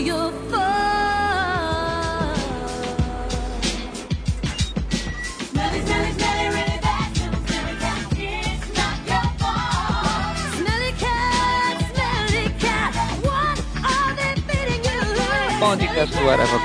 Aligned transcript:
your 0.00 0.32
fault. 0.50 0.64
Smelly, 5.50 5.80
smelly, 5.82 6.10
smelly, 6.10 6.44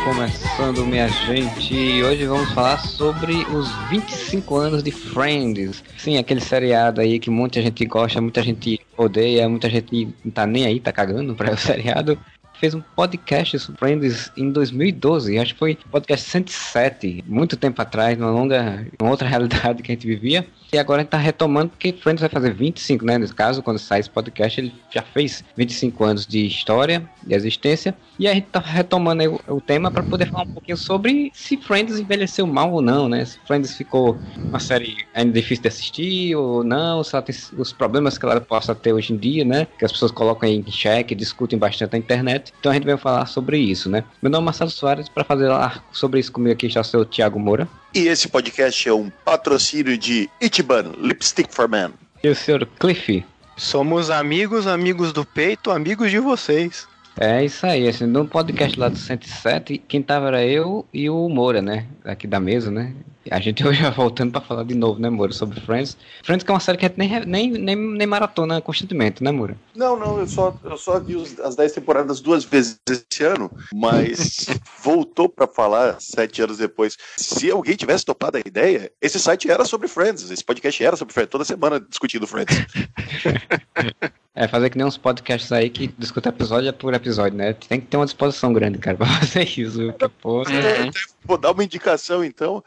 começando, 0.03 0.85
minha 0.85 1.07
gente. 1.07 1.73
E 1.73 2.03
hoje 2.03 2.25
vamos 2.25 2.51
falar 2.51 2.77
sobre 2.79 3.33
os 3.53 3.69
25 3.89 4.55
anos 4.55 4.83
de 4.83 4.91
Friends. 4.91 5.83
Sim, 5.97 6.17
aquele 6.17 6.41
seriado 6.41 6.99
aí 6.99 7.19
que 7.19 7.29
muita 7.29 7.61
gente 7.61 7.85
gosta, 7.85 8.19
muita 8.19 8.41
gente 8.41 8.79
odeia, 8.97 9.47
muita 9.47 9.69
gente 9.69 10.13
não 10.23 10.31
tá 10.31 10.45
nem 10.45 10.65
aí, 10.65 10.79
tá 10.79 10.91
cagando 10.91 11.35
pra 11.35 11.53
o 11.53 11.57
seriado. 11.57 12.17
Fez 12.59 12.75
um 12.75 12.81
podcast 12.81 13.57
sobre 13.57 13.79
Friends 13.79 14.31
em 14.35 14.51
2012, 14.51 15.39
acho 15.39 15.53
que 15.53 15.59
foi 15.59 15.77
podcast 15.89 16.29
107, 16.29 17.23
muito 17.25 17.55
tempo 17.55 17.81
atrás, 17.81 18.17
numa 18.17 18.31
longa, 18.31 18.85
uma 18.99 19.09
outra 19.09 19.25
realidade 19.29 19.81
que 19.81 19.89
a 19.89 19.95
gente 19.95 20.05
vivia. 20.05 20.45
E 20.71 20.77
agora 20.77 21.01
a 21.01 21.03
gente 21.03 21.09
tá 21.09 21.17
retomando 21.17 21.69
porque 21.69 21.91
Friends 21.93 22.21
vai 22.21 22.29
fazer 22.29 22.53
25, 22.53 23.03
né? 23.03 23.17
Nesse 23.17 23.33
caso, 23.33 23.63
quando 23.63 23.79
sai 23.79 24.01
esse 24.01 24.09
podcast, 24.09 24.59
ele 24.59 24.73
já 24.93 25.01
fez 25.01 25.43
25 25.57 26.03
anos 26.03 26.27
de 26.27 26.45
história, 26.45 27.09
de 27.25 27.33
existência. 27.33 27.95
E 28.19 28.27
a 28.27 28.33
gente 28.33 28.47
tá 28.47 28.59
retomando 28.59 29.41
o, 29.47 29.55
o 29.55 29.61
tema 29.61 29.89
para 29.89 30.03
poder 30.03 30.29
falar 30.29 30.43
um 30.43 30.53
pouquinho 30.53 30.77
sobre 30.77 31.31
se 31.33 31.57
Friends 31.57 31.97
envelheceu 31.97 32.45
mal 32.45 32.71
ou 32.71 32.81
não, 32.81 33.09
né? 33.09 33.25
Se 33.25 33.39
Friends 33.47 33.75
ficou 33.75 34.19
uma 34.49 34.59
série 34.59 34.97
ainda 35.13 35.31
difícil 35.31 35.63
de 35.63 35.67
assistir 35.69 36.35
ou 36.35 36.63
não, 36.63 37.03
se 37.03 37.15
ela 37.15 37.23
tem 37.23 37.35
os 37.57 37.73
problemas 37.73 38.17
que 38.17 38.25
ela 38.25 38.39
possa 38.39 38.75
ter 38.75 38.93
hoje 38.93 39.13
em 39.13 39.17
dia, 39.17 39.43
né? 39.43 39.65
Que 39.77 39.85
as 39.85 39.91
pessoas 39.91 40.11
colocam 40.11 40.47
em 40.47 40.63
xeque, 40.69 41.15
discutem 41.15 41.57
bastante 41.57 41.93
na 41.93 41.97
internet. 41.97 42.48
Então 42.59 42.71
a 42.71 42.75
gente 42.75 42.85
vai 42.85 42.97
falar 42.97 43.25
sobre 43.25 43.57
isso, 43.57 43.89
né? 43.89 44.03
Meu 44.21 44.31
nome 44.31 44.43
é 44.43 44.45
Marcelo 44.45 44.69
Soares, 44.69 45.09
para 45.09 45.23
fazer 45.23 45.47
lá 45.47 45.83
sobre 45.91 46.19
isso 46.19 46.31
comigo 46.31 46.53
aqui 46.53 46.67
está 46.67 46.81
o 46.81 46.83
seu 46.83 47.05
Thiago 47.05 47.39
Moura. 47.39 47.67
E 47.93 48.07
esse 48.07 48.27
podcast 48.27 48.87
é 48.87 48.93
um 48.93 49.09
patrocínio 49.25 49.97
de 49.97 50.29
Ichiban 50.41 50.93
Lipstick 50.97 51.53
for 51.53 51.67
Men. 51.67 51.91
E 52.23 52.29
o 52.29 52.35
senhor 52.35 52.67
Cliff. 52.79 53.25
Somos 53.57 54.09
amigos, 54.09 54.67
amigos 54.67 55.11
do 55.11 55.25
peito, 55.25 55.71
amigos 55.71 56.09
de 56.11 56.19
vocês. 56.19 56.87
É 57.19 57.43
isso 57.43 57.65
aí, 57.65 57.87
assim, 57.87 58.05
no 58.05 58.25
podcast 58.25 58.79
lá 58.79 58.87
do 58.87 58.97
107, 58.97 59.77
quem 59.87 60.01
tava 60.01 60.27
era 60.27 60.45
eu 60.45 60.85
e 60.93 61.09
o 61.09 61.27
Moura, 61.27 61.61
né? 61.61 61.85
Aqui 62.05 62.25
da 62.25 62.39
mesa, 62.39 62.71
né? 62.71 62.93
A 63.31 63.39
gente 63.39 63.65
hoje 63.67 63.81
já 63.83 63.89
voltando 63.89 64.31
pra 64.31 64.41
falar 64.41 64.63
de 64.63 64.73
novo, 64.73 64.99
né, 64.99 65.09
Moura, 65.09 65.31
sobre 65.33 65.59
Friends. 65.61 65.97
Friends 66.23 66.43
que 66.43 66.49
é 66.49 66.53
uma 66.53 66.59
série 66.59 66.77
que 66.77 66.85
a 66.85 66.89
gente 66.89 66.97
nem, 66.97 67.19
nem, 67.25 67.51
nem, 67.51 67.75
nem 67.75 68.07
maratona 68.07 68.61
constantemente, 68.61 69.23
né, 69.23 69.31
Moura? 69.31 69.55
Não, 69.75 69.97
não, 69.99 70.19
eu 70.19 70.27
só, 70.27 70.55
eu 70.63 70.77
só 70.77 70.99
vi 70.99 71.15
os- 71.15 71.39
as 71.39 71.55
10 71.55 71.71
temporadas 71.73 72.19
duas 72.21 72.43
vezes 72.43 72.79
esse 72.89 73.23
ano, 73.23 73.51
mas 73.73 74.45
voltou 74.83 75.27
pra 75.29 75.47
falar 75.47 75.97
sete 75.99 76.41
anos 76.41 76.57
depois. 76.57 76.97
Se 77.17 77.49
alguém 77.51 77.75
tivesse 77.75 78.05
topado 78.05 78.37
a 78.37 78.41
ideia, 78.45 78.91
esse 79.01 79.19
site 79.19 79.49
era 79.51 79.65
sobre 79.65 79.87
Friends, 79.87 80.29
esse 80.31 80.43
podcast 80.43 80.83
era 80.83 80.95
sobre 80.95 81.13
Friends, 81.13 81.29
toda 81.31 81.43
semana 81.45 81.79
discutindo 81.79 82.25
Friends. 82.27 82.55
É, 84.35 84.47
fazer 84.47 84.69
que 84.69 84.77
nem 84.77 84.87
uns 84.87 84.95
podcasts 84.95 85.51
aí 85.51 85.69
que 85.69 85.87
discutem 85.97 86.29
episódio 86.29 86.71
por 86.71 86.93
episódio, 86.93 87.37
né? 87.37 87.51
Tem 87.51 87.81
que 87.81 87.87
ter 87.87 87.97
uma 87.97 88.05
disposição 88.05 88.53
grande, 88.53 88.77
cara, 88.77 88.95
pra 88.95 89.05
fazer 89.05 89.43
isso? 89.43 89.91
Porque, 89.91 90.07
pô, 90.21 90.43
É, 90.43 90.89
Vou 91.25 91.37
dar 91.37 91.51
uma 91.51 91.63
indicação 91.63 92.23
então. 92.23 92.63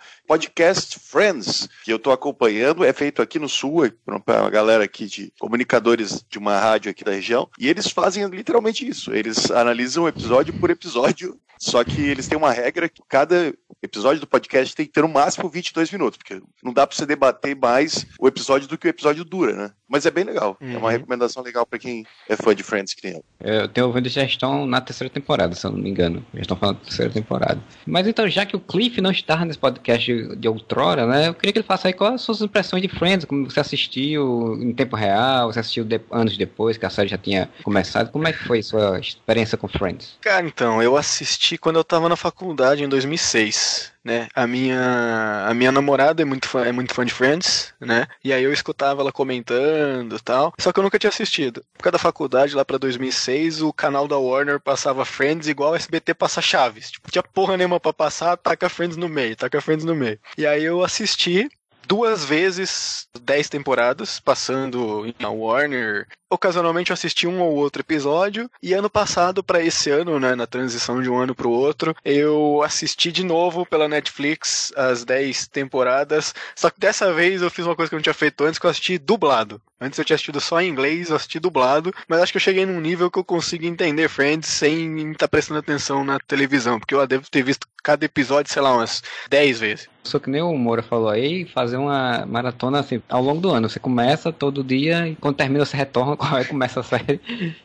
Podcast 0.53 0.99
Friends, 0.99 1.69
que 1.85 1.93
eu 1.93 1.99
tô 2.01 2.11
acompanhando, 2.11 2.85
é 2.85 2.93
feito 2.93 3.23
aqui 3.23 3.39
no 3.39 3.49
Sul, 3.49 3.89
para 4.05 4.41
uma 4.43 4.51
galera 4.51 4.83
aqui 4.83 5.07
de 5.07 5.33
comunicadores 5.39 6.25
de 6.29 6.37
uma 6.39 6.59
rádio 6.59 6.91
aqui 6.91 7.05
da 7.05 7.13
região, 7.13 7.49
e 7.59 7.69
eles 7.69 7.89
fazem 7.89 8.27
literalmente 8.27 8.87
isso. 8.87 9.15
Eles 9.15 9.51
analisam 9.53 10.09
episódio 10.09 10.53
por 10.55 10.69
episódio, 10.71 11.39
só 11.59 11.85
que 11.85 12.01
eles 12.01 12.27
têm 12.27 12.37
uma 12.37 12.51
regra 12.51 12.89
que 12.89 13.01
cada 13.09 13.55
episódio 13.81 14.21
do 14.21 14.27
podcast 14.27 14.75
tem 14.75 14.87
que 14.87 14.93
ter 14.93 15.03
no 15.03 15.09
máximo 15.09 15.49
22 15.49 15.91
minutos, 15.93 16.17
porque 16.19 16.41
não 16.63 16.73
dá 16.73 16.87
para 16.87 16.97
você 16.97 17.07
debater 17.07 17.55
mais 17.57 18.05
o 18.19 18.27
episódio 18.27 18.67
do 18.69 18.77
que 18.79 18.87
o 18.87 18.91
episódio 18.91 19.25
dura, 19.25 19.55
né? 19.55 19.71
Mas 19.89 20.07
é 20.07 20.11
bem 20.11 20.25
legal. 20.25 20.57
É 20.61 20.65
uma 20.77 20.87
Uhum. 20.87 20.87
recomendação 20.89 21.43
legal 21.43 21.67
para 21.67 21.79
quem 21.79 22.05
é 22.29 22.35
fã 22.35 22.55
de 22.55 22.63
Friends 22.63 22.95
que 22.95 23.07
nem 23.07 23.17
eu. 23.17 23.25
eu 23.41 23.69
tenho 23.69 23.87
ouvido 23.89 24.09
já 24.09 24.25
estão 24.25 24.67
na 24.67 24.81
terceira 24.81 25.13
temporada, 25.13 25.55
se 25.55 25.67
eu 25.67 25.71
não 25.71 25.79
me 25.79 25.91
engano. 25.91 26.25
Já 26.35 26.41
estão 26.41 26.57
falando 26.57 26.79
da 26.79 26.85
terceira 26.85 27.13
temporada. 27.13 27.61
Mas 27.87 28.07
então, 28.07 28.27
já 28.29 28.47
que 28.47 28.57
o 28.57 28.61
Cliff 28.61 29.01
não 29.03 29.11
estava 29.11 29.45
nesse 29.45 29.59
podcast 29.59 30.11
de, 30.37 30.49
outrora, 30.49 31.07
né? 31.07 31.29
Eu 31.29 31.35
queria 31.35 31.53
que 31.53 31.59
ele 31.59 31.67
faça 31.67 31.89
aí 31.89 31.95
quais 31.95 32.15
as 32.15 32.21
suas 32.23 32.41
impressões 32.43 32.83
de 32.83 32.89
Friends, 32.89 33.25
como 33.25 33.49
você 33.51 33.61
assistiu 33.61 34.57
em 34.61 34.73
tempo 34.73 34.97
real, 34.97 35.53
você 35.53 35.61
assistiu 35.61 35.85
de- 35.85 36.01
anos 36.11 36.37
depois 36.37 36.77
que 36.77 36.87
a 36.87 36.91
série 36.91 37.09
já 37.09 37.19
tinha 37.19 37.49
começado. 37.63 38.11
Como 38.11 38.27
é 38.27 38.33
que 38.33 38.39
foi 38.45 38.63
sua 38.63 38.99
experiência 38.99 39.57
com 39.59 39.69
Friends? 39.69 40.17
Cara, 40.21 40.47
então, 40.47 40.83
eu 40.83 40.97
assisti 40.97 41.57
quando 41.59 41.77
eu 41.77 41.85
tava 41.85 42.09
na 42.09 42.17
faculdade 42.17 42.83
em 42.83 42.89
2006, 42.89 43.92
né? 44.05 44.29
A 44.35 44.47
minha 44.47 45.47
a 45.47 45.55
minha 45.55 45.73
namorada 45.73 46.23
é 46.23 46.25
muito 46.25 46.49
fã, 46.49 46.65
é 46.65 46.73
muito 46.73 46.95
fã 46.95 47.05
de 47.05 47.13
Friends, 47.13 47.75
né? 47.81 48.07
E 48.25 48.33
aí 48.33 48.43
eu 48.43 48.53
escutava 48.53 49.01
ela 49.03 49.13
comentando 49.13 50.17
e 50.17 50.21
tal. 50.21 50.53
Só 50.59 50.73
que 50.73 50.79
eu 50.79 50.83
nunca 50.83 50.99
tinha 50.99 51.11
assistido. 51.11 51.65
Por 51.75 51.85
causa 51.85 51.93
da 51.93 51.99
faculdade, 51.99 52.55
lá 52.55 52.65
pra 52.65 52.79
2006, 52.79 53.63
o 53.63 53.73
canal 53.73 54.09
da 54.09 54.19
Warner 54.19 54.61
passava 54.61 55.05
Friends 55.05 55.49
igual 55.49 55.73
o 55.73 55.77
SBT 55.77 56.15
passa 56.15 56.41
Chaves. 56.43 56.91
Tipo, 56.91 57.11
tinha 57.11 57.23
porra 57.23 57.57
nenhuma 57.57 57.81
pra 57.81 57.93
passar, 57.93 58.37
taca 58.37 58.69
Friends 58.69 58.97
no 58.97 59.09
meio, 59.09 59.37
taca 59.37 59.61
Friends 59.61 59.85
no 59.85 59.95
meio. 59.95 60.19
E 60.37 60.47
aí 60.47 60.65
eu 60.65 60.83
assisti 60.85 61.49
duas 61.87 62.25
vezes 62.25 63.07
10 63.21 63.49
temporadas, 63.49 64.21
passando 64.21 65.13
na 65.19 65.29
Warner. 65.29 66.07
Ocasionalmente 66.33 66.91
eu 66.91 66.95
assisti 66.95 67.27
um 67.27 67.43
ou 67.43 67.55
outro 67.55 67.83
episódio, 67.83 68.51
e 68.63 68.73
ano 68.73 68.89
passado, 68.89 69.45
pra 69.45 69.63
esse 69.63 69.91
ano, 69.91 70.19
né, 70.19 70.35
na 70.35 70.47
transição 70.47 71.03
de 71.03 71.11
um 71.11 71.19
ano 71.19 71.35
pro 71.35 71.51
outro, 71.51 71.95
eu 72.03 72.63
assisti 72.65 73.13
de 73.13 73.23
novo 73.23 73.67
pela 73.67 73.87
Netflix 73.87 74.73
as 74.75 75.05
10 75.05 75.49
temporadas. 75.49 76.35
Só 76.57 76.71
que 76.71 76.81
dessa 76.81 77.13
vez 77.13 77.43
eu 77.43 77.51
fiz 77.51 77.67
uma 77.67 77.77
coisa 77.77 77.91
que 77.91 77.95
eu 77.95 77.99
não 77.99 78.03
tinha 78.03 78.15
feito 78.15 78.45
antes, 78.45 78.59
que 78.59 78.65
eu 78.65 78.71
assisti 78.71 78.97
dublado. 78.97 79.61
Antes 79.79 79.99
eu 79.99 80.05
tinha 80.05 80.15
assistido 80.15 80.41
só 80.41 80.61
em 80.61 80.69
inglês, 80.69 81.11
eu 81.11 81.17
assisti 81.17 81.39
dublado, 81.39 81.93
mas 82.09 82.23
acho 82.23 82.33
que 82.33 82.37
eu 82.37 82.43
cheguei 82.43 82.65
num 82.65 82.81
nível 82.81 83.11
que 83.11 83.19
eu 83.19 83.25
consigo 83.25 83.67
entender 83.67 84.09
Friends 84.09 84.49
sem 84.49 85.11
estar 85.11 85.29
prestando 85.29 85.59
atenção 85.59 86.03
na 86.05 86.19
televisão, 86.21 86.79
porque 86.79 86.95
eu 86.95 87.07
devo 87.07 87.29
ter 87.29 87.43
visto 87.43 87.67
cada 87.83 88.05
episódio, 88.05 88.53
sei 88.53 88.63
lá, 88.63 88.73
umas 88.73 89.03
10 89.29 89.59
vezes. 89.59 89.89
Só 90.05 90.19
que 90.19 90.31
nem 90.31 90.41
o 90.41 90.57
Moura 90.57 90.83
falou 90.83 91.09
aí, 91.09 91.47
fazer 91.47 91.77
uma 91.77 92.25
maratona 92.27 92.79
assim, 92.79 93.03
ao 93.09 93.23
longo 93.23 93.41
do 93.41 93.51
ano. 93.51 93.69
Você 93.69 93.79
começa 93.79 94.33
todo 94.33 94.63
dia 94.63 95.09
e 95.09 95.17
quando 95.17 95.37
termina 95.37 95.65
você 95.65 95.77
retorna, 95.77 96.17
aí 96.25 96.45
começa 96.47 96.81
a 96.81 96.83
série 96.83 97.21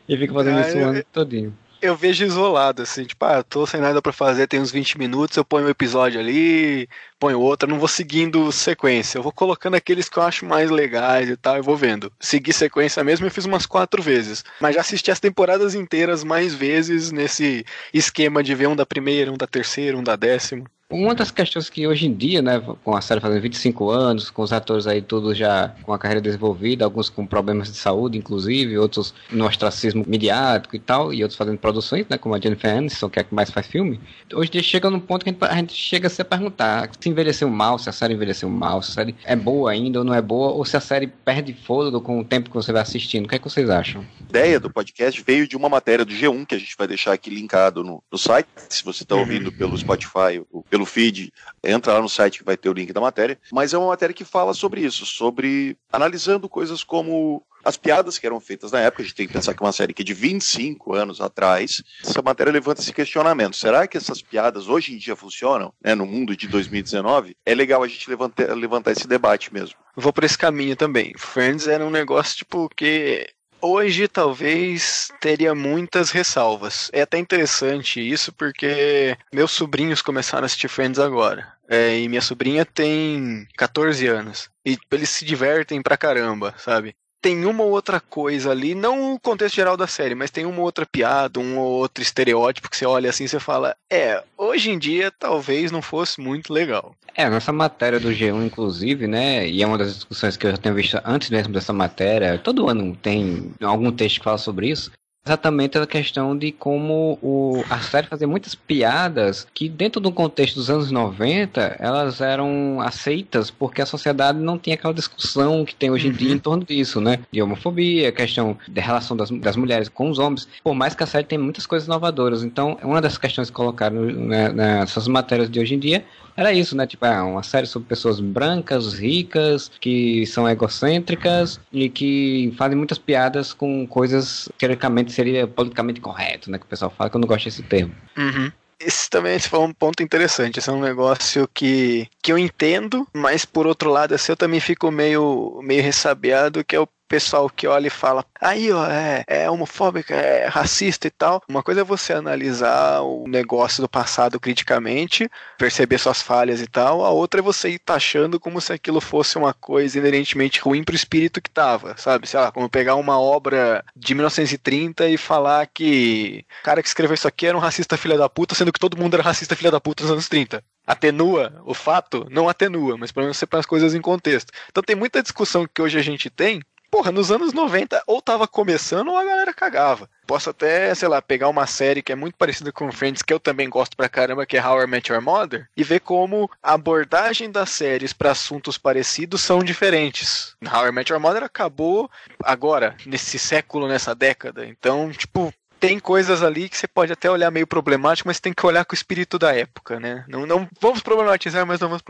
e 0.08 0.16
fica 0.16 0.32
fazendo 0.34 0.58
Ah, 0.58 0.68
isso 0.68 0.78
o 0.78 0.80
eu- 0.80 0.88
ano 0.88 1.04
todinho. 1.12 1.56
eu 1.80 1.94
vejo 1.96 2.24
isolado, 2.24 2.82
assim, 2.82 3.04
tipo, 3.04 3.24
ah, 3.24 3.40
tô 3.42 3.64
sem 3.64 3.80
nada 3.80 4.02
pra 4.02 4.12
fazer, 4.12 4.48
tem 4.48 4.58
uns 4.60 4.72
20 4.72 4.98
minutos, 4.98 5.36
eu 5.36 5.44
ponho 5.44 5.66
um 5.66 5.70
episódio 5.70 6.18
ali, 6.18 6.88
ponho 7.20 7.38
outro, 7.40 7.68
eu 7.68 7.70
não 7.72 7.78
vou 7.78 7.86
seguindo 7.86 8.50
sequência, 8.50 9.16
eu 9.18 9.22
vou 9.22 9.30
colocando 9.30 9.74
aqueles 9.76 10.08
que 10.08 10.18
eu 10.18 10.22
acho 10.24 10.44
mais 10.44 10.70
legais 10.72 11.28
e 11.28 11.36
tal, 11.36 11.56
e 11.56 11.62
vou 11.62 11.76
vendo. 11.76 12.12
Seguir 12.18 12.52
sequência 12.52 13.04
mesmo 13.04 13.26
eu 13.26 13.30
fiz 13.30 13.44
umas 13.44 13.64
quatro 13.64 14.02
vezes, 14.02 14.44
mas 14.60 14.74
já 14.74 14.80
assisti 14.80 15.10
as 15.12 15.20
temporadas 15.20 15.76
inteiras 15.76 16.24
mais 16.24 16.52
vezes 16.52 17.12
nesse 17.12 17.64
esquema 17.94 18.42
de 18.42 18.56
ver 18.56 18.66
um 18.66 18.74
da 18.74 18.84
primeira, 18.84 19.30
um 19.32 19.36
da 19.36 19.46
terceira, 19.46 19.96
um 19.96 20.02
da 20.02 20.16
décima. 20.16 20.64
Uma 20.90 21.14
das 21.14 21.30
questões 21.30 21.68
que 21.68 21.86
hoje 21.86 22.06
em 22.06 22.14
dia, 22.14 22.40
né, 22.40 22.62
com 22.82 22.96
a 22.96 23.02
série 23.02 23.20
fazendo 23.20 23.42
25 23.42 23.90
anos, 23.90 24.30
com 24.30 24.40
os 24.40 24.54
atores 24.54 24.86
aí 24.86 25.02
todos 25.02 25.36
já 25.36 25.74
com 25.82 25.92
a 25.92 25.98
carreira 25.98 26.18
desenvolvida, 26.18 26.82
alguns 26.82 27.10
com 27.10 27.26
problemas 27.26 27.70
de 27.70 27.76
saúde, 27.76 28.16
inclusive, 28.16 28.78
outros 28.78 29.12
no 29.30 29.46
ostracismo 29.46 30.02
midiático 30.08 30.74
e 30.74 30.78
tal, 30.78 31.12
e 31.12 31.22
outros 31.22 31.36
fazendo 31.36 31.58
produções, 31.58 32.06
né, 32.08 32.16
como 32.16 32.34
a 32.34 32.40
Jennifer 32.40 32.74
Aniston, 32.74 33.10
que 33.10 33.18
é 33.18 33.22
a 33.22 33.24
que 33.24 33.34
mais 33.34 33.50
faz 33.50 33.66
filme. 33.66 34.00
Hoje 34.32 34.48
em 34.48 34.52
dia 34.52 34.62
chega 34.62 34.88
num 34.88 34.98
ponto 34.98 35.24
que 35.24 35.28
a 35.28 35.32
gente, 35.34 35.44
a 35.44 35.54
gente 35.56 35.74
chega 35.74 36.06
a 36.06 36.10
se 36.10 36.24
perguntar 36.24 36.88
se 36.98 37.08
envelheceu 37.10 37.50
mal, 37.50 37.78
se 37.78 37.90
a 37.90 37.92
série 37.92 38.14
envelheceu 38.14 38.48
mal, 38.48 38.80
se 38.80 38.92
a 38.92 38.94
série 38.94 39.14
é 39.24 39.36
boa 39.36 39.70
ainda 39.70 39.98
ou 39.98 40.04
não 40.06 40.14
é 40.14 40.22
boa, 40.22 40.52
ou 40.52 40.64
se 40.64 40.74
a 40.74 40.80
série 40.80 41.06
perde 41.06 41.52
fôlego 41.52 42.00
com 42.00 42.18
o 42.18 42.24
tempo 42.24 42.48
que 42.48 42.56
você 42.56 42.72
vai 42.72 42.80
assistindo. 42.80 43.26
O 43.26 43.28
que 43.28 43.34
é 43.34 43.38
que 43.38 43.44
vocês 43.44 43.68
acham? 43.68 44.06
A 44.20 44.30
ideia 44.30 44.58
do 44.58 44.70
podcast 44.70 45.22
veio 45.22 45.46
de 45.46 45.54
uma 45.54 45.68
matéria 45.68 46.02
do 46.02 46.14
G1 46.14 46.46
que 46.46 46.54
a 46.54 46.58
gente 46.58 46.74
vai 46.78 46.88
deixar 46.88 47.12
aqui 47.12 47.28
linkado 47.28 47.84
no, 47.84 48.02
no 48.10 48.16
site. 48.16 48.48
Se 48.70 48.82
você 48.82 49.02
está 49.02 49.14
ouvindo 49.14 49.52
pelo 49.52 49.76
Spotify 49.76 50.42
ou 50.50 50.64
pelo 50.77 50.77
feed, 50.86 51.32
entra 51.62 51.94
lá 51.94 52.00
no 52.00 52.08
site 52.08 52.38
que 52.38 52.44
vai 52.44 52.56
ter 52.56 52.68
o 52.68 52.72
link 52.72 52.92
da 52.92 53.00
matéria. 53.00 53.38
Mas 53.52 53.72
é 53.72 53.78
uma 53.78 53.88
matéria 53.88 54.14
que 54.14 54.24
fala 54.24 54.54
sobre 54.54 54.80
isso, 54.80 55.04
sobre 55.06 55.76
analisando 55.92 56.48
coisas 56.48 56.84
como 56.84 57.42
as 57.64 57.76
piadas 57.76 58.18
que 58.18 58.26
eram 58.26 58.40
feitas 58.40 58.72
na 58.72 58.80
época. 58.80 59.02
A 59.02 59.06
gente 59.06 59.14
tem 59.14 59.26
que 59.26 59.32
pensar 59.32 59.54
que 59.54 59.62
é 59.62 59.66
uma 59.66 59.72
série 59.72 59.92
que 59.92 60.02
é 60.02 60.04
de 60.04 60.14
25 60.14 60.94
anos 60.94 61.20
atrás. 61.20 61.82
Essa 62.02 62.22
matéria 62.22 62.52
levanta 62.52 62.80
esse 62.80 62.92
questionamento: 62.92 63.56
será 63.56 63.86
que 63.86 63.96
essas 63.96 64.22
piadas 64.22 64.68
hoje 64.68 64.94
em 64.94 64.98
dia 64.98 65.16
funcionam 65.16 65.72
né, 65.82 65.94
no 65.94 66.06
mundo 66.06 66.36
de 66.36 66.48
2019? 66.48 67.36
É 67.44 67.54
legal 67.54 67.82
a 67.82 67.88
gente 67.88 68.08
levantar, 68.08 68.54
levantar 68.54 68.92
esse 68.92 69.06
debate 69.06 69.52
mesmo. 69.52 69.76
Vou 69.94 70.12
por 70.12 70.24
esse 70.24 70.38
caminho 70.38 70.76
também. 70.76 71.12
Friends 71.16 71.66
era 71.66 71.84
um 71.84 71.90
negócio, 71.90 72.36
tipo, 72.38 72.68
que 72.68 73.28
Hoje 73.60 74.06
talvez 74.06 75.10
teria 75.20 75.54
muitas 75.54 76.10
ressalvas. 76.10 76.90
É 76.92 77.02
até 77.02 77.18
interessante 77.18 78.00
isso 78.00 78.32
porque 78.32 79.16
meus 79.32 79.50
sobrinhos 79.50 80.00
começaram 80.00 80.44
a 80.44 80.46
assistir 80.46 80.68
Friends 80.68 80.98
agora. 80.98 81.52
É, 81.68 81.98
e 81.98 82.08
minha 82.08 82.22
sobrinha 82.22 82.64
tem 82.64 83.46
14 83.56 84.06
anos. 84.06 84.48
E 84.64 84.78
eles 84.90 85.10
se 85.10 85.24
divertem 85.24 85.82
pra 85.82 85.96
caramba, 85.96 86.54
sabe? 86.56 86.94
Tem 87.20 87.44
uma 87.44 87.64
ou 87.64 87.70
outra 87.70 88.00
coisa 88.00 88.50
ali, 88.50 88.74
não 88.74 89.14
o 89.14 89.20
contexto 89.20 89.56
geral 89.56 89.76
da 89.76 89.86
série, 89.86 90.14
mas 90.14 90.30
tem 90.30 90.44
uma 90.44 90.58
ou 90.58 90.64
outra 90.64 90.86
piada, 90.86 91.40
um 91.40 91.58
ou 91.58 91.66
outro 91.66 92.02
estereótipo 92.02 92.70
que 92.70 92.76
você 92.76 92.86
olha 92.86 93.10
assim 93.10 93.24
e 93.24 93.28
você 93.28 93.40
fala, 93.40 93.76
é, 93.90 94.22
hoje 94.36 94.70
em 94.70 94.78
dia 94.78 95.12
talvez 95.18 95.70
não 95.70 95.82
fosse 95.82 96.20
muito 96.20 96.52
legal. 96.52 96.94
É, 97.14 97.28
nessa 97.28 97.52
matéria 97.52 97.98
do 97.98 98.10
G1, 98.10 98.46
inclusive, 98.46 99.06
né, 99.06 99.48
e 99.48 99.62
é 99.62 99.66
uma 99.66 99.78
das 99.78 99.94
discussões 99.94 100.36
que 100.36 100.46
eu 100.46 100.52
já 100.52 100.56
tenho 100.56 100.74
visto 100.74 101.00
antes 101.04 101.30
mesmo 101.30 101.52
dessa 101.52 101.72
matéria, 101.72 102.38
todo 102.38 102.68
ano 102.68 102.96
tem 102.96 103.52
algum 103.60 103.90
texto 103.90 104.18
que 104.18 104.24
fala 104.24 104.38
sobre 104.38 104.70
isso, 104.70 104.92
exatamente 105.28 105.76
a 105.78 105.86
questão 105.86 106.36
de 106.36 106.50
como 106.52 107.18
o, 107.22 107.62
a 107.68 107.78
série 107.80 108.06
fazia 108.06 108.26
muitas 108.26 108.54
piadas 108.54 109.46
que, 109.54 109.68
dentro 109.68 110.00
do 110.00 110.10
contexto 110.10 110.56
dos 110.56 110.70
anos 110.70 110.90
90, 110.90 111.76
elas 111.78 112.20
eram 112.20 112.80
aceitas 112.80 113.50
porque 113.50 113.82
a 113.82 113.86
sociedade 113.86 114.38
não 114.38 114.58
tinha 114.58 114.74
aquela 114.74 114.94
discussão 114.94 115.64
que 115.64 115.74
tem 115.74 115.90
hoje 115.90 116.08
em 116.08 116.12
dia 116.12 116.32
em 116.32 116.38
torno 116.38 116.64
disso, 116.64 117.00
né? 117.00 117.20
De 117.30 117.42
homofobia, 117.42 118.10
questão 118.10 118.56
da 118.66 118.80
relação 118.80 119.16
das, 119.16 119.30
das 119.30 119.56
mulheres 119.56 119.88
com 119.88 120.10
os 120.10 120.18
homens, 120.18 120.48
por 120.64 120.74
mais 120.74 120.94
que 120.94 121.02
a 121.02 121.06
série 121.06 121.26
tem 121.26 121.38
muitas 121.38 121.66
coisas 121.66 121.86
inovadoras. 121.86 122.42
Então, 122.42 122.78
uma 122.82 123.00
das 123.00 123.18
questões 123.18 123.50
que 123.50 123.56
colocaram 123.56 124.02
né, 124.02 124.48
nessas 124.50 125.06
matérias 125.06 125.50
de 125.50 125.60
hoje 125.60 125.74
em 125.74 125.78
dia 125.78 126.04
era 126.38 126.52
isso, 126.52 126.76
né? 126.76 126.86
Tipo, 126.86 127.04
é 127.04 127.20
uma 127.20 127.42
série 127.42 127.66
sobre 127.66 127.88
pessoas 127.88 128.20
brancas, 128.20 128.94
ricas, 128.94 129.68
que 129.80 130.24
são 130.26 130.48
egocêntricas 130.48 131.58
e 131.72 131.88
que 131.88 132.54
fazem 132.56 132.78
muitas 132.78 132.96
piadas 132.96 133.52
com 133.52 133.84
coisas 133.88 134.48
que 134.52 134.58
teoricamente 134.60 135.10
seria 135.10 135.48
politicamente 135.48 136.00
correto, 136.00 136.48
né? 136.48 136.56
Que 136.56 136.64
o 136.64 136.68
pessoal 136.68 136.92
fala 136.96 137.10
que 137.10 137.16
eu 137.16 137.20
não 137.20 137.26
gosto 137.26 137.46
desse 137.46 137.64
termo. 137.64 137.92
Uhum. 138.16 138.52
Esse 138.80 139.10
também 139.10 139.34
esse 139.34 139.48
foi 139.48 139.58
um 139.58 139.72
ponto 139.72 140.00
interessante. 140.00 140.60
Esse 140.60 140.70
é 140.70 140.72
um 140.72 140.80
negócio 140.80 141.48
que, 141.52 142.08
que 142.22 142.30
eu 142.30 142.38
entendo, 142.38 143.06
mas 143.12 143.44
por 143.44 143.66
outro 143.66 143.90
lado, 143.90 144.14
assim, 144.14 144.30
eu 144.30 144.36
também 144.36 144.60
fico 144.60 144.92
meio, 144.92 145.60
meio 145.64 145.82
ressabiado, 145.82 146.64
que 146.64 146.76
é 146.76 146.80
o 146.80 146.88
pessoal 147.08 147.48
que 147.48 147.66
olha 147.66 147.86
e 147.86 147.90
fala, 147.90 148.24
aí 148.40 148.70
ó, 148.70 148.86
é, 148.86 149.24
é 149.26 149.50
homofóbica, 149.50 150.14
é 150.14 150.46
racista 150.46 151.06
e 151.06 151.10
tal. 151.10 151.42
Uma 151.48 151.62
coisa 151.62 151.80
é 151.80 151.84
você 151.84 152.12
analisar 152.12 153.00
o 153.02 153.26
negócio 153.26 153.82
do 153.82 153.88
passado 153.88 154.38
criticamente, 154.38 155.28
perceber 155.56 155.98
suas 155.98 156.20
falhas 156.22 156.60
e 156.60 156.66
tal, 156.66 157.04
a 157.04 157.10
outra 157.10 157.40
é 157.40 157.42
você 157.42 157.70
ir 157.70 157.78
taxando 157.78 158.38
como 158.38 158.60
se 158.60 158.72
aquilo 158.72 159.00
fosse 159.00 159.38
uma 159.38 159.54
coisa 159.54 159.98
inerentemente 159.98 160.60
ruim 160.60 160.84
pro 160.84 160.94
espírito 160.94 161.40
que 161.40 161.50
tava, 161.50 161.96
sabe? 161.96 162.28
Sei 162.28 162.38
lá, 162.38 162.52
como 162.52 162.68
pegar 162.68 162.94
uma 162.96 163.18
obra 163.18 163.84
de 163.96 164.14
1930 164.14 165.08
e 165.08 165.16
falar 165.16 165.66
que 165.66 166.44
o 166.60 166.64
cara 166.64 166.82
que 166.82 166.88
escreveu 166.88 167.14
isso 167.14 167.26
aqui 167.26 167.46
era 167.46 167.56
um 167.56 167.60
racista 167.60 167.96
filha 167.96 168.18
da 168.18 168.28
puta, 168.28 168.54
sendo 168.54 168.72
que 168.72 168.80
todo 168.80 168.98
mundo 168.98 169.14
era 169.14 169.22
racista 169.22 169.56
filha 169.56 169.70
da 169.70 169.80
puta 169.80 170.02
nos 170.02 170.12
anos 170.12 170.28
30 170.28 170.62
atenua 170.86 171.62
o 171.66 171.74
fato? 171.74 172.26
Não 172.30 172.48
atenua, 172.48 172.96
mas 172.96 173.12
pelo 173.12 173.24
menos 173.24 173.36
você 173.36 173.46
põe 173.46 173.60
as 173.60 173.66
coisas 173.66 173.94
em 173.94 174.00
contexto. 174.00 174.50
Então 174.70 174.82
tem 174.82 174.96
muita 174.96 175.22
discussão 175.22 175.66
que 175.66 175.82
hoje 175.82 175.98
a 175.98 176.02
gente 176.02 176.30
tem 176.30 176.62
Porra, 176.90 177.12
nos 177.12 177.30
anos 177.30 177.52
90 177.52 178.02
ou 178.06 178.22
tava 178.22 178.48
começando 178.48 179.08
ou 179.08 179.16
a 179.16 179.24
galera 179.24 179.52
cagava. 179.52 180.08
Posso 180.26 180.50
até, 180.50 180.94
sei 180.94 181.08
lá, 181.08 181.20
pegar 181.22 181.48
uma 181.48 181.66
série 181.66 182.02
que 182.02 182.12
é 182.12 182.14
muito 182.14 182.36
parecida 182.36 182.72
com 182.72 182.90
Friends, 182.92 183.22
que 183.22 183.32
eu 183.32 183.40
também 183.40 183.68
gosto 183.68 183.96
pra 183.96 184.08
caramba, 184.08 184.46
que 184.46 184.56
é 184.56 184.66
How 184.66 184.82
I 184.82 184.86
Met 184.86 185.12
Your 185.12 185.22
Mother, 185.22 185.68
e 185.76 185.84
ver 185.84 186.00
como 186.00 186.50
a 186.62 186.74
abordagem 186.74 187.50
das 187.50 187.70
séries 187.70 188.12
para 188.12 188.30
assuntos 188.30 188.76
parecidos 188.76 189.42
são 189.42 189.62
diferentes. 189.62 190.54
How 190.64 190.86
I 190.86 190.92
Met 190.92 191.12
Your 191.12 191.20
Mother 191.20 191.42
acabou 191.42 192.10
agora, 192.42 192.96
nesse 193.06 193.38
século, 193.38 193.88
nessa 193.88 194.14
década. 194.14 194.66
Então, 194.66 195.10
tipo, 195.10 195.52
tem 195.78 195.98
coisas 195.98 196.42
ali 196.42 196.68
que 196.68 196.76
você 196.76 196.88
pode 196.88 197.12
até 197.12 197.30
olhar 197.30 197.50
meio 197.50 197.66
problemático, 197.66 198.28
mas 198.28 198.40
tem 198.40 198.52
que 198.52 198.66
olhar 198.66 198.84
com 198.84 198.92
o 198.92 198.96
espírito 198.96 199.38
da 199.38 199.54
época, 199.54 200.00
né? 200.00 200.24
Não, 200.28 200.44
não 200.44 200.68
vamos 200.80 201.00
problematizar, 201.00 201.66
mas 201.66 201.80
não 201.80 201.88
vamos 201.88 202.02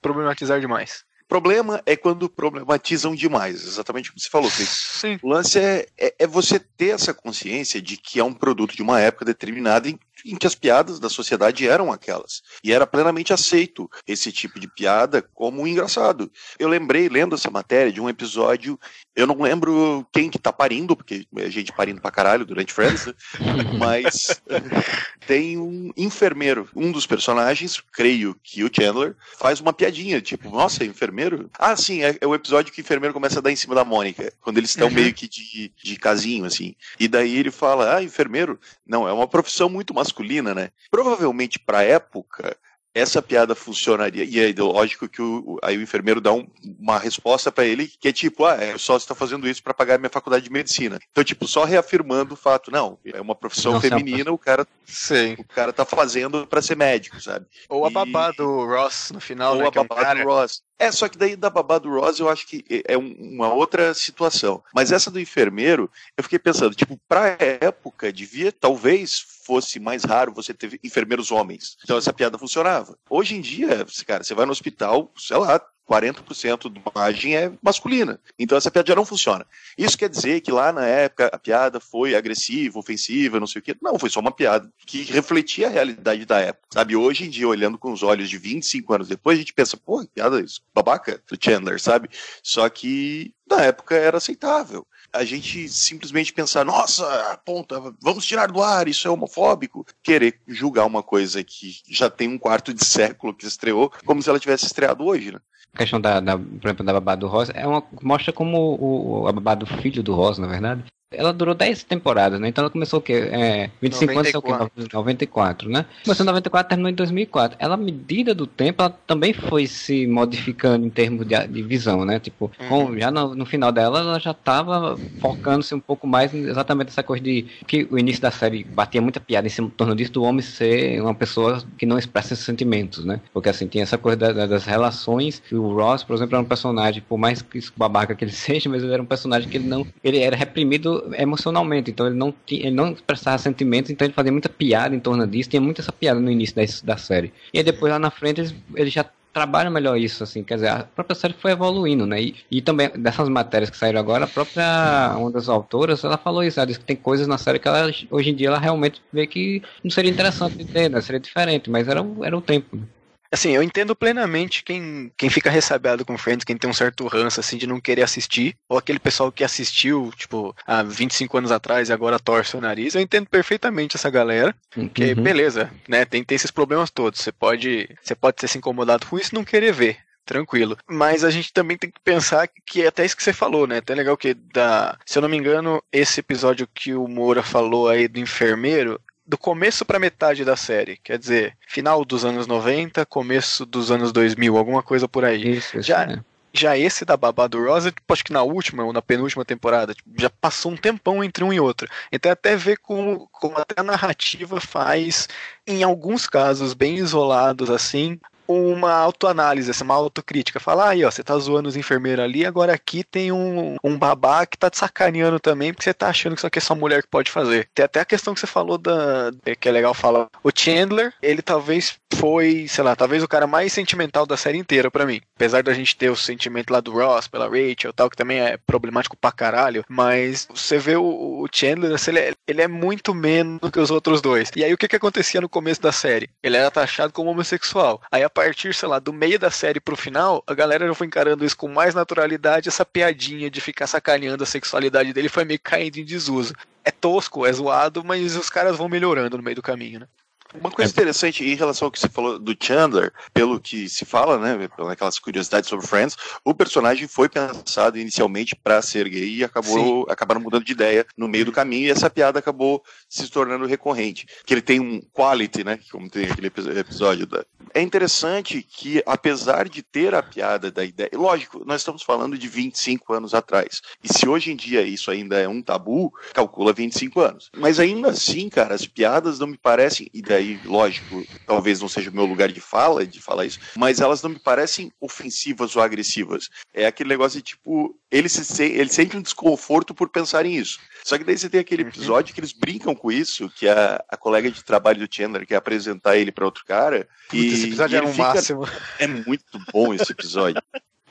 problematizar 0.00 0.60
demais. 0.60 1.04
O 1.28 1.36
problema 1.38 1.82
é 1.84 1.94
quando 1.94 2.26
problematizam 2.26 3.14
demais, 3.14 3.62
exatamente 3.62 4.10
como 4.10 4.18
você 4.18 4.30
falou. 4.30 4.50
Sim. 4.50 5.18
O 5.22 5.28
lance 5.28 5.58
é, 5.58 5.86
é, 5.98 6.14
é 6.20 6.26
você 6.26 6.58
ter 6.58 6.94
essa 6.94 7.12
consciência 7.12 7.82
de 7.82 7.98
que 7.98 8.18
é 8.18 8.24
um 8.24 8.32
produto 8.32 8.74
de 8.74 8.80
uma 8.80 8.98
época 8.98 9.26
determinada 9.26 9.90
em, 9.90 9.98
em 10.24 10.36
que 10.36 10.46
as 10.46 10.54
piadas 10.54 10.98
da 10.98 11.08
sociedade 11.08 11.66
eram 11.68 11.92
aquelas. 11.92 12.42
E 12.62 12.72
era 12.72 12.86
plenamente 12.86 13.32
aceito 13.32 13.88
esse 14.06 14.32
tipo 14.32 14.58
de 14.58 14.68
piada 14.68 15.22
como 15.34 15.66
engraçado. 15.66 16.30
Eu 16.58 16.68
lembrei, 16.68 17.08
lendo 17.08 17.34
essa 17.34 17.50
matéria, 17.50 17.92
de 17.92 18.00
um 18.00 18.08
episódio, 18.08 18.78
eu 19.14 19.26
não 19.26 19.40
lembro 19.40 20.06
quem 20.12 20.28
que 20.30 20.38
tá 20.38 20.52
parindo, 20.52 20.96
porque 20.96 21.26
é 21.36 21.50
gente 21.50 21.72
parindo 21.72 22.00
pra 22.00 22.10
caralho 22.10 22.44
durante 22.44 22.72
Friends, 22.72 23.06
né? 23.06 23.14
mas 23.78 24.40
tem 25.26 25.58
um 25.58 25.90
enfermeiro, 25.96 26.68
um 26.74 26.90
dos 26.90 27.06
personagens, 27.06 27.80
creio 27.92 28.36
que 28.42 28.64
o 28.64 28.70
Chandler, 28.72 29.16
faz 29.38 29.60
uma 29.60 29.72
piadinha, 29.72 30.20
tipo, 30.20 30.50
nossa, 30.50 30.84
enfermeiro? 30.84 31.50
Ah, 31.58 31.76
sim, 31.76 32.02
é, 32.02 32.16
é 32.20 32.26
o 32.26 32.34
episódio 32.34 32.72
que 32.72 32.80
o 32.80 32.82
enfermeiro 32.82 33.14
começa 33.14 33.38
a 33.38 33.42
dar 33.42 33.52
em 33.52 33.56
cima 33.56 33.74
da 33.74 33.84
Mônica, 33.84 34.32
quando 34.40 34.58
eles 34.58 34.70
estão 34.70 34.88
Uhum. 34.88 34.94
meio 34.94 35.12
que 35.12 35.28
de, 35.28 35.72
de 35.82 35.96
casinho, 35.96 36.44
assim. 36.44 36.74
E 36.98 37.06
daí 37.06 37.36
ele 37.36 37.50
fala, 37.50 37.96
ah, 37.96 38.02
enfermeiro? 38.02 38.58
Não, 38.86 39.06
é 39.06 39.12
uma 39.12 39.28
profissão 39.28 39.68
muito 39.68 39.92
masculina, 40.12 40.54
né? 40.54 40.70
Provavelmente 40.90 41.58
pra 41.58 41.82
época, 41.82 42.56
essa 42.94 43.20
piada 43.22 43.54
funcionaria. 43.54 44.24
E 44.24 44.40
é 44.40 44.52
lógico 44.60 45.08
que 45.08 45.20
o, 45.22 45.58
aí 45.62 45.76
o 45.76 45.82
enfermeiro 45.82 46.20
dá 46.20 46.32
um- 46.32 46.48
uma 46.80 46.98
resposta 46.98 47.52
pra 47.52 47.64
ele 47.64 47.86
que 48.00 48.08
é 48.08 48.12
tipo, 48.12 48.44
ah, 48.44 48.54
é 48.56 48.76
só 48.78 48.96
está 48.96 49.14
fazendo 49.14 49.46
isso 49.48 49.62
pra 49.62 49.74
pagar 49.74 49.98
minha 49.98 50.10
faculdade 50.10 50.44
de 50.44 50.50
medicina. 50.50 50.98
Então, 51.12 51.22
tipo, 51.22 51.46
só 51.46 51.64
reafirmando 51.64 52.34
o 52.34 52.36
fato, 52.36 52.70
não, 52.72 52.98
é 53.04 53.20
uma 53.20 53.34
profissão 53.36 53.72
Não, 53.72 53.78
é 53.78 53.82
feminina, 53.82 54.32
o 54.32 54.38
cara, 54.38 54.66
Sim. 54.86 55.34
o 55.38 55.44
cara 55.44 55.72
tá 55.72 55.84
fazendo 55.84 56.46
pra 56.46 56.62
ser 56.62 56.76
médico, 56.76 57.20
sabe? 57.20 57.46
Ou 57.68 57.84
a 57.86 57.90
E- 57.90 57.92
babá 57.92 58.32
do 58.32 58.64
Ross 58.66 59.10
no 59.12 59.20
final, 59.20 59.52
Ou 59.54 59.60
né? 59.60 59.68
a 59.68 59.70
Que 59.70 59.78
é 59.78 59.80
um 59.82 59.86
babá 59.86 60.02
cara... 60.02 60.22
do 60.24 60.28
Ross. 60.28 60.62
É, 60.78 60.92
só 60.92 61.08
que 61.08 61.18
daí 61.18 61.34
da 61.34 61.50
babá 61.50 61.78
do 61.78 61.90
Ross 61.90 62.18
eu 62.20 62.28
acho 62.28 62.46
que 62.46 62.64
é 62.86 62.96
um- 62.96 63.12
uma 63.18 63.52
outra 63.52 63.92
situação. 63.94 64.62
Mas 64.74 64.92
essa 64.92 65.10
do 65.10 65.18
enfermeiro, 65.20 65.90
eu 66.16 66.22
fiquei 66.22 66.38
pensando, 66.38 66.74
tipo, 66.74 66.98
pra 67.08 67.36
época, 67.40 68.12
devia, 68.12 68.52
talvez 68.52 69.18
fosse 69.44 69.80
mais 69.80 70.04
raro 70.04 70.32
você 70.32 70.54
ter 70.54 70.78
enfermeiros 70.84 71.30
homens. 71.32 71.76
Então 71.82 71.96
essa 71.98 72.12
piada 72.12 72.38
funcionava. 72.38 72.96
Hoje 73.10 73.34
em 73.34 73.40
dia, 73.40 73.84
cara, 74.06 74.22
você 74.22 74.34
vai 74.34 74.46
no 74.46 74.52
hospital, 74.52 75.12
sei 75.16 75.36
lá, 75.38 75.60
40% 75.88 76.70
da 76.70 76.80
imagem 76.90 77.36
é 77.36 77.52
masculina. 77.62 78.20
Então 78.38 78.58
essa 78.58 78.70
piada 78.70 78.88
já 78.88 78.94
não 78.94 79.06
funciona. 79.06 79.46
Isso 79.76 79.96
quer 79.96 80.08
dizer 80.08 80.40
que 80.42 80.52
lá 80.52 80.72
na 80.72 80.86
época 80.86 81.30
a 81.32 81.38
piada 81.38 81.80
foi 81.80 82.14
agressiva, 82.14 82.78
ofensiva, 82.78 83.40
não 83.40 83.46
sei 83.46 83.60
o 83.60 83.62
quê. 83.62 83.76
Não, 83.80 83.98
foi 83.98 84.10
só 84.10 84.20
uma 84.20 84.32
piada 84.32 84.70
que 84.86 85.02
refletia 85.04 85.68
a 85.68 85.70
realidade 85.70 86.24
da 86.26 86.38
época. 86.40 86.68
Sabe, 86.72 86.94
hoje 86.94 87.24
em 87.24 87.30
dia, 87.30 87.48
olhando 87.48 87.78
com 87.78 87.92
os 87.92 88.02
olhos 88.02 88.28
de 88.28 88.36
25 88.36 88.94
anos 88.94 89.08
depois, 89.08 89.36
a 89.38 89.40
gente 89.40 89.54
pensa, 89.54 89.76
pô, 89.76 90.00
que 90.00 90.08
piada 90.08 90.40
isso, 90.40 90.60
babaca 90.74 91.22
do 91.28 91.38
Chandler, 91.42 91.80
sabe? 91.80 92.08
Só 92.42 92.68
que 92.68 93.32
na 93.48 93.62
época 93.62 93.94
era 93.94 94.18
aceitável. 94.18 94.86
A 95.12 95.24
gente 95.24 95.68
simplesmente 95.68 96.32
pensar, 96.32 96.64
nossa, 96.64 97.40
ponta, 97.44 97.80
vamos 98.00 98.26
tirar 98.26 98.46
do 98.52 98.62
ar, 98.62 98.86
isso 98.88 99.08
é 99.08 99.10
homofóbico. 99.10 99.86
Querer 100.02 100.38
julgar 100.46 100.84
uma 100.86 101.02
coisa 101.02 101.42
que 101.42 101.76
já 101.88 102.10
tem 102.10 102.28
um 102.28 102.38
quarto 102.38 102.74
de 102.74 102.84
século 102.84 103.34
que 103.34 103.46
estreou, 103.46 103.90
como 104.04 104.22
se 104.22 104.28
ela 104.28 104.38
tivesse 104.38 104.66
estreado 104.66 105.04
hoje, 105.04 105.32
né? 105.32 105.40
A 105.74 105.78
questão 105.78 106.00
da, 106.00 106.18
da, 106.20 106.36
por 106.36 106.64
exemplo, 106.66 106.84
da 106.84 106.92
babá 106.94 107.14
do 107.14 107.26
Ross 107.26 107.50
é 107.54 107.66
uma, 107.66 107.82
mostra 108.02 108.32
como 108.32 108.56
o, 108.58 109.20
o- 109.22 109.28
a 109.28 109.32
babá 109.32 109.54
do 109.54 109.66
filho 109.66 110.02
do 110.02 110.14
Ross, 110.14 110.38
na 110.38 110.46
verdade. 110.46 110.84
Ela 111.10 111.32
durou 111.32 111.54
10 111.54 111.84
temporadas, 111.84 112.38
né? 112.38 112.48
Então 112.48 112.62
ela 112.62 112.70
começou 112.70 112.98
o 112.98 113.02
quê? 113.02 113.14
É, 113.14 113.70
25 113.80 114.18
anos 114.18 114.34
é 114.34 114.38
o 114.38 114.42
quê? 114.42 114.52
94, 114.92 115.68
né? 115.70 115.86
Começou 116.04 116.22
em 116.22 116.26
94, 116.26 116.68
terminou 116.68 116.90
em 116.90 116.94
2004. 116.94 117.56
Ela, 117.58 117.74
à 117.74 117.76
medida 117.78 118.34
do 118.34 118.46
tempo, 118.46 118.82
ela 118.82 118.90
também 118.90 119.32
foi 119.32 119.66
se 119.66 120.06
modificando 120.06 120.84
em 120.86 120.90
termos 120.90 121.26
de, 121.26 121.48
de 121.48 121.62
visão, 121.62 122.04
né? 122.04 122.20
Tipo, 122.20 122.52
com- 122.68 122.98
já 122.98 123.10
no, 123.10 123.34
no 123.34 123.46
final 123.46 123.72
dela, 123.72 124.00
ela 124.00 124.18
já 124.18 124.34
tava 124.34 125.00
focando-se 125.18 125.74
um 125.74 125.80
pouco 125.80 126.06
mais 126.06 126.32
exatamente 126.34 126.88
essa 126.90 127.02
coisa 127.02 127.24
de 127.24 127.46
que 127.66 127.88
o 127.90 127.98
início 127.98 128.20
da 128.20 128.30
série 128.30 128.62
batia 128.64 129.00
muita 129.00 129.18
piada 129.18 129.46
em 129.46 129.50
cima- 129.50 129.68
em 129.68 129.70
torno 129.70 129.96
disso, 129.96 130.12
do 130.12 130.22
homem 130.22 130.42
ser 130.42 131.00
uma 131.00 131.14
pessoa 131.14 131.62
que 131.78 131.86
não 131.86 131.98
expressa 131.98 132.34
esses 132.34 132.44
sentimentos, 132.44 133.04
né? 133.04 133.20
Porque 133.32 133.48
assim, 133.48 133.66
tinha 133.66 133.82
essa 133.82 133.96
coisa 133.98 134.16
da- 134.18 134.32
da- 134.32 134.46
das 134.46 134.64
relações, 134.66 135.42
e 135.50 135.54
o 135.54 135.72
Ross, 135.74 136.04
por 136.04 136.14
exemplo, 136.14 136.36
era 136.36 136.42
um 136.44 136.46
personagem, 136.48 137.02
por 137.02 137.16
mais 137.18 137.40
que 137.42 137.58
babaca 137.76 138.14
que 138.14 138.24
ele 138.24 138.30
seja, 138.60 138.68
mas 138.68 138.82
ele 138.82 138.92
era 138.92 139.02
um 139.02 139.06
personagem 139.06 139.48
que 139.48 139.56
ele 139.56 139.66
não, 139.66 139.86
ele 140.04 140.18
era 140.18 140.36
reprimido 140.36 140.97
emocionalmente, 141.16 141.90
então 141.90 142.06
ele 142.06 142.16
não 142.16 142.32
tinha, 142.46 142.62
ele 142.66 142.76
não 142.76 142.92
expressava 142.92 143.38
sentimentos, 143.38 143.90
então 143.90 144.06
ele 144.06 144.14
fazia 144.14 144.32
muita 144.32 144.48
piada 144.48 144.94
em 144.94 145.00
torno 145.00 145.26
disso, 145.26 145.50
tinha 145.50 145.60
muita 145.60 145.80
essa 145.80 145.92
piada 145.92 146.20
no 146.20 146.30
início 146.30 146.56
da, 146.56 146.62
da 146.94 146.96
série. 146.96 147.32
E 147.52 147.58
aí 147.58 147.64
depois 147.64 147.92
lá 147.92 147.98
na 147.98 148.10
frente 148.10 148.40
eles, 148.40 148.54
eles 148.74 148.92
já 148.92 149.04
trabalham 149.32 149.70
melhor 149.70 149.96
isso, 149.96 150.24
assim, 150.24 150.42
quer 150.42 150.54
dizer, 150.56 150.68
a 150.68 150.84
própria 150.84 151.14
série 151.14 151.34
foi 151.34 151.52
evoluindo, 151.52 152.06
né? 152.06 152.20
E, 152.20 152.36
e 152.50 152.62
também 152.62 152.90
dessas 152.96 153.28
matérias 153.28 153.70
que 153.70 153.76
saíram 153.76 154.00
agora, 154.00 154.24
a 154.24 154.28
própria 154.28 155.14
uma 155.16 155.30
das 155.30 155.48
autoras, 155.48 156.02
ela 156.02 156.18
falou 156.18 156.42
isso, 156.42 156.58
ela 156.58 156.66
disse 156.66 156.80
que 156.80 156.86
tem 156.86 156.96
coisas 156.96 157.26
na 157.28 157.38
série 157.38 157.58
que 157.58 157.68
ela, 157.68 157.90
hoje 158.10 158.30
em 158.30 158.34
dia 158.34 158.48
ela 158.48 158.58
realmente 158.58 159.00
vê 159.12 159.26
que 159.26 159.62
não 159.84 159.90
seria 159.90 160.10
interessante 160.10 160.56
de 160.58 160.64
ter, 160.64 160.90
né? 160.90 161.00
Seria 161.00 161.20
diferente, 161.20 161.70
mas 161.70 161.86
era, 161.88 162.00
era 162.22 162.36
o 162.36 162.42
tempo. 162.42 162.76
né? 162.76 162.82
Assim, 163.30 163.50
eu 163.50 163.62
entendo 163.62 163.94
plenamente 163.94 164.62
quem, 164.64 165.12
quem 165.16 165.28
fica 165.28 165.50
ressabiado 165.50 166.04
com 166.04 166.16
Friends, 166.16 166.44
quem 166.44 166.56
tem 166.56 166.70
um 166.70 166.74
certo 166.74 167.06
ranço, 167.06 167.40
assim, 167.40 167.58
de 167.58 167.66
não 167.66 167.80
querer 167.80 168.02
assistir, 168.02 168.56
ou 168.68 168.78
aquele 168.78 168.98
pessoal 168.98 169.30
que 169.30 169.44
assistiu, 169.44 170.10
tipo, 170.16 170.54
há 170.66 170.82
25 170.82 171.36
anos 171.36 171.52
atrás 171.52 171.88
e 171.88 171.92
agora 171.92 172.18
torce 172.18 172.56
o 172.56 172.60
nariz. 172.60 172.94
Eu 172.94 173.00
entendo 173.02 173.28
perfeitamente 173.28 173.96
essa 173.96 174.08
galera, 174.10 174.54
que 174.94 175.12
Uhum. 175.12 175.22
beleza, 175.22 175.70
né, 175.86 176.04
tem, 176.04 176.24
tem 176.24 176.36
esses 176.36 176.50
problemas 176.50 176.90
todos. 176.90 177.20
Você 177.20 177.30
pode, 177.30 177.88
você 178.02 178.14
pode 178.14 178.36
ter 178.38 178.48
se 178.48 178.56
incomodado 178.58 179.06
com 179.06 179.18
isso 179.18 179.34
e 179.34 179.34
não 179.34 179.44
querer 179.44 179.72
ver. 179.72 179.98
tranquilo. 180.24 180.76
Mas 180.86 181.24
a 181.24 181.30
gente 181.30 181.50
também 181.54 181.78
tem 181.78 181.90
que 181.90 181.98
pensar 182.04 182.46
que 182.66 182.82
é 182.82 182.88
até 182.88 183.02
isso 183.02 183.16
que 183.16 183.22
você 183.22 183.32
falou, 183.32 183.66
né? 183.66 183.78
Até 183.78 183.94
legal 183.94 184.14
que 184.14 184.34
da, 184.34 184.94
se 185.06 185.16
eu 185.16 185.22
não 185.22 185.28
me 185.28 185.38
engano, 185.38 185.82
esse 185.90 186.20
episódio 186.20 186.68
que 186.74 186.92
o 186.92 187.08
Moura 187.08 187.42
falou 187.42 187.88
aí 187.88 188.06
do 188.06 188.20
enfermeiro, 188.20 189.00
do 189.28 189.36
começo 189.36 189.84
pra 189.84 189.98
metade 189.98 190.42
da 190.42 190.56
série, 190.56 190.96
quer 190.96 191.18
dizer, 191.18 191.54
final 191.66 192.02
dos 192.02 192.24
anos 192.24 192.46
90, 192.46 193.04
começo 193.04 193.66
dos 193.66 193.90
anos 193.90 194.10
2000, 194.10 194.56
alguma 194.56 194.82
coisa 194.82 195.06
por 195.06 195.22
aí. 195.22 195.56
Isso, 195.58 195.78
isso 195.78 195.86
Já- 195.86 196.06
né? 196.06 196.24
Já 196.50 196.78
esse 196.78 197.04
da 197.04 197.14
Babá 197.14 197.46
do 197.46 197.62
Rosa, 197.62 197.92
tipo, 197.92 198.10
acho 198.10 198.24
que 198.24 198.32
na 198.32 198.42
última 198.42 198.82
ou 198.82 198.90
na 198.90 199.02
penúltima 199.02 199.44
temporada, 199.44 199.94
tipo, 199.94 200.08
já 200.18 200.30
passou 200.30 200.72
um 200.72 200.76
tempão 200.78 201.22
entre 201.22 201.44
um 201.44 201.52
e 201.52 201.60
outro. 201.60 201.86
Então 202.10 202.32
até 202.32 202.56
ver 202.56 202.78
como, 202.78 203.28
como 203.30 203.58
até 203.58 203.78
a 203.78 203.84
narrativa 203.84 204.58
faz, 204.58 205.28
em 205.66 205.82
alguns 205.82 206.26
casos 206.26 206.72
bem 206.72 206.96
isolados 206.96 207.68
assim, 207.68 208.18
uma 208.48 208.92
autoanálise, 208.92 209.70
assim, 209.70 209.84
uma 209.84 209.94
autocrítica. 209.94 210.58
Falar 210.58 210.90
aí, 210.90 211.04
ó, 211.04 211.10
você 211.10 211.22
tá 211.22 211.36
zoando 211.38 211.68
os 211.68 211.76
enfermeiros 211.76 212.24
ali, 212.24 212.46
agora 212.46 212.72
aqui 212.72 213.04
tem 213.04 213.30
um, 213.30 213.76
um 213.84 213.98
babá 213.98 214.46
que 214.46 214.56
tá 214.56 214.70
te 214.70 214.78
sacaneando 214.78 215.38
também, 215.38 215.72
porque 215.72 215.84
você 215.84 215.94
tá 215.94 216.08
achando 216.08 216.32
que 216.32 216.40
isso 216.40 216.46
aqui 216.46 216.58
é 216.58 216.62
só 216.62 216.74
mulher 216.74 217.02
que 217.02 217.08
pode 217.08 217.30
fazer. 217.30 217.68
Tem 217.74 217.84
até 217.84 218.00
a 218.00 218.04
questão 218.04 218.32
que 218.34 218.40
você 218.40 218.46
falou 218.46 218.78
da. 218.78 219.30
que 219.60 219.68
é 219.68 219.72
legal 219.72 219.92
falar. 219.92 220.28
O 220.42 220.50
Chandler, 220.54 221.12
ele 221.22 221.42
talvez 221.42 221.98
foi, 222.14 222.66
sei 222.68 222.82
lá, 222.82 222.96
talvez 222.96 223.22
o 223.22 223.28
cara 223.28 223.46
mais 223.46 223.72
sentimental 223.72 224.26
da 224.26 224.36
série 224.36 224.58
inteira 224.58 224.90
pra 224.90 225.06
mim. 225.06 225.20
Apesar 225.36 225.62
da 225.62 225.72
gente 225.72 225.96
ter 225.96 226.10
o 226.10 226.16
sentimento 226.16 226.70
lá 226.70 226.80
do 226.80 226.92
Ross 226.92 227.28
pela 227.28 227.46
Rachel 227.46 227.92
tal, 227.92 228.10
que 228.10 228.16
também 228.16 228.40
é 228.40 228.56
problemático 228.56 229.16
pra 229.16 229.30
caralho, 229.30 229.84
mas 229.88 230.48
você 230.52 230.78
vê 230.78 230.96
o, 230.96 231.04
o 231.04 231.46
Chandler, 231.52 231.92
assim, 231.92 232.10
ele, 232.12 232.20
é, 232.20 232.32
ele 232.46 232.62
é 232.62 232.68
muito 232.68 233.14
menos 233.14 233.60
do 233.60 233.70
que 233.70 233.78
os 233.78 233.90
outros 233.90 234.20
dois. 234.20 234.50
E 234.56 234.64
aí 234.64 234.72
o 234.72 234.78
que 234.78 234.88
que 234.88 234.96
acontecia 234.96 235.40
no 235.40 235.48
começo 235.48 235.80
da 235.80 235.92
série? 235.92 236.30
Ele 236.42 236.56
era 236.56 236.70
taxado 236.70 237.12
como 237.12 237.30
homossexual. 237.30 238.00
Aí 238.10 238.22
a 238.22 238.30
partir, 238.38 238.72
sei 238.72 238.88
lá, 238.88 239.00
do 239.00 239.12
meio 239.12 239.36
da 239.36 239.50
série 239.50 239.80
pro 239.80 239.96
final, 239.96 240.44
a 240.46 240.54
galera 240.54 240.86
já 240.86 240.94
foi 240.94 241.08
encarando 241.08 241.44
isso 241.44 241.56
com 241.56 241.66
mais 241.66 241.92
naturalidade, 241.92 242.68
essa 242.68 242.84
piadinha 242.84 243.50
de 243.50 243.60
ficar 243.60 243.88
sacaneando 243.88 244.44
a 244.44 244.46
sexualidade 244.46 245.12
dele 245.12 245.28
foi 245.28 245.44
meio 245.44 245.58
caindo 245.60 245.98
em 245.98 246.04
desuso. 246.04 246.54
É 246.84 246.90
tosco, 246.92 247.44
é 247.44 247.52
zoado, 247.52 248.04
mas 248.04 248.36
os 248.36 248.48
caras 248.48 248.76
vão 248.76 248.88
melhorando 248.88 249.36
no 249.36 249.42
meio 249.42 249.56
do 249.56 249.62
caminho, 249.62 250.00
né? 250.00 250.08
Uma 250.54 250.70
coisa 250.70 250.90
interessante 250.90 251.44
em 251.44 251.54
relação 251.54 251.86
ao 251.86 251.92
que 251.92 251.98
você 251.98 252.08
falou 252.08 252.38
do 252.38 252.56
Chandler, 252.58 253.12
pelo 253.34 253.60
que 253.60 253.88
se 253.88 254.04
fala, 254.04 254.38
né, 254.38 254.68
pelas 254.76 255.18
curiosidades 255.18 255.68
sobre 255.68 255.86
Friends, 255.86 256.16
o 256.44 256.54
personagem 256.54 257.06
foi 257.06 257.28
pensado 257.28 257.98
inicialmente 257.98 258.56
para 258.56 258.80
ser 258.80 259.08
gay 259.08 259.36
e 259.36 259.44
acabou 259.44 260.06
acabaram 260.08 260.40
mudando 260.40 260.64
de 260.64 260.72
ideia 260.72 261.06
no 261.16 261.28
meio 261.28 261.44
do 261.44 261.52
caminho 261.52 261.86
e 261.86 261.90
essa 261.90 262.08
piada 262.08 262.38
acabou 262.38 262.82
se 263.08 263.28
tornando 263.28 263.66
recorrente, 263.66 264.26
que 264.46 264.54
ele 264.54 264.62
tem 264.62 264.80
um 264.80 265.00
quality, 265.12 265.64
né, 265.64 265.78
como 265.90 266.08
tem 266.08 266.26
aquele 266.26 266.46
epi- 266.48 266.78
episódio 266.78 267.26
da 267.26 267.44
é 267.74 267.82
interessante 267.82 268.62
que, 268.62 269.02
apesar 269.06 269.68
de 269.68 269.82
ter 269.82 270.14
a 270.14 270.22
piada 270.22 270.70
da 270.70 270.84
ideia, 270.84 271.10
lógico, 271.14 271.62
nós 271.66 271.80
estamos 271.82 272.02
falando 272.02 272.38
de 272.38 272.48
25 272.48 273.12
anos 273.12 273.34
atrás. 273.34 273.80
E 274.02 274.12
se 274.12 274.28
hoje 274.28 274.50
em 274.50 274.56
dia 274.56 274.82
isso 274.82 275.10
ainda 275.10 275.38
é 275.38 275.46
um 275.46 275.62
tabu, 275.62 276.12
calcula 276.32 276.72
25 276.72 277.20
anos. 277.20 277.50
Mas 277.56 277.78
ainda 277.78 278.08
assim, 278.10 278.48
cara, 278.48 278.74
as 278.74 278.86
piadas 278.86 279.38
não 279.38 279.46
me 279.46 279.58
parecem, 279.58 280.08
e 280.12 280.22
daí, 280.38 280.60
lógico, 280.64 281.24
talvez 281.46 281.80
não 281.80 281.88
seja 281.88 282.10
o 282.10 282.14
meu 282.14 282.24
lugar 282.24 282.50
de 282.52 282.60
fala, 282.60 283.04
de 283.06 283.20
falar 283.20 283.44
isso, 283.44 283.58
mas 283.76 284.00
elas 284.00 284.22
não 284.22 284.30
me 284.30 284.38
parecem 284.38 284.92
ofensivas 285.00 285.74
ou 285.74 285.82
agressivas. 285.82 286.48
É 286.72 286.86
aquele 286.86 287.08
negócio 287.08 287.38
de 287.38 287.42
tipo, 287.42 287.98
ele, 288.10 288.28
se, 288.28 288.62
ele 288.62 288.90
sente 288.90 289.16
um 289.16 289.22
desconforto 289.22 289.94
por 289.94 290.08
pensar 290.08 290.46
em 290.46 290.54
isso. 290.54 290.78
Só 291.04 291.18
que 291.18 291.24
daí 291.24 291.36
você 291.36 291.48
tem 291.48 291.60
aquele 291.60 291.82
episódio 291.82 292.32
que 292.34 292.40
eles 292.40 292.52
brincam 292.52 292.94
com 292.94 293.10
isso, 293.10 293.50
que 293.50 293.68
a, 293.68 294.02
a 294.08 294.16
colega 294.16 294.50
de 294.50 294.62
trabalho 294.64 295.06
do 295.06 295.12
Chandler 295.14 295.46
quer 295.46 295.56
apresentar 295.56 296.16
ele 296.16 296.30
para 296.30 296.44
outro 296.44 296.64
cara. 296.64 297.08
e, 297.32 297.46
esse 297.48 297.66
episódio 297.66 297.98
e 297.98 298.02
um 298.02 298.12
fica- 298.12 298.22
máximo. 298.34 298.68
é 298.98 299.06
muito 299.06 299.58
bom 299.72 299.92
esse 299.92 300.12
episódio. 300.12 300.62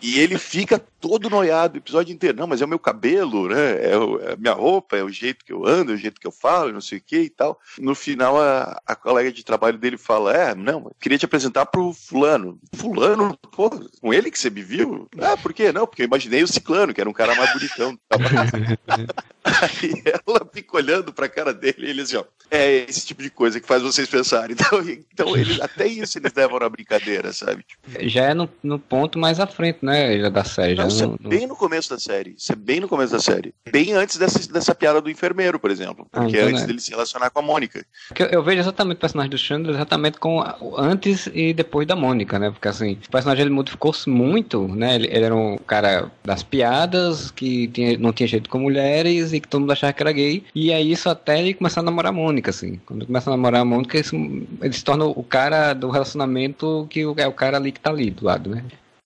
E 0.02 0.20
ele 0.20 0.38
fica 0.38 0.80
todo 1.00 1.30
noiado 1.30 1.76
o 1.76 1.78
episódio 1.78 2.14
inteiro. 2.14 2.38
Não, 2.38 2.48
mas 2.48 2.62
é 2.62 2.66
o 2.66 2.68
meu 2.68 2.80
cabelo, 2.80 3.48
né? 3.48 3.76
É, 3.78 3.92
é 3.92 4.34
a 4.34 4.38
minha 4.38 4.54
roupa, 4.54 4.98
é 4.98 5.04
o 5.04 5.10
jeito 5.10 5.44
que 5.44 5.54
eu 5.54 5.66
ando, 5.66 5.92
é 5.92 5.96
o 5.96 5.98
jeito 5.98 6.20
que 6.20 6.28
eu 6.28 6.32
falo, 6.32 6.72
não 6.72 6.82
sei 6.82 7.00
o 7.00 7.02
que 7.02 7.20
e 7.20 7.30
tal. 7.30 7.60
No 7.80 7.96
final, 7.96 8.40
a, 8.40 8.80
a 8.86 8.96
colega 8.96 9.32
de 9.32 9.44
trabalho 9.44 9.78
dele 9.78 9.98
fala: 9.98 10.34
É, 10.34 10.56
não, 10.56 10.92
queria 11.00 11.18
te 11.18 11.26
apresentar 11.26 11.66
pro 11.66 11.94
fulano. 11.94 12.60
Fulano? 12.76 13.38
Pô, 13.56 13.70
com 14.02 14.14
ele 14.14 14.30
que 14.30 14.40
você 14.40 14.50
me 14.50 14.62
viu? 14.62 15.08
Ah, 15.20 15.38
por 15.38 15.54
quê? 15.54 15.72
Não, 15.72 15.88
porque 15.88 16.04
eu 16.04 16.08
imaginei 16.08 16.44
o 16.44 16.48
ciclano, 16.48 16.94
que 16.94 17.02
era 17.02 17.10
um 17.10 17.14
cara 17.14 17.36
mais 17.36 17.52
bonitão. 17.54 17.98
Aí 19.44 20.04
ela 20.06 20.48
fica 20.52 20.76
olhando 20.76 21.14
pra 21.14 21.30
cara 21.30 21.54
dele 21.54 21.88
e 21.88 21.90
ele 21.90 22.02
assim, 22.02 22.18
ó, 22.18 22.26
é 22.52 22.86
esse 22.90 23.06
tipo 23.06 23.24
de 23.24 23.30
coisa 23.30 23.60
que 23.60 23.68
faz 23.68 23.82
vocês 23.82 24.10
pensarem. 24.10 24.56
Então, 24.68 24.82
então 25.14 25.38
ele, 25.38 25.62
até 25.62 25.86
isso 25.86 26.18
eles 26.18 26.34
levam 26.34 26.60
na 26.60 26.68
brincadeira, 26.68 27.32
sabe? 27.32 27.64
Já 28.02 28.26
é 28.26 28.34
no, 28.34 28.50
no 28.64 28.80
ponto 28.80 29.18
mais 29.20 29.40
à 29.40 29.46
frente, 29.46 29.80
né? 29.88 30.20
Já 30.20 30.30
da 30.30 30.44
série. 30.44 30.76
Já 30.76 30.84
Não, 30.84 30.90
isso 30.90 31.04
é 31.04 31.08
no- 31.08 31.18
no- 31.20 31.30
bem 31.30 31.48
no 31.48 31.56
começo 31.56 31.90
da 31.90 31.98
série. 32.00 32.36
Isso 32.38 32.52
é 32.52 32.56
bem 32.56 32.80
no 32.80 32.88
começo 32.88 33.14
da 33.14 33.20
série. 33.20 33.54
Bem 33.72 33.94
antes 33.94 34.18
dessa, 34.18 34.52
dessa 34.52 34.76
piada 34.76 35.02
do 35.02 35.10
enfermeiro, 35.10 35.60
por 35.60 35.72
exemplo. 35.72 36.06
Ah, 36.14 36.22
Porque 36.22 36.38
então 36.38 36.50
é 36.50 36.52
antes 36.52 36.64
é. 36.64 36.68
dele 36.68 36.80
se 36.80 36.92
relacionar 36.92 37.30
com 37.32 37.40
a 37.40 37.42
Mônica. 37.42 37.84
Porque 38.10 38.22
eu, 38.24 38.28
eu 38.28 38.44
vejo 38.44 38.60
exatamente 38.60 38.98
o 38.98 39.00
personagem 39.00 39.30
do 39.32 39.38
Chandler 39.38 39.76
exatamente 39.76 40.20
com 40.20 40.44
antes 40.78 41.28
e 41.34 41.54
depois 41.54 41.88
da 41.88 41.96
Mônica, 41.96 42.38
né? 42.38 42.52
Porque 42.52 42.68
assim, 42.68 43.00
o 43.08 43.12
personagem 43.12 43.46
ele 43.46 43.54
modificou-se 43.54 44.08
muito, 44.10 44.68
né? 44.68 44.96
Ele, 44.96 45.08
ele 45.08 45.26
era 45.26 45.36
um 45.36 45.58
cara 45.58 46.12
das 46.24 46.44
piadas, 46.44 47.32
que 47.32 47.68
tinha, 47.70 47.98
não 47.98 48.12
tinha 48.14 48.28
jeito 48.28 48.50
com 48.50 48.60
mulheres 48.60 49.34
e 49.34 49.40
que 49.40 49.48
todo 49.48 49.62
mundo 49.62 49.72
achava 49.72 49.94
que 49.94 50.04
era 50.04 50.12
gay. 50.12 50.44
E 50.54 50.72
aí 50.74 50.92
isso 50.92 51.10
até 51.10 51.40
ele 51.40 51.54
começar 51.54 51.80
a 51.80 51.84
namorar 51.84 52.12
a 52.12 52.16
Mônica, 52.16 52.50
assim. 52.50 52.80
Quando 52.86 53.00
ele 53.00 53.08
começa 53.08 53.30
a 53.30 53.32
namorar 53.32 53.62
a 53.62 53.66
Mônica, 53.66 53.98
isso- 53.98 54.16
ele 54.16 54.74
se 54.74 54.84
torna 54.84 55.06
o 55.06 55.24
cara 55.24 55.74
do 55.74 55.90
relacionamento 55.90 56.86
que 56.90 57.06
o- 57.06 57.16
é 57.18 57.28
o 57.28 57.34
cara 57.34 57.58
ali 57.58 57.72
que 57.72 57.80
tá 57.80 57.90
ali 57.90 58.10
do 58.10 58.26
lado, 58.26 58.50
né? 58.50 58.64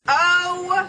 Oh 0.07 0.63
my 0.63 0.87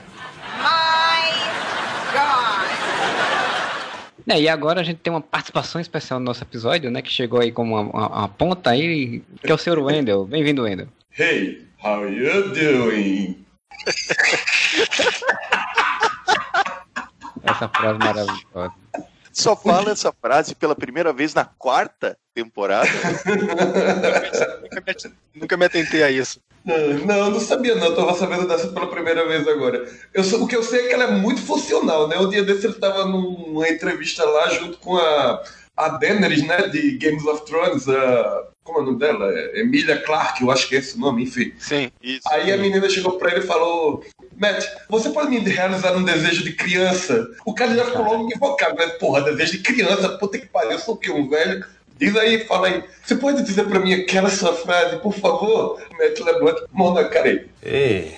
God. 2.12 4.21
É, 4.32 4.40
e 4.40 4.48
agora 4.48 4.80
a 4.80 4.82
gente 4.82 4.96
tem 4.98 5.12
uma 5.12 5.20
participação 5.20 5.78
especial 5.78 6.18
no 6.18 6.24
nosso 6.24 6.42
episódio, 6.42 6.90
né? 6.90 7.02
Que 7.02 7.10
chegou 7.10 7.38
aí 7.38 7.52
como 7.52 7.74
uma, 7.74 7.82
uma- 7.82 8.08
uma 8.20 8.28
ponta 8.28 8.70
aí, 8.70 9.20
que 9.42 9.52
é 9.52 9.54
o 9.54 9.58
Sr. 9.58 9.78
Wendel. 9.78 10.24
Bem-vindo, 10.24 10.62
Wendel. 10.62 10.88
Hey, 11.18 11.66
how 11.84 12.08
you 12.08 12.48
doing? 12.54 13.44
Essa 17.42 17.68
frase 17.68 17.98
maravilhosa. 17.98 18.72
Só 19.32 19.54
fala 19.54 19.90
essa 19.92 20.12
frase 20.12 20.54
pela 20.54 20.74
primeira 20.74 21.12
vez 21.12 21.34
na 21.34 21.44
quarta 21.44 22.16
temporada. 22.34 22.88
Nunca 24.62 24.80
me, 24.86 25.14
nunca 25.34 25.56
me 25.58 25.64
atentei 25.66 26.02
a 26.02 26.10
isso. 26.10 26.40
Não, 26.64 27.16
eu 27.16 27.30
não 27.30 27.40
sabia 27.40 27.74
não, 27.74 27.86
eu 27.86 27.96
tava 27.96 28.14
sabendo 28.14 28.46
dessa 28.46 28.68
pela 28.68 28.86
primeira 28.86 29.26
vez 29.26 29.46
agora. 29.48 29.84
Eu, 30.14 30.22
o 30.40 30.46
que 30.46 30.54
eu 30.56 30.62
sei 30.62 30.80
é 30.80 30.88
que 30.88 30.94
ela 30.94 31.04
é 31.04 31.10
muito 31.10 31.40
funcional, 31.40 32.06
né? 32.06 32.16
O 32.18 32.28
dia 32.28 32.42
desse 32.44 32.66
ele 32.66 32.74
tava 32.74 33.04
num- 33.04 33.46
numa 33.48 33.68
entrevista 33.68 34.24
lá 34.24 34.48
junto 34.50 34.78
com 34.78 34.96
a, 34.96 35.42
a 35.76 35.88
Daenerys, 35.88 36.46
né, 36.46 36.68
de 36.68 36.96
Games 36.98 37.24
of 37.26 37.44
Thrones, 37.46 37.88
a, 37.88 38.44
como 38.62 38.78
é 38.78 38.82
o 38.82 38.84
nome 38.84 38.98
dela? 39.00 39.28
É 39.32 39.60
Emilia 39.60 39.98
Clarke, 40.02 40.42
eu 40.44 40.50
acho 40.52 40.68
que 40.68 40.76
é 40.76 40.78
esse 40.78 40.96
o 40.96 41.00
nome, 41.00 41.24
enfim. 41.24 41.52
Sim. 41.58 41.90
Isso. 42.00 42.20
Aí 42.28 42.52
a 42.52 42.56
menina 42.56 42.88
chegou 42.88 43.18
pra 43.18 43.32
ele 43.32 43.40
e 43.40 43.46
falou: 43.46 44.04
Matt, 44.36 44.64
você 44.88 45.10
pode 45.10 45.30
me 45.30 45.40
realizar 45.40 45.96
um 45.96 46.04
desejo 46.04 46.44
de 46.44 46.52
criança? 46.52 47.28
O 47.44 47.54
cara 47.54 47.74
já 47.74 47.84
ficou 47.86 48.04
logo 48.04 48.28
equivocado, 48.28 48.76
né? 48.76 48.86
Porra, 49.00 49.22
desejo 49.22 49.52
de 49.58 49.64
criança, 49.64 50.10
puta 50.10 50.38
que 50.38 50.46
pariu, 50.46 50.72
eu 50.72 50.78
sou 50.78 50.94
o 50.94 50.96
quê? 50.98 51.10
Um 51.10 51.28
velho? 51.28 51.64
Diz 52.02 52.16
aí, 52.16 52.44
fala 52.46 52.66
aí. 52.66 52.82
Você 53.00 53.14
pode 53.14 53.44
dizer 53.44 53.64
pra 53.68 53.78
mim 53.78 53.94
aquela 53.94 54.28
sua 54.28 54.52
frase, 54.52 54.96
por 54.96 55.14
favor? 55.14 55.80
Matt 55.96 56.18
levanta 56.18 56.64
a 56.64 56.76
mão 56.76 56.92
na 56.92 57.04
cara 57.04 57.28
aí. 57.28 57.46
Hey, 57.64 58.16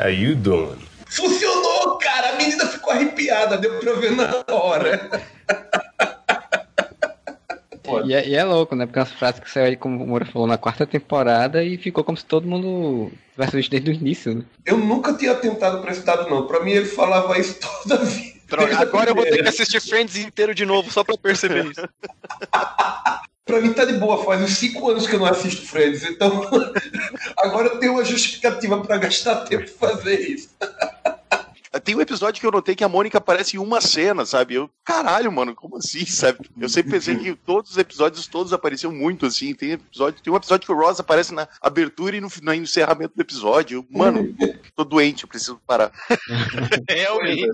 how 0.00 0.08
you 0.08 0.34
doing? 0.34 0.80
Funcionou, 1.06 1.96
cara! 1.98 2.30
A 2.30 2.32
menina 2.34 2.66
ficou 2.66 2.92
arrepiada, 2.92 3.56
deu 3.56 3.78
pra 3.78 3.92
ver 3.92 4.10
na 4.16 4.44
hora. 4.50 5.22
E 8.04 8.12
é, 8.12 8.28
e 8.28 8.34
é 8.34 8.42
louco, 8.42 8.74
né? 8.74 8.84
Porque 8.84 8.98
é 8.98 9.02
umas 9.02 9.12
frases 9.12 9.38
que 9.38 9.48
saiu 9.48 9.66
aí, 9.66 9.76
como 9.76 10.02
o 10.02 10.06
Moura 10.06 10.26
falou, 10.26 10.48
na 10.48 10.58
quarta 10.58 10.84
temporada 10.84 11.62
e 11.62 11.78
ficou 11.78 12.02
como 12.02 12.18
se 12.18 12.24
todo 12.24 12.48
mundo 12.48 13.12
tivesse 13.32 13.56
visto 13.56 13.70
desde 13.70 13.90
o 13.92 13.94
início, 13.94 14.34
né? 14.34 14.42
Eu 14.66 14.76
nunca 14.76 15.14
tinha 15.14 15.36
tentado 15.36 15.80
pra 15.80 15.92
esse 15.92 16.04
dado, 16.04 16.28
não. 16.28 16.48
Pra 16.48 16.64
mim 16.64 16.72
ele 16.72 16.86
falava 16.86 17.38
isso 17.38 17.60
toda 17.60 18.02
a 18.02 18.04
vida. 18.04 18.27
Droga, 18.48 18.78
agora 18.78 19.10
eu 19.10 19.14
vou 19.14 19.24
ter 19.24 19.42
que 19.42 19.48
assistir 19.48 19.80
Friends 19.80 20.16
inteiro 20.16 20.54
de 20.54 20.64
novo 20.64 20.90
só 20.90 21.04
pra 21.04 21.16
perceber 21.16 21.66
isso. 21.66 21.88
Pra 23.48 23.62
mim 23.62 23.72
tá 23.72 23.86
de 23.86 23.94
boa, 23.94 24.22
faz 24.26 24.42
uns 24.42 24.58
5 24.58 24.90
anos 24.90 25.06
que 25.06 25.14
eu 25.14 25.20
não 25.20 25.26
assisto 25.26 25.66
Friends, 25.66 26.02
então 26.02 26.42
agora 27.38 27.68
eu 27.68 27.80
tenho 27.80 27.92
uma 27.94 28.04
justificativa 28.04 28.78
pra 28.82 28.98
gastar 28.98 29.36
tempo 29.46 29.66
fazer 29.70 30.20
isso. 30.20 30.50
Tem 31.84 31.94
um 31.94 32.00
episódio 32.00 32.40
que 32.40 32.46
eu 32.46 32.50
notei 32.50 32.74
que 32.74 32.82
a 32.82 32.88
Mônica 32.88 33.18
aparece 33.18 33.56
em 33.56 33.60
uma 33.60 33.80
cena, 33.80 34.24
sabe? 34.24 34.54
Eu, 34.54 34.70
caralho, 34.84 35.30
mano, 35.30 35.54
como 35.54 35.76
assim, 35.76 36.04
sabe? 36.06 36.38
Eu 36.58 36.68
sempre 36.68 36.92
pensei 36.92 37.16
que 37.16 37.34
todos 37.34 37.72
os 37.72 37.78
episódios 37.78 38.26
todos 38.26 38.52
apareciam 38.52 38.90
muito 38.90 39.26
assim. 39.26 39.54
Tem 39.54 39.72
episódio, 39.72 40.20
tem 40.22 40.32
um 40.32 40.36
episódio 40.36 40.66
que 40.66 40.72
o 40.72 40.76
Ross 40.76 40.98
aparece 40.98 41.32
na 41.32 41.46
abertura 41.60 42.16
e 42.16 42.20
no, 42.20 42.28
no 42.42 42.54
encerramento 42.54 43.14
do 43.14 43.20
episódio. 43.20 43.78
Eu, 43.78 43.98
Mano, 43.98 44.34
tô 44.74 44.82
doente, 44.82 45.24
eu 45.24 45.28
preciso 45.28 45.60
parar. 45.66 45.92
Realmente. 46.88 47.46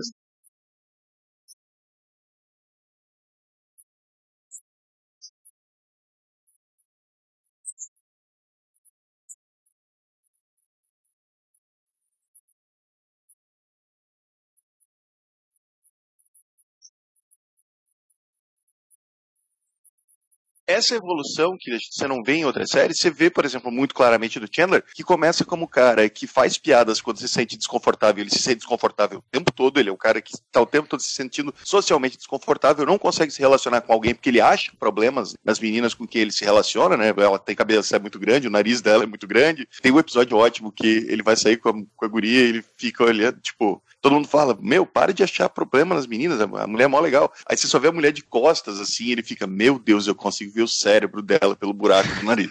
Essa 20.67 20.95
evolução 20.95 21.55
que 21.59 21.77
você 21.77 22.07
não 22.07 22.23
vê 22.23 22.35
em 22.35 22.45
outras 22.45 22.69
séries, 22.69 22.97
você 22.97 23.09
vê, 23.09 23.29
por 23.29 23.45
exemplo, 23.45 23.71
muito 23.71 23.93
claramente 23.93 24.39
do 24.39 24.49
Chandler, 24.51 24.83
que 24.93 25.03
começa 25.03 25.45
como 25.45 25.65
o 25.65 25.67
cara 25.67 26.09
que 26.09 26.27
faz 26.27 26.57
piadas 26.57 27.01
quando 27.01 27.19
se 27.19 27.27
sente 27.27 27.57
desconfortável, 27.57 28.21
ele 28.21 28.29
se 28.29 28.39
sente 28.39 28.57
desconfortável 28.57 29.19
o 29.19 29.31
tempo 29.31 29.51
todo, 29.51 29.79
ele 29.79 29.89
é 29.89 29.91
o 29.91 29.97
cara 29.97 30.21
que 30.21 30.33
está 30.33 30.61
o 30.61 30.65
tempo 30.65 30.87
todo 30.87 30.99
se 31.01 31.13
sentindo 31.13 31.53
socialmente 31.63 32.17
desconfortável, 32.17 32.85
não 32.85 32.97
consegue 32.97 33.31
se 33.31 33.39
relacionar 33.39 33.81
com 33.81 33.93
alguém 33.93 34.15
porque 34.15 34.29
ele 34.29 34.41
acha 34.41 34.71
problemas 34.79 35.35
nas 35.43 35.59
meninas 35.59 35.93
com 35.93 36.07
quem 36.07 36.21
ele 36.21 36.31
se 36.31 36.43
relaciona, 36.43 36.97
né? 36.97 37.13
Ela 37.15 37.39
tem 37.39 37.55
cabeça 37.55 37.99
muito 37.99 38.19
grande, 38.19 38.47
o 38.47 38.51
nariz 38.51 38.81
dela 38.81 39.03
é 39.03 39.07
muito 39.07 39.27
grande. 39.27 39.67
Tem 39.81 39.91
um 39.91 39.99
episódio 39.99 40.37
ótimo 40.37 40.71
que 40.71 41.05
ele 41.07 41.23
vai 41.23 41.35
sair 41.35 41.57
com 41.57 41.69
a, 41.69 41.73
com 41.73 42.05
a 42.05 42.07
guria 42.07 42.41
e 42.41 42.49
ele 42.49 42.65
fica 42.77 43.03
olhando, 43.03 43.39
tipo, 43.39 43.81
todo 44.01 44.13
mundo 44.13 44.27
fala, 44.27 44.55
meu, 44.61 44.85
para 44.85 45.11
de 45.11 45.23
achar 45.23 45.49
problema 45.49 45.95
nas 45.95 46.05
meninas, 46.05 46.39
a 46.39 46.67
mulher 46.67 46.85
é 46.85 46.87
mó 46.87 46.99
legal. 46.99 47.33
Aí 47.49 47.57
você 47.57 47.67
só 47.67 47.79
vê 47.79 47.87
a 47.87 47.91
mulher 47.91 48.11
de 48.11 48.21
costas, 48.21 48.79
assim, 48.79 49.11
ele 49.11 49.23
fica, 49.23 49.47
meu 49.47 49.79
Deus, 49.79 50.05
eu 50.05 50.13
consigo 50.13 50.51
ver 50.55 50.63
o 50.63 50.67
cérebro 50.67 51.21
dela 51.21 51.55
pelo 51.55 51.73
buraco 51.73 52.07
do 52.15 52.23
nariz. 52.23 52.49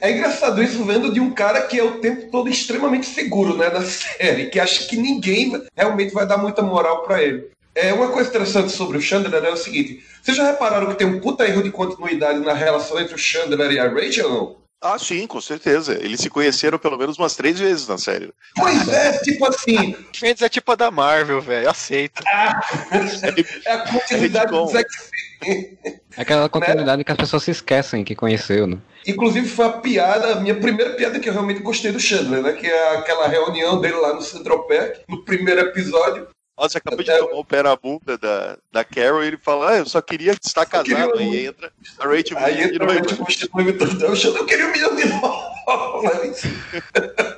É 0.00 0.10
engraçado 0.10 0.62
isso 0.62 0.84
vendo 0.84 1.12
de 1.12 1.20
um 1.20 1.30
cara 1.30 1.62
que 1.62 1.78
é 1.78 1.84
o 1.84 2.00
tempo 2.00 2.30
todo 2.30 2.48
extremamente 2.48 3.06
seguro, 3.06 3.56
né, 3.56 3.70
na 3.70 3.82
série, 3.82 4.46
que 4.46 4.58
acha 4.58 4.86
que 4.86 4.96
ninguém 4.96 5.62
realmente 5.76 6.12
vai 6.12 6.26
dar 6.26 6.38
muita 6.38 6.62
moral 6.62 7.04
pra 7.04 7.22
ele. 7.22 7.50
É 7.74 7.92
uma 7.92 8.08
coisa 8.08 8.28
interessante 8.28 8.72
sobre 8.72 8.98
o 8.98 9.00
Chandler 9.00 9.44
é 9.44 9.50
o 9.50 9.56
seguinte: 9.56 10.04
vocês 10.20 10.36
já 10.36 10.50
repararam 10.50 10.88
que 10.88 10.98
tem 10.98 11.06
um 11.06 11.20
puta 11.20 11.46
erro 11.46 11.62
de 11.62 11.70
continuidade 11.70 12.40
na 12.40 12.52
relação 12.52 12.98
entre 12.98 13.14
o 13.14 13.18
Chandler 13.18 13.70
e 13.70 13.78
a 13.78 13.88
Rachel? 13.88 14.28
Não? 14.28 14.56
Ah, 14.82 14.98
sim, 14.98 15.26
com 15.26 15.40
certeza. 15.40 15.92
Eles 15.92 16.20
se 16.20 16.30
conheceram 16.30 16.78
pelo 16.78 16.96
menos 16.96 17.18
umas 17.18 17.36
três 17.36 17.58
vezes 17.58 17.86
na 17.86 17.98
série. 17.98 18.32
Pois 18.56 18.88
é, 18.88 19.18
tipo 19.18 19.46
assim, 19.46 19.94
Friends 20.16 20.40
é 20.40 20.48
tipo 20.48 20.72
a 20.72 20.74
da 20.74 20.90
Marvel, 20.90 21.40
velho. 21.40 21.68
Aceita. 21.68 22.22
é 23.66 23.72
a 23.72 23.78
continuidade 23.90 24.50
Sitcom. 24.50 24.64
dos 24.64 24.74
X-Men. 24.74 25.78
Aquela 26.16 26.48
continuidade 26.48 27.04
que 27.04 27.12
as 27.12 27.18
pessoas 27.18 27.42
se 27.42 27.50
esquecem 27.50 28.04
que 28.04 28.14
conheceu, 28.14 28.66
né? 28.66 28.78
Inclusive 29.06 29.48
foi 29.48 29.66
a 29.66 29.72
piada, 29.72 30.32
a 30.32 30.40
minha 30.40 30.54
primeira 30.54 30.94
piada 30.94 31.18
que 31.18 31.28
eu 31.28 31.32
realmente 31.32 31.62
gostei 31.62 31.92
do 31.92 32.00
Chandler, 32.00 32.42
né? 32.42 32.52
Que 32.52 32.66
é 32.66 32.96
aquela 32.96 33.28
reunião 33.28 33.80
dele 33.80 33.96
lá 33.96 34.14
no 34.14 34.22
Central 34.22 34.66
Park, 34.66 34.96
no 35.08 35.24
primeiro 35.24 35.60
episódio. 35.60 36.26
Nossa, 36.60 36.76
acabou 36.76 37.02
de 37.02 37.18
tomar 37.18 37.38
o 37.40 37.44
pé 37.44 37.62
na 37.62 37.74
bunda 37.74 38.18
da, 38.18 38.58
da 38.70 38.84
Carol 38.84 39.24
e 39.24 39.28
ele 39.28 39.38
fala, 39.38 39.70
ah, 39.70 39.78
eu 39.78 39.86
só 39.86 40.02
queria 40.02 40.32
estar 40.32 40.66
queria 40.66 40.94
casado. 40.96 41.16
um- 41.16 41.18
Aí 41.18 41.46
entra 41.46 41.72
a 41.98 42.04
Rachel 42.06 42.38
Aí 42.38 42.62
entra 42.64 42.78
não 42.78 42.86
o 42.86 42.88
vai- 42.94 43.02
tipo, 43.02 43.24
constitui 43.24 43.62
o 44.10 44.16
Chandler, 44.16 44.42
eu 44.42 44.46
queria 44.46 44.66
um 44.66 44.72
milhão 44.72 44.94
de 44.94 45.04
dólares. 45.08 46.42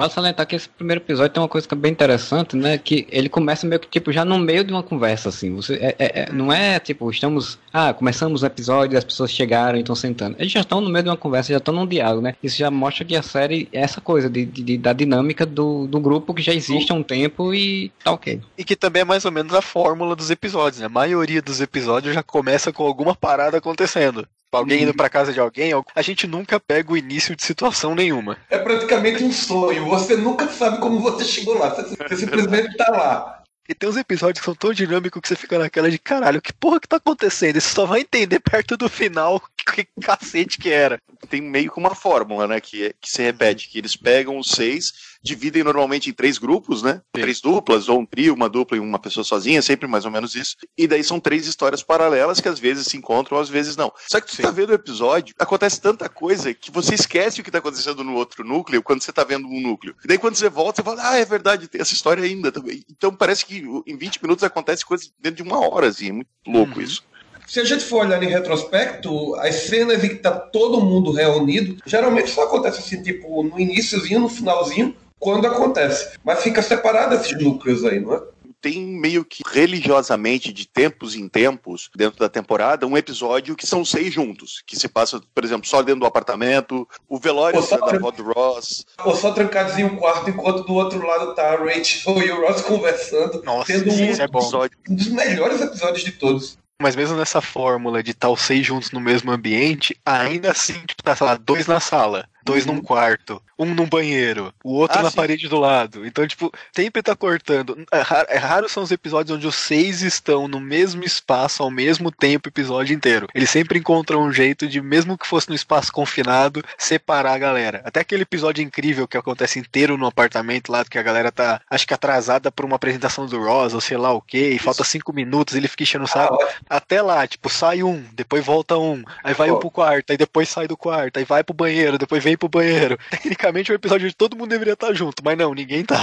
Vale 0.00 0.12
salientar 0.12 0.46
que 0.46 0.56
esse 0.56 0.66
primeiro 0.66 1.02
episódio 1.02 1.30
tem 1.30 1.42
uma 1.42 1.48
coisa 1.48 1.68
que 1.68 1.74
é 1.74 1.76
bem 1.76 1.92
interessante, 1.92 2.56
né? 2.56 2.78
Que 2.78 3.06
ele 3.10 3.28
começa 3.28 3.66
meio 3.66 3.78
que, 3.78 3.86
tipo, 3.86 4.10
já 4.10 4.24
no 4.24 4.38
meio 4.38 4.64
de 4.64 4.72
uma 4.72 4.82
conversa, 4.82 5.28
assim. 5.28 5.54
Você, 5.54 5.74
é, 5.74 5.94
é- 5.98 6.20
é- 6.22 6.32
não 6.32 6.50
é, 6.50 6.78
tipo, 6.80 7.10
estamos... 7.10 7.58
Ah, 7.70 7.92
começamos 7.92 8.42
o 8.42 8.46
episódio, 8.46 8.96
as 8.96 9.04
pessoas 9.04 9.30
chegaram 9.30 9.76
e 9.76 9.80
estão 9.82 9.94
sentando. 9.94 10.36
Eles 10.38 10.50
já 10.50 10.60
estão 10.60 10.80
no 10.80 10.88
meio 10.88 11.02
de 11.02 11.10
uma 11.10 11.18
conversa, 11.18 11.52
já 11.52 11.58
estão 11.58 11.74
num 11.74 11.86
diálogo, 11.86 12.22
né? 12.22 12.34
Isso 12.42 12.56
já 12.56 12.70
mostra 12.70 13.04
que 13.04 13.14
a 13.14 13.22
série 13.22 13.68
é 13.74 13.80
essa 13.82 14.00
coisa 14.00 14.30
de- 14.30 14.46
de- 14.46 14.78
da 14.78 14.94
dinâmica 14.94 15.44
do, 15.44 15.86
do 15.86 16.00
grupo 16.00 16.32
que 16.32 16.40
já 16.40 16.54
existe 16.54 16.90
há 16.90 16.94
um 16.94 17.02
tempo 17.02 17.52
e 17.54 17.92
tá 18.02 18.12
ok. 18.12 18.40
E 18.56 18.64
que 18.64 18.74
também 18.76 19.02
é 19.02 19.04
mais 19.04 19.26
ou 19.26 19.30
menos 19.30 19.52
a 19.52 19.60
fórmula 19.60 20.16
dos 20.16 20.30
episódios, 20.30 20.80
né? 20.80 20.86
A 20.86 20.88
maioria 20.88 21.42
dos 21.42 21.60
episódios 21.60 22.14
já 22.14 22.22
começa 22.22 22.72
com 22.72 22.84
alguma 22.84 23.14
parada 23.14 23.58
acontecendo. 23.58 24.26
Alguém 24.52 24.82
indo 24.82 24.94
pra 24.94 25.08
casa 25.08 25.32
de 25.32 25.38
alguém, 25.38 25.72
al- 25.72 25.84
a 25.94 26.02
gente 26.02 26.26
nunca 26.26 26.58
pega 26.58 26.92
o 26.92 26.96
início 26.96 27.36
de 27.36 27.44
situação 27.44 27.94
nenhuma. 27.94 28.36
É 28.50 28.58
praticamente 28.58 29.22
um 29.22 29.32
sonho, 29.32 29.86
você 29.86 30.16
nunca 30.16 30.48
sabe 30.48 30.78
como 30.78 30.98
você 31.00 31.24
chegou 31.24 31.56
lá, 31.56 31.70
você, 31.70 31.82
você 32.08 32.16
simplesmente 32.16 32.76
tá 32.76 32.90
lá. 32.90 33.36
E 33.68 33.74
tem 33.74 33.88
uns 33.88 33.96
episódios 33.96 34.40
que 34.40 34.44
são 34.44 34.54
tão 34.56 34.72
dinâmicos 34.72 35.20
que 35.22 35.28
você 35.28 35.36
fica 35.36 35.56
naquela 35.56 35.88
de 35.88 35.96
caralho, 36.00 36.42
que 36.42 36.52
porra 36.52 36.80
que 36.80 36.88
tá 36.88 36.96
acontecendo? 36.96 37.56
E 37.56 37.60
você 37.60 37.72
só 37.72 37.86
vai 37.86 38.00
entender 38.00 38.40
perto 38.40 38.76
do 38.76 38.88
final 38.88 39.40
que, 39.56 39.64
que 39.86 39.88
cacete 40.02 40.58
que 40.58 40.68
era. 40.70 40.98
tem 41.28 41.40
meio 41.40 41.70
que 41.70 41.78
uma 41.78 41.94
fórmula, 41.94 42.48
né, 42.48 42.60
que, 42.60 42.86
é- 42.86 42.94
que 43.00 43.08
se 43.08 43.22
repete, 43.22 43.68
que 43.68 43.78
eles 43.78 43.94
pegam 43.94 44.36
os 44.36 44.48
seis, 44.48 44.92
dividem 45.22 45.62
normalmente 45.62 46.10
em 46.10 46.12
três 46.12 46.38
grupos, 46.38 46.82
né, 46.82 47.00
três 47.12 47.40
duplas, 47.40 47.88
ou 47.88 48.00
um 48.00 48.06
trio, 48.06 48.34
uma 48.34 48.48
dupla 48.48 48.76
e 48.76 48.80
uma 48.80 48.98
pessoa 48.98 49.24
sozinha, 49.24 49.62
sempre 49.62 49.86
mais 49.86 50.04
ou 50.04 50.10
menos 50.10 50.34
isso, 50.34 50.56
e 50.76 50.86
daí 50.86 51.04
são 51.04 51.20
três 51.20 51.46
histórias 51.46 51.82
paralelas 51.82 52.40
que 52.40 52.48
às 52.48 52.58
vezes 52.58 52.86
se 52.86 52.96
encontram, 52.96 53.38
às 53.38 53.48
vezes 53.48 53.76
não. 53.76 53.92
Só 54.08 54.20
que 54.20 54.34
tu 54.34 54.42
tá 54.42 54.50
vendo 54.50 54.70
o 54.70 54.74
episódio, 54.74 55.34
acontece 55.38 55.80
tanta 55.80 56.08
coisa 56.08 56.54
que 56.54 56.70
você 56.70 56.94
esquece 56.94 57.40
o 57.40 57.44
que 57.44 57.50
tá 57.50 57.58
acontecendo 57.58 58.02
no 58.02 58.14
outro 58.14 58.44
núcleo 58.44 58.82
quando 58.82 59.02
você 59.02 59.12
tá 59.12 59.24
vendo 59.24 59.46
um 59.46 59.60
núcleo. 59.60 59.94
E 60.04 60.08
daí 60.08 60.18
quando 60.18 60.36
você 60.36 60.48
volta, 60.48 60.82
você 60.82 60.88
fala, 60.88 61.10
ah, 61.10 61.18
é 61.18 61.24
verdade, 61.24 61.68
tem 61.68 61.80
essa 61.80 61.94
história 61.94 62.24
ainda 62.24 62.50
também. 62.50 62.82
Então 62.90 63.14
parece 63.14 63.44
que 63.44 63.64
em 63.86 63.96
20 63.96 64.22
minutos 64.22 64.44
acontece 64.44 64.84
coisa 64.84 65.04
dentro 65.18 65.42
de 65.42 65.48
uma 65.48 65.58
hora, 65.58 65.88
assim, 65.88 66.08
é 66.08 66.12
muito 66.12 66.28
louco 66.46 66.80
isso. 66.80 67.02
Se 67.50 67.58
a 67.58 67.64
gente 67.64 67.82
for 67.82 68.06
olhar 68.06 68.22
em 68.22 68.28
retrospecto, 68.28 69.34
as 69.34 69.56
cenas 69.66 70.04
em 70.04 70.10
que 70.10 70.14
tá 70.16 70.30
todo 70.30 70.80
mundo 70.80 71.10
reunido, 71.10 71.78
geralmente 71.84 72.30
só 72.30 72.44
acontece 72.44 72.78
assim, 72.78 73.02
tipo, 73.02 73.42
no 73.42 73.58
iníciozinho, 73.58 74.20
no 74.20 74.28
finalzinho, 74.28 74.94
quando 75.20 75.46
acontece. 75.46 76.18
Mas 76.24 76.42
fica 76.42 76.60
separado 76.62 77.14
esses 77.14 77.38
núcleos 77.40 77.84
aí, 77.84 78.00
não 78.00 78.14
é? 78.14 78.22
tem 78.60 78.80
meio 78.80 79.24
que 79.24 79.42
religiosamente, 79.46 80.52
de 80.52 80.68
tempos 80.68 81.14
em 81.14 81.28
tempos, 81.28 81.90
dentro 81.96 82.18
da 82.18 82.28
temporada, 82.28 82.86
um 82.86 82.96
episódio 82.96 83.56
que 83.56 83.66
são 83.66 83.84
seis 83.84 84.12
juntos, 84.12 84.62
que 84.66 84.76
se 84.76 84.86
passa, 84.88 85.20
por 85.34 85.44
exemplo, 85.44 85.66
só 85.66 85.82
dentro 85.82 86.00
do 86.00 86.06
apartamento, 86.06 86.86
o 87.08 87.18
velório 87.18 87.62
só 87.62 87.78
da 87.78 87.96
avó 87.96 88.10
do 88.10 88.22
Ross. 88.22 88.84
Ou 89.04 89.16
só 89.16 89.32
trancados 89.32 89.78
em 89.78 89.84
um 89.84 89.96
quarto, 89.96 90.30
enquanto 90.30 90.64
do 90.64 90.74
outro 90.74 91.04
lado 91.04 91.34
tá 91.34 91.54
a 91.54 91.56
Rachel 91.56 92.22
e 92.22 92.30
o 92.30 92.46
Ross 92.46 92.60
conversando, 92.62 93.42
Nossa, 93.42 93.72
tendo 93.72 93.90
um, 93.90 94.22
é 94.22 94.28
bom. 94.28 94.40
Episódio. 94.40 94.78
um 94.88 94.94
dos 94.94 95.08
melhores 95.08 95.60
episódios 95.60 96.04
de 96.04 96.12
todos. 96.12 96.58
Mas 96.80 96.96
mesmo 96.96 97.16
nessa 97.16 97.42
fórmula 97.42 98.02
de 98.02 98.12
estar 98.12 98.30
os 98.30 98.40
seis 98.40 98.66
juntos 98.66 98.90
no 98.90 99.00
mesmo 99.00 99.30
ambiente, 99.30 99.94
ainda 100.04 100.50
assim, 100.50 100.72
tipo, 100.86 101.02
tá, 101.02 101.14
sei 101.14 101.26
lá, 101.26 101.36
dois 101.36 101.66
na 101.66 101.78
sala, 101.78 102.26
dois 102.50 102.66
num 102.66 102.80
quarto, 102.80 103.42
um 103.58 103.74
num 103.74 103.86
banheiro, 103.86 104.52
o 104.64 104.72
outro 104.74 104.98
Ah, 104.98 105.02
na 105.02 105.10
sim. 105.10 105.16
parede 105.16 105.48
do 105.48 105.58
lado. 105.58 106.06
Então, 106.06 106.26
tipo, 106.26 106.52
sempre 106.74 107.02
tá 107.02 107.14
cortando. 107.14 107.86
É 107.92 108.00
raro, 108.00 108.26
é 108.30 108.38
raro 108.38 108.68
são 108.68 108.82
os 108.82 108.90
episódios 108.90 109.36
onde 109.36 109.46
os 109.46 109.54
seis 109.54 110.02
estão 110.02 110.48
no 110.48 110.60
mesmo 110.60 111.04
espaço 111.04 111.62
ao 111.62 111.70
mesmo 111.70 112.10
tempo 112.10 112.48
o 112.48 112.50
episódio 112.50 112.94
inteiro. 112.94 113.26
Eles 113.34 113.50
sempre 113.50 113.78
encontram 113.78 114.22
um 114.22 114.32
jeito 114.32 114.66
de, 114.66 114.80
mesmo 114.80 115.16
que 115.16 115.26
fosse 115.26 115.48
no 115.48 115.54
espaço 115.54 115.92
confinado, 115.92 116.62
separar 116.78 117.34
a 117.34 117.38
galera. 117.38 117.82
Até 117.84 118.00
aquele 118.00 118.22
episódio 118.22 118.62
incrível 118.62 119.06
que 119.06 119.16
acontece 119.16 119.58
inteiro 119.58 119.96
no 119.96 120.06
apartamento 120.06 120.70
lá, 120.70 120.84
que 120.84 120.98
a 120.98 121.02
galera 121.02 121.30
tá, 121.30 121.60
acho 121.70 121.86
que 121.86 121.94
atrasada 121.94 122.50
por 122.50 122.64
uma 122.64 122.76
apresentação 122.76 123.26
do 123.26 123.42
Ross, 123.42 123.74
ou 123.74 123.80
sei 123.80 123.96
lá 123.96 124.12
o 124.12 124.20
que, 124.20 124.48
e 124.50 124.58
falta 124.58 124.84
cinco 124.84 125.12
minutos, 125.12 125.54
ele 125.54 125.68
fica 125.68 125.82
enchendo 125.82 126.04
o 126.04 126.08
saco. 126.08 126.38
Até 126.68 127.02
lá, 127.02 127.26
tipo, 127.26 127.48
sai 127.48 127.82
um, 127.82 128.04
depois 128.12 128.44
volta 128.44 128.76
um, 128.78 129.02
aí 129.22 129.34
vai 129.34 129.50
um 129.50 129.58
pro 129.58 129.70
quarto, 129.70 130.10
aí 130.10 130.16
depois 130.16 130.48
sai 130.48 130.66
do 130.66 130.76
quarto, 130.76 131.18
aí 131.18 131.24
vai 131.24 131.44
pro 131.44 131.54
banheiro, 131.54 131.98
depois 131.98 132.22
vem 132.22 132.36
pro 132.40 132.48
banheiro. 132.48 132.98
Tecnicamente 133.10 133.70
é 133.70 133.74
um 133.74 133.76
episódio 133.76 134.06
onde 134.06 134.16
todo 134.16 134.36
mundo 134.36 134.50
deveria 134.50 134.72
estar 134.72 134.92
junto, 134.94 135.22
mas 135.24 135.38
não, 135.38 135.54
ninguém 135.54 135.84
tá. 135.84 136.02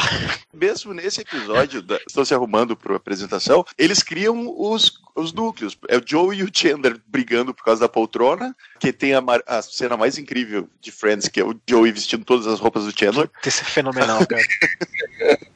Mesmo 0.54 0.94
nesse 0.94 1.22
episódio, 1.22 1.82
da- 1.82 2.00
estão 2.08 2.24
se 2.24 2.34
arrumando 2.34 2.78
para 2.78 2.94
a 2.94 2.98
apresentação, 2.98 3.66
eles 3.78 4.02
criam 4.02 4.54
os, 4.58 5.02
os 5.20 5.34
núcleos. 5.34 5.78
É 5.90 5.98
o 5.98 6.04
Joe 6.06 6.36
e 6.38 6.44
o 6.44 6.50
Chandler 6.54 7.00
brigando 7.08 7.54
por 7.54 7.64
causa 7.64 7.82
da 7.82 7.90
poltrona, 7.90 8.56
que 8.80 8.94
tem 8.94 9.14
a, 9.14 9.22
mar- 9.22 9.44
a 9.48 9.62
cena 9.62 9.98
mais 9.98 10.18
incrível 10.18 10.70
de 10.80 10.92
Friends, 10.92 11.28
que 11.28 11.40
é 11.40 11.44
o 11.46 11.56
Joey 11.68 11.92
vestindo 11.92 12.24
todas 12.26 12.48
as 12.48 12.60
roupas 12.60 12.86
do 12.86 12.98
Chandler. 12.98 13.30
Isso 13.46 13.62
é 13.62 13.66
fenomenal, 13.66 14.26
cara. 14.26 14.44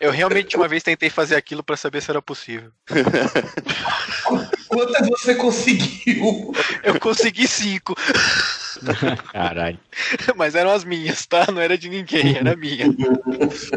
Eu 0.00 0.10
realmente 0.10 0.56
uma 0.56 0.66
vez 0.66 0.82
tentei 0.82 1.08
fazer 1.08 1.36
aquilo 1.36 1.62
pra 1.62 1.76
saber 1.76 2.02
se 2.02 2.10
era 2.10 2.20
possível. 2.20 2.70
Quantas 4.68 5.08
você 5.08 5.34
conseguiu? 5.34 6.52
Eu 6.82 6.98
consegui 6.98 7.46
cinco, 7.46 7.94
Caralho. 9.32 9.78
mas 10.34 10.54
eram 10.54 10.70
as 10.72 10.82
minhas, 10.82 11.24
tá? 11.26 11.46
Não 11.52 11.60
era 11.60 11.76
de 11.78 11.88
ninguém, 11.88 12.36
era 12.38 12.56
minha. 12.56 12.86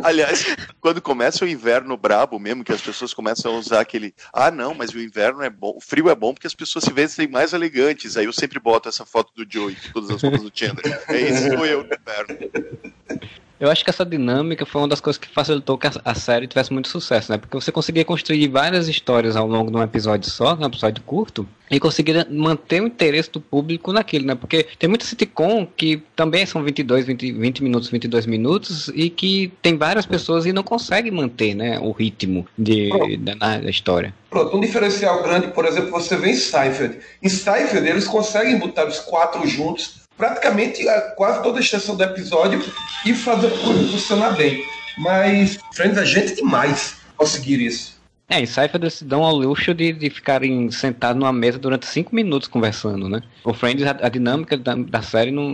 Aliás, 0.03 0.55
quando 0.79 1.01
começa 1.01 1.43
o 1.43 1.47
inverno 1.47 1.95
brabo 1.97 2.39
mesmo, 2.39 2.63
que 2.63 2.71
as 2.71 2.81
pessoas 2.81 3.13
começam 3.13 3.53
a 3.53 3.57
usar 3.59 3.81
aquele. 3.81 4.15
Ah, 4.33 4.44
não, 4.51 4.73
mas 4.73 4.91
o 4.91 4.99
inverno 4.99 5.41
é 5.41 5.49
bom. 5.49 5.73
O 5.75 5.81
frio 5.81 6.09
é 6.09 6.15
bom 6.15 6.33
porque 6.33 6.47
as 6.47 6.55
pessoas 6.55 6.85
se 6.85 6.93
vestem 6.93 7.27
mais 7.27 7.53
elegantes. 7.53 8.17
Aí 8.17 8.25
eu 8.25 8.33
sempre 8.33 8.59
boto 8.59 8.89
essa 8.89 9.05
foto 9.05 9.31
do 9.35 9.51
Joey, 9.51 9.75
com 9.75 9.91
todas 9.93 10.09
as 10.09 10.21
roupas 10.21 10.41
do 10.41 10.51
Chandler. 10.53 11.03
É 11.07 11.21
esse 11.21 11.49
sou 11.49 11.65
eu 11.65 11.83
no 11.83 11.89
inverno. 11.93 13.31
Eu 13.59 13.71
acho 13.71 13.83
que 13.83 13.89
essa 13.89 14.05
dinâmica 14.05 14.65
foi 14.65 14.81
uma 14.81 14.87
das 14.87 14.99
coisas 14.99 15.17
que 15.17 15.27
facilitou 15.29 15.77
que 15.77 15.87
a, 15.87 15.91
a 16.03 16.13
série 16.13 16.47
tivesse 16.47 16.73
muito 16.73 16.89
sucesso, 16.89 17.31
né? 17.31 17.37
Porque 17.37 17.55
você 17.55 17.71
conseguia 17.71 18.03
construir 18.03 18.47
várias 18.47 18.87
histórias 18.87 19.35
ao 19.35 19.47
longo 19.47 19.71
de 19.71 19.77
um 19.77 19.83
episódio 19.83 20.29
só, 20.29 20.55
um 20.55 20.65
episódio 20.65 21.01
curto, 21.03 21.47
e 21.71 21.79
conseguia 21.79 22.27
manter 22.29 22.81
o 22.81 22.87
interesse 22.87 23.31
do 23.31 23.39
público 23.39 23.93
naquilo, 23.93 24.25
né? 24.25 24.35
Porque 24.35 24.67
tem 24.77 24.89
muita 24.89 25.05
sitcom 25.05 25.65
que 25.65 26.03
também 26.15 26.45
são 26.45 26.63
22, 26.63 27.05
20, 27.05 27.31
20 27.31 27.63
minutos, 27.63 27.89
22 27.89 28.25
minutos, 28.25 28.89
e 28.93 29.09
que 29.09 29.51
tem 29.61 29.77
várias 29.77 30.05
pessoas 30.05 30.45
e 30.45 30.53
não 30.53 30.63
conseguem 30.63 31.11
manter, 31.11 31.55
né? 31.55 31.79
O 31.79 31.91
ritmo 31.91 32.45
de, 32.57 32.89
da, 33.19 33.57
da 33.57 33.69
história. 33.69 34.13
Pronto, 34.29 34.57
um 34.57 34.59
diferencial 34.59 35.23
grande, 35.23 35.47
por 35.47 35.65
exemplo, 35.65 35.91
você 35.91 36.17
vê 36.17 36.31
em 36.31 36.35
Seinfeld. 36.35 36.97
Em 37.23 37.29
Seinfeld, 37.29 37.87
eles 37.87 38.05
conseguem 38.05 38.57
botar 38.57 38.85
os 38.85 38.99
quatro 38.99 39.47
juntos, 39.47 40.04
praticamente 40.17 40.83
quase 41.15 41.43
toda 41.43 41.59
a 41.59 41.61
extensão 41.61 41.95
do 41.95 42.03
episódio, 42.03 42.63
e 43.05 43.13
fazer 43.13 43.47
a 43.47 43.57
coisa 43.57 43.87
funcionar 43.91 44.35
bem. 44.35 44.63
Mas 44.97 45.59
Friends 45.73 45.97
é 45.97 46.05
gente 46.05 46.35
demais 46.35 46.97
conseguir 47.17 47.61
isso. 47.61 47.95
É, 48.27 48.43
Seinfeld 48.43 48.85
eles 48.85 48.95
se 48.95 49.05
dão 49.05 49.23
ao 49.23 49.35
luxo 49.35 49.73
de, 49.73 49.93
de 49.93 50.09
ficarem 50.09 50.71
sentados 50.71 51.19
numa 51.19 51.31
mesa 51.31 51.59
durante 51.59 51.85
cinco 51.85 52.15
minutos 52.15 52.47
conversando, 52.47 53.07
né? 53.07 53.21
O 53.43 53.53
Friends, 53.53 53.85
a, 53.85 53.91
a 53.91 54.09
dinâmica 54.09 54.57
da, 54.57 54.73
da 54.73 55.01
série 55.01 55.29
não, 55.29 55.49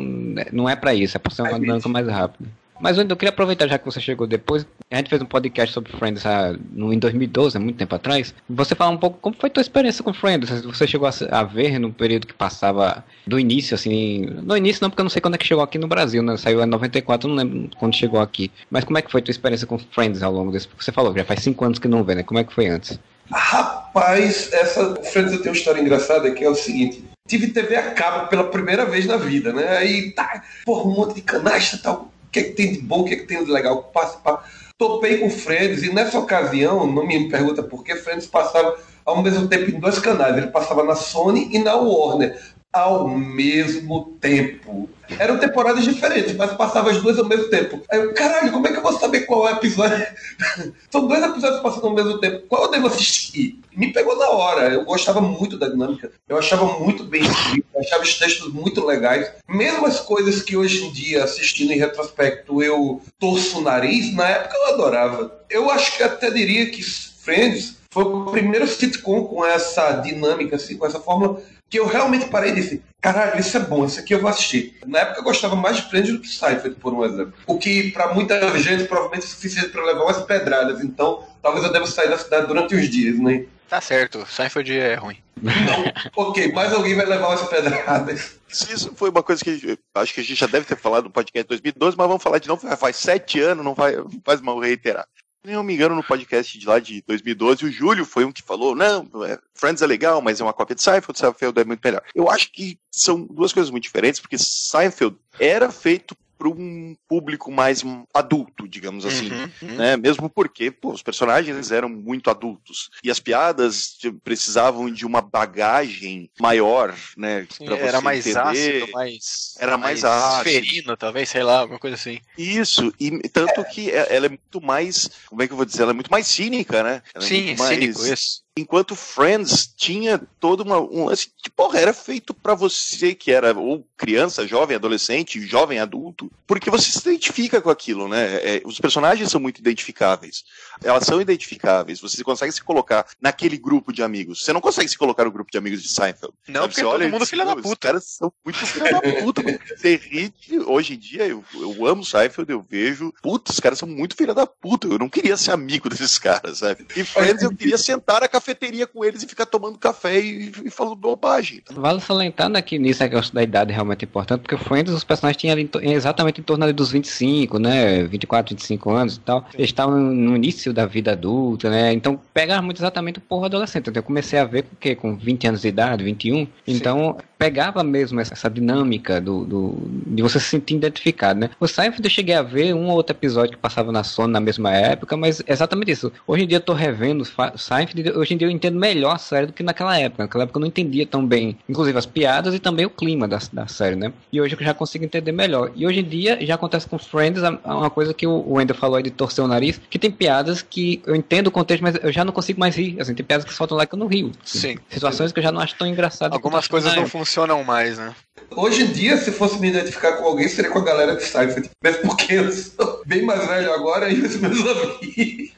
não 0.54 0.70
é 0.70 0.76
pra 0.76 0.94
isso, 0.94 1.18
é 1.18 1.20
pra 1.20 1.34
ser 1.34 1.42
uma 1.42 1.60
dinâmica 1.60 1.90
mais 1.90 2.08
rápida. 2.08 2.50
Mas 2.82 2.98
eu 2.98 3.06
queria 3.16 3.30
aproveitar, 3.30 3.68
já 3.68 3.78
que 3.78 3.86
você 3.86 4.02
chegou 4.02 4.26
depois, 4.26 4.66
a 4.90 4.98
gente 4.98 5.10
fez 5.10 5.22
um 5.22 5.26
podcast 5.26 5.74
sobre 5.74 5.92
Friends 5.92 6.26
ah, 6.26 6.56
no, 6.74 6.92
em 6.92 6.98
2012, 6.98 7.56
há 7.56 7.60
muito 7.60 7.78
tempo 7.78 7.94
atrás. 7.94 8.34
Você 8.50 8.74
falar 8.74 8.90
um 8.90 8.98
pouco 8.98 9.20
como 9.22 9.36
foi 9.40 9.50
tua 9.50 9.62
experiência 9.62 10.04
com 10.04 10.14
Friends? 10.14 10.50
Você 10.62 10.88
chegou 10.88 11.08
a, 11.08 11.12
a 11.32 11.44
ver 11.44 11.78
no 11.78 11.94
período 11.94 12.26
que 12.26 12.34
passava 12.34 13.06
do 13.26 13.40
início, 13.40 13.76
assim. 13.76 14.26
No 14.44 14.58
início 14.58 14.82
não, 14.82 14.90
porque 14.90 15.02
eu 15.02 15.06
não 15.06 15.10
sei 15.10 15.22
quando 15.22 15.36
é 15.36 15.38
que 15.38 15.46
chegou 15.46 15.64
aqui 15.64 15.78
no 15.78 15.88
Brasil, 15.88 16.24
né? 16.24 16.36
Saiu 16.38 16.62
em 16.62 16.66
94, 16.66 17.30
eu 17.30 17.36
não 17.36 17.44
lembro 17.44 17.70
quando 17.78 17.96
chegou 17.96 18.20
aqui. 18.20 18.52
Mas 18.70 18.84
como 18.84 18.98
é 18.98 19.02
que 19.02 19.12
foi 19.12 19.22
tua 19.22 19.32
experiência 19.32 19.68
com 19.68 19.78
Friends 19.78 20.24
ao 20.24 20.34
longo 20.34 20.52
desse? 20.52 20.68
Porque 20.68 20.84
você 20.84 20.92
falou, 20.92 21.16
já 21.16 21.24
faz 21.24 21.42
cinco 21.44 21.64
anos 21.64 21.78
que 21.78 21.88
não 21.88 22.04
vê, 22.04 22.16
né? 22.16 22.24
Como 22.24 22.40
é 22.40 22.44
que 22.44 22.54
foi 22.54 22.68
antes? 22.68 23.00
Rapaz, 23.32 24.52
essa 24.52 24.96
Friends 25.04 25.34
eu 25.34 25.40
tenho 25.40 25.54
uma 25.54 25.58
história 25.58 25.80
engraçada 25.80 26.32
que 26.32 26.44
é 26.44 26.50
o 26.50 26.56
seguinte. 26.56 27.06
Tive 27.28 27.48
TV 27.48 27.76
a 27.76 27.92
cabo 27.92 28.28
pela 28.28 28.46
primeira 28.46 28.86
vez 28.86 29.06
na 29.06 29.16
vida, 29.16 29.54
né? 29.54 29.78
Aí 29.78 30.12
tá, 30.12 30.44
porra, 30.66 30.90
um 30.90 30.96
monte 30.96 31.16
de 31.16 31.22
canasta 31.22 31.78
e 31.78 31.80
tal. 31.80 32.11
Que 32.32 32.40
é 32.40 32.44
que 32.44 32.52
tem 32.52 32.74
de 32.74 32.80
bom, 32.80 33.02
o 33.02 33.06
que 33.06 33.14
é 33.14 33.18
que 33.18 33.26
tem 33.26 33.44
de 33.44 33.52
legal? 33.52 33.84
Pá. 33.84 34.44
Topei 34.78 35.20
com 35.20 35.30
Friends 35.30 35.84
e 35.84 35.94
nessa 35.94 36.18
ocasião, 36.18 36.88
não 36.88 37.06
me 37.06 37.30
pergunta 37.30 37.62
por 37.62 37.84
que, 37.84 37.96
Friends 37.96 38.26
passava 38.26 38.78
ao 39.06 39.22
mesmo 39.22 39.48
tempo 39.48 39.70
em 39.70 39.80
dois 39.80 40.00
canais. 40.00 40.38
Ele 40.38 40.48
passava 40.48 40.84
na 40.84 40.96
Sony 40.96 41.50
e 41.52 41.60
na 41.60 41.76
Warner. 41.76 42.40
Ao 42.74 43.08
mesmo 43.08 44.18
tempo. 44.22 44.90
Eram 45.20 45.38
temporadas 45.38 45.84
diferentes, 45.84 46.36
mas 46.36 46.54
passava 46.54 46.90
as 46.90 47.02
duas 47.02 47.20
ao 47.20 47.26
mesmo 47.26 47.50
tempo. 47.50 47.82
Aí 47.92 48.00
eu, 48.00 48.14
caralho, 48.14 48.52
como 48.52 48.66
é 48.66 48.72
que 48.72 48.78
eu 48.78 48.82
vou 48.82 48.98
saber 48.98 49.22
qual 49.22 49.48
é 49.48 49.54
o 49.54 49.58
episódio? 49.58 50.08
São 50.90 51.06
dois 51.06 51.22
episódios 51.22 51.62
passando 51.62 51.88
ao 51.88 51.94
mesmo 51.94 52.18
tempo. 52.20 52.46
Qual 52.48 52.64
eu 52.64 52.72
devo 52.72 52.88
assistir? 52.88 53.60
Me 53.76 53.92
pegou 53.92 54.18
na 54.18 54.30
hora. 54.30 54.70
Eu 54.70 54.86
gostava 54.86 55.20
muito 55.20 55.58
da 55.58 55.68
dinâmica. 55.68 56.12
Eu 56.30 56.38
achava 56.38 56.80
muito 56.80 57.04
bem 57.04 57.24
escrito. 57.24 57.68
Eu 57.74 57.82
achava 57.82 58.04
os 58.04 58.18
textos 58.18 58.54
muito 58.54 58.86
legais. 58.86 59.30
Mesmo 59.50 59.86
as 59.86 60.00
coisas 60.00 60.42
que 60.42 60.56
hoje 60.56 60.86
em 60.86 60.92
dia, 60.94 61.26
assistindo 61.26 61.74
em 61.74 61.78
retrospecto, 61.78 62.64
eu 62.64 63.02
torço 63.20 63.60
o 63.60 63.62
nariz, 63.62 64.14
na 64.14 64.28
época 64.30 64.56
eu 64.56 64.74
adorava. 64.74 65.42
Eu 65.50 65.70
acho 65.70 65.98
que 65.98 66.04
até 66.04 66.32
diria 66.32 66.70
que 66.70 66.82
Friends 66.82 67.82
foi 67.92 68.06
o 68.06 68.26
primeiro 68.26 68.66
sitcom 68.68 69.26
com 69.26 69.46
essa 69.46 69.92
dinâmica, 69.98 70.56
assim, 70.56 70.78
com 70.78 70.86
essa 70.86 71.00
fórmula, 71.00 71.42
que 71.72 71.80
eu 71.80 71.88
realmente 71.88 72.26
parei 72.26 72.52
e 72.52 72.56
disse, 72.56 72.84
caralho, 73.00 73.40
isso 73.40 73.56
é 73.56 73.62
bom, 73.62 73.86
isso 73.86 73.98
aqui 73.98 74.14
eu 74.14 74.20
vou 74.20 74.30
assistir. 74.30 74.78
Na 74.86 75.00
época 75.00 75.22
eu 75.22 75.24
gostava 75.24 75.56
mais 75.56 75.78
de 75.78 75.84
Friends 75.84 76.12
do 76.12 76.20
que 76.20 76.28
Seinfeld, 76.28 76.76
por 76.76 76.94
um 76.94 77.06
exemplo. 77.06 77.34
O 77.48 77.58
que 77.58 77.92
para 77.92 78.14
muita 78.14 78.60
gente 78.60 78.84
provavelmente 78.84 79.24
é 79.24 79.30
suficiente 79.30 79.70
para 79.70 79.86
levar 79.86 80.04
umas 80.04 80.22
pedradas. 80.24 80.84
Então, 80.84 81.26
talvez 81.42 81.64
eu 81.64 81.72
deva 81.72 81.88
sair 81.88 82.10
da 82.10 82.18
cidade 82.18 82.46
durante 82.46 82.76
os 82.76 82.90
dias, 82.90 83.18
né? 83.18 83.46
Tá 83.70 83.80
certo, 83.80 84.28
Seinfeld 84.30 84.78
é 84.78 84.96
ruim. 84.96 85.18
Então, 85.42 85.86
ok, 86.18 86.52
mais 86.52 86.74
alguém 86.74 86.94
vai 86.94 87.06
levar 87.06 87.30
umas 87.30 87.48
pedradas. 87.48 88.38
Isso 88.50 88.92
foi 88.94 89.10
uma 89.10 89.24
coisa 89.24 89.42
que 89.42 89.80
acho 89.96 90.14
que 90.14 90.20
a 90.20 90.24
gente 90.24 90.36
já 90.36 90.48
deve 90.48 90.66
ter 90.66 90.76
falado 90.76 91.06
no 91.06 91.10
podcast 91.10 91.48
2012, 91.48 91.96
mas 91.96 92.08
vamos 92.08 92.22
falar 92.22 92.40
de 92.40 92.50
novo. 92.50 92.68
Faz 92.76 92.98
sete 92.98 93.40
anos, 93.40 93.64
não, 93.64 93.74
vai, 93.74 93.96
não 93.96 94.22
faz 94.26 94.42
mal 94.42 94.60
reiterar. 94.60 95.08
Se 95.44 95.52
não 95.52 95.64
me 95.64 95.74
engano, 95.74 95.96
no 95.96 96.04
podcast 96.04 96.58
de 96.58 96.68
lá 96.68 96.78
de 96.78 97.02
2012, 97.08 97.66
o 97.66 97.72
Júlio 97.72 98.06
foi 98.06 98.24
um 98.26 98.32
que 98.32 98.44
falou: 98.44 98.76
não, 98.76 99.08
é, 99.26 99.40
Friends 99.56 99.82
é 99.82 99.88
legal, 99.88 100.22
mas 100.22 100.40
é 100.40 100.44
uma 100.44 100.54
cópia 100.54 100.76
de 100.76 100.84
Seinfeld, 100.84 101.18
Seinfeld 101.18 101.60
é 101.60 101.64
muito 101.64 101.82
melhor. 101.84 102.04
Eu 102.14 102.30
acho 102.30 102.52
que 102.52 102.78
são 102.92 103.26
duas 103.26 103.52
coisas 103.52 103.72
muito 103.72 103.84
diferentes, 103.84 104.20
porque 104.20 104.38
Seinfeld 104.38 105.18
era 105.40 105.72
feito 105.72 106.16
para 106.42 106.50
um 106.50 106.96
público 107.08 107.52
mais 107.52 107.84
adulto, 108.12 108.68
digamos 108.68 109.06
assim, 109.06 109.30
Uhum, 109.62 109.78
né? 109.78 109.96
Mesmo 109.96 110.28
porque, 110.28 110.72
pô, 110.72 110.92
os 110.92 111.04
personagens 111.04 111.70
eram 111.70 111.88
muito 111.88 112.32
adultos 112.32 112.90
e 113.04 113.12
as 113.12 113.20
piadas 113.20 113.96
precisavam 114.24 114.92
de 114.92 115.06
uma 115.06 115.22
bagagem 115.22 116.32
maior, 116.40 116.96
né? 117.16 117.46
Sim, 117.56 117.66
era 117.70 118.02
mais 118.02 118.26
entender. 118.26 118.40
ácido, 118.80 118.92
mais. 118.92 119.54
Era 119.60 119.78
mais 119.78 120.04
ácido. 120.04 120.44
ferino, 120.44 120.98
talvez, 120.98 121.30
sei 121.30 121.44
lá, 121.44 121.60
alguma 121.60 121.78
coisa 121.78 121.96
assim. 121.96 122.18
Isso, 122.36 122.92
e 123.00 123.12
tanto 123.30 123.64
que 123.64 123.92
é- 123.92 124.08
ela 124.16 124.26
é 124.26 124.30
muito 124.30 124.60
mais, 124.60 125.12
como 125.28 125.44
é 125.44 125.48
que 125.48 125.54
eu 125.54 125.58
vou 125.58 125.66
dizer, 125.66 125.84
ela 125.84 125.92
é 125.92 125.94
muito 125.94 126.10
mais 126.10 126.26
cínica, 126.26 126.82
né? 126.82 127.04
Ela 127.14 127.24
é 127.24 127.28
Sim, 127.28 127.46
muito 127.46 127.60
mais- 127.60 127.80
cínico, 127.80 128.06
isso. 128.08 128.42
Enquanto 128.58 128.96
Friends 128.98 129.74
tinha 129.78 130.22
todo 130.38 130.62
uma, 130.62 130.78
um 130.78 131.06
lance 131.06 131.32
que, 131.42 131.50
porra, 131.50 131.80
era 131.80 131.94
feito 131.94 132.34
pra 132.34 132.54
você 132.54 133.16
que 133.16 133.32
era 133.32 133.58
ou 133.58 133.88
criança, 133.96 134.46
jovem, 134.46 134.76
adolescente, 134.76 135.40
jovem 135.40 135.80
adulto, 135.80 136.30
porque 136.46 136.70
você 136.70 136.92
se 136.92 137.00
identifica 137.00 137.62
com 137.62 137.70
aquilo, 137.70 138.10
né? 138.10 138.36
É, 138.44 138.62
os 138.66 138.78
personagens 138.78 139.32
são 139.32 139.40
muito 139.40 139.60
identificáveis. 139.60 140.44
Elas 140.84 141.06
são 141.06 141.22
identificáveis. 141.22 142.02
Você 142.02 142.22
consegue 142.26 142.52
se 142.52 142.62
colocar 142.62 143.08
naquele 143.22 143.58
grupo 143.58 143.94
de 143.94 144.04
amigos. 144.04 144.44
Você 144.44 144.52
não 144.52 144.60
consegue 144.60 144.90
se 144.90 144.98
colocar 144.98 145.24
no 145.24 145.32
grupo 145.32 145.50
de 145.50 145.58
amigos 145.58 145.82
de 145.82 145.88
Seinfeld. 145.88 146.34
Não, 146.50 146.68
porque 146.68 146.82
é 146.82 146.84
todo 146.84 146.94
olha 146.94 147.06
e 147.06 147.12
mundo 147.12 147.22
diz, 147.22 147.30
filha 147.30 147.46
da 147.46 147.56
"Não, 147.56 147.62
puta." 147.62 147.70
Os 147.70 147.80
caras 147.80 148.04
são 148.06 148.34
muito 148.44 148.66
filha 148.66 148.92
da 148.92 149.02
puta. 149.02 149.42
Você 149.78 149.96
ri, 149.96 150.34
hoje 150.66 150.96
em 150.96 150.98
dia, 150.98 151.26
eu, 151.26 151.42
eu 151.54 151.86
amo 151.86 152.04
Seinfeld, 152.04 152.52
eu 152.52 152.62
vejo, 152.62 153.14
puta, 153.22 153.52
os 153.52 153.62
caras 153.62 153.80
são 153.80 153.88
muito 153.88 154.18
filha 154.18 154.34
da 154.34 154.46
puta. 154.46 154.88
Eu 154.88 155.00
não 155.00 155.08
queria 155.08 155.38
ser 155.38 155.52
amigo 155.52 155.88
desses 155.88 156.18
caras, 156.18 156.58
sabe? 156.58 156.86
E 156.98 157.06
Friends, 157.06 157.44
eu 157.44 157.56
queria 157.56 157.78
sentar 157.78 158.20
na 158.20 158.28
cafeteria 158.46 158.88
com 158.88 159.06
eles 159.06 159.22
e 159.24 159.28
ficar 159.28 159.46
tomando 159.46 159.78
café 159.78 160.20
e, 160.20 160.52
e 160.66 160.70
falando 160.72 160.96
bobagem. 160.96 161.62
Vale 161.72 162.02
salientar 162.02 162.50
né, 162.50 162.62
que 162.62 162.78
nisso 162.80 163.04
a 163.04 163.10
questão 163.10 163.36
da 163.36 163.44
idade 163.44 163.72
é 163.72 163.76
realmente 163.76 164.04
importante, 164.04 164.42
porque 164.42 164.58
Friends, 164.58 164.92
os 164.94 165.04
personagens 165.04 165.40
tinham 165.40 165.54
ali 165.54 165.70
exatamente 165.84 166.42
em 166.42 166.44
torno 166.44 166.72
dos 166.74 166.92
25, 166.92 167.60
né? 167.60 168.04
24, 168.04 168.56
25 168.56 168.90
anos 168.92 169.16
e 169.16 169.20
tal. 169.20 169.46
Eles 169.54 169.70
estavam 169.70 169.98
no 170.00 170.36
início 170.36 170.74
da 170.74 170.86
vida 170.86 171.12
adulta, 171.12 171.70
né? 171.70 171.94
Então 171.94 172.20
pegava 172.34 172.62
muito 172.62 172.78
exatamente 172.80 173.20
o 173.20 173.22
porra 173.22 173.46
adolescente. 173.46 173.90
Então 173.90 174.00
eu 174.00 174.04
comecei 174.04 174.40
a 174.40 174.46
ver 174.46 174.64
com 174.64 174.74
o 174.74 174.78
quê? 174.78 174.96
Com 174.96 175.16
20 175.16 175.48
anos 175.48 175.62
de 175.62 175.68
idade, 175.68 176.04
21. 176.04 176.48
Então 176.68 177.18
pegava 177.38 177.84
mesmo 177.84 178.20
essa, 178.20 178.34
essa 178.34 178.50
dinâmica 178.50 179.20
do, 179.20 179.46
do- 179.46 179.78
de 180.08 180.22
você 180.22 180.40
se 180.40 180.46
sentir 180.46 180.76
identificado, 180.76 181.40
né? 181.40 181.50
O 181.60 181.68
Seinfeld 181.68 182.04
eu 182.06 182.10
cheguei 182.10 182.36
a 182.36 182.42
ver 182.44 182.74
um 182.76 182.88
ou 182.88 182.96
outro 182.96 183.16
episódio 183.16 183.52
que 183.54 183.58
passava 183.58 183.92
na 183.92 184.04
Sony 184.04 184.32
na 184.32 184.40
mesma 184.40 184.72
época, 184.72 185.18
mas 185.18 185.42
é 185.48 185.52
exatamente 185.54 185.92
isso. 185.92 186.12
Hoje 186.28 186.44
em 186.44 186.48
dia 186.48 186.58
eu 186.58 186.62
tô 186.62 186.74
revendo 186.74 187.26
Fa- 187.26 187.54
Seinfeld, 187.58 188.02
e 188.10 188.12
hoje 188.32 188.36
em 188.36 188.38
dia 188.38 188.48
eu 188.48 188.52
entendo 188.52 188.80
melhor 188.80 189.16
a 189.16 189.18
série 189.18 189.48
do 189.48 189.54
que 189.54 189.64
naquela 189.64 189.98
época. 189.98 190.24
Naquela 190.24 190.44
época 190.44 190.58
eu 190.58 190.62
não 190.62 190.68
entendia 190.68 191.06
tão 191.06 191.26
bem, 191.26 191.58
inclusive 191.68 191.98
as 191.98 192.06
piadas 192.06 192.54
e 192.54 192.60
também 192.60 192.86
o 192.86 192.90
clima 192.90 193.28
da, 193.28 193.40
da 193.52 193.68
série, 193.68 193.96
né? 193.96 194.14
E 194.32 194.40
hoje 194.40 194.56
eu 194.56 194.66
já 194.66 194.74
consigo 194.74 195.04
entender 195.04 195.32
melhor. 195.32 195.72
E 195.76 195.86
hoje 195.86 196.00
em 196.00 196.04
dia 196.04 196.38
já 196.46 196.56
acontece 196.56 196.88
com 196.88 196.98
Friends 196.98 197.42
uma 197.64 197.90
coisa 197.90 198.14
que 198.14 198.26
o 198.26 198.54
Wendel 198.54 198.76
falou 198.76 198.98
aí 198.98 199.04
de 199.04 199.12
torcer 199.12 199.44
o 199.44 199.48
nariz, 199.48 199.82
que 199.90 200.00
tem 200.00 200.12
piadas 200.12 200.62
que 200.62 201.02
eu 201.06 201.16
entendo 201.16 201.48
o 201.48 201.52
contexto, 201.52 201.82
mas 201.82 201.96
eu 202.02 202.12
já 202.12 202.24
não 202.24 202.32
consigo 202.32 202.60
mais 202.60 202.76
rir. 202.76 203.00
Assim, 203.00 203.14
tem 203.14 203.26
piadas 203.26 203.46
que 203.46 203.54
soltam 203.54 203.78
lá 203.78 203.86
que 203.86 203.96
eu 203.96 204.00
não 204.00 204.08
rio. 204.08 204.32
Sim. 204.44 204.78
Situações 204.90 205.32
que 205.32 205.40
eu 205.40 205.44
já 205.44 205.52
não 205.52 205.62
acho 205.62 205.76
tão 205.76 205.88
engraçadas. 205.88 206.34
Algumas 206.34 206.68
coisas 206.68 206.96
não 206.96 207.08
funcionam 207.08 207.64
mais, 207.64 207.98
né? 207.98 208.14
Hoje 208.56 208.84
em 208.84 208.92
dia, 208.92 209.18
se 209.18 209.32
fosse 209.32 209.60
me 209.60 209.70
identificar 209.70 210.14
com 210.14 210.26
alguém, 210.26 210.48
seria 210.48 210.70
com 210.70 210.80
a 210.80 210.84
galera 210.84 211.16
de 211.16 211.24
Seinfeld. 211.24 211.70
Mesmo 211.82 212.02
porque 212.02 212.34
eu 212.34 212.52
sou 212.52 213.02
bem 213.06 213.22
mais 213.24 213.48
velho 213.48 213.74
agora 213.74 214.10
e 214.10 214.22
os 214.22 214.36
meus 214.36 214.60
amigos. 214.60 215.52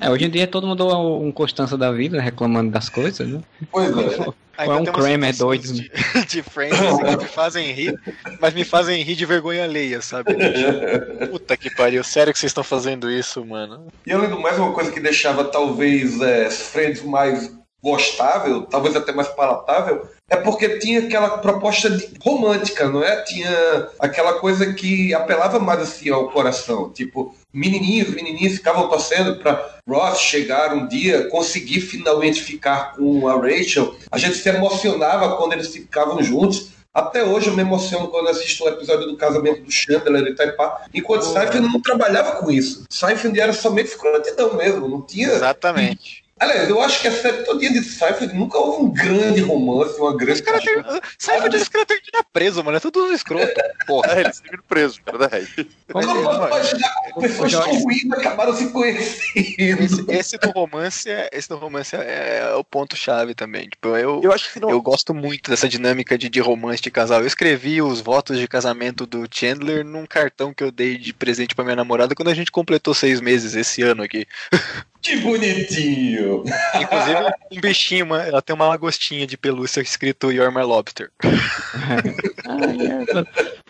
É, 0.00 0.10
hoje 0.10 0.24
em 0.26 0.30
dia 0.30 0.46
todo 0.46 0.66
mundo 0.66 0.88
é 0.88 0.96
um 0.96 1.32
Constança 1.32 1.76
da 1.76 1.90
vida, 1.90 2.20
reclamando 2.20 2.70
das 2.70 2.88
coisas, 2.88 3.26
né? 3.28 3.40
Pois 3.70 3.88
é. 3.90 4.32
Ainda 4.58 4.74
é 4.74 4.76
um 4.78 4.84
Kramer 4.84 5.36
doido. 5.36 5.72
De, 5.72 5.90
de 6.28 6.42
Friends 6.42 6.80
assim, 6.80 7.04
que 7.04 7.16
me 7.16 7.28
fazem 7.28 7.72
rir, 7.72 8.00
mas 8.40 8.54
me 8.54 8.64
fazem 8.64 9.02
rir 9.02 9.14
de 9.14 9.26
vergonha 9.26 9.64
alheia, 9.64 10.00
sabe? 10.00 10.32
Puta 11.30 11.56
que 11.56 11.68
pariu, 11.74 12.02
sério 12.02 12.32
que 12.32 12.38
vocês 12.38 12.50
estão 12.50 12.64
fazendo 12.64 13.10
isso, 13.10 13.44
mano? 13.44 13.88
E 14.06 14.12
além 14.12 14.30
do 14.30 14.40
mais, 14.40 14.56
uma 14.58 14.72
coisa 14.72 14.90
que 14.90 15.00
deixava 15.00 15.44
talvez 15.44 16.20
é, 16.20 16.48
Friends 16.48 17.02
mais 17.02 17.52
gostável, 17.82 18.62
talvez 18.62 18.96
até 18.96 19.12
mais 19.12 19.28
palatável, 19.28 20.08
é 20.28 20.36
porque 20.36 20.78
tinha 20.78 21.00
aquela 21.00 21.38
proposta 21.38 21.88
de- 21.88 22.08
romântica, 22.20 22.88
não 22.88 23.02
é? 23.02 23.22
Tinha 23.22 23.88
aquela 24.00 24.34
coisa 24.34 24.72
que 24.72 25.14
apelava 25.14 25.58
mais 25.60 25.80
assim 25.80 26.10
ao 26.10 26.30
coração, 26.30 26.90
tipo, 26.90 27.34
menininhos, 27.52 28.10
menininhos 28.10 28.54
ficavam 28.56 28.88
torcendo 28.88 29.36
para 29.36 29.78
Ross 29.88 30.18
chegar 30.20 30.74
um 30.74 30.88
dia, 30.88 31.28
conseguir 31.28 31.80
finalmente 31.80 32.42
ficar 32.42 32.96
com 32.96 33.28
a 33.28 33.34
Rachel. 33.36 33.94
A 34.10 34.18
gente 34.18 34.36
se 34.36 34.48
emocionava 34.48 35.36
quando 35.36 35.52
eles 35.52 35.68
ficavam 35.68 36.20
juntos. 36.22 36.74
Até 36.92 37.22
hoje 37.22 37.48
eu 37.48 37.54
me 37.54 37.60
emociono 37.60 38.08
quando 38.08 38.28
assisto 38.30 38.64
um 38.64 38.68
episódio 38.68 39.06
do 39.06 39.18
casamento 39.18 39.60
do 39.62 39.70
Chandler 39.70 40.28
e 40.28 40.34
Taipá, 40.34 40.86
enquanto 40.94 41.26
Seinfeld 41.26 41.60
não 41.68 41.78
trabalhava 41.78 42.36
com 42.36 42.50
isso. 42.50 42.84
Seinfeld 42.88 43.38
era 43.38 43.52
somente 43.52 43.88
escrotidão 43.90 44.54
mesmo, 44.54 44.88
não 44.88 45.02
tinha 45.02 45.28
Exatamente. 45.28 46.24
Aliás, 46.38 46.68
eu 46.68 46.82
acho 46.82 47.00
que 47.00 47.08
a 47.08 47.12
série 47.12 47.44
todinha 47.44 47.72
de 47.72 47.82
Seinfeld 47.82 48.34
nunca 48.34 48.58
houve 48.58 48.84
um 48.84 48.90
grande 48.92 49.40
romance, 49.40 49.98
uma 49.98 50.14
grande. 50.14 50.32
Os 50.34 50.40
caras 50.42 50.62
têm. 50.62 50.74
Seinfeld 51.18 51.56
os 51.56 51.68
caras 51.68 51.86
têm 51.86 51.98
que 51.98 52.14
ir 52.14 52.24
preso, 52.30 52.62
mano. 52.62 52.76
É 52.76 52.80
tudo 52.80 53.10
escroto. 53.10 53.54
Porra. 53.86 54.12
É, 54.12 54.20
eles 54.20 54.42
viram 54.42 54.62
presos, 54.68 55.00
verdade. 55.02 55.48
Eu 55.56 56.02
não 56.02 56.22
posso 56.22 56.46
imaginar 56.46 56.94
como 57.14 57.26
pessoas 57.26 57.52
tão 57.52 57.80
ruins 57.80 58.12
acabaram 58.12 58.54
se 58.54 58.68
conhecendo. 58.70 59.82
Esse, 59.82 60.04
esse 60.10 60.38
do 60.38 60.50
romance, 60.50 61.08
é, 61.08 61.30
esse 61.32 61.48
do 61.48 61.56
romance 61.56 61.96
é, 61.96 62.40
é 62.42 62.54
o 62.54 62.62
ponto 62.62 62.94
chave 62.96 63.34
também. 63.34 63.70
Tipo, 63.70 63.96
eu, 63.96 64.20
Eu 64.22 64.30
acho 64.30 64.52
que 64.52 64.60
não. 64.60 64.68
eu 64.68 64.82
gosto 64.82 65.14
muito 65.14 65.50
dessa 65.50 65.66
dinâmica 65.66 66.18
de, 66.18 66.28
de 66.28 66.40
romance 66.40 66.82
de 66.82 66.90
casal. 66.90 67.20
Eu 67.20 67.26
escrevi 67.26 67.80
os 67.80 68.02
votos 68.02 68.38
de 68.38 68.46
casamento 68.46 69.06
do 69.06 69.26
Chandler 69.30 69.86
num 69.86 70.04
cartão 70.04 70.52
que 70.52 70.62
eu 70.62 70.70
dei 70.70 70.98
de 70.98 71.14
presente 71.14 71.54
pra 71.54 71.64
minha 71.64 71.76
namorada 71.76 72.14
quando 72.14 72.28
a 72.28 72.34
gente 72.34 72.52
completou 72.52 72.92
seis 72.92 73.22
meses 73.22 73.54
esse 73.54 73.80
ano 73.80 74.02
aqui. 74.02 74.26
Que 75.06 75.16
bonitinho. 75.18 76.42
Inclusive, 76.74 77.20
um 77.52 77.60
bichinho, 77.60 78.04
uma- 78.06 78.22
ela 78.22 78.42
tem 78.42 78.54
uma 78.54 78.66
lagostinha 78.66 79.26
de 79.26 79.36
pelúcia 79.36 79.80
escrito 79.80 80.32
You're 80.32 80.52
my 80.52 80.62
lobster. 80.62 81.10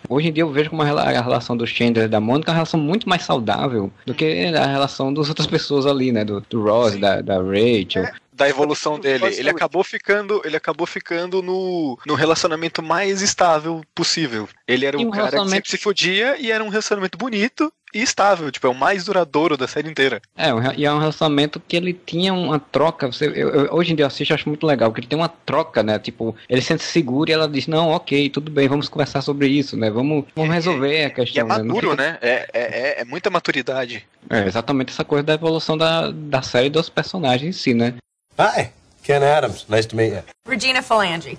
Hoje 0.09 0.29
em 0.29 0.33
dia 0.33 0.43
eu 0.45 0.51
vejo 0.51 0.71
como 0.71 0.83
a 0.83 0.85
rela- 0.85 1.03
a 1.03 1.21
relação 1.21 1.57
do 1.57 1.67
Chandler 1.67 2.07
e 2.07 2.09
da 2.09 2.21
Mônica 2.21 2.51
é 2.51 2.53
uma 2.53 2.57
relação 2.57 2.79
muito 2.81 3.09
mais 3.09 3.25
saudável 3.25 3.91
do 4.07 4.15
que 4.15 4.47
a 4.55 4.67
relação 4.67 5.13
das 5.13 5.29
outras 5.29 5.47
pessoas 5.47 5.85
ali, 5.87 6.13
né? 6.13 6.25
Do, 6.25 6.41
do 6.49 6.63
Ross, 6.63 6.97
da, 6.97 7.21
da 7.21 7.37
Rachel. 7.39 8.07
Da 8.33 8.49
evolução 8.49 9.01
dele. 9.01 9.25
Ele 9.35 9.49
acabou 9.51 9.83
ficando, 9.83 10.43
ele 10.45 10.57
acabou 10.57 10.87
ficando 10.87 11.43
no, 11.43 11.99
no 12.07 12.15
relacionamento 12.15 12.83
mais 12.83 13.23
estável 13.23 13.83
possível. 13.95 14.47
Ele 14.69 14.85
era 14.85 15.01
E 15.01 15.05
um 15.05 15.09
um 15.09 15.11
cara 15.11 15.29
que 15.29 15.31
relacionamento- 15.33 15.69
sempre 15.69 15.71
se 15.71 15.79
fodia 15.79 16.37
e 16.39 16.53
era 16.53 16.63
um 16.63 16.69
relacionamento 16.69 17.17
bonito 17.17 17.73
e 17.99 18.03
estável. 18.03 18.51
Tipo, 18.51 18.67
é 18.67 18.71
o 18.71 18.75
mais 18.75 19.05
duradouro 19.05 19.57
da 19.57 19.67
série 19.67 19.89
inteira. 19.91 20.21
É, 20.37 20.53
um 20.53 20.61
e 20.77 20.85
é 20.85 20.93
um 20.93 20.99
relacionamento 20.99 21.61
que 21.67 21.77
ele 21.77 21.93
tinha 21.93 22.33
uma 22.33 22.59
troca. 22.59 23.07
Você, 23.11 23.27
eu- 23.27 23.51
eu- 23.51 23.75
hoje 23.75 23.93
em 23.93 23.97
dia 23.97 24.05
eu 24.05 24.07
assisto 24.09 24.33
e 24.33 24.35
acho 24.35 24.49
muito 24.49 24.67
legal, 24.67 24.91
porque 24.91 25.01
ele 25.01 25.09
tem 25.09 25.19
uma 25.19 25.29
troca, 25.29 25.83
né? 25.83 25.99
Tipo, 25.99 26.35
ele 26.49 26.61
se 26.61 26.69
sente 26.69 26.85
seguro 26.85 27.31
e 27.31 27.33
ela 27.33 27.49
diz, 27.49 27.67
não, 27.67 27.89
ok, 27.91 28.29
tudo 28.31 28.51
bem, 28.51 28.69
vamos 28.69 28.89
conversar 28.89 29.23
sobre 29.23 29.49
isso, 29.49 29.77
né? 29.77 29.91
Vamos, 29.91 30.25
vamos 30.35 30.55
resolver 30.55 30.89
a 30.89 30.99
E 30.99 31.03
é 31.03 31.11
questão. 31.11 31.47
né? 31.47 31.59
Maduro, 31.59 31.91
fica- 31.91 32.03
né? 32.03 32.19
É, 32.21 32.49
é, 32.53 32.61
é, 32.63 33.01
é 33.01 33.05
muita 33.05 33.31
maturidade. 33.31 34.05
É, 34.29 34.45
exatamente 34.47 34.93
essa 34.93 35.05
coisa 35.05 35.23
da 35.25 35.35
evolução 35.35 35.77
da, 35.79 36.11
da 36.11 36.43
série 36.43 36.67
e 36.67 36.71
dos 36.71 36.89
personagens 36.89 37.49
em 37.57 37.59
si, 37.59 37.75
né? 37.75 37.95
Hi, 38.39 38.71
Ken 39.03 39.23
Adams. 39.25 39.65
Nice 39.69 39.87
to 39.89 39.97
meet 39.97 40.13
you. 40.13 40.23
Regina 40.49 40.83
Phalange. 40.83 41.39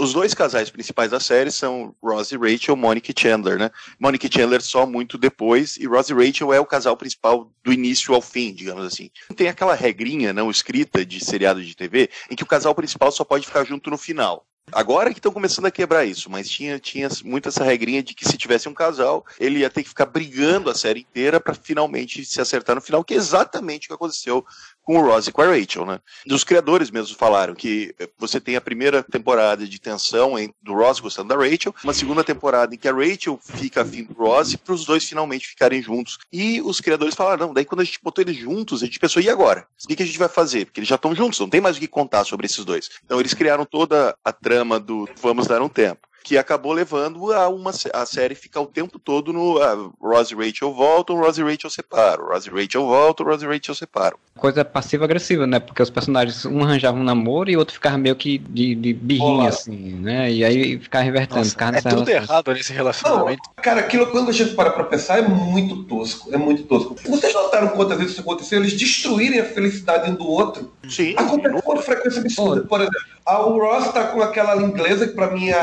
Os 0.00 0.12
dois 0.12 0.32
casais 0.32 0.70
principais 0.70 1.10
da 1.10 1.18
série 1.18 1.50
são 1.50 1.92
Ross 2.00 2.30
e 2.30 2.36
Rachel, 2.36 2.76
Monica 2.76 3.10
e 3.10 3.20
Chandler, 3.20 3.58
né? 3.58 3.68
Monica 3.98 4.28
e 4.28 4.32
Chandler 4.32 4.62
só 4.62 4.86
muito 4.86 5.18
depois, 5.18 5.76
e 5.76 5.88
Ross 5.88 6.08
e 6.08 6.14
Rachel 6.14 6.52
é 6.52 6.60
o 6.60 6.64
casal 6.64 6.96
principal 6.96 7.50
do 7.64 7.72
início 7.72 8.14
ao 8.14 8.22
fim, 8.22 8.54
digamos 8.54 8.84
assim. 8.84 9.10
Tem 9.34 9.48
aquela 9.48 9.74
regrinha 9.74 10.32
não 10.32 10.52
escrita 10.52 11.04
de 11.04 11.18
seriado 11.18 11.60
de 11.64 11.74
TV 11.74 12.08
em 12.30 12.36
que 12.36 12.44
o 12.44 12.46
casal 12.46 12.76
principal 12.76 13.10
só 13.10 13.24
pode 13.24 13.44
ficar 13.44 13.64
junto 13.64 13.90
no 13.90 13.98
final. 13.98 14.46
Agora 14.72 15.10
que 15.12 15.18
estão 15.18 15.32
começando 15.32 15.66
a 15.66 15.70
quebrar 15.70 16.04
isso, 16.04 16.30
mas 16.30 16.48
tinha, 16.48 16.78
tinha 16.78 17.08
muito 17.24 17.48
essa 17.48 17.64
regrinha 17.64 18.02
de 18.02 18.14
que 18.14 18.28
se 18.28 18.36
tivesse 18.36 18.68
um 18.68 18.74
casal, 18.74 19.24
ele 19.40 19.60
ia 19.60 19.70
ter 19.70 19.82
que 19.82 19.88
ficar 19.88 20.06
brigando 20.06 20.68
a 20.68 20.74
série 20.74 21.00
inteira 21.00 21.40
para 21.40 21.54
finalmente 21.54 22.24
se 22.24 22.40
acertar 22.40 22.76
no 22.76 22.82
final, 22.82 23.02
que 23.02 23.14
é 23.14 23.16
exatamente 23.16 23.86
o 23.86 23.88
que 23.88 23.94
aconteceu 23.94 24.44
com 24.88 25.00
o 25.00 25.02
Ross 25.02 25.26
e 25.26 25.32
com 25.32 25.42
a 25.42 25.46
Rachel, 25.46 25.84
né? 25.84 26.00
Os 26.30 26.44
criadores 26.44 26.90
mesmos 26.90 27.10
falaram 27.10 27.54
que 27.54 27.94
eh, 27.98 28.08
você 28.16 28.40
tem 28.40 28.56
a 28.56 28.60
primeira 28.60 29.02
temporada 29.02 29.66
de 29.66 29.78
tensão 29.78 30.32
do 30.62 30.72
Ross 30.72 30.98
gostando 30.98 31.28
da 31.28 31.36
Rachel, 31.36 31.74
uma 31.84 31.92
segunda 31.92 32.24
temporada 32.24 32.74
em 32.74 32.78
que 32.78 32.88
a 32.88 32.94
Rachel 32.94 33.38
fica 33.42 33.82
afim 33.82 34.04
do 34.04 34.14
Ross 34.14 34.56
para 34.56 34.72
os 34.72 34.86
dois 34.86 35.04
finalmente 35.04 35.46
ficarem 35.46 35.82
juntos. 35.82 36.16
E 36.32 36.62
os 36.62 36.80
criadores 36.80 37.14
falaram, 37.14 37.48
não, 37.48 37.52
daí 37.52 37.66
quando 37.66 37.82
a 37.82 37.84
gente 37.84 38.00
botou 38.02 38.24
eles 38.24 38.38
juntos, 38.38 38.82
a 38.82 38.86
gente 38.86 38.98
pensou, 38.98 39.20
e 39.20 39.28
agora? 39.28 39.66
O 39.84 39.94
que 39.94 40.02
a 40.02 40.06
gente 40.06 40.18
vai 40.18 40.28
fazer? 40.28 40.64
Porque 40.64 40.80
eles 40.80 40.88
já 40.88 40.94
estão 40.94 41.14
juntos, 41.14 41.38
não 41.38 41.50
tem 41.50 41.60
mais 41.60 41.76
o 41.76 41.80
que 41.80 41.86
contar 41.86 42.24
sobre 42.24 42.46
esses 42.46 42.64
dois. 42.64 42.88
Então 43.04 43.20
eles 43.20 43.34
criaram 43.34 43.66
toda 43.66 44.16
a 44.24 44.32
trama 44.32 44.80
do 44.80 45.06
vamos 45.20 45.46
dar 45.46 45.60
um 45.60 45.68
tempo. 45.68 46.07
Que 46.28 46.36
acabou 46.36 46.74
levando 46.74 47.32
a 47.32 47.48
uma 47.48 47.70
a 47.94 48.04
série 48.04 48.34
ficar 48.34 48.60
o 48.60 48.66
tempo 48.66 48.98
todo 48.98 49.32
no 49.32 49.56
ah, 49.62 49.90
Ross 49.98 50.30
e 50.30 50.34
Rachel 50.34 50.74
voltam, 50.74 51.16
Ross 51.18 51.38
e 51.38 51.42
Rachel 51.42 51.70
separam, 51.70 52.26
Ross 52.26 52.44
e 52.46 52.50
Rachel 52.50 52.84
voltam, 52.84 53.24
Ross 53.24 53.40
e 53.42 53.46
Rachel 53.46 53.74
separam. 53.74 54.18
Coisa 54.36 54.62
passiva-agressiva, 54.62 55.46
né? 55.46 55.58
Porque 55.58 55.82
os 55.82 55.88
personagens, 55.88 56.44
um 56.44 56.62
arranjava 56.62 56.98
um 56.98 57.02
namoro 57.02 57.50
e 57.50 57.56
o 57.56 57.60
outro 57.60 57.72
ficava 57.72 57.96
meio 57.96 58.14
que 58.14 58.36
de, 58.36 58.74
de 58.74 58.92
birrinha, 58.92 59.24
Olá. 59.24 59.48
assim, 59.48 59.94
né? 59.94 60.30
E 60.30 60.44
aí 60.44 60.78
ficava 60.78 61.02
revertendo, 61.02 61.38
Nossa, 61.38 61.50
ficava 61.50 61.78
é 61.78 61.80
tudo 61.80 62.04
relação. 62.04 62.14
errado 62.14 62.52
nesse 62.52 62.72
Não, 62.72 62.76
relacionamento. 62.76 63.42
cara, 63.56 63.80
aquilo 63.80 64.06
quando 64.08 64.28
a 64.28 64.32
gente 64.32 64.54
para 64.54 64.70
pra 64.70 64.84
pensar 64.84 65.18
é 65.18 65.22
muito 65.22 65.84
tosco. 65.84 66.32
É 66.32 66.36
muito 66.36 66.64
tosco. 66.64 66.94
Vocês 67.06 67.32
notaram 67.32 67.68
quantas 67.68 67.96
vezes 67.96 68.12
isso 68.12 68.20
aconteceu? 68.20 68.60
Eles 68.60 68.74
destruírem 68.74 69.40
a 69.40 69.44
felicidade 69.46 70.10
um 70.10 70.14
do 70.14 70.28
outro. 70.28 70.72
Sim. 70.88 71.14
Acontece 71.16 71.62
com 71.62 71.76
frequência 71.78 72.20
absurda. 72.20 72.62
Por 72.62 72.80
exemplo, 72.80 73.00
a, 73.26 73.44
o 73.44 73.58
Ross 73.58 73.92
tá 73.92 74.04
com 74.08 74.22
aquela 74.22 74.56
inglesa 74.56 75.06
que 75.06 75.14
pra 75.14 75.30
mim 75.30 75.50
é. 75.50 75.60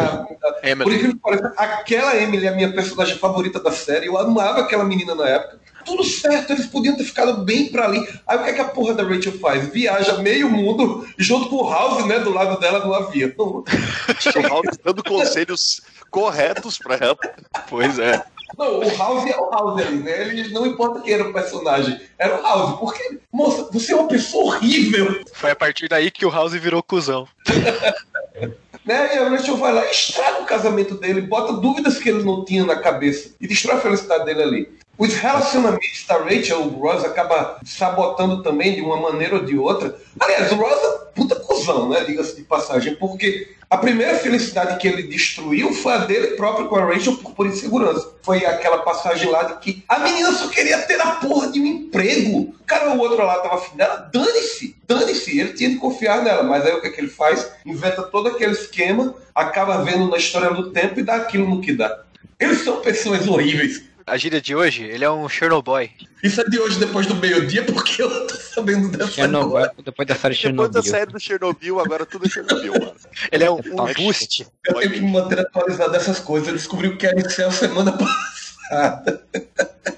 A- 0.63 0.69
Emily. 0.69 0.83
Por 0.83 0.93
incrível 0.93 1.15
que 1.15 1.21
pareça, 1.21 1.53
aquela 1.57 2.15
Emily 2.15 2.45
é 2.45 2.49
a 2.49 2.55
minha 2.55 2.71
personagem 2.73 3.17
favorita 3.17 3.59
da 3.59 3.71
série. 3.71 4.07
Eu 4.07 4.17
amava 4.17 4.61
aquela 4.61 4.83
menina 4.83 5.13
na 5.15 5.27
época. 5.27 5.59
Tudo 5.85 6.03
certo, 6.03 6.51
eles 6.51 6.65
podiam 6.65 6.97
ter 6.97 7.03
ficado 7.03 7.43
bem 7.45 7.67
pra 7.71 7.85
ali. 7.85 7.99
Aí 8.25 8.37
o 8.39 8.43
que, 8.43 8.49
é 8.49 8.53
que 8.53 8.61
a 8.61 8.65
porra 8.65 8.95
da 8.95 9.03
Rachel 9.03 9.33
faz? 9.39 9.67
Viaja 9.67 10.17
meio 10.17 10.49
mundo 10.49 11.07
junto 11.15 11.47
com 11.47 11.57
o 11.57 11.69
House, 11.69 12.05
né, 12.07 12.17
do 12.19 12.31
lado 12.33 12.59
dela 12.59 12.83
no 12.83 12.93
avião. 12.93 13.31
O 13.37 14.41
House 14.47 14.77
dando 14.83 15.03
conselhos 15.03 15.81
corretos 16.09 16.79
pra 16.79 16.95
ela. 16.95 17.17
Pois 17.69 17.99
é. 17.99 18.23
Não, 18.57 18.79
o 18.79 18.97
House 18.97 19.29
é 19.29 19.37
o 19.37 19.49
House 19.51 19.79
ali, 19.81 19.97
né? 19.97 20.21
Ele 20.21 20.49
não 20.49 20.65
importa 20.65 21.01
quem 21.01 21.13
era 21.13 21.27
o 21.27 21.33
personagem, 21.33 21.99
era 22.17 22.39
o 22.39 22.41
House. 22.41 22.79
Porque, 22.79 23.19
moça, 23.31 23.69
você 23.71 23.91
é 23.93 23.95
uma 23.95 24.07
pessoa 24.07 24.55
horrível. 24.55 25.23
Foi 25.33 25.51
a 25.51 25.55
partir 25.55 25.87
daí 25.87 26.09
que 26.09 26.25
o 26.25 26.29
House 26.31 26.53
virou 26.53 26.81
cuzão. 26.81 27.27
Né? 28.85 29.15
E 29.15 29.17
a 29.17 29.29
Rachel 29.29 29.57
vai 29.57 29.73
lá 29.73 29.89
estraga 29.89 30.41
o 30.41 30.45
casamento 30.45 30.95
dele, 30.95 31.21
bota 31.21 31.53
dúvidas 31.53 31.97
que 31.97 32.09
ele 32.09 32.23
não 32.23 32.45
tinha 32.45 32.63
na 32.63 32.75
cabeça 32.75 33.31
e 33.41 33.47
destrói 33.47 33.77
a 33.77 33.81
felicidade 33.81 34.25
dele 34.25 34.43
ali. 34.43 34.69
Os 34.97 35.13
relacionamentos 35.15 36.05
da 36.07 36.17
Rachel, 36.17 36.61
o 36.61 36.79
Ross 36.79 37.03
acaba 37.03 37.59
sabotando 37.65 38.41
também 38.41 38.75
de 38.75 38.81
uma 38.81 38.97
maneira 38.97 39.35
ou 39.35 39.43
de 39.43 39.57
outra. 39.57 39.97
Aliás, 40.19 40.51
o 40.51 40.55
Ross 40.55 40.83
é 40.83 41.05
puta 41.13 41.35
cuzão, 41.35 41.89
né? 41.89 42.05
Diga-se 42.05 42.35
de 42.37 42.43
passagem, 42.43 42.95
porque 42.95 43.55
a 43.69 43.77
primeira 43.77 44.17
felicidade 44.17 44.77
que 44.79 44.87
ele 44.87 45.03
destruiu 45.03 45.73
foi 45.73 45.93
a 45.93 45.97
dele 45.99 46.35
próprio 46.35 46.67
com 46.67 46.75
a 46.75 46.85
Rachel 46.85 47.17
por, 47.17 47.47
insegurança. 47.47 48.13
Foi 48.21 48.45
aquela 48.45 48.79
passagem 48.79 49.29
lá 49.29 49.43
de 49.43 49.59
que 49.59 49.83
a 49.87 49.99
menina 49.99 50.31
só 50.33 50.47
queria 50.47 50.79
ter 50.79 51.01
a 51.01 51.11
porra 51.13 51.51
de 51.51 51.59
um 51.59 51.65
emprego. 51.65 52.55
Cara, 52.65 52.93
o 52.93 52.99
outro 52.99 53.17
lá 53.17 53.39
tava 53.39 53.55
afim 53.55 53.75
dela, 53.75 54.09
dane-se, 54.11 54.75
dane-se. 54.87 55.39
Ele 55.39 55.53
tinha 55.53 55.69
de 55.69 55.77
confiar 55.77 56.23
nela, 56.23 56.43
mas 56.43 56.65
aí 56.65 56.73
o 56.73 56.81
que, 56.81 56.87
é 56.87 56.91
que 56.91 57.01
ele 57.01 57.09
faz? 57.09 57.51
Inventa 57.65 58.03
todo 58.03 58.29
aquele 58.29 58.53
esquema, 58.53 59.15
acaba 59.33 59.83
vendo 59.83 60.09
na 60.09 60.17
história 60.17 60.51
do 60.51 60.71
tempo 60.71 60.99
e 60.99 61.03
dá 61.03 61.15
aquilo 61.15 61.49
no 61.49 61.61
que 61.61 61.73
dá. 61.73 62.03
Eles 62.39 62.63
são 62.63 62.81
pessoas 62.81 63.27
horríveis. 63.27 63.83
A 64.07 64.17
gíria 64.17 64.39
de 64.39 64.55
hoje, 64.55 64.83
ele 64.83 65.03
é 65.03 65.09
um 65.09 65.27
Chernobyl. 65.27 65.89
Isso 66.21 66.39
é 66.39 66.43
de 66.43 66.59
hoje, 66.59 66.77
depois 66.79 67.07
do 67.07 67.15
meio-dia, 67.15 67.63
porque 67.63 68.03
eu 68.03 68.27
tô 68.27 68.35
sabendo 68.35 68.89
dessa 68.95 69.11
Chernobyl, 69.11 69.57
agora. 69.57 69.73
depois 69.83 70.07
da 70.07 70.13
série 70.13 70.35
Depois 70.35 70.37
Chernobyl. 70.37 70.71
da 70.71 70.83
série 70.83 71.11
do 71.11 71.19
Chernobyl, 71.19 71.79
agora 71.79 72.05
tudo 72.05 72.27
é 72.27 72.29
Chernobyl, 72.29 72.73
mano. 72.73 72.95
Ele 73.31 73.43
é 73.43 73.49
um, 73.49 73.55
um 73.55 73.93
boost. 73.95 74.45
Eu 74.67 74.75
tenho 74.75 74.91
que 74.91 74.99
me 75.01 75.11
manter 75.11 75.39
atualizado 75.39 75.91
dessas 75.91 76.19
coisas. 76.19 76.47
Eu 76.47 76.53
descobri 76.53 76.87
o 76.87 76.97
que 76.97 77.07
era 77.07 77.19
Excel 77.19 77.51
semana 77.51 77.91
passada. 77.93 78.24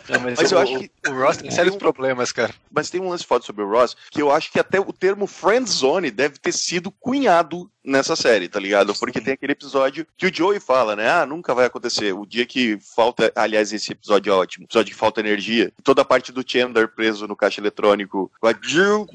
Não, 0.09 0.19
mas 0.21 0.37
Mas 0.39 0.51
o, 0.51 0.55
eu 0.55 0.59
acho 0.59 0.79
que- 0.79 0.91
o 1.09 1.13
Ross 1.13 1.37
tem 1.37 1.51
sérios 1.51 1.75
problemas, 1.75 2.31
cara. 2.31 2.53
Mas 2.71 2.89
tem 2.89 3.01
um 3.01 3.09
lance 3.09 3.25
foda 3.25 3.43
sobre 3.45 3.63
o 3.63 3.69
Ross, 3.69 3.95
que 4.11 4.21
eu 4.21 4.31
acho 4.31 4.51
que 4.51 4.59
até 4.59 4.79
o 4.79 4.91
termo 4.93 5.27
friend 5.27 5.69
zone 5.69 6.11
deve 6.11 6.37
ter 6.37 6.51
sido 6.53 6.91
cunhado 6.91 7.69
nessa 7.83 8.15
série, 8.15 8.49
tá 8.49 8.59
ligado? 8.59 8.93
Porque 8.95 9.21
tem 9.21 9.33
aquele 9.33 9.53
episódio 9.53 10.05
que 10.17 10.27
o 10.27 10.33
Joey 10.33 10.59
fala, 10.59 10.95
né? 10.95 11.09
Ah, 11.09 11.25
nunca 11.25 11.53
vai 11.55 11.65
acontecer. 11.65 12.13
O 12.13 12.25
dia 12.25 12.45
que 12.45 12.77
falta, 12.95 13.31
aliás, 13.35 13.71
esse 13.71 13.91
episódio 13.93 14.31
é 14.31 14.35
ótimo. 14.35 14.63
O 14.63 14.67
episódio 14.67 14.93
que 14.93 14.99
falta 14.99 15.21
energia. 15.21 15.71
Toda 15.83 16.01
a 16.01 16.05
parte 16.05 16.31
do 16.33 16.43
Chandler 16.45 16.89
preso 16.89 17.27
no 17.27 17.35
caixa 17.35 17.61
eletrônico. 17.61 18.29
Com 18.39 18.47
a 18.47 18.53
Jill. 18.61 19.07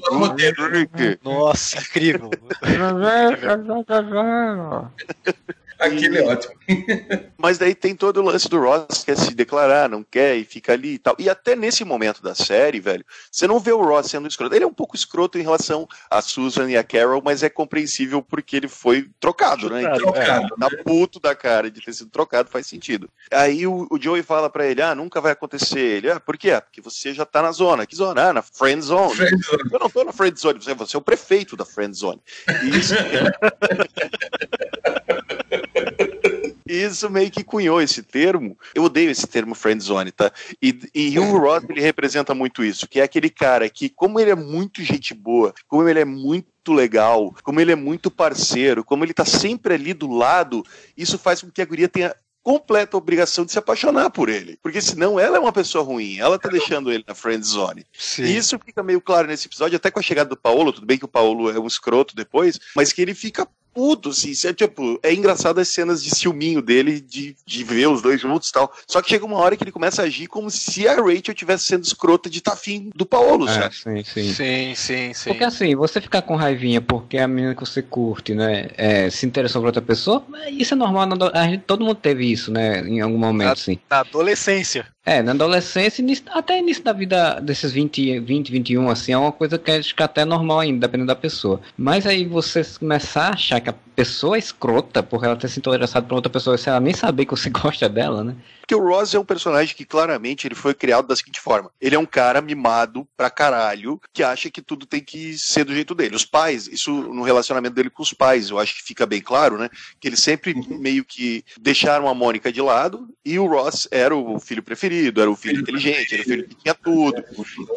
Nossa, 1.23 1.79
incrível. 1.79 2.31
Aquele 5.83 6.19
é 6.19 6.23
ótimo. 6.23 6.53
Mas 7.37 7.57
daí 7.57 7.75
tem 7.75 7.93
todo 7.93 8.17
o 8.17 8.23
lance 8.23 8.47
do 8.47 8.59
Ross 8.59 8.99
que 8.99 9.05
quer 9.05 9.17
se 9.17 9.35
declarar, 9.35 9.89
não 9.89 10.03
quer 10.03 10.37
e 10.37 10.45
fica 10.45 10.73
ali 10.73 10.93
e 10.93 10.97
tal. 10.97 11.15
E 11.19 11.29
até 11.29 11.55
nesse 11.55 11.83
momento 11.83 12.21
da 12.21 12.33
série, 12.33 12.79
velho, 12.79 13.05
você 13.29 13.45
não 13.45 13.59
vê 13.59 13.73
o 13.73 13.83
Ross 13.83 14.07
sendo 14.07 14.27
escroto. 14.27 14.55
Ele 14.55 14.63
é 14.63 14.67
um 14.67 14.73
pouco 14.73 14.95
escroto 14.95 15.37
em 15.37 15.41
relação 15.41 15.87
a 16.09 16.21
Susan 16.21 16.69
e 16.69 16.77
a 16.77 16.83
Carol, 16.83 17.21
mas 17.23 17.43
é 17.43 17.49
compreensível 17.49 18.21
porque 18.21 18.55
ele 18.55 18.69
foi 18.69 19.09
trocado, 19.19 19.69
né? 19.69 19.81
Então, 19.81 20.13
Trocado, 20.13 20.55
tá 20.57 20.69
puto 20.85 21.19
da 21.19 21.35
cara 21.35 21.69
de 21.69 21.81
ter 21.81 21.93
sido 21.93 22.09
trocado, 22.09 22.49
faz 22.49 22.65
sentido. 22.65 23.09
Aí 23.31 23.67
o, 23.67 23.87
o 23.91 24.01
Joey 24.01 24.23
fala 24.23 24.49
pra 24.49 24.65
ele: 24.65 24.81
ah, 24.81 24.95
nunca 24.95 25.19
vai 25.19 25.33
acontecer. 25.33 25.79
Ele, 25.79 26.11
ah, 26.11 26.19
por 26.19 26.37
quê? 26.37 26.51
Ah, 26.51 26.61
porque 26.61 26.81
você 26.81 27.13
já 27.13 27.25
tá 27.25 27.41
na 27.41 27.51
zona. 27.51 27.85
Que 27.85 27.95
zona? 27.95 28.29
Ah, 28.29 28.33
na 28.33 28.41
friend 28.41 28.81
zone. 28.81 29.15
Friendzone. 29.15 29.69
Eu 29.71 29.79
não 29.79 29.89
tô 29.89 30.03
na 30.03 30.13
friend 30.13 30.39
zone, 30.39 30.63
você, 30.63 30.73
você 30.73 30.95
é 30.95 30.99
o 30.99 31.01
prefeito 31.01 31.57
da 31.57 31.65
friend 31.65 31.97
zone. 31.97 32.21
E 32.63 32.77
isso, 32.77 32.93
isso 36.67 37.09
meio 37.09 37.29
que 37.29 37.43
cunhou 37.43 37.81
esse 37.81 38.01
termo. 38.01 38.57
Eu 38.73 38.83
odeio 38.83 39.11
esse 39.11 39.27
termo 39.27 39.55
friend 39.55 39.83
zone, 39.83 40.11
tá? 40.11 40.31
E, 40.61 40.79
e 40.93 41.19
o 41.19 41.23
Ross, 41.37 41.63
ele 41.69 41.81
representa 41.81 42.33
muito 42.33 42.63
isso, 42.63 42.87
que 42.87 42.99
é 42.99 43.03
aquele 43.03 43.29
cara 43.29 43.69
que, 43.69 43.89
como 43.89 44.19
ele 44.19 44.31
é 44.31 44.35
muito 44.35 44.81
gente 44.81 45.13
boa, 45.13 45.53
como 45.67 45.87
ele 45.87 45.99
é 45.99 46.05
muito 46.05 46.73
legal, 46.73 47.35
como 47.43 47.59
ele 47.59 47.71
é 47.71 47.75
muito 47.75 48.09
parceiro, 48.09 48.83
como 48.83 49.03
ele 49.03 49.13
tá 49.13 49.25
sempre 49.25 49.73
ali 49.73 49.93
do 49.93 50.07
lado, 50.07 50.63
isso 50.95 51.17
faz 51.17 51.41
com 51.41 51.51
que 51.51 51.61
a 51.61 51.65
guria 51.65 51.89
tenha 51.89 52.15
completa 52.43 52.97
obrigação 52.97 53.45
de 53.45 53.53
se 53.53 53.57
apaixonar 53.57 54.09
por 54.09 54.27
ele. 54.27 54.59
Porque 54.61 54.81
senão 54.81 55.19
ela 55.19 55.37
é 55.37 55.39
uma 55.39 55.53
pessoa 55.53 55.83
ruim, 55.83 56.19
ela 56.19 56.37
tá 56.37 56.49
deixando 56.49 56.91
ele 56.91 57.03
na 57.07 57.15
friend 57.15 57.43
zone. 57.45 57.85
Sim. 57.97 58.23
E 58.23 58.35
isso 58.35 58.59
fica 58.63 58.83
meio 58.83 58.99
claro 58.99 59.27
nesse 59.27 59.47
episódio, 59.47 59.77
até 59.77 59.89
com 59.89 59.99
a 59.99 60.03
chegada 60.03 60.29
do 60.29 60.37
Paulo, 60.37 60.73
tudo 60.73 60.85
bem 60.85 60.97
que 60.97 61.05
o 61.05 61.07
Paulo 61.07 61.49
é 61.49 61.57
um 61.57 61.65
escroto 61.65 62.15
depois, 62.15 62.59
mas 62.75 62.91
que 62.91 63.01
ele 63.01 63.15
fica 63.15 63.47
tudo, 63.73 64.09
assim, 64.09 64.29
isso 64.31 64.47
é, 64.47 64.53
tipo, 64.53 64.99
é 65.01 65.13
engraçado 65.13 65.59
as 65.59 65.67
cenas 65.67 66.03
de 66.03 66.09
ciúminho 66.13 66.61
dele, 66.61 67.01
de, 67.01 67.35
de 67.45 67.63
ver 67.63 67.87
os 67.87 68.01
dois 68.01 68.21
juntos 68.21 68.49
e 68.49 68.51
tal. 68.51 68.71
Só 68.87 69.01
que 69.01 69.09
chega 69.09 69.25
uma 69.25 69.37
hora 69.37 69.55
que 69.55 69.63
ele 69.63 69.71
começa 69.71 70.01
a 70.01 70.05
agir 70.05 70.27
como 70.27 70.49
se 70.49 70.87
a 70.87 70.95
Rachel 70.95 71.33
tivesse 71.33 71.65
sendo 71.65 71.83
escrota 71.83 72.29
de 72.29 72.41
tá 72.41 72.53
afim 72.53 72.89
do 72.95 73.05
Paolo, 73.05 73.47
É, 73.47 73.53
sabe? 73.53 73.75
sim, 73.75 74.03
sim. 74.03 74.33
Sim, 74.33 74.75
sim, 74.75 75.13
sim. 75.13 75.29
Porque 75.29 75.43
assim, 75.43 75.75
você 75.75 75.99
ficar 75.99 76.21
com 76.21 76.35
raivinha 76.35 76.81
porque 76.81 77.17
a 77.17 77.27
menina 77.27 77.55
que 77.55 77.61
você 77.61 77.81
curte, 77.81 78.33
né, 78.33 78.69
é, 78.77 79.09
se 79.09 79.25
interessou 79.25 79.61
por 79.61 79.67
outra 79.67 79.81
pessoa, 79.81 80.25
isso 80.49 80.73
é 80.73 80.77
normal, 80.77 81.05
na 81.05 81.31
a 81.33 81.43
gente, 81.47 81.61
todo 81.61 81.83
mundo 81.83 81.95
teve 81.95 82.31
isso, 82.31 82.51
né, 82.51 82.81
em 82.81 83.01
algum 83.01 83.17
momento, 83.17 83.59
sim. 83.59 83.79
Na 83.89 83.99
adolescência. 83.99 84.85
É, 85.05 85.21
na 85.21 85.31
adolescência, 85.31 86.01
início- 86.01 86.23
até 86.29 86.57
início 86.59 86.81
da 86.83 86.93
vida 86.93 87.39
desses 87.41 87.73
20, 87.73 88.19
20, 88.21 88.49
21, 88.51 88.89
assim, 88.89 89.11
é 89.11 89.17
uma 89.17 89.33
coisa 89.33 89.59
que 89.59 89.69
acho 89.69 89.93
que 89.93 90.01
até 90.01 90.21
é 90.21 90.25
normal 90.25 90.61
ainda, 90.61 90.87
dependendo 90.87 91.07
da 91.07 91.15
pessoa. 91.15 91.59
Mas 91.77 92.05
aí 92.07 92.25
você 92.25 92.61
começar 92.79 93.27
a 93.27 93.33
achar 93.33 93.59
que 93.59 93.69
a 93.69 93.75
pessoa 93.95 94.37
é 94.37 94.39
escrota 94.39 95.03
por 95.03 95.23
ela 95.23 95.35
ter 95.35 95.49
se 95.49 95.59
interessado 95.59 96.07
por 96.07 96.15
outra 96.15 96.31
pessoa, 96.31 96.57
se 96.57 96.69
ela 96.69 96.79
nem 96.79 96.93
saber 96.93 97.25
que 97.25 97.31
você 97.31 97.49
gosta 97.51 97.89
dela, 97.89 98.23
né? 98.23 98.35
Porque 98.61 98.73
o 98.75 98.79
Ross 98.87 99.13
é 99.13 99.19
um 99.19 99.25
personagem 99.25 99.75
que 99.75 99.83
claramente 99.83 100.47
ele 100.47 100.55
foi 100.55 100.73
criado 100.73 101.05
da 101.05 101.15
seguinte 101.17 101.37
forma: 101.39 101.69
ele 101.81 101.95
é 101.95 101.99
um 101.99 102.05
cara 102.05 102.41
mimado 102.41 103.05
pra 103.17 103.29
caralho 103.29 103.99
que 104.13 104.23
acha 104.23 104.49
que 104.49 104.61
tudo 104.61 104.85
tem 104.85 105.01
que 105.01 105.37
ser 105.37 105.65
do 105.65 105.73
jeito 105.73 105.93
dele. 105.93 106.15
Os 106.15 106.23
pais, 106.23 106.65
isso 106.67 106.91
no 106.93 107.23
relacionamento 107.23 107.75
dele 107.75 107.89
com 107.89 108.01
os 108.01 108.13
pais, 108.13 108.49
eu 108.49 108.57
acho 108.57 108.75
que 108.75 108.83
fica 108.83 109.05
bem 109.05 109.19
claro, 109.19 109.57
né? 109.57 109.69
Que 109.99 110.07
eles 110.07 110.21
sempre 110.21 110.55
meio 110.79 111.03
que 111.03 111.43
deixaram 111.59 112.07
a 112.07 112.13
Mônica 112.15 112.53
de 112.53 112.61
lado 112.61 113.05
e 113.25 113.37
o 113.37 113.45
Ross 113.45 113.85
era 113.91 114.15
o 114.15 114.39
filho 114.39 114.63
preferido, 114.63 114.92
era 115.15 115.29
o 115.29 115.35
filho 115.35 115.61
inteligente, 115.61 116.13
era 116.13 116.21
o 116.21 116.25
filho 116.25 116.47
que 116.47 116.55
tinha 116.55 116.73
tudo. 116.73 117.23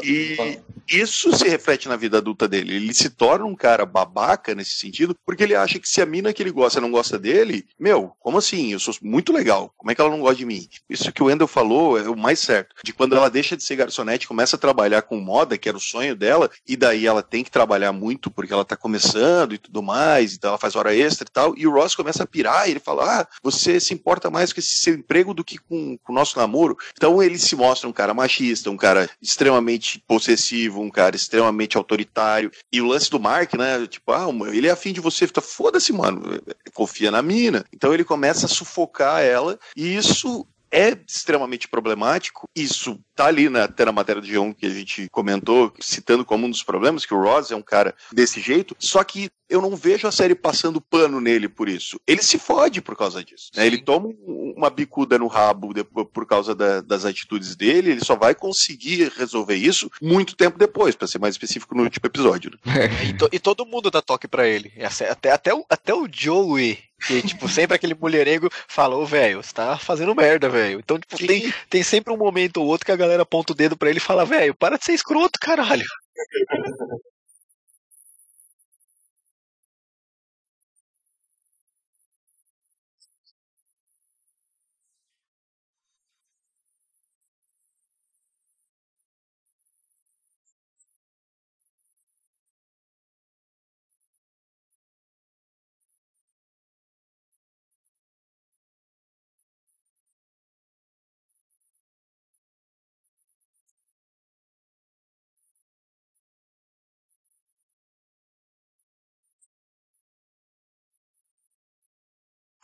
E 0.03 0.59
isso 0.89 1.37
se 1.37 1.49
reflete 1.49 1.89
na 1.89 1.97
vida 1.97 2.19
adulta 2.19 2.47
dele. 2.47 2.77
Ele 2.77 2.95
se 2.95 3.11
torna 3.11 3.45
um 3.45 3.55
cara 3.55 3.85
babaca 3.85 4.55
nesse 4.55 4.77
sentido, 4.77 5.17
porque 5.25 5.43
ele 5.43 5.55
acha 5.55 5.79
que 5.79 5.89
se 5.89 6.01
a 6.01 6.07
mina 6.07 6.33
que 6.33 6.43
ele 6.43 6.51
gosta 6.51 6.81
não 6.81 6.91
gosta 6.91 7.19
dele, 7.19 7.67
meu, 7.79 8.13
como 8.21 8.39
assim? 8.39 8.73
Eu 8.73 8.79
sou 8.79 8.95
muito 9.03 9.33
legal. 9.33 9.73
Como 9.77 9.91
é 9.91 9.95
que 9.95 10.01
ela 10.01 10.11
não 10.11 10.21
gosta 10.21 10.37
de 10.37 10.47
mim? 10.47 10.69
Isso 10.89 11.13
que 11.13 11.23
o 11.23 11.27
Wendel 11.27 11.49
falou 11.49 11.99
é 11.99 12.09
o 12.09 12.17
mais 12.17 12.39
certo. 12.39 12.75
De 12.85 12.93
quando 12.93 13.17
ela 13.17 13.29
deixa 13.29 13.57
de 13.57 13.65
ser 13.65 13.77
garçonete, 13.77 14.29
começa 14.29 14.57
a 14.57 14.59
trabalhar 14.59 15.03
com 15.03 15.19
moda, 15.19 15.59
que 15.59 15.69
era 15.69 15.77
o 15.77 15.81
sonho 15.81 16.15
dela, 16.15 16.51
e 16.67 16.77
daí 16.77 17.07
ela 17.07 17.23
tem 17.23 17.43
que 17.43 17.51
trabalhar 17.51 17.93
muito 17.93 18.31
porque 18.31 18.53
ela 18.53 18.65
tá 18.65 18.77
começando 18.77 19.55
e 19.55 19.59
tudo 19.59 19.83
mais, 19.83 20.35
então 20.35 20.51
ela 20.51 20.59
faz 20.59 20.77
hora 20.77 20.95
extra 20.95 21.27
e 21.29 21.33
tal. 21.33 21.55
E 21.57 21.67
o 21.67 21.73
Ross 21.73 21.95
começa 21.95 22.23
a 22.23 22.27
pirar, 22.27 22.69
e 22.69 22.73
ele 22.73 22.81
fala: 22.81 23.21
Ah, 23.21 23.29
você 23.43 23.81
se 23.81 23.95
importa 23.95 24.31
mais 24.31 24.53
com 24.53 24.61
esse 24.61 24.79
seu 24.79 24.95
emprego 24.95 25.35
do 25.35 25.45
que 25.45 25.59
com, 25.59 25.99
com 25.99 26.13
o 26.13 26.15
nosso 26.15 26.39
namoro. 26.39 26.77
Então 26.97 27.06
ele 27.23 27.39
se 27.39 27.57
mostra 27.57 27.89
um 27.89 27.93
cara 27.93 28.15
machista, 28.15 28.71
um 28.71 28.77
cara 28.77 29.09
extremamente 29.21 30.03
possessivo, 30.07 30.81
um 30.81 30.91
cara 30.91 31.17
extremamente 31.17 31.77
autoritário. 31.77 32.51
E 32.73 32.81
o 32.81 32.87
lance 32.87 33.11
do 33.11 33.21
Mark, 33.21 33.55
né? 33.55 33.87
Tipo, 33.87 34.13
ah, 34.13 34.27
ele 34.53 34.69
é 34.69 34.71
afim 34.71 34.93
de 34.93 35.01
você, 35.01 35.27
tá 35.27 35.41
foda-se, 35.41 35.93
mano. 35.93 36.41
Confia 36.75 37.11
na 37.11 37.23
mina. 37.23 37.65
Então 37.73 37.93
ele 37.93 38.05
começa 38.05 38.47
a 38.47 38.49
sufocar 38.49 39.23
ela, 39.23 39.59
e 39.77 39.97
isso 39.97 40.47
é 40.71 40.97
extremamente 41.07 41.69
problemático. 41.69 42.49
Isso 42.55 42.99
tá 43.17 43.27
ali 43.27 43.49
na, 43.49 43.65
até 43.65 43.85
na 43.85 43.93
matéria 43.93 44.21
do 44.21 44.29
G1 44.29 44.55
que 44.55 44.67
a 44.67 44.71
gente 44.71 45.09
comentou, 45.11 45.73
citando 45.81 46.25
como 46.25 46.47
um 46.47 46.51
dos 46.51 46.63
problemas, 46.63 47.05
que 47.07 47.15
o 47.15 47.21
Ross 47.23 47.51
é 47.51 47.57
um 47.57 47.63
cara 47.63 47.95
desse 48.13 48.41
jeito, 48.41 48.77
só 48.79 49.03
que 49.03 49.31
eu 49.49 49.63
não 49.63 49.77
vejo 49.77 50.09
a 50.09 50.13
série 50.13 50.35
passando 50.35 50.81
pano 50.81 51.21
nele 51.21 51.49
por 51.49 51.69
isso. 51.69 52.01
Ele 52.07 52.21
se 52.21 52.37
fode 52.39 52.81
por 52.83 52.97
causa 52.97 53.25
disso. 53.25 53.51
né? 53.57 53.65
Ele 53.67 53.79
toma 53.79 54.09
um- 54.09 54.55
uma 54.57 54.69
bicuda 54.71 55.19
no 55.19 55.29
rabo 55.29 55.73
depois, 55.73 56.07
por 56.13 56.27
causa 56.27 56.53
da- 56.55 56.81
das 56.81 57.05
atitudes 57.05 57.55
dele, 57.55 57.93
ele 57.93 58.05
só 58.05 58.17
vai 58.17 58.35
conseguir 58.35 59.13
resolver 59.17 59.55
isso 59.55 59.91
muito 60.03 60.35
tempo 60.35 60.59
depois, 60.59 60.95
pra 60.97 61.07
ser 61.07 61.19
mais 61.21 61.35
específico 61.35 61.75
no 61.77 61.85
último 61.85 62.07
episódio. 62.07 62.51
né? 62.65 62.89
E, 63.09 63.13
to- 63.13 63.29
e 63.33 63.39
todo 63.39 63.65
mundo 63.67 63.91
dá 63.91 64.03
toque 64.03 64.27
pra 64.27 64.47
ele. 64.49 64.73
Até, 64.83 65.11
até, 65.11 65.31
até, 65.31 65.55
o, 65.55 65.65
até 65.71 65.95
o 65.95 66.09
Joey, 66.11 66.79
que, 67.07 67.23
tipo, 67.23 67.47
sempre 67.49 67.75
aquele 67.77 67.95
mulherengo 67.95 68.51
falou, 68.67 69.07
velho, 69.07 69.43
você 69.43 69.53
tá 69.53 69.79
fazendo 69.79 70.15
merda, 70.15 70.49
velho. 70.49 70.81
Então, 70.81 70.99
tipo, 70.99 71.25
tem, 71.25 71.53
tem 71.71 71.83
sempre 71.85 72.13
um 72.13 72.17
momento 72.17 72.57
ou 72.57 72.67
outro 72.67 72.85
que 72.87 72.91
a 72.93 72.97
galera 73.07 73.23
aponta 73.23 73.53
o 73.53 73.57
dedo 73.57 73.77
pra 73.77 73.89
ele 73.89 73.99
e 73.99 74.03
fala, 74.03 74.25
velho, 74.25 74.55
para 74.55 74.77
de 74.79 74.85
ser 74.85 74.93
escroto, 74.93 75.39
caralho. 75.41 75.87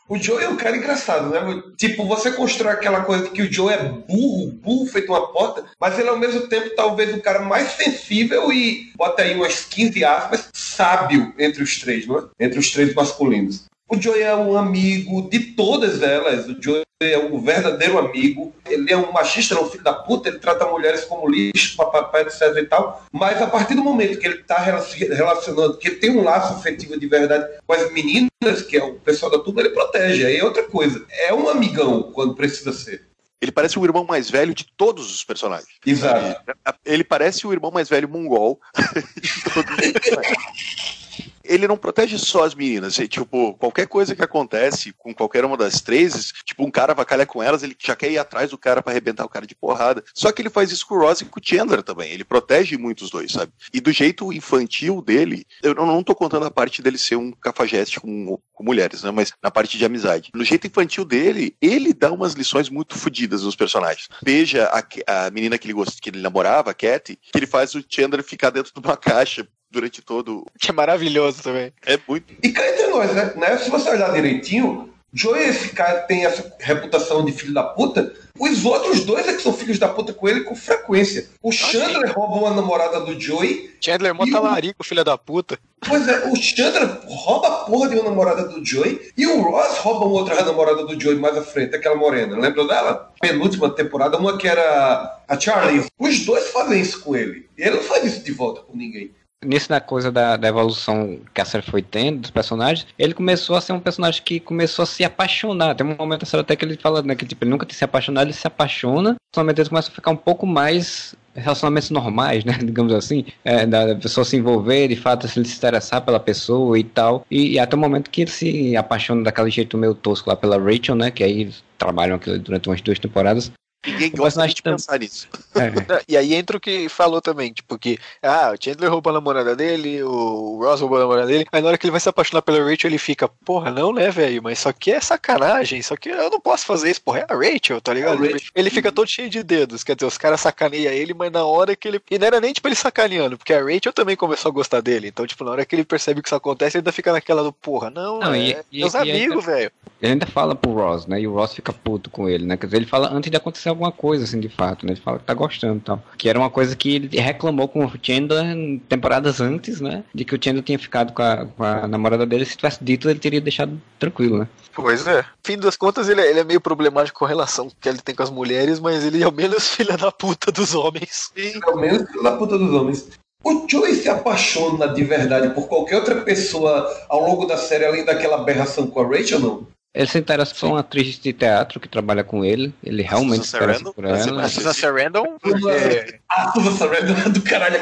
O 0.07 0.17
Joe 0.17 0.43
é 0.43 0.49
um 0.49 0.57
cara 0.57 0.75
engraçado, 0.75 1.29
né? 1.29 1.63
Tipo, 1.77 2.05
você 2.05 2.31
constrói 2.31 2.73
aquela 2.73 3.01
coisa 3.01 3.29
que 3.29 3.41
o 3.41 3.51
Joe 3.51 3.73
é 3.73 3.77
burro, 3.77 4.51
burro 4.51 4.85
feito 4.85 5.11
uma 5.11 5.31
porta, 5.31 5.65
mas 5.79 5.97
ele 5.97 6.09
ao 6.09 6.19
mesmo 6.19 6.41
tempo 6.47 6.75
talvez 6.75 7.15
o 7.15 7.21
cara 7.21 7.39
mais 7.39 7.71
sensível 7.71 8.51
e, 8.51 8.91
bota 8.97 9.21
aí 9.21 9.33
umas 9.33 9.63
15 9.63 10.03
aspas, 10.03 10.49
sábio 10.53 11.33
entre 11.39 11.63
os 11.63 11.79
três, 11.79 12.05
não 12.05 12.19
é? 12.19 12.23
Entre 12.45 12.59
os 12.59 12.69
três 12.71 12.93
masculinos. 12.93 13.63
O 13.89 14.01
Joe 14.01 14.21
é 14.21 14.35
um 14.35 14.57
amigo 14.57 15.29
de 15.29 15.39
todas 15.39 16.01
elas. 16.01 16.47
O 16.47 16.61
Joe 16.61 16.81
é 17.11 17.17
um 17.17 17.41
verdadeiro 17.41 17.97
amigo. 17.97 18.53
Ele 18.65 18.91
é 18.91 18.97
um 18.97 19.11
machista, 19.11 19.55
é 19.55 19.59
um 19.59 19.69
filho 19.69 19.83
da 19.83 19.93
puta. 19.93 20.29
Ele 20.29 20.39
trata 20.39 20.65
mulheres 20.65 21.03
como 21.05 21.29
lixo, 21.29 21.75
papapá, 21.75 22.21
etc 22.21 22.41
e 22.57 22.65
tal. 22.65 23.03
Mas 23.11 23.41
a 23.41 23.47
partir 23.47 23.75
do 23.75 23.83
momento 23.83 24.19
que 24.19 24.25
ele 24.25 24.39
está 24.39 24.57
relacionando, 24.57 25.77
que 25.77 25.87
ele 25.87 25.97
tem 25.97 26.11
um 26.11 26.23
laço 26.23 26.53
afetivo 26.53 26.99
de 26.99 27.07
verdade 27.07 27.47
com 27.65 27.73
as 27.73 27.91
meninas, 27.91 28.61
que 28.67 28.77
é 28.77 28.83
o 28.83 28.95
pessoal 28.95 29.31
da 29.31 29.39
turma, 29.39 29.61
ele 29.61 29.69
protege. 29.69 30.25
Aí 30.25 30.37
é 30.37 30.43
outra 30.43 30.63
coisa. 30.63 31.05
É 31.09 31.33
um 31.33 31.49
amigão 31.49 32.11
quando 32.13 32.35
precisa 32.35 32.71
ser. 32.71 33.07
Ele 33.41 33.51
parece 33.51 33.77
o 33.77 33.83
irmão 33.83 34.05
mais 34.05 34.29
velho 34.29 34.53
de 34.53 34.65
todos 34.77 35.13
os 35.13 35.23
personagens. 35.23 35.67
Exato. 35.85 36.41
Ele 36.85 37.03
parece 37.03 37.45
o 37.45 37.51
irmão 37.51 37.71
mais 37.71 37.89
velho 37.89 38.07
mongol. 38.07 38.61
ele 41.43 41.67
não 41.67 41.77
protege 41.77 42.17
só 42.17 42.43
as 42.43 42.55
meninas. 42.55 42.97
E, 42.97 43.07
tipo, 43.07 43.53
qualquer 43.55 43.87
coisa 43.87 44.15
que 44.15 44.23
acontece 44.23 44.93
com 44.93 45.13
qualquer 45.13 45.43
uma 45.43 45.57
das 45.57 45.81
três, 45.81 46.31
tipo, 46.45 46.63
um 46.63 46.71
cara 46.71 46.93
vacalha 46.93 47.25
com 47.25 47.41
elas, 47.41 47.63
ele 47.63 47.75
já 47.79 47.95
quer 47.95 48.11
ir 48.11 48.17
atrás 48.17 48.51
do 48.51 48.57
cara 48.57 48.81
pra 48.81 48.91
arrebentar 48.91 49.25
o 49.25 49.29
cara 49.29 49.45
de 49.45 49.55
porrada. 49.55 50.03
Só 50.13 50.31
que 50.31 50.41
ele 50.41 50.49
faz 50.49 50.71
isso 50.71 50.87
com 50.87 50.95
o 50.95 50.99
Ross 50.99 51.21
e 51.21 51.25
com 51.25 51.39
o 51.39 51.43
Chandler 51.43 51.83
também. 51.83 52.11
Ele 52.11 52.23
protege 52.23 52.77
muito 52.77 53.03
os 53.03 53.09
dois, 53.09 53.31
sabe? 53.31 53.51
E 53.73 53.81
do 53.81 53.91
jeito 53.91 54.31
infantil 54.31 55.01
dele, 55.01 55.45
eu 55.61 55.75
não, 55.75 55.85
não 55.85 56.03
tô 56.03 56.15
contando 56.15 56.45
a 56.45 56.51
parte 56.51 56.81
dele 56.81 56.97
ser 56.97 57.15
um 57.15 57.31
cafajeste 57.31 57.99
com, 57.99 58.39
com 58.53 58.63
mulheres, 58.63 59.03
né? 59.03 59.11
Mas 59.11 59.33
na 59.41 59.51
parte 59.51 59.77
de 59.77 59.85
amizade. 59.85 60.31
No 60.33 60.43
jeito 60.43 60.67
infantil 60.67 61.03
dele, 61.03 61.55
ele 61.61 61.93
dá 61.93 62.11
umas 62.11 62.33
lições 62.33 62.69
muito 62.69 62.97
fodidas 62.97 63.43
nos 63.43 63.55
personagens. 63.55 64.07
Veja 64.23 64.65
a, 64.67 65.25
a 65.25 65.31
menina 65.31 65.57
que 65.57 65.65
ele, 65.65 65.73
gost, 65.73 66.01
que 66.01 66.09
ele 66.09 66.21
namorava, 66.21 66.71
a 66.71 66.73
Cat, 66.73 67.17
que 67.21 67.37
ele 67.37 67.47
faz 67.47 67.75
o 67.75 67.83
Chandler 67.87 68.23
ficar 68.23 68.49
dentro 68.49 68.71
de 68.73 68.79
uma 68.79 68.97
caixa 68.97 69.47
durante 69.73 70.01
todo. 70.01 70.45
Que 70.59 70.69
é 70.69 70.73
maravilhoso 70.73 71.41
também. 71.43 71.73
É 71.85 71.99
muito. 72.07 72.33
E 72.41 72.49
cá 72.49 72.65
entre 72.69 72.87
nós, 72.87 73.11
né? 73.13 73.33
né? 73.35 73.57
Se 73.57 73.69
você 73.69 73.89
olhar 73.89 74.13
direitinho, 74.13 74.93
Joey, 75.11 75.49
esse 75.49 75.69
cara 75.69 76.01
tem 76.01 76.25
essa 76.25 76.55
reputação 76.59 77.25
de 77.25 77.31
filho 77.31 77.53
da 77.53 77.63
puta. 77.63 78.13
Os 78.39 78.65
outros 78.65 79.01
dois 79.05 79.27
é 79.27 79.33
que 79.33 79.43
são 79.43 79.53
filhos 79.53 79.77
da 79.77 79.87
puta 79.87 80.11
com 80.11 80.27
ele 80.27 80.41
com 80.41 80.55
frequência. 80.55 81.29
O 81.41 81.51
Chandler 81.51 82.11
rouba 82.13 82.35
uma 82.47 82.55
namorada 82.55 82.99
do 83.01 83.19
Joey. 83.19 83.75
Chandler 83.79 84.15
mó 84.15 84.25
E 84.25 84.29
o- 84.29 84.31
talarico, 84.31 84.83
filha 84.83 85.03
da 85.03 85.15
puta. 85.15 85.59
Pois 85.87 86.07
é, 86.07 86.27
o 86.29 86.35
Chandler 86.35 86.97
rouba 87.05 87.47
a 87.47 87.51
porra 87.65 87.89
de 87.89 87.95
uma 87.95 88.05
namorada 88.09 88.47
do 88.47 88.65
Joey. 88.65 89.11
E 89.15 89.27
o 89.27 89.39
Ross 89.39 89.77
rouba 89.77 90.05
uma 90.05 90.15
outra 90.21 90.43
namorada 90.43 90.83
do 90.83 90.99
Joey 90.99 91.17
mais 91.19 91.37
à 91.37 91.43
frente, 91.43 91.75
aquela 91.75 91.95
morena. 91.95 92.35
Lembra 92.35 92.65
dela? 92.65 93.11
Penúltima 93.21 93.69
temporada, 93.69 94.17
uma 94.17 94.35
que 94.35 94.47
era 94.47 95.21
a 95.27 95.39
Charlie. 95.39 95.85
Os 95.99 96.19
dois 96.25 96.47
fazem 96.49 96.81
isso 96.81 97.01
com 97.01 97.15
ele. 97.15 97.47
E 97.55 97.61
ele 97.61 97.75
não 97.75 97.83
faz 97.83 98.03
isso 98.03 98.23
de 98.23 98.31
volta 98.31 98.61
com 98.61 98.75
ninguém. 98.75 99.11
Nisso 99.45 99.69
da 99.69 99.79
coisa 99.79 100.11
da, 100.11 100.37
da 100.37 100.47
evolução 100.47 101.19
que 101.33 101.41
a 101.41 101.45
série 101.45 101.63
foi 101.63 101.81
tendo 101.81 102.21
dos 102.21 102.31
personagens, 102.31 102.87
ele 102.97 103.13
começou 103.13 103.55
a 103.55 103.61
ser 103.61 103.73
um 103.73 103.79
personagem 103.79 104.21
que 104.23 104.39
começou 104.39 104.83
a 104.83 104.85
se 104.85 105.03
apaixonar. 105.03 105.75
Tem 105.75 105.85
um 105.85 105.95
momento 105.95 106.21
da 106.21 106.25
série 106.25 106.41
até 106.41 106.55
que 106.55 106.65
ele 106.65 106.77
fala 106.77 107.01
né, 107.01 107.15
que 107.15 107.25
tipo, 107.25 107.43
ele 107.43 107.51
nunca 107.51 107.65
tinha 107.65 107.77
se 107.77 107.83
apaixonado, 107.83 108.25
ele 108.25 108.33
se 108.33 108.47
apaixona, 108.47 109.15
somente 109.33 109.61
ele 109.61 109.69
começa 109.69 109.89
a 109.89 109.93
ficar 109.93 110.11
um 110.11 110.15
pouco 110.15 110.45
mais 110.45 111.15
relacionamentos 111.35 111.89
normais, 111.89 112.45
né, 112.45 112.53
digamos 112.63 112.93
assim, 112.93 113.25
é, 113.43 113.65
da 113.65 113.95
pessoa 113.95 114.23
se 114.23 114.37
envolver, 114.37 114.87
de 114.87 114.95
fato 114.95 115.27
se 115.27 115.39
ele 115.39 115.47
se 115.47 115.57
interessar 115.57 116.01
pela 116.01 116.19
pessoa 116.19 116.77
e 116.77 116.83
tal, 116.83 117.25
e, 117.29 117.53
e 117.53 117.59
até 117.59 117.75
o 117.75 117.79
momento 117.79 118.09
que 118.09 118.21
ele 118.21 118.31
se 118.31 118.75
apaixona 118.77 119.23
daquele 119.23 119.49
jeito 119.49 119.77
meio 119.77 119.95
tosco 119.95 120.29
lá 120.29 120.35
pela 120.35 120.57
Rachel, 120.57 120.95
né, 120.95 121.11
que 121.11 121.23
aí 121.23 121.51
trabalham 121.77 122.15
aquilo 122.15 122.37
durante 122.39 122.69
umas 122.69 122.81
duas 122.81 122.99
temporadas, 122.99 123.51
Ninguém 123.85 124.11
O 124.13 124.17
gosta 124.17 124.47
de 124.47 124.61
tam- 124.61 124.73
pensar 124.73 124.99
nisso. 124.99 125.27
É. 125.55 125.63
E 126.07 126.17
aí 126.17 126.33
entra 126.33 126.57
o 126.57 126.59
que 126.59 126.87
falou 126.89 127.21
também, 127.21 127.51
tipo, 127.51 127.77
que 127.77 127.97
ah, 128.21 128.53
o 128.53 128.63
Chandler 128.63 128.89
roubou 128.91 129.11
a 129.11 129.13
namorada 129.13 129.55
dele, 129.55 130.03
o 130.03 130.59
Ross 130.61 130.79
roubou 130.81 130.97
a 130.97 131.01
namorada 131.01 131.27
dele, 131.27 131.45
aí 131.51 131.61
na 131.61 131.67
hora 131.69 131.77
que 131.77 131.85
ele 131.85 131.91
vai 131.91 131.99
se 131.99 132.09
apaixonar 132.09 132.41
pela 132.41 132.59
Rachel, 132.59 132.89
ele 132.89 132.97
fica, 132.97 133.27
porra, 133.27 133.71
não, 133.71 133.91
né, 133.93 134.09
velho, 134.11 134.41
mas 134.43 134.59
isso 134.59 134.69
aqui 134.69 134.91
é 134.91 134.99
sacanagem, 134.99 135.79
isso 135.79 135.93
aqui 135.93 136.09
eu 136.09 136.29
não 136.29 136.39
posso 136.39 136.65
fazer 136.65 136.91
isso, 136.91 137.01
porra, 137.01 137.19
é 137.19 137.25
a 137.33 137.35
Rachel, 137.35 137.79
tá 137.81 137.93
ligado? 137.93 138.23
É 138.25 138.31
Rachel. 138.33 138.49
Ele 138.55 138.69
fica 138.69 138.91
todo 138.91 139.07
cheio 139.07 139.29
de 139.29 139.41
dedos, 139.43 139.83
quer 139.83 139.95
dizer, 139.95 140.05
os 140.07 140.17
caras 140.17 140.41
sacaneiam 140.41 140.91
ele, 140.93 141.13
mas 141.13 141.31
na 141.31 141.45
hora 141.45 141.75
que 141.75 141.87
ele. 141.87 142.01
E 142.11 142.19
não 142.19 142.27
era 142.27 142.39
nem 142.41 142.53
tipo 142.53 142.67
ele 142.67 142.75
sacaneando, 142.75 143.37
porque 143.37 143.53
a 143.53 143.61
Rachel 143.63 143.93
também 143.93 144.15
começou 144.15 144.49
a 144.49 144.53
gostar 144.53 144.81
dele, 144.81 145.07
então, 145.07 145.25
tipo, 145.25 145.43
na 145.43 145.51
hora 145.51 145.65
que 145.65 145.75
ele 145.75 145.83
percebe 145.85 146.21
que 146.21 146.27
isso 146.27 146.35
acontece, 146.35 146.77
ele 146.77 146.81
ainda 146.81 146.91
fica 146.91 147.11
naquela 147.11 147.43
do, 147.43 147.51
porra, 147.53 147.89
não, 147.89 148.19
Não, 148.19 148.33
é, 148.33 148.63
e- 148.71 148.79
meus 148.79 148.93
e 148.93 148.97
amigos, 148.97 149.45
velho. 149.45 149.71
Ele 150.01 150.11
ainda 150.13 150.25
fala 150.25 150.53
pro 150.55 150.73
Ross, 150.73 151.07
né? 151.07 151.21
E 151.21 151.27
o 151.27 151.33
Ross 151.33 151.53
fica 151.53 151.71
puto 151.71 152.09
com 152.09 152.27
ele, 152.27 152.45
né? 152.45 152.57
Quer 152.57 152.65
dizer, 152.67 152.77
ele 152.77 152.85
fala 152.85 153.09
antes 153.13 153.31
de 153.31 153.37
acontecer 153.37 153.69
alguma 153.73 153.91
coisa, 153.91 154.23
assim, 154.23 154.39
de 154.39 154.49
fato, 154.49 154.85
né? 154.85 154.93
Ele 154.93 155.01
fala 155.01 155.19
que 155.19 155.25
tá 155.25 155.33
gostando 155.33 155.77
e 155.77 155.81
tal. 155.81 156.01
Que 156.17 156.29
era 156.29 156.39
uma 156.39 156.49
coisa 156.49 156.75
que 156.75 156.95
ele 156.95 157.17
reclamou 157.19 157.67
com 157.67 157.85
o 157.85 157.91
Chandler 158.01 158.45
em 158.45 158.79
temporadas 158.79 159.41
antes, 159.41 159.81
né? 159.81 160.03
De 160.13 160.23
que 160.23 160.35
o 160.35 160.39
Chandler 160.41 160.63
tinha 160.63 160.79
ficado 160.79 161.13
com 161.13 161.21
a, 161.21 161.45
com 161.45 161.63
a 161.63 161.87
namorada 161.87 162.25
dele. 162.25 162.45
Se 162.45 162.55
tivesse 162.57 162.83
dito, 162.83 163.09
ele 163.09 163.19
teria 163.19 163.41
deixado 163.41 163.79
tranquilo, 163.99 164.37
né? 164.39 164.47
Pois 164.75 165.05
é. 165.05 165.23
Fim 165.43 165.57
das 165.57 165.75
contas, 165.75 166.09
ele, 166.09 166.21
é- 166.21 166.29
ele 166.29 166.39
é 166.39 166.43
meio 166.43 166.61
problemático 166.61 167.19
com 167.19 167.25
a 167.25 167.27
relação 167.29 167.69
que 167.79 167.87
ele 167.89 167.99
tem 167.99 168.15
com 168.15 168.23
as 168.23 168.29
mulheres, 168.31 168.79
mas 168.79 169.03
ele 169.05 169.21
é 169.21 169.27
o 169.27 169.31
menos 169.31 169.67
filha 169.75 169.97
da 169.97 170.11
puta 170.11 170.51
dos 170.51 170.73
homens. 170.73 171.31
Pelo 171.35 171.79
menos 171.79 172.09
pela 172.11 172.37
puta 172.37 172.57
dos 172.57 172.73
homens. 172.73 173.09
O 173.45 173.65
Joey 173.69 173.95
se 173.95 174.07
apaixona 174.07 174.87
de 174.87 175.03
verdade 175.03 175.53
por 175.53 175.67
qualquer 175.67 175.97
outra 175.97 176.21
pessoa 176.21 176.89
ao 177.09 177.19
longo 177.21 177.45
da 177.45 177.57
série, 177.57 177.85
além 177.85 178.05
daquela 178.05 178.37
aberração 178.37 178.87
com 178.87 179.01
a 179.01 179.05
Rachel, 179.05 179.39
não? 179.41 179.67
Ele 179.93 180.07
se 180.07 180.17
interessa 180.17 180.55
por 180.55 180.69
uma 180.69 180.79
atriz 180.79 181.19
de 181.19 181.31
teatro 181.31 181.79
que 181.79 181.87
trabalha 181.87 182.23
com 182.23 182.43
ele. 182.43 182.73
Ele 182.83 183.03
realmente 183.03 183.45
se 183.45 183.51
Susan 183.51 183.57
interessa 183.57 183.79
Sarandon? 183.79 183.93
por 183.93 184.05
ela. 184.05 184.43
A 184.43 184.49
Susan 184.49 184.73
Sarandon, 184.73 185.37
porque, 185.39 186.19
A 186.29 186.51
Susan 186.51 186.71
Sarandon 186.71 187.13
é 187.25 187.29
do 187.29 187.41
caralho 187.43 187.79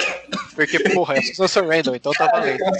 porque 0.53 0.79
porra, 0.89 1.15
é 1.15 1.19
a 1.19 1.23
Susan 1.23 1.47
Sarandon, 1.47 1.95
então 1.95 2.11
tá 2.11 2.27
valendo. 2.27 2.59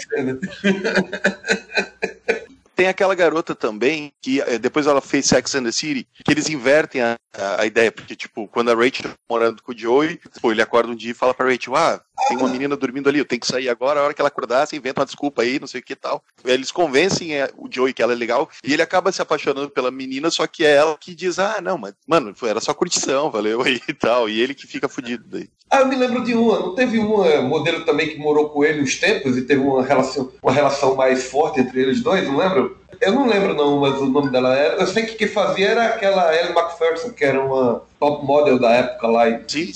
Tem 2.76 2.88
aquela 2.88 3.14
garota 3.14 3.54
também, 3.54 4.12
que 4.22 4.42
eh, 4.42 4.58
depois 4.58 4.88
ela 4.88 5.02
fez 5.02 5.28
Sex 5.28 5.54
and 5.54 5.64
the 5.66 5.72
City, 5.72 6.08
que 6.26 6.32
eles 6.32 6.50
invertem 6.50 7.02
a, 7.02 7.16
a, 7.34 7.66
ideia, 7.66 7.92
porque, 7.92 8.16
tipo, 8.16 8.48
quando 8.48 8.72
a 8.72 8.76
Rachel 8.76 9.10
tá 9.10 9.16
morando 9.30 9.62
com 9.64 9.72
o 9.72 9.78
Joey, 9.78 10.20
pô, 10.42 10.52
ele 10.52 10.62
acorda 10.62 10.92
um 10.92 10.96
dia 10.96 11.12
e 11.12 11.16
fala 11.16 11.34
pra 11.34 11.50
Rachel, 11.50 11.76
ah, 11.76 12.02
tem 12.28 12.38
uma 12.38 12.50
menina 12.50 12.76
dormindo 12.76 13.08
ali, 13.08 13.20
eu 13.20 13.26
tenho 13.26 13.40
que 13.40 13.48
sair 13.48 13.70
agora, 13.70 14.00
a 14.00 14.04
hora 14.04 14.14
que 14.14 14.22
ela 14.22 14.28
acordar, 14.28 14.66
você 14.66 14.76
inventa 14.76 15.02
uma 15.02 15.06
desculpa 15.06 15.42
aí, 15.42 15.60
não 15.60 15.68
sei 15.68 15.82
o 15.82 15.84
que 15.84 15.94
e 15.94 15.96
tal. 15.96 16.24
Eles 16.44 16.72
convencem 16.72 17.36
eh, 17.36 17.50
o 17.58 17.68
Joey 17.70 17.94
que 17.94 18.02
ela 18.02 18.14
é 18.14 18.16
legal, 18.16 18.50
e 18.64 18.74
ele 18.74 18.82
acaba 18.82 19.12
se 19.12 19.22
apaixonando 19.22 19.70
pela 19.70 19.92
menina, 19.92 20.30
só 20.30 20.46
que 20.46 20.66
é 20.66 20.76
ela 20.76 20.98
que 20.98 21.16
diz, 21.16 21.40
ah, 21.40 21.60
não, 21.62 21.78
mas, 21.78 21.94
mano, 22.06 22.34
era 22.44 22.60
só 22.60 22.74
curtição, 22.74 23.32
valeu 23.32 23.62
aí 23.62 23.80
e 23.88 23.94
tal, 23.94 24.30
e 24.30 24.40
ele 24.40 24.54
que 24.54 24.68
fica 24.68 24.90
fudido 24.90 25.24
daí. 25.28 25.50
Ah, 25.70 25.80
eu 25.80 25.88
me 25.88 25.96
lembro 25.96 26.22
de 26.22 26.34
uma. 26.34 26.60
Não 26.60 26.76
teve 26.76 27.00
uma 27.00 27.42
modelo 27.44 27.86
também 27.86 28.10
que 28.10 28.20
morou 28.20 28.50
com 28.50 28.62
ele 28.62 28.82
uns 28.82 29.00
tempos 29.00 29.38
e 29.38 29.44
teve 29.44 29.62
uma 29.62 29.82
relação, 29.82 30.30
uma 30.44 30.52
relação 30.52 30.96
mais 30.96 31.24
forte 31.24 31.62
entre 31.62 31.82
eles 31.82 32.02
dois, 32.02 32.28
não 32.28 32.36
lembro? 32.36 32.78
Eu 33.00 33.14
não 33.14 33.28
lembro 33.28 33.54
não, 33.54 33.80
mas 33.80 33.96
o 34.00 34.06
nome 34.06 34.30
dela 34.30 34.56
era. 34.56 34.76
Eu 34.76 34.88
sei 34.88 35.06
que 35.06 35.16
quem 35.16 35.28
fazia 35.28 35.70
era 35.70 35.86
aquela 35.86 36.36
Ellie 36.36 36.52
McPherson, 36.52 37.12
que 37.12 37.24
era 37.24 37.44
uma 37.44 37.84
top 38.00 38.26
model 38.26 38.60
da 38.60 38.72
época 38.72 39.08
lá. 39.08 39.30
E 39.30 39.42
Sim, 39.48 39.72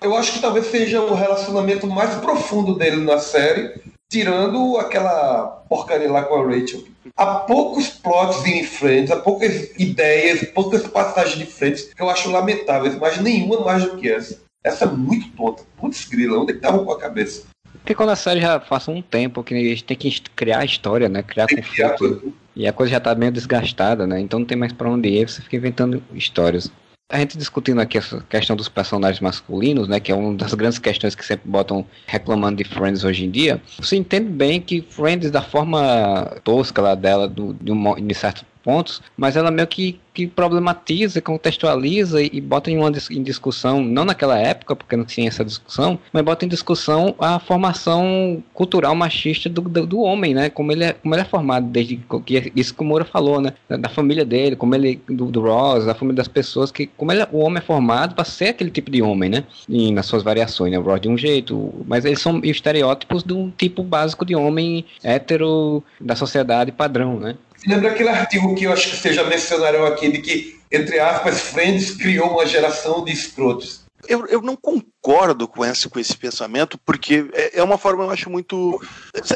Eu 0.00 0.16
acho 0.16 0.32
que 0.32 0.40
talvez 0.40 0.66
seja 0.66 1.00
o 1.00 1.14
relacionamento 1.14 1.86
mais 1.86 2.14
profundo 2.16 2.74
dele 2.74 3.04
na 3.04 3.18
série, 3.18 3.80
tirando 4.08 4.76
aquela 4.78 5.62
porcaria 5.68 6.10
lá 6.10 6.22
com 6.22 6.36
a 6.36 6.46
Rachel. 6.46 6.84
Há 7.16 7.26
poucos 7.26 7.88
plots 7.88 8.44
em 8.46 8.64
Friends, 8.64 9.10
há 9.10 9.16
poucas 9.16 9.70
ideias, 9.78 10.42
poucas 10.54 10.86
passagens 10.86 11.38
de 11.38 11.46
Friends 11.46 11.82
que 11.94 12.02
eu 12.02 12.08
acho 12.08 12.30
lamentáveis, 12.30 12.96
mas 12.98 13.20
nenhuma 13.20 13.60
mais 13.60 13.84
do 13.84 13.96
que 13.96 14.10
essa. 14.10 14.38
Essa 14.62 14.84
é 14.84 14.88
muito 14.88 15.28
tonta. 15.36 15.62
Putz, 15.78 16.04
grila, 16.04 16.38
onde 16.38 16.52
é 16.52 16.54
que 16.54 16.60
tava 16.60 16.84
com 16.84 16.92
a 16.92 16.98
cabeça? 16.98 17.44
Porque 17.80 17.94
quando 17.94 18.10
a 18.10 18.16
série 18.16 18.40
já 18.40 18.60
passa 18.60 18.90
um 18.90 19.00
tempo 19.00 19.42
que 19.42 19.54
a 19.54 19.58
gente 19.58 19.84
tem 19.84 19.96
que 19.96 20.20
criar 20.36 20.58
a 20.58 20.64
história, 20.64 21.08
né? 21.08 21.22
Criar 21.22 21.46
Tem 21.46 21.62
que 21.62 21.70
criar 21.70 21.90
conflito. 21.90 22.20
tudo. 22.20 22.34
E 22.54 22.66
a 22.66 22.72
coisa 22.72 22.92
já 22.92 23.00
tá 23.00 23.14
meio 23.14 23.32
desgastada, 23.32 24.06
né? 24.06 24.20
Então 24.20 24.40
não 24.40 24.46
tem 24.46 24.56
mais 24.56 24.72
pra 24.72 24.90
onde 24.90 25.08
ir, 25.08 25.28
você 25.28 25.42
fica 25.42 25.56
inventando 25.56 26.02
histórias. 26.12 26.70
A 27.12 27.18
gente 27.18 27.36
discutindo 27.36 27.80
aqui 27.80 27.98
essa 27.98 28.24
questão 28.28 28.54
dos 28.54 28.68
personagens 28.68 29.20
masculinos, 29.20 29.88
né? 29.88 29.98
Que 29.98 30.12
é 30.12 30.14
uma 30.14 30.32
das 30.34 30.54
grandes 30.54 30.78
questões 30.78 31.16
que 31.16 31.24
sempre 31.24 31.50
botam 31.50 31.84
reclamando 32.06 32.62
de 32.62 32.64
Friends 32.64 33.02
hoje 33.02 33.24
em 33.24 33.30
dia. 33.30 33.60
Você 33.80 33.96
entende 33.96 34.30
bem 34.30 34.60
que 34.60 34.80
Friends, 34.80 35.28
da 35.28 35.42
forma 35.42 36.36
tosca 36.44 36.80
lá 36.80 36.94
dela, 36.94 37.26
do, 37.26 37.52
de, 37.54 37.72
um, 37.72 38.06
de 38.06 38.14
certos 38.14 38.44
pontos, 38.62 39.02
mas 39.16 39.36
ela 39.36 39.50
meio 39.50 39.66
que, 39.66 39.98
que 40.12 40.26
problematiza, 40.26 41.20
contextualiza 41.20 42.22
e, 42.22 42.30
e 42.32 42.40
bota 42.40 42.70
em, 42.70 42.78
uma, 42.78 42.90
em 43.10 43.22
discussão, 43.22 43.82
não 43.82 44.04
naquela 44.04 44.38
época, 44.38 44.76
porque 44.76 44.96
não 44.96 45.04
tinha 45.04 45.28
essa 45.28 45.44
discussão, 45.44 45.98
mas 46.12 46.22
bota 46.24 46.44
em 46.44 46.48
discussão 46.48 47.14
a 47.18 47.38
formação 47.38 48.42
cultural 48.54 48.94
machista 48.94 49.48
do, 49.48 49.62
do, 49.62 49.86
do 49.86 50.00
homem, 50.00 50.34
né? 50.34 50.50
Como 50.50 50.72
ele, 50.72 50.84
é, 50.84 50.92
como 50.92 51.14
ele 51.14 51.22
é 51.22 51.24
formado 51.24 51.66
desde 51.66 52.00
que 52.24 52.52
isso 52.54 52.74
que 52.74 52.82
o 52.82 52.84
Moura 52.84 53.04
falou, 53.04 53.40
né? 53.40 53.52
Da, 53.68 53.76
da 53.76 53.88
família 53.88 54.24
dele, 54.24 54.56
como 54.56 54.74
ele 54.74 55.00
do, 55.08 55.26
do 55.26 55.40
Ross, 55.40 55.84
da 55.86 55.94
família 55.94 56.16
das 56.16 56.28
pessoas 56.28 56.70
que 56.70 56.86
como 56.86 57.12
ele, 57.12 57.22
é- 57.22 57.28
o 57.32 57.38
homem 57.38 57.58
é 57.58 57.60
formado 57.64 58.14
para 58.14 58.24
ser 58.24 58.48
aquele 58.48 58.70
tipo 58.70 58.90
de 58.90 59.02
homem, 59.02 59.30
né? 59.30 59.44
E 59.68 59.92
nas 59.92 60.06
suas 60.06 60.22
variações, 60.22 60.72
né? 60.72 60.78
O 60.78 60.82
Ross 60.82 61.00
de 61.00 61.08
um 61.08 61.16
jeito, 61.16 61.72
mas 61.86 62.04
eles 62.04 62.20
são 62.20 62.40
estereótipos 62.44 63.22
de 63.22 63.32
um 63.32 63.50
tipo 63.50 63.82
básico 63.82 64.24
de 64.24 64.34
homem 64.36 64.84
hétero 65.02 65.82
da 66.00 66.14
sociedade 66.16 66.72
padrão, 66.72 67.18
né? 67.18 67.36
Lembra 67.66 67.90
aquele 67.90 68.08
artigo 68.08 68.54
que 68.54 68.64
eu 68.64 68.72
acho 68.72 68.90
que 68.90 68.96
vocês 68.96 69.14
já 69.14 69.24
mencionaram 69.24 69.84
aqui, 69.84 70.10
de 70.10 70.20
que, 70.20 70.58
entre 70.72 70.98
aspas, 70.98 71.40
Friends 71.40 71.94
criou 71.96 72.30
uma 72.30 72.46
geração 72.46 73.04
de 73.04 73.12
escrotos. 73.12 73.82
Eu, 74.10 74.26
eu 74.26 74.42
não 74.42 74.56
concordo 74.56 75.46
com 75.46 75.64
esse, 75.64 75.88
com 75.88 75.98
esse 76.00 76.16
pensamento, 76.16 76.76
porque 76.78 77.30
é, 77.32 77.60
é 77.60 77.62
uma 77.62 77.78
forma, 77.78 78.02
eu 78.04 78.10
acho, 78.10 78.28
muito. 78.28 78.80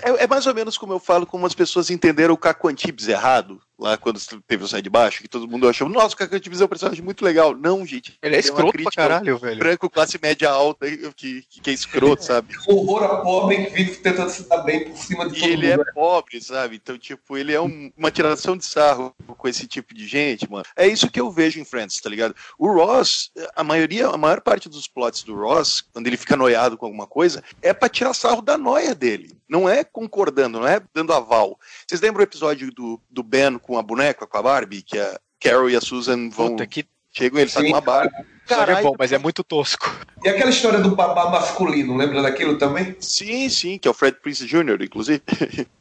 É, 0.03 0.25
é 0.25 0.27
mais 0.27 0.47
ou 0.47 0.55
menos 0.55 0.77
como 0.77 0.93
eu 0.93 0.99
falo, 0.99 1.25
como 1.27 1.47
as 1.47 1.55
pessoas 1.55 1.91
entenderam 1.91 2.35
o 2.35 2.37
Caco 2.39 2.67
Antibes 2.69 3.07
errado, 3.07 3.61
lá 3.79 3.97
quando 3.97 4.21
teve 4.49 4.65
o 4.65 4.69
Sai 4.69 4.83
de 4.83 4.91
Baixo, 4.91 5.23
que 5.23 5.29
todo 5.29 5.47
mundo 5.47 5.69
achou, 5.69 5.89
nossa, 5.89 6.15
o 6.15 6.19
Caco 6.19 6.35
Antibes 6.35 6.61
é 6.61 6.65
um 6.65 6.69
personagem 6.69 7.05
muito 7.05 7.25
legal. 7.25 7.55
Não, 7.55 7.87
gente. 7.87 8.19
Ele 8.21 8.35
é 8.35 8.41
escroto 8.41 8.83
pra 8.83 8.91
caralho, 8.91 9.39
velho. 9.39 9.59
Branco, 9.61 9.89
classe 9.89 10.19
média 10.21 10.51
alta, 10.51 10.87
que, 11.15 11.45
que 11.49 11.71
é 11.71 11.73
escroto, 11.73 12.25
sabe? 12.25 12.53
Horror 12.67 13.05
a 13.05 13.17
pobre 13.19 13.67
que 13.67 13.71
vive 13.75 13.95
tentando 13.99 14.31
se 14.31 14.49
dar 14.49 14.59
bem 14.63 14.89
por 14.89 14.97
cima 14.97 15.29
de 15.29 15.37
E 15.37 15.41
todo 15.41 15.51
ele 15.51 15.67
é 15.69 15.77
mundo. 15.77 15.87
pobre, 15.95 16.41
sabe? 16.41 16.77
Então, 16.83 16.99
tipo, 16.99 17.37
ele 17.39 17.53
é 17.53 17.61
um- 17.61 17.93
uma 17.97 18.11
tiração 18.11 18.57
de 18.57 18.65
sarro 18.65 19.15
com 19.45 19.49
esse 19.49 19.67
tipo 19.67 19.93
de 19.93 20.07
gente, 20.07 20.51
mano. 20.51 20.65
É 20.75 20.87
isso 20.87 21.11
que 21.11 21.21
eu 21.21 21.31
vejo 21.31 21.61
em 21.61 21.67
Friends, 21.67 22.01
tá 22.01 22.09
ligado? 22.09 22.35
O 22.59 22.67
Ross, 22.73 23.31
a 23.55 23.63
maioria, 23.63 24.09
a 24.09 24.17
maior 24.17 24.41
parte 24.41 24.71
dos 24.71 24.89
plots 24.89 25.23
do 25.23 25.35
Ross, 25.35 25.85
quando 25.93 26.07
ele 26.07 26.17
fica 26.17 26.35
noiado 26.35 26.79
com 26.79 26.87
alguma 26.87 27.07
coisa, 27.07 27.45
é 27.61 27.75
pra 27.75 27.91
tirar 27.91 28.15
sarro 28.15 28.41
da 28.41 28.57
noia 28.57 28.95
dele. 28.95 29.37
Não 29.47 29.69
é 29.69 29.85
concordando, 29.85 30.61
não 30.61 30.67
é 30.67 30.81
dando 30.95 31.13
aval. 31.13 31.61
Vocês 31.87 32.01
lembram 32.01 32.21
o 32.21 32.25
episódio 32.27 32.73
do, 32.73 32.99
do 33.11 33.23
Ben 33.23 33.59
com 33.59 33.77
a 33.77 33.83
boneca, 33.83 34.27
com 34.27 34.39
a 34.39 34.43
Barbie, 34.43 34.81
que 34.81 34.99
a 34.99 35.21
Carol 35.39 35.69
e 35.69 35.77
a 35.77 35.81
Susan 35.83 36.31
vão. 36.31 36.53
Puta, 36.53 36.67
que 36.67 36.87
Chegam, 37.17 37.39
ele 37.39 37.51
tá 37.51 37.61
Sim. 37.61 37.67
com 37.67 37.75
uma 37.75 37.81
Barbie. 37.81 38.27
Caralho, 38.47 38.79
é 38.79 38.83
bom, 38.83 38.95
mas 38.99 39.13
é 39.13 39.19
muito 39.19 39.45
tosco. 39.45 39.95
E 40.25 40.29
aquela 40.29 40.51
história 40.51 40.81
do 40.81 40.97
babá 40.97 41.31
masculino, 41.31 41.97
lembra 41.97 42.21
daquilo 42.21 42.59
também? 42.59 42.97
Sim, 42.99 43.49
sim, 43.49 43.79
que 43.79 43.87
é 43.87 43.91
o 43.91 43.95
Fred 43.95 44.19
Prince 44.21 44.45
Jr., 44.47 44.83
inclusive. 44.83 45.23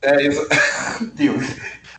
É 0.01 0.27
isso. 0.27 0.47
Deus. 1.15 1.43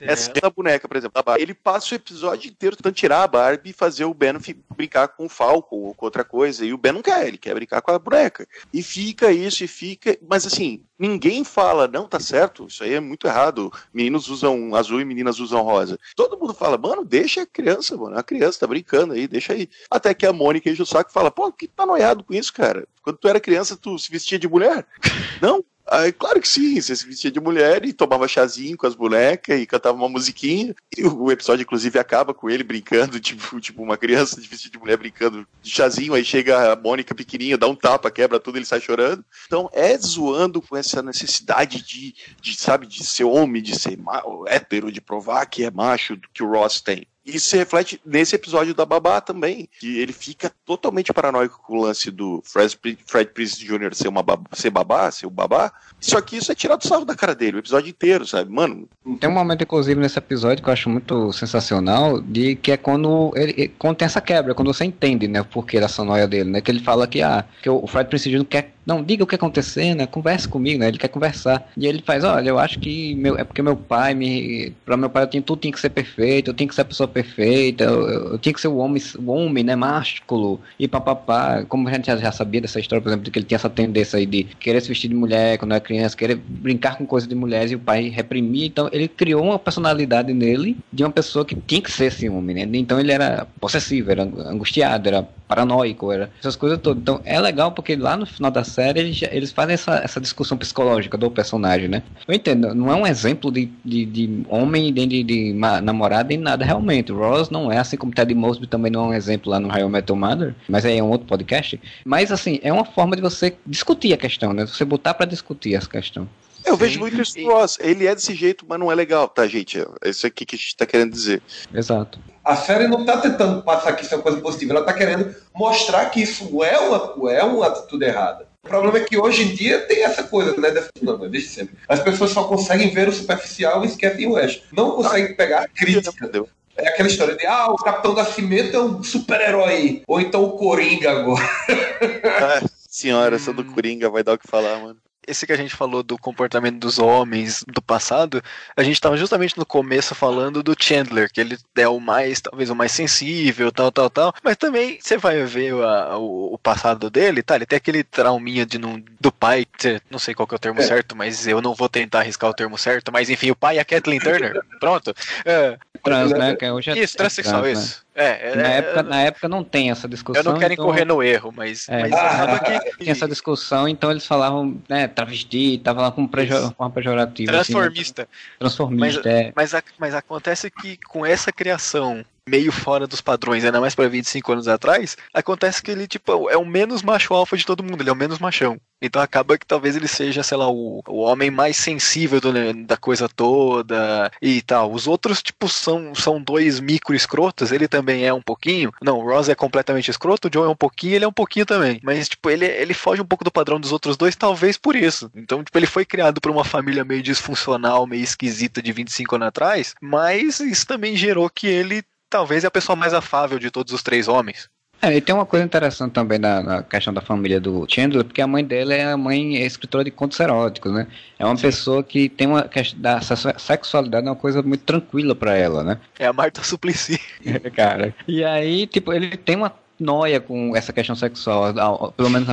Essa 0.07 0.33
da 0.33 0.51
boneca, 0.51 0.87
por 0.87 0.97
exemplo, 0.97 1.15
da 1.15 1.23
Barbie. 1.23 1.43
Ele 1.43 1.55
passa 1.55 1.95
o 1.95 1.97
episódio 1.97 2.51
inteiro 2.51 2.77
tentando 2.77 2.95
tirar 2.95 3.23
a 3.23 3.29
Barbie 3.29 3.71
e 3.71 3.73
fazer 3.73 4.05
o 4.05 4.15
Ben 4.15 4.35
brincar 4.77 5.09
com 5.09 5.27
o 5.27 5.29
Falco 5.29 5.77
ou 5.77 5.95
com 5.95 6.05
outra 6.05 6.25
coisa. 6.25 6.65
E 6.65 6.73
o 6.73 6.79
Ben 6.79 6.93
não 6.93 7.03
quer, 7.03 7.27
ele 7.27 7.39
quer 7.39 7.55
brincar 7.55 7.81
com 7.81 7.91
a 7.91 7.99
boneca. 7.99 8.47
E 8.73 8.83
fica 8.83 9.31
isso, 9.33 9.65
e 9.65 9.69
fica. 9.69 10.17
Mas 10.29 10.47
assim, 10.47 10.83
ninguém 10.99 11.45
fala, 11.45 11.89
não, 11.89 12.07
tá 12.07 12.21
certo, 12.21 12.67
isso 12.67 12.85
aí 12.85 12.95
é 12.95 13.01
muito 13.01 13.27
errado. 13.27 13.73
Meninos 13.93 14.29
usam 14.29 14.75
azul 14.75 15.01
e 15.01 15.05
meninas 15.05 15.39
usam 15.39 15.63
rosa. 15.63 15.99
Todo 16.17 16.39
mundo 16.39 16.55
fala, 16.55 16.77
mano, 16.77 17.05
deixa 17.05 17.43
a 17.43 17.47
criança, 17.47 17.97
mano. 17.97 18.19
A 18.19 18.23
criança 18.23 18.61
tá 18.61 18.67
brincando 18.67 19.15
aí, 19.15 19.27
deixa 19.27 19.53
aí. 19.53 19.69
Até 19.91 20.13
que 20.15 20.27
a 20.27 20.33
Mônica 20.33 20.69
enche 20.71 20.83
o 20.83 20.87
saco 20.87 21.11
e 21.11 21.13
fala, 21.13 21.31
pô, 21.31 21.53
que 21.53 21.69
tá 21.69 21.87
noiado 21.87 22.25
com 22.25 22.35
isso, 22.35 22.53
cara? 22.53 22.87
Quando 23.03 23.19
tu 23.19 23.29
era 23.29 23.41
criança, 23.41 23.77
tu 23.77 23.99
se 23.99 24.11
vestia 24.11 24.39
de 24.39 24.49
mulher? 24.49 24.87
não? 25.41 25.65
Aí, 25.87 26.13
claro 26.13 26.41
que 26.41 26.49
sim, 26.49 26.81
você 26.81 26.97
se 26.97 27.07
vestia 27.07 27.31
de 27.31 27.39
mulher 27.39 27.85
e 27.85 27.93
tomava 27.93 28.27
chazinho 28.27 28.77
com 28.77 28.87
as 28.87 28.95
bonecas 28.95 29.61
e 29.61 29.67
cantava 29.67 29.97
uma 29.97 30.09
musiquinha. 30.09 30.75
E 30.97 31.05
o 31.05 31.31
episódio, 31.31 31.63
inclusive, 31.63 31.99
acaba 31.99 32.33
com 32.33 32.49
ele 32.49 32.65
brincando, 32.65 33.21
tipo, 33.21 33.61
tipo 33.61 33.83
uma 33.83 33.97
criança 33.97 34.41
de 34.41 34.49
vestido 34.49 34.73
de 34.73 34.79
mulher 34.79 34.97
brincando 34.97 35.47
de 35.63 35.71
chazinho. 35.71 36.15
Aí 36.15 36.25
chega 36.25 36.73
a 36.73 36.77
Mônica 36.77 37.15
pequenininha, 37.15 37.59
dá 37.59 37.69
um 37.69 37.77
tapa, 37.77 38.11
quebra 38.11 38.41
tudo, 38.41 38.57
ele 38.57 38.65
sai 38.65 38.81
chorando. 38.81 39.25
Então 39.47 39.69
é 39.73 39.97
zoando 39.99 40.63
com 40.63 40.77
essa 40.77 41.03
necessidade 41.03 41.83
de, 41.83 42.15
de 42.41 42.57
sabe, 42.57 42.87
de 42.87 43.05
ser 43.05 43.25
homem, 43.25 43.63
de 43.63 43.79
ser 43.79 43.99
hétero, 44.47 44.91
de 44.91 45.01
provar 45.01 45.45
que 45.47 45.65
é 45.65 45.71
macho, 45.71 46.19
que 46.33 46.43
o 46.43 46.51
Ross 46.51 46.81
tem. 46.81 47.07
Isso 47.25 47.49
se 47.49 47.57
reflete 47.57 48.01
nesse 48.05 48.35
episódio 48.35 48.75
da 48.75 48.85
Babá 48.85 49.21
também, 49.21 49.69
que 49.81 49.99
ele 49.99 50.13
fica 50.13 50.53
totalmente 50.67 51.13
paranoico 51.13 51.61
com 51.67 51.79
o 51.79 51.83
lance 51.83 52.11
do 52.11 52.43
Fred, 52.45 52.79
Fred 53.07 53.31
Prince 53.31 53.65
Jr. 53.65 53.95
ser, 53.95 54.09
uma 54.09 54.23
babá, 54.23 54.45
ser 54.53 54.71
babá, 54.71 55.11
ser 55.11 55.27
o 55.27 55.31
babá. 55.31 55.73
Só 55.99 56.21
que 56.21 56.37
isso 56.37 56.53
é 56.53 56.55
tirado 56.55 56.87
sarro 56.87 57.05
da 57.05 57.15
cara 57.15 57.35
dele, 57.35 57.57
o 57.57 57.61
episódio 57.61 57.89
inteiro, 57.89 58.27
sabe? 58.27 58.53
Mano, 58.53 58.87
Tem 59.19 59.31
um 59.31 59.33
momento, 59.33 59.63
inclusive, 59.63 59.99
nesse 59.99 60.19
episódio 60.19 60.63
que 60.63 60.69
eu 60.69 60.73
acho 60.73 60.91
muito 60.91 61.33
sensacional, 61.33 62.21
de 62.21 62.57
que 62.57 62.73
é 62.73 62.77
quando 62.77 63.33
ele, 63.35 63.69
quando 63.79 63.97
tem 63.97 64.07
essa 64.07 64.21
quebra, 64.21 64.55
quando 64.55 64.73
você 64.73 64.85
entende, 64.85 65.27
né, 65.27 65.41
o 65.41 65.45
porquê 65.45 65.81
dessa 65.81 66.05
noia 66.05 66.27
dele, 66.27 66.51
né? 66.51 66.61
Que 66.61 66.71
ele 66.71 66.81
fala 66.81 67.07
que, 67.07 67.23
ah, 67.23 67.45
que 67.63 67.71
o 67.71 67.87
Fred 67.87 68.09
Prince 68.09 68.31
Jr. 68.31 68.45
quer. 68.45 68.75
Não, 68.87 69.03
diga 69.03 69.25
o 69.25 69.27
que 69.27 69.35
aconteceu, 69.35 69.95
né? 69.95 70.07
Converse 70.07 70.47
comigo, 70.47 70.81
né? 70.81 70.89
Ele 70.89 70.99
quer 70.99 71.09
conversar. 71.09 71.71
E 71.77 71.87
ele 71.87 72.03
faz, 72.05 72.23
olha, 72.25 72.49
eu 72.49 72.59
acho 72.59 72.79
que 72.79 73.15
meu, 73.15 73.37
é 73.39 73.45
porque 73.45 73.63
meu 73.63 73.77
pai 73.77 74.15
me. 74.15 74.73
Pra 74.85 74.97
meu 74.97 75.09
pai 75.09 75.25
eu 75.25 75.43
tudo 75.43 75.61
tinha 75.61 75.73
que 75.73 75.81
ser 75.81 75.91
perfeito, 75.91 76.51
eu 76.51 76.55
tinha 76.55 76.69
que 76.69 76.75
ser 76.75 76.83
a 76.83 76.85
pessoa 76.85 77.09
perfeita, 77.09 77.85
eu, 77.85 78.09
eu, 78.09 78.39
tinha 78.39 78.53
que 78.53 78.61
ser 78.61 78.69
o 78.69 78.77
homem, 78.77 79.03
o 79.19 79.31
homem, 79.31 79.65
né? 79.65 79.75
Másculo, 79.75 80.61
e 80.79 80.87
papapá. 80.87 81.65
Como 81.69 81.89
a 81.89 81.93
gente 81.93 82.07
já, 82.07 82.17
já 82.17 82.33
sabia 82.33 82.61
dessa 82.61 82.79
história, 82.79 83.03
por 83.03 83.09
exemplo, 83.09 83.25
de 83.25 83.31
que 83.31 83.39
ele 83.39 83.47
tinha 83.47 83.57
essa 83.57 83.71
tendência 83.71 84.19
aí 84.19 84.27
de 84.27 84.45
querer 84.45 84.81
se 84.81 84.89
vestir 84.89 85.09
de 85.09 85.15
mulher 85.15 85.59
quando 85.59 85.73
era 85.73 85.81
criança, 85.81 86.17
querer 86.17 86.37
brincar 86.37 86.97
com 86.97 87.07
coisas 87.07 87.29
de 87.29 87.35
mulheres 87.35 87.73
e 87.73 87.77
o 87.77 87.79
pai 87.79 88.09
reprimia. 88.09 88.67
Então 88.67 88.89
ele 88.93 89.09
criou 89.09 89.45
uma 89.45 89.59
personalidade 89.59 90.33
nele 90.33 90.77
de 90.93 91.03
uma 91.03 91.11
pessoa 91.11 91.45
que 91.45 91.55
tinha 91.55 91.81
que 91.81 91.91
ser 91.91 92.07
esse 92.07 92.29
homem, 92.29 92.67
né? 92.67 92.79
Então 92.79 93.01
ele 93.01 93.13
era 93.13 93.47
possessivo, 93.61 94.11
era 94.11 94.23
angustiado, 94.23 95.09
era 95.09 95.27
paranoico, 95.49 96.11
era 96.11 96.31
essas 96.39 96.57
coisas 96.57 96.79
todas. 96.79 97.01
Então 97.01 97.21
é 97.25 97.41
legal 97.41 97.73
porque 97.73 97.97
lá 97.97 98.17
no 98.17 98.27
final 98.27 98.51
da 98.51 98.65
série 98.75 99.01
eles, 99.01 99.23
eles 99.31 99.53
fazem 99.53 99.75
essa, 99.75 99.97
essa 99.97 100.21
discussão 100.21 100.59
psicológica 100.59 101.17
do 101.17 101.31
personagem, 101.31 101.89
né? 101.89 102.03
Eu 102.27 102.35
entendo, 102.35 102.75
não 102.75 102.91
é 102.91 102.95
um 102.95 103.07
exemplo 103.07 103.53
de, 103.53 103.71
de, 103.85 104.05
de 104.05 104.45
homem, 104.49 104.91
nem 104.93 105.07
de, 105.07 105.23
de 105.23 105.53
namorada, 105.83 106.29
nem 106.29 106.39
nada 106.39 106.65
realmente. 106.65 107.13
O 107.13 107.19
Ross 107.19 107.51
não 107.51 107.71
é, 107.71 107.79
assim 107.79 107.97
como 107.97 108.13
Ted 108.13 108.35
Mosby 108.35 108.67
também 108.67 108.91
não 108.91 109.05
é 109.05 109.09
um 109.09 109.15
exemplo 109.15 109.51
lá 109.51 109.61
no 109.61 109.69
How 109.69 109.87
I 109.87 109.89
Met 109.89 110.11
Your 110.11 110.19
Mother, 110.19 110.55
mas 110.69 110.85
aí 110.85 110.99
é 110.99 111.03
um 111.03 111.11
outro 111.11 111.27
podcast. 111.27 111.81
Mas 112.05 112.33
assim, 112.33 112.59
é 112.63 112.73
uma 112.73 112.85
forma 112.85 113.15
de 113.15 113.23
você 113.23 113.57
discutir 113.67 114.13
a 114.13 114.17
questão, 114.17 114.53
né? 114.53 114.67
Você 114.67 114.85
botar 114.85 115.15
pra 115.15 115.27
discutir 115.27 115.75
essa 115.75 115.89
questão. 115.89 116.29
eu 116.65 116.77
vejo 116.77 116.99
muito 116.99 117.21
isso 117.21 117.39
no 117.39 117.53
Ross. 117.53 117.79
Ele 117.81 118.07
é 118.07 118.15
desse 118.15 118.35
jeito, 118.35 118.65
mas 118.69 118.79
não 118.79 118.91
é 118.91 118.95
legal, 118.95 119.29
tá, 119.29 119.47
gente? 119.47 119.79
É 120.03 120.11
isso 120.11 120.27
aqui 120.27 120.45
que 120.45 120.57
a 120.57 120.59
gente 120.59 120.77
tá 120.77 120.87
querendo 120.87 121.13
dizer. 121.13 121.41
Exato. 121.73 122.19
A 122.45 122.57
série 122.57 122.89
não 122.89 123.05
tá 123.05 123.19
tentando 123.19 123.63
passar 123.63 123.95
que 123.95 124.05
isso 124.05 124.13
é 124.13 124.17
uma 124.19 124.23
coisa 124.23 124.41
positiva, 124.41 124.75
ela 124.75 124.85
tá 124.85 124.93
querendo 124.93 125.35
mostrar 125.55 126.07
que 126.11 126.21
isso 126.21 126.63
é 126.63 126.79
uma, 126.79 127.33
é 127.33 127.43
uma 127.43 127.67
atitude 127.67 128.05
errada. 128.05 128.54
O 128.65 128.69
problema 128.69 128.97
é 128.99 129.05
que 129.05 129.19
hoje 129.19 129.43
em 129.43 129.55
dia 129.55 129.81
tem 129.87 130.03
essa 130.05 130.23
coisa, 130.25 130.59
né? 130.59 130.71
dessa- 130.71 130.89
Não, 131.03 131.19
mas 131.19 131.31
desde 131.31 131.51
sempre. 131.51 131.77
As 131.87 132.01
pessoas 132.01 132.31
só 132.31 132.45
conseguem 132.45 132.89
ver 132.91 133.09
o 133.09 133.13
superficial 133.13 133.85
e 133.85 133.89
esquecem 133.89 134.27
o 134.27 134.33
resto. 134.35 134.63
Não 134.73 134.93
conseguem 134.93 135.35
pegar 135.35 135.61
a 135.63 135.69
crítica. 135.69 136.31
É 136.77 136.89
aquela 136.89 137.09
história 137.09 137.37
de, 137.37 137.47
ah, 137.47 137.69
o 137.69 137.77
Capitão 137.77 138.15
Nascimento 138.15 138.75
é 138.75 138.81
um 138.81 139.03
super-herói. 139.05 140.03
Ou 140.09 140.19
então 140.21 140.43
o 140.43 140.57
Coringa 140.57 141.11
agora. 141.13 141.49
Ah, 142.25 142.63
senhora, 142.89 143.37
essa 143.37 143.53
do 143.53 143.65
Coringa 143.65 144.09
vai 144.11 144.25
dar 144.25 144.33
o 144.33 144.39
que 144.39 144.49
falar, 144.49 144.79
mano. 144.81 144.97
Esse 145.27 145.47
que 145.47 145.53
a 145.53 145.57
gente 145.57 145.75
falou 145.75 146.03
do 146.03 146.17
comportamento 146.19 146.79
dos 146.79 146.99
homens 146.99 147.65
do 147.67 147.81
passado, 147.83 148.43
a 148.77 148.83
gente 148.83 148.95
estava 148.95 149.17
justamente 149.17 149.57
no 149.59 149.67
começo 149.67 150.15
falando 150.15 150.63
do 150.63 150.75
Chandler, 150.79 151.31
que 151.33 151.41
ele 151.41 151.57
é 151.77 151.89
o 151.89 151.99
mais, 152.01 152.41
talvez 152.41 152.71
o 152.71 152.75
mais 152.75 152.93
sensível, 152.93 153.71
tal, 153.73 153.91
tal, 153.93 154.11
tal. 154.11 154.35
Mas 154.43 154.57
também 154.57 154.99
você 155.01 155.17
vai 155.17 155.45
ver 155.45 155.73
a- 155.75 156.17
o, 156.19 156.55
o 156.55 156.59
passado 156.59 157.09
dele, 157.11 157.43
tá? 157.43 157.57
Ele 157.57 157.67
tem 157.67 157.77
aquele 157.77 158.03
trauminha 158.05 158.65
de 158.67 158.79
não, 158.79 159.03
do 159.21 159.33
pai, 159.33 159.67
não 160.11 160.19
sei 160.19 160.35
qual 160.35 160.47
que 160.47 160.55
é 160.55 160.57
o 160.57 160.61
termo 160.61 160.81
É. 160.81 160.85
certo, 160.85 161.15
mas 161.17 161.47
eu 161.47 161.61
não 161.61 161.75
vou 161.75 161.89
tentar 161.89 162.21
arriscar 162.21 162.51
o 162.51 162.55
termo 162.55 162.77
certo. 162.79 163.13
Mas 163.13 163.31
enfim, 163.31 163.51
o 163.51 163.57
pai 163.57 163.79
é 163.79 163.81
a 163.81 163.85
Kathleen 163.85 164.21
Turner, 164.21 164.61
pronto. 164.81 165.15
É, 165.45 165.79
Trans, 166.05 166.31
né? 166.33 166.55
Que 166.55 166.71
hoje 166.71 166.91
é, 166.91 166.99
isso, 166.99 167.17
é 167.17 167.19
transexual, 167.19 167.63
trans, 167.63 167.79
né? 167.79 167.83
isso. 167.85 168.05
É, 168.15 168.51
é, 168.53 168.57
Na, 168.57 168.69
é, 168.73 168.77
época, 168.79 169.03
na 169.03 169.21
época 169.23 169.49
não 169.49 169.65
tem 169.65 169.91
essa 169.91 170.07
discussão. 170.07 170.41
eu 170.43 170.53
não 170.53 170.59
quero 170.59 170.73
então- 170.75 170.85
incorrer 170.85 171.05
no 171.07 171.23
erro, 171.23 171.53
mas, 171.57 171.89
É. 171.89 172.03
mas 172.03 172.13
acaba 172.13 172.59
que. 172.61 172.79
Tinha 173.03 173.13
essa 173.13 173.27
discussão, 173.27 173.89
então 173.89 174.11
eles 174.11 174.25
falavam, 174.27 174.81
né, 174.89 175.09
travesti, 175.09 175.79
tava 175.83 176.03
lá 176.03 176.13
com 176.13 176.27
prejo, 176.27 176.75
uma 176.79 176.91
pejorativa. 176.91 177.51
Transformista. 177.51 178.23
Assim, 178.23 178.31
né? 178.31 178.57
transformista, 178.61 179.29
é. 179.29 179.53
Mas, 179.57 179.75
a- 179.75 179.83
mas 179.99 180.15
acontece 180.15 180.71
que 180.71 180.97
com 181.09 181.27
essa 181.27 181.51
criação 181.51 182.25
meio 182.49 182.71
fora 182.71 183.07
dos 183.07 183.21
padrões, 183.21 183.65
ainda 183.65 183.81
mais 183.81 183.95
pra 183.95 184.07
25 184.09 184.53
anos 184.53 184.69
atrás, 184.69 185.17
acontece 185.33 185.83
que 185.83 185.91
ele, 185.91 186.07
tipo, 186.07 186.51
é 186.51 186.57
o 186.57 186.65
menos 186.65 187.03
macho 187.03 187.33
alfa 187.35 187.57
de 187.57 187.65
todo 187.65 187.83
mundo, 187.83 188.03
ele 188.03 188.11
é 188.11 188.13
o 188.13 188.17
menos 188.17 188.39
machão. 188.39 188.79
Então 189.01 189.21
acaba 189.21 189.59
que 189.59 189.67
talvez 189.67 189.97
ele 189.97 190.09
seja, 190.09 190.43
sei 190.43 190.57
lá, 190.57 190.69
o, 190.71 191.03
o 191.09 191.19
homem 191.21 191.51
mais 191.51 191.77
sensível 191.77 192.41
do- 192.41 192.53
da 192.87 192.97
coisa 192.97 193.29
toda 193.29 194.31
e 194.41 194.63
tal. 194.63 194.93
Os 194.93 195.07
outros, 195.07 195.43
tipo, 195.43 195.69
são, 195.69 196.15
são 196.15 196.41
dois 196.41 196.81
micro 196.81 197.15
escrotos, 197.15 197.71
ele 197.73 197.87
também 197.89 198.25
é 198.27 198.33
um 198.33 198.41
pouquinho. 198.41 198.93
Não, 199.03 199.19
o 199.19 199.25
Ross 199.29 199.49
é 199.49 199.55
completamente 199.55 200.11
escroto, 200.11 200.49
o 200.49 200.51
Joe 200.53 200.67
é 200.67 200.71
um 200.71 200.77
pouquinho, 200.77 201.15
ele 201.17 201.25
é 201.25 201.29
um 201.29 201.33
pouquinho 201.33 201.67
também. 201.67 202.01
Mas, 202.03 202.29
tipo, 202.29 202.49
ele, 202.49 202.65
ele 202.67 202.95
foge 202.95 203.21
um 203.21 203.27
pouco 203.27 203.45
do 203.45 203.51
padrão 203.53 203.79
dos 203.81 203.93
outros 203.93 204.17
dois, 204.17 204.37
talvez 204.37 204.79
por 204.79 204.97
isso. 204.97 205.31
Então, 205.35 205.63
tipo, 205.63 205.77
ele 205.79 205.87
foi 205.87 206.05
criado 206.07 206.41
por 206.41 206.51
uma 206.51 206.65
família 206.65 207.05
meio 207.05 207.23
disfuncional, 207.23 208.07
meio 208.07 208.23
esquisita 208.23 208.81
de 208.83 208.93
25 208.93 209.35
anos 209.37 209.49
atrás, 209.49 209.95
mas 210.01 210.61
isso 210.61 210.87
também 210.87 211.15
gerou 211.17 211.51
que 211.51 211.67
ele 211.67 212.03
talvez 212.35 212.65
é 212.65 212.67
a 212.67 212.71
pessoa 212.71 212.97
mais 212.97 213.15
afável 213.15 213.61
de 213.61 213.71
todos 213.71 213.93
os 213.93 214.03
três 214.03 214.27
homens. 214.27 214.69
É, 215.01 215.15
e 215.17 215.21
tem 215.21 215.33
uma 215.33 215.47
coisa 215.47 215.65
interessante 215.65 216.13
também 216.13 216.37
na, 216.37 216.63
na 216.63 216.83
questão 216.83 217.15
da 217.15 217.21
família 217.21 217.61
do 217.61 217.87
Chandler, 217.89 218.25
porque 218.25 218.41
a 218.43 218.47
mãe 218.47 218.65
dele 218.65 218.93
é 218.95 219.05
a 219.13 219.17
mãe 219.17 219.59
é 219.59 219.67
escritora 219.67 220.03
de 220.03 220.11
contos 220.11 220.41
eróticos, 220.41 220.91
né? 220.93 221.07
É 221.39 221.45
uma 221.45 221.57
pessoa 221.57 222.03
que 222.03 222.29
tem 222.29 222.49
uma 222.49 222.63
questão 222.63 223.01
da 223.01 223.21
se- 223.21 223.55
sexualidade 223.59 224.27
é 224.27 224.31
uma 224.31 224.35
coisa 224.37 224.63
muito 224.63 224.83
tranquila 224.83 225.35
pra 225.35 225.55
ela, 225.55 225.85
né? 225.85 226.01
É 226.19 226.27
a 226.27 226.33
Marta 226.33 226.65
Suplicy. 226.65 227.21
cara. 227.77 228.13
E 228.27 228.43
aí, 228.43 228.87
tipo, 228.89 229.13
ele 229.13 229.37
tem 229.37 229.55
uma 229.55 229.73
noia 229.99 230.41
com 230.41 230.75
essa 230.77 230.93
questão 230.93 231.15
sexual, 231.15 232.13
pelo 232.17 232.31
menos 232.31 232.49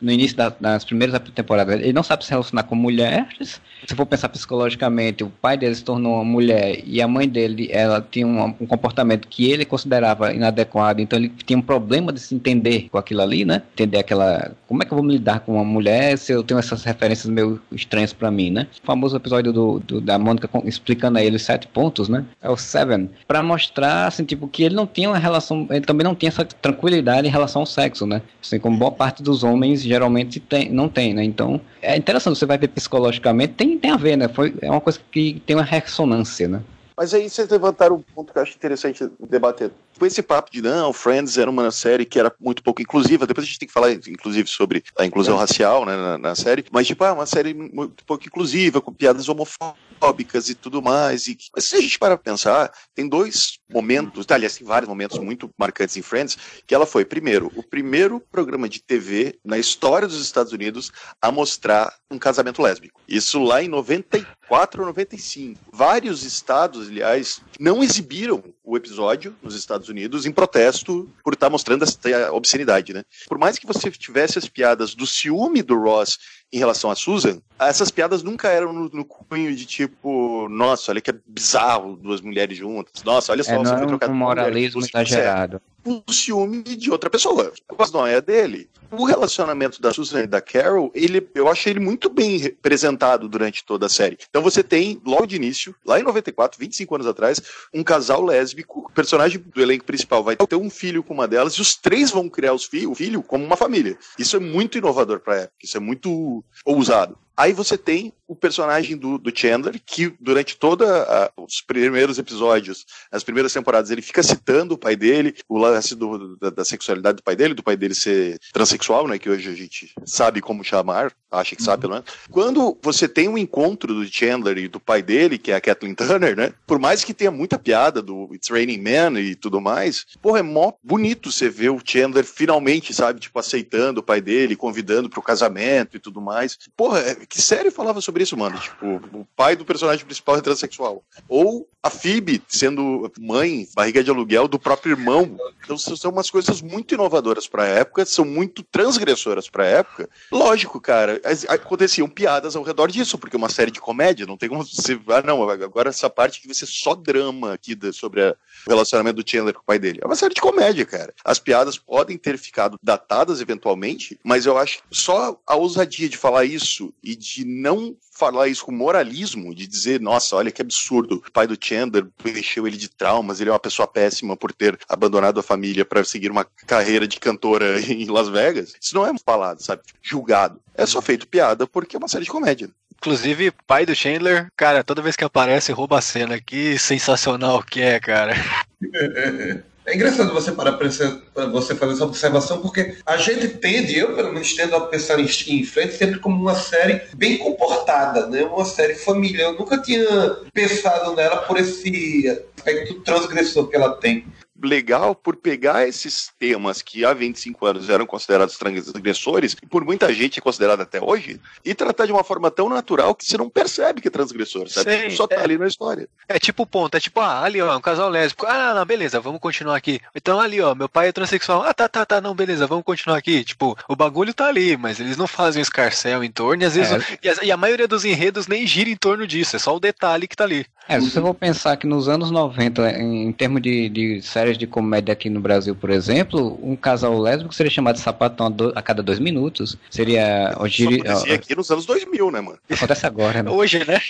no 0.00 0.10
início 0.12 0.36
da- 0.36 0.52
das 0.60 0.84
primeiras 0.84 1.20
temporadas. 1.34 1.80
Ele 1.80 1.92
não 1.92 2.02
sabe 2.02 2.24
se 2.24 2.30
relacionar 2.30 2.62
com 2.64 2.74
mulheres. 2.74 3.60
Se 3.86 3.94
for 3.94 4.06
pensar 4.06 4.28
psicologicamente, 4.30 5.22
o 5.22 5.28
pai 5.28 5.56
dele 5.56 5.74
se 5.74 5.84
tornou 5.84 6.14
uma 6.14 6.24
mulher 6.24 6.80
e 6.84 7.00
a 7.02 7.06
mãe 7.08 7.28
dele, 7.28 7.68
ela 7.70 8.06
tinha 8.10 8.26
um, 8.26 8.44
um 8.60 8.66
comportamento 8.66 9.28
que 9.28 9.50
ele 9.50 9.64
considerava 9.64 10.32
inadequado, 10.32 11.00
então 11.00 11.18
ele 11.18 11.32
tinha 11.44 11.58
um 11.58 11.62
problema 11.62 12.12
de 12.12 12.20
se 12.20 12.34
entender 12.34 12.88
com 12.90 12.98
aquilo 12.98 13.20
ali, 13.22 13.44
né? 13.44 13.62
Entender 13.74 13.98
aquela, 13.98 14.52
como 14.66 14.82
é 14.82 14.86
que 14.86 14.92
eu 14.92 14.96
vou 14.96 15.04
me 15.06 15.12
lidar 15.14 15.40
com 15.40 15.54
uma 15.54 15.64
mulher 15.64 16.16
se 16.16 16.32
eu 16.32 16.42
tenho 16.42 16.58
essas 16.58 16.82
referências 16.84 17.28
meio 17.28 17.60
estranhas 17.72 18.12
pra 18.12 18.30
mim, 18.30 18.50
né? 18.50 18.66
O 18.82 18.86
famoso 18.86 19.16
episódio 19.16 19.52
do, 19.52 19.78
do- 19.80 20.00
da 20.00 20.18
Mônica 20.18 20.48
explicando 20.64 21.18
a 21.18 21.22
ele 21.22 21.36
os 21.36 21.42
sete 21.42 21.66
pontos, 21.66 22.08
né? 22.08 22.24
É 22.42 22.48
o 22.48 22.56
Seven, 22.56 23.10
Pra 23.28 23.42
mostrar 23.42 24.06
assim, 24.06 24.24
tipo, 24.24 24.48
que 24.48 24.62
ele 24.62 24.74
não 24.74 24.86
tinha 24.86 25.08
uma 25.10 25.18
relação, 25.18 25.66
ele 25.70 25.82
também 25.82 26.04
não 26.04 26.14
tinha 26.14 26.28
essa 26.28 26.44
tranquilidade 26.44 26.85
em 27.26 27.30
relação 27.30 27.62
ao 27.62 27.66
sexo, 27.66 28.06
né? 28.06 28.22
Assim 28.42 28.58
como 28.58 28.76
boa 28.76 28.92
parte 28.92 29.22
dos 29.22 29.42
homens 29.42 29.82
geralmente 29.82 30.40
tem, 30.40 30.70
não 30.70 30.88
tem, 30.88 31.14
né? 31.14 31.24
Então, 31.24 31.60
é 31.82 31.96
interessante, 31.96 32.38
você 32.38 32.46
vai 32.46 32.58
ver 32.58 32.68
psicologicamente, 32.68 33.54
tem, 33.54 33.78
tem 33.78 33.90
a 33.90 33.96
ver, 33.96 34.16
né? 34.16 34.28
Foi, 34.28 34.54
é 34.60 34.70
uma 34.70 34.80
coisa 34.80 35.00
que 35.10 35.42
tem 35.46 35.56
uma 35.56 35.62
ressonância, 35.62 36.48
né? 36.48 36.60
Mas 36.96 37.12
aí 37.12 37.28
vocês 37.28 37.48
levantaram 37.48 37.96
um 37.96 38.02
ponto 38.02 38.32
que 38.32 38.38
eu 38.38 38.42
acho 38.42 38.54
interessante 38.54 39.06
debater. 39.28 39.70
Com 39.98 40.06
esse 40.06 40.22
papo 40.22 40.50
de 40.50 40.62
não, 40.62 40.92
Friends 40.92 41.36
era 41.36 41.50
uma 41.50 41.70
série 41.70 42.04
que 42.04 42.18
era 42.18 42.32
muito 42.40 42.62
pouco 42.62 42.80
inclusiva, 42.82 43.26
depois 43.26 43.44
a 43.44 43.46
gente 43.46 43.58
tem 43.58 43.66
que 43.66 43.72
falar, 43.72 43.92
inclusive, 43.92 44.48
sobre 44.48 44.82
a 44.98 45.04
inclusão 45.04 45.36
é. 45.36 45.40
racial 45.40 45.84
né, 45.86 45.96
na, 45.96 46.18
na 46.18 46.34
série, 46.34 46.64
mas 46.70 46.86
tipo, 46.86 47.04
é 47.04 47.12
uma 47.12 47.26
série 47.26 47.54
muito 47.54 48.04
pouco 48.04 48.24
inclusiva, 48.26 48.80
com 48.80 48.92
piadas 48.92 49.28
homofóbicas 49.28 50.50
e 50.50 50.54
tudo 50.54 50.82
mais. 50.82 51.26
E... 51.28 51.36
Mas 51.54 51.64
se 51.64 51.76
a 51.76 51.80
gente 51.80 51.98
para 51.98 52.16
pensar, 52.16 52.72
tem 52.94 53.08
dois 53.08 53.58
momentos, 53.70 54.26
tá, 54.26 54.34
aliás, 54.34 54.56
tem 54.56 54.66
vários 54.66 54.88
momentos 54.88 55.18
muito 55.18 55.50
marcantes 55.58 55.96
em 55.96 56.02
Friends, 56.02 56.36
que 56.66 56.74
ela 56.74 56.86
foi, 56.86 57.04
primeiro, 57.04 57.50
o 57.56 57.62
primeiro 57.62 58.20
programa 58.20 58.68
de 58.68 58.82
TV 58.82 59.38
na 59.44 59.58
história 59.58 60.06
dos 60.06 60.20
Estados 60.20 60.52
Unidos 60.52 60.92
a 61.20 61.32
mostrar 61.32 61.92
um 62.10 62.18
casamento 62.18 62.62
lésbico. 62.62 63.00
Isso 63.08 63.42
lá 63.42 63.62
em 63.62 63.68
93. 63.68 64.26
4,95. 64.48 65.56
Vários 65.72 66.22
estados, 66.22 66.88
aliás, 66.88 67.40
não 67.58 67.82
exibiram 67.82 68.42
o 68.66 68.76
episódio 68.76 69.34
nos 69.40 69.54
Estados 69.54 69.88
Unidos 69.88 70.26
em 70.26 70.32
protesto 70.32 71.08
por 71.22 71.34
estar 71.34 71.48
mostrando 71.48 71.84
essa 71.84 72.32
obscenidade, 72.32 72.92
né? 72.92 73.04
Por 73.28 73.38
mais 73.38 73.58
que 73.58 73.66
você 73.66 73.90
tivesse 73.92 74.38
as 74.38 74.48
piadas 74.48 74.92
do 74.94 75.06
ciúme 75.06 75.62
do 75.62 75.78
Ross 75.80 76.18
em 76.52 76.58
relação 76.58 76.90
a 76.90 76.96
Susan, 76.96 77.40
essas 77.58 77.90
piadas 77.92 78.22
nunca 78.24 78.48
eram 78.48 78.72
no, 78.72 78.88
no 78.88 79.04
cunho 79.04 79.54
de 79.54 79.64
tipo, 79.66 80.48
nossa, 80.48 80.90
olha 80.90 81.00
que 81.00 81.14
bizarro 81.26 81.96
duas 81.96 82.20
mulheres 82.20 82.58
juntas. 82.58 83.02
Nossa, 83.04 83.30
olha 83.32 83.44
só, 83.44 83.52
É, 83.52 83.58
você 83.58 83.70
não 83.70 83.76
foi 83.78 83.84
é 83.84 83.88
trocado 83.88 84.12
um 84.12 84.16
moralismo 84.16 84.80
Você- 84.82 84.88
exagerado. 84.90 85.60
o 85.84 86.12
ciúme 86.12 86.62
de 86.62 86.90
outra 86.90 87.08
pessoa. 87.08 87.52
Mas 87.78 87.92
não 87.92 88.04
é 88.06 88.20
dele. 88.20 88.68
O 88.92 89.04
relacionamento 89.04 89.80
da 89.82 89.92
Susan 89.92 90.22
e 90.22 90.26
da 90.28 90.40
Carol, 90.40 90.92
ele, 90.94 91.28
eu 91.34 91.48
achei 91.48 91.72
ele 91.72 91.80
muito 91.80 92.08
bem 92.08 92.36
representado 92.36 93.28
durante 93.28 93.64
toda 93.64 93.86
a 93.86 93.88
série. 93.88 94.16
Então 94.30 94.40
você 94.42 94.62
tem, 94.62 95.00
logo 95.04 95.26
de 95.26 95.34
início, 95.34 95.74
lá 95.84 95.98
em 95.98 96.04
94, 96.04 96.58
25 96.58 96.94
anos 96.94 97.06
atrás, 97.08 97.40
um 97.74 97.82
casal 97.82 98.22
lésbico, 98.24 98.55
o 98.68 98.90
personagem 98.90 99.38
do 99.40 99.60
elenco 99.60 99.84
principal 99.84 100.22
vai 100.22 100.36
ter 100.36 100.56
um 100.56 100.70
filho 100.70 101.02
com 101.02 101.14
uma 101.14 101.28
delas, 101.28 101.54
e 101.54 101.60
os 101.60 101.74
três 101.74 102.10
vão 102.10 102.28
criar 102.28 102.52
os 102.52 102.64
fi 102.64 102.86
o 102.86 102.94
filho 102.94 103.22
como 103.22 103.44
uma 103.44 103.56
família. 103.56 103.98
Isso 104.18 104.36
é 104.36 104.40
muito 104.40 104.78
inovador 104.78 105.20
pra 105.20 105.36
época, 105.36 105.56
isso 105.62 105.76
é 105.76 105.80
muito 105.80 106.44
ousado. 106.64 107.18
Aí 107.36 107.52
você 107.52 107.76
tem 107.76 108.12
o 108.26 108.34
personagem 108.34 108.96
do, 108.96 109.18
do 109.18 109.36
Chandler, 109.36 109.80
que 109.84 110.12
durante 110.18 110.56
todos 110.56 110.88
os 111.36 111.60
primeiros 111.60 112.18
episódios, 112.18 112.84
as 113.12 113.22
primeiras 113.22 113.52
temporadas, 113.52 113.90
ele 113.90 114.02
fica 114.02 114.22
citando 114.22 114.74
o 114.74 114.78
pai 114.78 114.96
dele, 114.96 115.34
o 115.48 115.58
lance 115.58 115.94
do, 115.94 116.36
da, 116.36 116.50
da 116.50 116.64
sexualidade 116.64 117.16
do 117.18 117.22
pai 117.22 117.36
dele, 117.36 117.54
do 117.54 117.62
pai 117.62 117.76
dele 117.76 117.94
ser 117.94 118.38
transexual, 118.52 119.06
né? 119.06 119.18
Que 119.18 119.30
hoje 119.30 119.48
a 119.48 119.54
gente 119.54 119.92
sabe 120.04 120.40
como 120.40 120.64
chamar, 120.64 121.12
acha 121.30 121.54
que 121.54 121.62
sabe, 121.62 121.82
pelo 121.82 121.92
menos. 121.94 122.08
Quando 122.30 122.76
você 122.82 123.06
tem 123.06 123.28
um 123.28 123.38
encontro 123.38 123.94
do 123.94 124.06
Chandler 124.06 124.58
e 124.58 124.68
do 124.68 124.80
pai 124.80 125.02
dele, 125.02 125.38
que 125.38 125.52
é 125.52 125.56
a 125.56 125.60
Kathleen 125.60 125.94
Turner, 125.94 126.36
né? 126.36 126.52
Por 126.66 126.78
mais 126.78 127.04
que 127.04 127.14
tenha 127.14 127.30
muita 127.30 127.58
piada 127.58 128.02
do 128.02 128.28
It's 128.34 128.48
Raining 128.50 128.80
Man 128.80 129.20
e 129.20 129.34
tudo 129.34 129.60
mais, 129.60 130.04
porra, 130.20 130.40
é 130.40 130.42
mó 130.42 130.72
bonito 130.82 131.30
você 131.30 131.48
ver 131.48 131.70
o 131.70 131.80
Chandler 131.84 132.24
finalmente, 132.24 132.92
sabe, 132.94 133.20
tipo, 133.20 133.38
aceitando 133.38 134.00
o 134.00 134.02
pai 134.02 134.20
dele, 134.20 134.56
convidando 134.56 135.08
pro 135.08 135.22
casamento 135.22 135.96
e 135.96 136.00
tudo 136.00 136.20
mais. 136.20 136.58
Porra, 136.76 137.00
é- 137.00 137.25
que 137.28 137.42
série 137.42 137.70
falava 137.70 138.00
sobre 138.00 138.22
isso, 138.22 138.36
mano? 138.36 138.58
Tipo, 138.58 138.86
o 139.12 139.26
pai 139.36 139.56
do 139.56 139.64
personagem 139.64 140.04
principal 140.04 140.36
é 140.36 140.40
transexual. 140.40 141.02
Ou 141.28 141.68
a 141.82 141.90
Phoebe 141.90 142.42
sendo 142.48 143.10
mãe, 143.18 143.68
barriga 143.74 144.02
de 144.02 144.10
aluguel 144.10 144.48
do 144.48 144.58
próprio 144.58 144.92
irmão. 144.92 145.36
Então 145.64 145.78
são 145.78 146.10
umas 146.10 146.30
coisas 146.30 146.60
muito 146.60 146.94
inovadoras 146.94 147.46
pra 147.46 147.66
época, 147.66 148.04
são 148.04 148.24
muito 148.24 148.62
transgressoras 148.62 149.48
pra 149.48 149.66
época. 149.66 150.08
Lógico, 150.30 150.80
cara, 150.80 151.20
aconteciam 151.48 152.08
piadas 152.08 152.56
ao 152.56 152.62
redor 152.62 152.90
disso, 152.90 153.18
porque 153.18 153.36
é 153.36 153.38
uma 153.38 153.48
série 153.48 153.70
de 153.70 153.80
comédia, 153.80 154.26
não 154.26 154.36
tem 154.36 154.48
como 154.48 154.64
você. 154.64 154.98
Ah, 155.08 155.22
não, 155.22 155.48
agora 155.48 155.90
essa 155.90 156.10
parte 156.10 156.40
que 156.40 156.46
vai 156.46 156.54
ser 156.54 156.66
só 156.66 156.94
drama 156.94 157.54
aqui 157.54 157.76
sobre 157.92 158.22
o 158.22 158.36
relacionamento 158.68 159.22
do 159.22 159.28
Chandler 159.28 159.54
com 159.54 159.60
o 159.60 159.64
pai 159.64 159.78
dele. 159.78 160.00
É 160.02 160.06
uma 160.06 160.16
série 160.16 160.34
de 160.34 160.40
comédia, 160.40 160.84
cara. 160.84 161.12
As 161.24 161.38
piadas 161.38 161.78
podem 161.78 162.18
ter 162.18 162.38
ficado 162.38 162.78
datadas 162.82 163.40
eventualmente, 163.40 164.18
mas 164.22 164.46
eu 164.46 164.58
acho 164.58 164.78
que 164.78 164.82
só 164.90 165.40
a 165.46 165.56
ousadia 165.56 166.08
de 166.08 166.16
falar 166.16 166.44
isso 166.44 166.92
e 167.02 167.15
de 167.16 167.44
não 167.44 167.96
falar 168.12 168.48
isso 168.48 168.64
com 168.64 168.72
moralismo, 168.72 169.54
de 169.54 169.66
dizer, 169.66 170.00
nossa, 170.00 170.36
olha 170.36 170.50
que 170.50 170.62
absurdo, 170.62 171.22
o 171.26 171.32
pai 171.32 171.46
do 171.46 171.56
Chandler 171.60 172.06
encheu 172.24 172.66
ele 172.66 172.76
de 172.76 172.88
traumas, 172.88 173.40
ele 173.40 173.50
é 173.50 173.52
uma 173.52 173.58
pessoa 173.58 173.86
péssima 173.86 174.36
por 174.36 174.52
ter 174.52 174.78
abandonado 174.88 175.40
a 175.40 175.42
família 175.42 175.84
para 175.84 176.04
seguir 176.04 176.30
uma 176.30 176.46
carreira 176.66 177.06
de 177.06 177.18
cantora 177.18 177.80
em 177.90 178.06
Las 178.06 178.28
Vegas. 178.28 178.74
Isso 178.80 178.94
não 178.94 179.06
é 179.06 179.12
falado, 179.24 179.62
sabe? 179.62 179.82
Julgado. 180.02 180.60
É 180.74 180.86
só 180.86 181.02
feito 181.02 181.28
piada 181.28 181.66
porque 181.66 181.96
é 181.96 181.98
uma 181.98 182.08
série 182.08 182.24
de 182.24 182.30
comédia. 182.30 182.70
Inclusive, 182.98 183.52
pai 183.66 183.84
do 183.84 183.94
Chandler, 183.94 184.48
cara, 184.56 184.82
toda 184.82 185.02
vez 185.02 185.16
que 185.16 185.24
aparece, 185.24 185.70
rouba 185.70 185.98
a 185.98 186.02
cena. 186.02 186.40
Que 186.40 186.78
sensacional 186.78 187.62
que 187.62 187.80
é, 187.80 188.00
cara. 188.00 188.34
É 189.86 189.94
engraçado 189.94 190.34
você 190.34 190.50
parar 190.50 190.72
pra 190.72 190.88
você 190.88 191.74
fazer 191.76 191.92
essa 191.92 192.04
observação, 192.04 192.60
porque 192.60 192.96
a 193.06 193.16
gente 193.16 193.46
tende, 193.46 193.96
eu 193.96 194.16
pelo 194.16 194.32
menos 194.32 194.52
tendo 194.52 194.74
a 194.74 194.80
pensar 194.80 195.20
em, 195.20 195.26
em 195.26 195.64
frente 195.64 195.94
sempre 195.94 196.18
como 196.18 196.42
uma 196.42 196.56
série 196.56 197.02
bem 197.14 197.38
comportada, 197.38 198.26
né? 198.26 198.42
Uma 198.42 198.64
série 198.64 198.96
família. 198.96 199.44
Eu 199.44 199.52
nunca 199.52 199.80
tinha 199.80 200.04
pensado 200.52 201.14
nela 201.14 201.36
por 201.36 201.56
esse 201.56 202.28
aspecto 202.56 203.00
transgressor 203.02 203.68
que 203.68 203.76
ela 203.76 203.94
tem. 203.96 204.26
Legal 204.66 205.14
por 205.14 205.36
pegar 205.36 205.86
esses 205.86 206.30
temas 206.38 206.82
que 206.82 207.04
há 207.04 207.14
25 207.14 207.66
anos 207.66 207.88
eram 207.88 208.06
considerados 208.06 208.58
transgressores, 208.58 209.56
e 209.62 209.66
por 209.66 209.84
muita 209.84 210.12
gente 210.12 210.38
é 210.38 210.42
considerado 210.42 210.80
até 210.80 211.02
hoje, 211.02 211.40
e 211.64 211.74
tratar 211.74 212.06
de 212.06 212.12
uma 212.12 212.24
forma 212.24 212.50
tão 212.50 212.68
natural 212.68 213.14
que 213.14 213.24
você 213.24 213.38
não 213.38 213.48
percebe 213.48 214.00
que 214.00 214.08
é 214.08 214.10
transgressor, 214.10 214.68
sabe? 214.68 215.10
Sim, 215.10 215.16
Só 215.16 215.26
tá 215.26 215.36
é. 215.36 215.44
ali 215.44 215.56
na 215.56 215.66
história. 215.66 216.08
É 216.28 216.38
tipo 216.38 216.64
o 216.64 216.66
ponto, 216.66 216.96
é 216.96 217.00
tipo, 217.00 217.20
ah, 217.20 217.42
ali 217.42 217.60
ó, 217.62 217.76
um 217.76 217.80
casal 217.80 218.08
lésbico. 218.08 218.46
Ah, 218.46 218.74
não, 218.74 218.84
beleza, 218.84 219.20
vamos 219.20 219.40
continuar 219.40 219.76
aqui. 219.76 220.00
Então 220.14 220.40
ali 220.40 220.60
ó, 220.60 220.74
meu 220.74 220.88
pai 220.88 221.08
é 221.08 221.12
transexual. 221.12 221.62
Ah, 221.62 221.72
tá, 221.72 221.88
tá, 221.88 222.04
tá, 222.04 222.20
não, 222.20 222.34
beleza, 222.34 222.66
vamos 222.66 222.84
continuar 222.84 223.16
aqui. 223.16 223.44
Tipo, 223.44 223.76
o 223.88 223.96
bagulho 223.96 224.34
tá 224.34 224.46
ali, 224.48 224.76
mas 224.76 225.00
eles 225.00 225.16
não 225.16 225.26
fazem 225.26 225.60
um 225.60 225.62
escarcel 225.62 226.24
em 226.24 226.30
torno, 226.30 226.62
e 226.62 226.66
às 226.66 226.74
vezes. 226.74 226.92
É. 226.92 227.18
E, 227.22 227.28
a, 227.28 227.44
e 227.44 227.52
a 227.52 227.56
maioria 227.56 227.88
dos 227.88 228.04
enredos 228.04 228.46
nem 228.46 228.66
gira 228.66 228.90
em 228.90 228.96
torno 228.96 229.26
disso, 229.26 229.56
é 229.56 229.58
só 229.58 229.74
o 229.74 229.80
detalhe 229.80 230.26
que 230.26 230.36
tá 230.36 230.44
ali. 230.44 230.66
É, 230.88 231.00
se 231.00 231.10
você 231.10 231.20
for 231.20 231.34
pensar 231.34 231.76
que 231.76 231.86
nos 231.86 232.08
anos 232.08 232.30
90, 232.30 232.90
em, 232.92 233.26
em 233.26 233.32
termos 233.32 233.60
de, 233.60 233.88
de 233.88 234.22
séries 234.22 234.55
de 234.56 234.66
comédia 234.66 235.12
aqui 235.12 235.28
no 235.30 235.40
Brasil, 235.40 235.74
por 235.74 235.90
exemplo, 235.90 236.58
um 236.62 236.74
casal 236.76 237.18
lésbico 237.18 237.54
seria 237.54 237.70
chamado 237.70 237.96
de 237.96 238.00
sapatão 238.02 238.46
a, 238.46 238.50
do- 238.50 238.72
a 238.74 238.82
cada 238.82 239.02
dois 239.02 239.18
minutos. 239.18 239.76
Seria. 239.90 240.54
o 240.58 240.66
Isso 240.66 240.76
giri- 240.76 241.00
acontecia 241.02 241.32
ó, 241.32 241.36
aqui 241.36 241.54
nos 241.56 241.70
anos 241.70 241.86
2000, 241.86 242.30
né, 242.30 242.40
mano? 242.40 242.58
acontece 242.70 243.06
agora, 243.06 243.42
né? 243.42 243.50
Hoje, 243.50 243.84
né? 243.86 244.00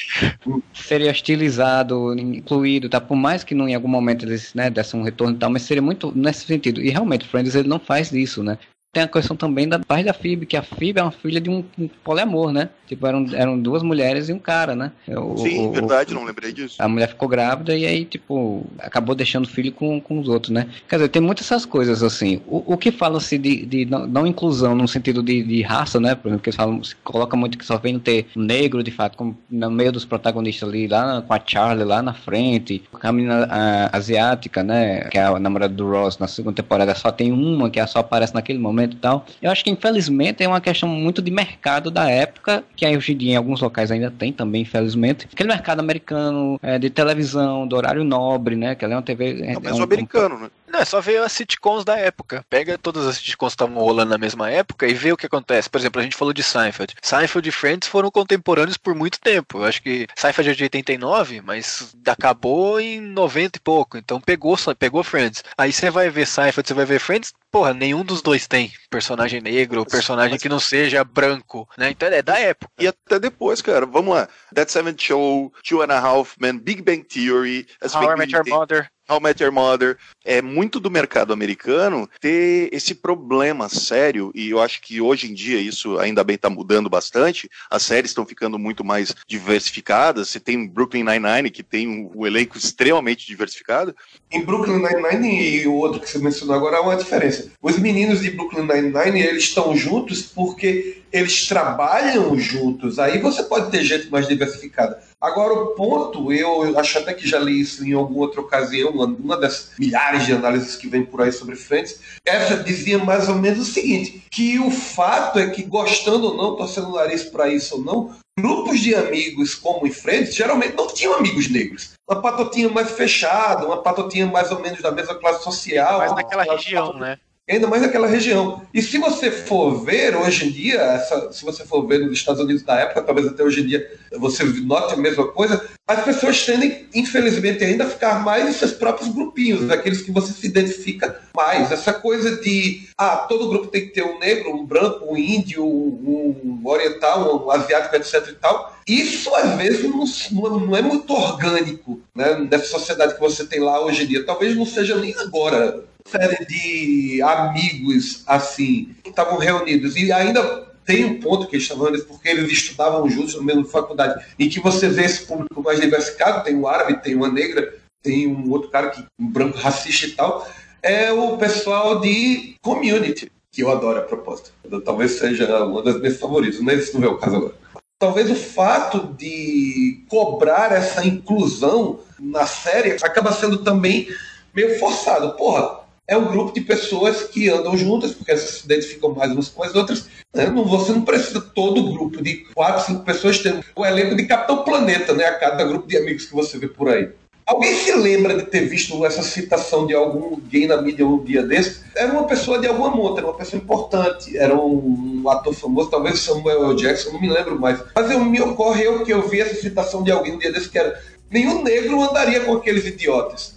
Seria 0.74 1.10
estilizado, 1.10 2.14
incluído, 2.18 2.88
tá? 2.88 3.00
Por 3.00 3.16
mais 3.16 3.42
que 3.44 3.54
não, 3.54 3.68
em 3.68 3.74
algum 3.74 3.88
momento 3.88 4.24
eles 4.24 4.52
né, 4.54 4.70
dessem 4.70 4.98
um 5.00 5.02
retorno 5.02 5.34
e 5.34 5.38
tal, 5.38 5.50
mas 5.50 5.62
seria 5.62 5.82
muito 5.82 6.12
nesse 6.14 6.46
sentido. 6.46 6.80
E 6.80 6.90
realmente, 6.90 7.26
Friends 7.26 7.54
ele 7.54 7.68
não 7.68 7.78
faz 7.78 8.12
isso, 8.12 8.42
né? 8.42 8.58
Tem 8.96 9.02
a 9.02 9.08
questão 9.08 9.36
também 9.36 9.68
da 9.68 9.78
parte 9.78 10.06
da 10.06 10.14
Phoebe, 10.14 10.46
que 10.46 10.56
a 10.56 10.62
Phoebe 10.62 10.98
é 10.98 11.02
uma 11.02 11.12
filha 11.12 11.38
de 11.38 11.50
um, 11.50 11.62
um 11.78 11.86
poliamor, 12.02 12.50
né? 12.50 12.70
Tipo, 12.86 13.06
eram, 13.06 13.26
eram 13.34 13.60
duas 13.60 13.82
mulheres 13.82 14.30
e 14.30 14.32
um 14.32 14.38
cara, 14.38 14.74
né? 14.74 14.90
O- 15.08 15.36
Sim, 15.36 15.66
o- 15.66 15.72
verdade, 15.72 16.14
não 16.14 16.24
lembrei 16.24 16.50
disso. 16.50 16.76
a 16.78 16.88
mulher 16.88 17.08
ficou 17.08 17.28
grávida 17.28 17.76
e 17.76 17.84
aí, 17.84 18.06
tipo, 18.06 18.64
acabou 18.78 19.14
deixando 19.14 19.44
o 19.44 19.48
filho 19.48 19.70
com, 19.70 20.00
com 20.00 20.18
os 20.18 20.28
outros, 20.28 20.50
né? 20.50 20.66
Quer 20.88 20.96
dizer, 20.96 21.08
tem 21.10 21.20
muitas 21.20 21.44
essas 21.46 21.66
coisas, 21.66 22.02
assim. 22.02 22.40
O, 22.46 22.72
o 22.72 22.78
que 22.78 22.90
fala-se 22.90 23.36
de, 23.36 23.66
de 23.66 23.84
não, 23.84 24.06
não 24.06 24.26
inclusão 24.26 24.74
no 24.74 24.88
sentido 24.88 25.22
de, 25.22 25.42
de 25.42 25.60
raça, 25.60 26.00
né? 26.00 26.14
Por 26.14 26.28
exemplo, 26.28 26.42
que 26.42 26.48
eles 26.48 26.56
falam, 26.56 26.82
se 26.82 26.96
coloca 27.04 27.36
muito 27.36 27.58
que 27.58 27.66
só 27.66 27.76
vem 27.76 27.98
ter 27.98 28.26
negro, 28.34 28.82
de 28.82 28.90
fato, 28.90 29.14
como 29.18 29.36
no 29.50 29.70
meio 29.70 29.92
dos 29.92 30.06
protagonistas 30.06 30.66
ali, 30.70 30.88
lá 30.88 31.20
com 31.20 31.34
a 31.34 31.40
Charlie, 31.46 31.84
lá 31.84 32.00
na 32.00 32.14
frente, 32.14 32.82
com 32.90 33.06
a 33.06 33.12
menina 33.12 33.46
a, 33.50 33.94
asiática, 33.94 34.62
né? 34.62 35.00
Que 35.10 35.18
é 35.18 35.24
a 35.24 35.38
namorada 35.38 35.74
do 35.74 35.86
Ross 35.86 36.16
na 36.18 36.26
segunda 36.26 36.56
temporada, 36.56 36.94
só 36.94 37.10
tem 37.12 37.30
uma 37.30 37.68
que 37.68 37.84
só 37.88 37.98
aparece 37.98 38.32
naquele 38.32 38.58
momento 38.58 38.85
e 38.94 38.96
tal. 38.98 39.24
Eu 39.40 39.50
acho 39.50 39.62
que, 39.64 39.70
infelizmente, 39.70 40.42
é 40.42 40.48
uma 40.48 40.60
questão 40.60 40.88
muito 40.88 41.20
de 41.22 41.30
mercado 41.30 41.90
da 41.90 42.10
época, 42.10 42.62
que 42.76 42.84
aí 42.84 42.96
hoje 42.96 43.12
em 43.12 43.16
dia 43.16 43.32
em 43.32 43.36
alguns 43.36 43.60
locais 43.60 43.90
ainda 43.90 44.10
tem 44.10 44.32
também, 44.32 44.62
infelizmente. 44.62 45.28
Aquele 45.32 45.48
mercado 45.48 45.80
americano 45.80 46.58
é, 46.62 46.78
de 46.78 46.90
televisão, 46.90 47.66
do 47.66 47.76
horário 47.76 48.04
nobre, 48.04 48.56
né? 48.56 48.74
Que 48.74 48.84
ela 48.84 48.94
é 48.94 48.96
uma 48.96 49.02
TV. 49.02 49.30
é- 49.42 49.52
Não, 49.54 49.60
é 49.60 49.64
mas 49.64 49.76
um- 49.76 49.80
o 49.80 49.84
americano, 49.84 50.38
né? 50.38 50.50
Não, 50.68 50.80
é 50.80 50.84
só 50.84 51.00
ver 51.00 51.22
as 51.22 51.32
sitcoms 51.32 51.84
da 51.84 51.96
época. 51.96 52.44
Pega 52.50 52.76
todas 52.78 53.06
as 53.06 53.16
sitcoms 53.16 53.52
que 53.52 53.62
estavam 53.62 53.82
rolando 53.82 54.10
na 54.10 54.18
mesma 54.18 54.50
época 54.50 54.86
e 54.86 54.94
vê 54.94 55.12
o 55.12 55.16
que 55.16 55.26
acontece. 55.26 55.70
Por 55.70 55.78
exemplo, 55.78 56.00
a 56.00 56.04
gente 56.04 56.16
falou 56.16 56.32
de 56.34 56.42
Seinfeld. 56.42 56.94
Seinfeld 57.02 57.48
e 57.48 57.52
Friends 57.52 57.88
foram 57.88 58.10
contemporâneos 58.10 58.76
por 58.76 58.94
muito 58.94 59.20
tempo. 59.20 59.58
Eu 59.58 59.64
acho 59.64 59.82
que 59.82 60.06
Seinfeld 60.16 60.50
é 60.50 60.54
de 60.54 60.62
89, 60.64 61.40
mas 61.40 61.94
acabou 62.06 62.80
em 62.80 63.00
90 63.00 63.58
e 63.58 63.60
pouco. 63.60 63.96
Então 63.96 64.20
pegou, 64.20 64.56
só- 64.56 64.74
pegou 64.74 65.02
Friends. 65.04 65.42
Aí 65.56 65.72
você 65.72 65.90
vai 65.90 66.10
ver 66.10 66.26
Seinfeld, 66.26 66.66
você 66.68 66.74
vai 66.74 66.84
ver 66.84 66.98
Friends. 67.00 67.32
Porra, 67.50 67.72
nenhum 67.72 68.04
dos 68.04 68.20
dois 68.20 68.46
tem 68.46 68.70
personagem 68.90 69.40
negro, 69.40 69.86
personagem 69.86 70.38
que 70.38 70.48
não 70.48 70.60
seja 70.60 71.02
branco, 71.04 71.66
né? 71.78 71.90
Então 71.90 72.08
é 72.08 72.20
da 72.20 72.38
época. 72.38 72.70
E 72.78 72.86
até 72.86 73.18
depois, 73.18 73.62
cara, 73.62 73.86
vamos 73.86 74.14
lá. 74.14 74.28
That 74.54 74.70
Seventh 74.70 75.00
Show, 75.00 75.52
Two 75.66 75.80
and 75.82 75.92
a 75.92 75.98
Half 75.98 76.34
Men, 76.40 76.58
Big 76.58 76.82
Bang 76.82 77.04
Theory, 77.04 77.66
as 77.80 77.94
How 77.94 78.12
I 78.12 78.16
Met 78.16 78.32
Your 78.32 78.44
Mother. 78.50 78.90
How 79.08 79.18
I 79.18 79.22
Met 79.22 79.42
Your 79.42 79.52
Mother. 79.52 79.96
É 80.24 80.42
muito 80.42 80.80
do 80.80 80.90
mercado 80.90 81.32
americano 81.32 82.08
ter 82.20 82.68
esse 82.72 82.94
problema 82.94 83.68
sério, 83.68 84.32
e 84.34 84.50
eu 84.50 84.60
acho 84.60 84.80
que 84.82 85.00
hoje 85.00 85.30
em 85.30 85.34
dia 85.34 85.60
isso 85.60 85.98
ainda 85.98 86.24
bem 86.24 86.34
está 86.34 86.50
mudando 86.50 86.90
bastante. 86.90 87.48
As 87.70 87.82
séries 87.82 88.10
estão 88.10 88.26
ficando 88.26 88.58
muito 88.58 88.84
mais 88.84 89.14
diversificadas. 89.28 90.28
Você 90.28 90.40
tem 90.40 90.66
Brooklyn 90.66 91.04
Nine-Nine, 91.04 91.50
que 91.50 91.62
tem 91.62 91.86
um, 91.86 92.10
um 92.14 92.26
elenco 92.26 92.58
extremamente 92.58 93.26
diversificado. 93.26 93.94
Em 94.30 94.44
Brooklyn 94.44 94.78
Nine-Nine 94.78 95.60
e 95.62 95.68
o 95.68 95.74
outro 95.74 96.00
que 96.00 96.10
você 96.10 96.18
mencionou 96.18 96.56
agora 96.56 96.78
há 96.78 96.80
uma 96.80 96.96
diferença. 96.96 97.50
Os 97.62 97.78
meninos 97.78 98.20
de 98.20 98.30
Brooklyn 98.30 98.66
Nine-Nine, 98.66 99.20
eles 99.20 99.44
estão 99.44 99.76
juntos 99.76 100.22
porque 100.22 101.02
eles 101.12 101.46
trabalham 101.46 102.36
juntos. 102.38 102.98
Aí 102.98 103.20
você 103.20 103.42
pode 103.44 103.70
ter 103.70 103.84
gente 103.84 104.10
mais 104.10 104.26
diversificada. 104.26 105.00
Agora, 105.26 105.54
o 105.54 105.66
ponto, 105.74 106.32
eu 106.32 106.78
acho 106.78 107.00
até 107.00 107.12
que 107.12 107.28
já 107.28 107.40
li 107.40 107.60
isso 107.60 107.84
em 107.84 107.92
alguma 107.92 108.20
outra 108.20 108.40
ocasião, 108.40 108.90
uma, 108.90 109.36
das 109.36 109.72
milhares 109.76 110.24
de 110.24 110.32
análises 110.32 110.76
que 110.76 110.86
vem 110.86 111.04
por 111.04 111.20
aí 111.20 111.32
sobre 111.32 111.56
Friends, 111.56 111.98
essa 112.24 112.62
dizia 112.62 112.96
mais 112.96 113.28
ou 113.28 113.34
menos 113.34 113.68
o 113.68 113.72
seguinte, 113.72 114.22
que 114.30 114.56
o 114.60 114.70
fato 114.70 115.40
é 115.40 115.50
que, 115.50 115.64
gostando 115.64 116.28
ou 116.28 116.36
não, 116.36 116.54
torcendo 116.54 116.90
o 116.90 116.94
nariz 116.94 117.24
para 117.24 117.48
isso 117.48 117.74
ou 117.74 117.82
não, 117.82 118.16
grupos 118.38 118.78
de 118.78 118.94
amigos 118.94 119.56
como 119.56 119.84
em 119.84 119.90
Friends 119.90 120.32
geralmente 120.32 120.76
não 120.76 120.86
tinham 120.86 121.14
amigos 121.14 121.50
negros. 121.50 121.90
Uma 122.08 122.22
patotinha 122.22 122.68
mais 122.68 122.92
fechada, 122.92 123.66
uma 123.66 123.82
patotinha 123.82 124.26
mais 124.26 124.52
ou 124.52 124.60
menos 124.60 124.80
da 124.80 124.92
mesma 124.92 125.16
classe 125.16 125.42
social. 125.42 125.98
Uma 125.98 126.14
naquela 126.14 126.44
região, 126.44 126.92
né? 126.92 127.18
Ainda 127.48 127.68
mais 127.68 127.80
naquela 127.80 128.08
região. 128.08 128.62
E 128.74 128.82
se 128.82 128.98
você 128.98 129.30
for 129.30 129.84
ver 129.84 130.16
hoje 130.16 130.48
em 130.48 130.50
dia, 130.50 130.80
essa- 130.80 131.30
se 131.30 131.44
você 131.44 131.64
for 131.64 131.86
ver 131.86 132.00
nos 132.00 132.12
Estados 132.18 132.42
Unidos 132.42 132.64
da 132.64 132.74
época, 132.80 133.02
talvez 133.02 133.24
até 133.28 133.44
hoje 133.44 133.60
em 133.60 133.66
dia 133.66 133.88
você 134.18 134.42
note 134.42 134.94
a 134.94 134.96
mesma 134.96 135.28
coisa, 135.28 135.64
as 135.86 136.02
pessoas 136.04 136.44
tendem, 136.44 136.86
infelizmente, 136.92 137.62
ainda 137.62 137.84
a 137.84 137.88
ficar 137.88 138.24
mais 138.24 138.48
em 138.48 138.52
seus 138.52 138.72
próprios 138.72 139.10
grupinhos, 139.14 139.70
aqueles 139.70 140.02
que 140.02 140.10
você 140.10 140.32
se 140.32 140.44
identifica 140.44 141.20
mais. 141.36 141.70
Essa 141.70 141.92
coisa 141.92 142.34
de, 142.40 142.88
ah, 142.98 143.18
todo 143.28 143.48
grupo 143.48 143.68
tem 143.68 143.82
que 143.82 143.92
ter 143.92 144.02
um 144.02 144.18
negro, 144.18 144.52
um 144.52 144.66
branco, 144.66 145.06
um 145.12 145.16
índio, 145.16 145.64
um 145.64 146.60
oriental, 146.64 147.46
um 147.46 147.50
asiático, 147.52 147.94
etc 147.94 148.26
e 148.28 148.34
tal. 148.34 148.76
Isso, 148.88 149.32
às 149.36 149.56
vezes, 149.56 149.84
não, 149.84 150.04
não- 150.32 150.60
não 150.66 150.76
é 150.76 150.82
muito 150.82 151.12
orgânico, 151.12 152.00
né, 152.12 152.44
nessa 152.50 152.66
sociedade 152.66 153.14
que 153.14 153.20
você 153.20 153.44
tem 153.46 153.60
lá 153.60 153.80
hoje 153.84 154.02
em 154.02 154.06
dia. 154.08 154.26
Talvez 154.26 154.56
não 154.56 154.66
seja 154.66 154.96
nem 154.96 155.14
agora 155.18 155.84
série 156.10 156.44
de 156.46 157.22
amigos 157.22 158.22
assim 158.26 158.94
que 159.02 159.10
estavam 159.10 159.38
reunidos 159.38 159.96
e 159.96 160.12
ainda 160.12 160.66
tem 160.84 161.04
um 161.04 161.20
ponto 161.20 161.48
que 161.48 161.56
eles 161.56 161.64
estavam 161.64 161.92
isso 161.92 162.06
porque 162.06 162.28
eles 162.28 162.50
estudavam 162.50 163.10
juntos 163.10 163.34
na 163.34 163.42
mesma 163.42 163.64
faculdade, 163.64 164.24
e 164.38 164.48
que 164.48 164.60
você 164.60 164.88
vê 164.88 165.04
esse 165.04 165.26
público 165.26 165.60
mais 165.60 165.80
diversificado, 165.80 166.44
tem 166.44 166.54
um 166.54 166.66
árabe, 166.66 167.02
tem 167.02 167.16
uma 167.16 167.28
negra, 167.28 167.74
tem 168.00 168.28
um 168.28 168.48
outro 168.52 168.70
cara 168.70 168.90
que 168.90 169.04
um 169.18 169.26
branco 169.26 169.58
racista 169.58 170.06
e 170.06 170.12
tal, 170.12 170.48
é 170.80 171.12
o 171.12 171.36
pessoal 171.36 172.00
de 172.00 172.54
community, 172.62 173.30
que 173.50 173.62
eu 173.62 173.70
adoro 173.72 173.98
a 173.98 174.02
proposta. 174.02 174.50
Talvez 174.84 175.12
seja 175.12 175.64
uma 175.64 175.82
das 175.82 175.98
minhas 175.98 176.18
favoritas, 176.18 176.60
mas 176.60 176.84
isso 176.84 177.00
não 177.00 177.08
é 177.08 177.10
o 177.10 177.18
caso 177.18 177.36
agora. 177.36 177.54
Talvez 177.98 178.30
o 178.30 178.36
fato 178.36 179.14
de 179.18 180.04
cobrar 180.08 180.70
essa 180.70 181.04
inclusão 181.04 181.98
na 182.20 182.46
série 182.46 182.92
acaba 183.02 183.32
sendo 183.32 183.58
também 183.58 184.08
meio 184.54 184.78
forçado. 184.78 185.32
Porra, 185.36 185.80
é 186.08 186.16
um 186.16 186.26
grupo 186.26 186.52
de 186.52 186.60
pessoas 186.60 187.24
que 187.24 187.48
andam 187.48 187.76
juntas, 187.76 188.12
porque 188.12 188.30
elas 188.30 188.42
se 188.42 188.64
identificam 188.64 189.12
mais 189.14 189.32
umas 189.32 189.48
com 189.48 189.62
as 189.64 189.74
outras. 189.74 190.06
né? 190.34 190.46
Não- 190.50 190.64
Você 190.64 190.92
não 190.92 191.02
precisa 191.02 191.40
todo 191.40 191.90
grupo 191.92 192.22
de 192.22 192.46
quatro, 192.54 192.84
cinco 192.86 193.02
pessoas 193.04 193.38
ter 193.38 193.64
o 193.74 193.84
elenco 193.84 194.14
de 194.14 194.24
Capitão 194.26 194.62
Planeta, 194.64 195.12
né? 195.14 195.24
A 195.24 195.34
cada 195.38 195.64
grupo 195.64 195.86
de 195.88 195.96
amigos 195.96 196.26
que 196.26 196.34
você 196.34 196.58
vê 196.58 196.68
por 196.68 196.88
aí. 196.88 197.08
Alguém 197.46 197.74
se 197.76 197.92
lembra 197.92 198.36
de 198.36 198.42
ter 198.44 198.62
visto 198.68 199.04
essa 199.06 199.22
citação 199.22 199.86
de 199.86 199.94
alguém 199.94 200.66
na 200.66 200.82
mídia 200.82 201.06
um 201.06 201.22
dia 201.22 201.42
desse? 201.44 201.80
Era 201.94 202.12
uma 202.12 202.24
pessoa 202.24 202.58
de 202.58 202.66
alguma 202.66 202.90
monta, 202.90 203.20
era 203.20 203.28
uma 203.28 203.36
pessoa 203.36 203.62
importante, 203.62 204.36
era 204.36 204.52
um, 204.54 205.22
um 205.24 205.28
ator 205.28 205.54
famoso, 205.54 205.88
talvez 205.88 206.18
Samuel 206.18 206.70
L. 206.70 206.76
Jackson, 206.76 207.12
não 207.12 207.20
me 207.20 207.28
lembro 207.30 207.58
mais. 207.58 207.78
Mas 207.94 208.10
eu, 208.10 208.18
me 208.24 208.40
ocorreu 208.40 209.04
que 209.04 209.12
eu 209.12 209.28
vi 209.28 209.40
essa 209.40 209.54
citação 209.60 210.02
de 210.02 210.10
alguém 210.10 210.34
um 210.34 210.38
dia 210.38 210.52
desse 210.52 210.68
que 210.68 210.76
era 210.78 211.00
nenhum 211.30 211.62
negro 211.62 212.00
andaria 212.02 212.40
com 212.40 212.52
aqueles 212.54 212.84
idiotas. 212.84 213.55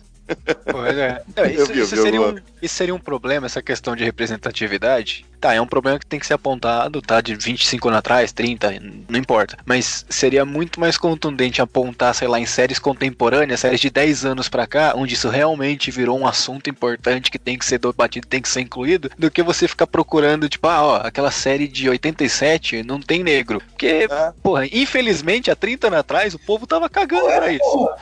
Pois 0.72 0.98
é. 0.98 1.24
Não, 1.36 1.46
isso, 1.46 1.66
vi, 1.74 1.82
isso 1.82 1.96
vi 1.96 2.02
seria 2.02 2.22
um, 2.22 2.36
isso 2.62 2.76
seria 2.76 2.96
um 2.96 3.00
problema, 3.00 3.46
essa 3.46 3.62
questão 3.62 3.96
de 3.96 4.04
representatividade. 4.04 5.26
Tá, 5.40 5.54
é 5.54 5.62
um 5.62 5.68
problema 5.68 5.98
que 5.98 6.06
tem 6.06 6.20
que 6.20 6.28
ser 6.28 6.34
apontado, 6.34 7.02
tá? 7.02 7.22
De 7.22 7.34
25 7.36 7.88
anos 7.88 8.00
atrás, 8.00 8.32
30, 8.34 8.74
não 9.08 9.18
importa. 9.20 9.58
Mas 9.66 10.06
seria 10.10 10.44
muito 10.46 10.80
mais 10.80 10.98
contundente 10.98 11.62
apontar, 11.62 12.14
sei 12.14 12.28
lá, 12.28 12.40
em 12.40 12.46
séries 12.46 12.78
contemporâneas, 12.78 13.62
séries 13.62 13.80
de 13.80 13.90
10 13.90 14.26
anos 14.26 14.50
pra 14.50 14.68
cá, 14.68 14.94
onde 14.96 15.14
isso 15.14 15.30
realmente 15.30 15.92
virou 15.92 16.20
um 16.20 16.28
assunto 16.28 16.70
importante 16.70 17.32
que 17.32 17.40
tem 17.40 17.58
que 17.58 17.66
ser 17.66 17.80
debatido, 17.80 18.28
tem 18.28 18.42
que 18.42 18.50
ser 18.50 18.62
incluído, 18.62 19.10
do 19.18 19.32
que 19.32 19.42
você 19.42 19.68
ficar 19.68 19.88
procurando, 19.88 20.50
tipo, 20.50 20.68
ah, 20.68 20.84
ó, 20.84 20.96
aquela 20.98 21.32
série 21.32 21.68
de 21.68 21.90
87 21.90 22.84
não 22.84 23.00
tem 23.00 23.24
negro. 23.24 23.62
Porque, 23.70 24.08
É. 24.10 24.34
porra, 24.44 24.66
infelizmente, 24.66 25.50
há 25.50 25.56
30 25.56 25.88
anos 25.88 26.00
atrás, 26.00 26.34
o 26.34 26.40
povo 26.40 26.68
tava 26.68 26.90
cagando 26.90 27.26
pra 27.28 27.52
isso. 27.52 27.64
Porra, 27.64 27.96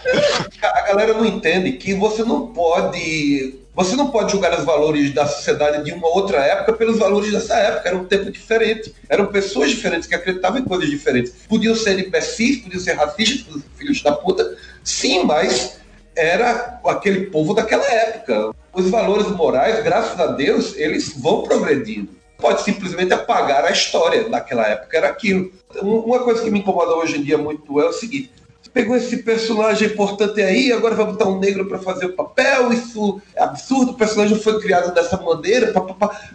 A 0.63 0.81
galera 0.87 1.13
não 1.13 1.25
entende 1.25 1.73
que 1.73 1.93
você 1.93 2.23
não 2.23 2.47
pode. 2.47 3.55
Você 3.77 3.95
não 3.95 4.09
pode 4.09 4.31
julgar 4.31 4.57
os 4.57 4.65
valores 4.65 5.13
da 5.13 5.27
sociedade 5.27 5.83
de 5.83 5.91
uma 5.93 6.07
outra 6.07 6.39
época 6.39 6.73
pelos 6.73 6.97
valores 6.97 7.31
dessa 7.31 7.53
época. 7.57 7.87
Era 7.87 7.95
um 7.95 8.05
tempo 8.05 8.31
diferente. 8.31 8.91
Eram 9.07 9.27
pessoas 9.27 9.69
diferentes 9.69 10.07
que 10.07 10.15
acreditavam 10.15 10.57
em 10.59 10.63
coisas 10.63 10.89
diferentes. 10.89 11.31
Podiam 11.47 11.75
ser 11.75 11.99
imbecis, 11.99 12.57
podiam 12.63 12.81
ser 12.81 12.93
racistas, 12.93 13.61
filhos 13.77 14.01
da 14.01 14.13
puta. 14.13 14.57
Sim, 14.83 15.25
mas 15.25 15.77
era 16.15 16.79
aquele 16.87 17.27
povo 17.27 17.53
daquela 17.53 17.85
época. 17.85 18.51
Os 18.73 18.89
valores 18.89 19.27
morais, 19.27 19.83
graças 19.83 20.19
a 20.19 20.25
Deus, 20.25 20.75
eles 20.75 21.13
vão 21.15 21.43
progredindo. 21.43 22.09
Pode 22.39 22.63
simplesmente 22.63 23.13
apagar 23.13 23.63
a 23.63 23.69
história 23.71 24.27
daquela 24.27 24.65
época, 24.67 24.97
era 24.97 25.07
aquilo. 25.09 25.51
Um- 25.83 25.99
Uma 25.99 26.19
coisa 26.23 26.41
que 26.43 26.49
me 26.49 26.59
incomoda 26.59 26.95
hoje 26.95 27.17
em 27.19 27.23
dia 27.23 27.37
muito 27.37 27.79
é 27.79 27.85
o 27.87 27.93
seguinte: 27.93 28.31
pegou 28.73 28.95
esse 28.95 29.17
personagem 29.17 29.87
importante 29.87 30.41
aí, 30.41 30.71
agora 30.71 30.95
vai 30.95 31.05
botar 31.05 31.27
um 31.27 31.39
negro 31.39 31.67
para 31.67 31.79
fazer 31.79 32.05
o 32.07 32.13
papel, 32.13 32.71
isso 32.71 33.21
é 33.35 33.43
absurdo, 33.43 33.91
o 33.91 33.95
personagem 33.95 34.37
foi 34.39 34.59
criado 34.59 34.93
dessa 34.93 35.17
maneira. 35.17 35.73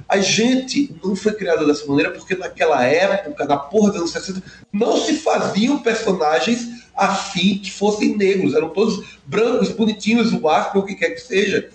A 0.08 0.18
gente 0.18 0.94
não 1.02 1.14
foi 1.14 1.32
criado 1.32 1.66
dessa 1.66 1.86
maneira 1.86 2.10
porque 2.10 2.34
naquela 2.34 2.84
época, 2.84 3.44
na 3.44 3.56
porra 3.56 3.90
dos 3.90 4.00
anos 4.00 4.12
60, 4.12 4.42
não 4.72 4.96
se 4.96 5.14
faziam 5.16 5.78
personagens 5.78 6.82
assim 6.94 7.58
que 7.58 7.72
fossem 7.72 8.16
negros, 8.16 8.54
eram 8.54 8.68
todos 8.68 9.18
brancos, 9.24 9.70
bonitinhos, 9.70 10.32
o 10.32 10.48
asco, 10.48 10.78
o 10.78 10.84
que 10.84 10.94
quer 10.94 11.10
que 11.10 11.20
seja. 11.20 11.70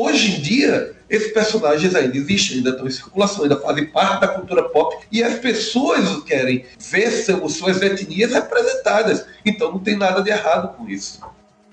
Hoje 0.00 0.36
em 0.36 0.40
dia, 0.40 0.94
esses 1.10 1.30
personagens 1.30 1.94
ainda 1.94 2.16
existem, 2.16 2.56
ainda 2.56 2.70
estão 2.70 2.86
em 2.86 2.90
circulação, 2.90 3.42
ainda 3.42 3.60
fazem 3.60 3.84
parte 3.84 4.22
da 4.22 4.28
cultura 4.28 4.62
pop 4.70 4.96
e 5.12 5.22
as 5.22 5.38
pessoas 5.40 6.22
querem 6.24 6.64
ver 6.78 7.10
seu- 7.10 7.46
suas 7.50 7.82
etnias 7.82 8.32
representadas. 8.32 9.26
Então 9.44 9.72
não 9.72 9.78
tem 9.78 9.96
nada 9.96 10.22
de 10.22 10.30
errado 10.30 10.74
com 10.74 10.88
isso. 10.88 11.20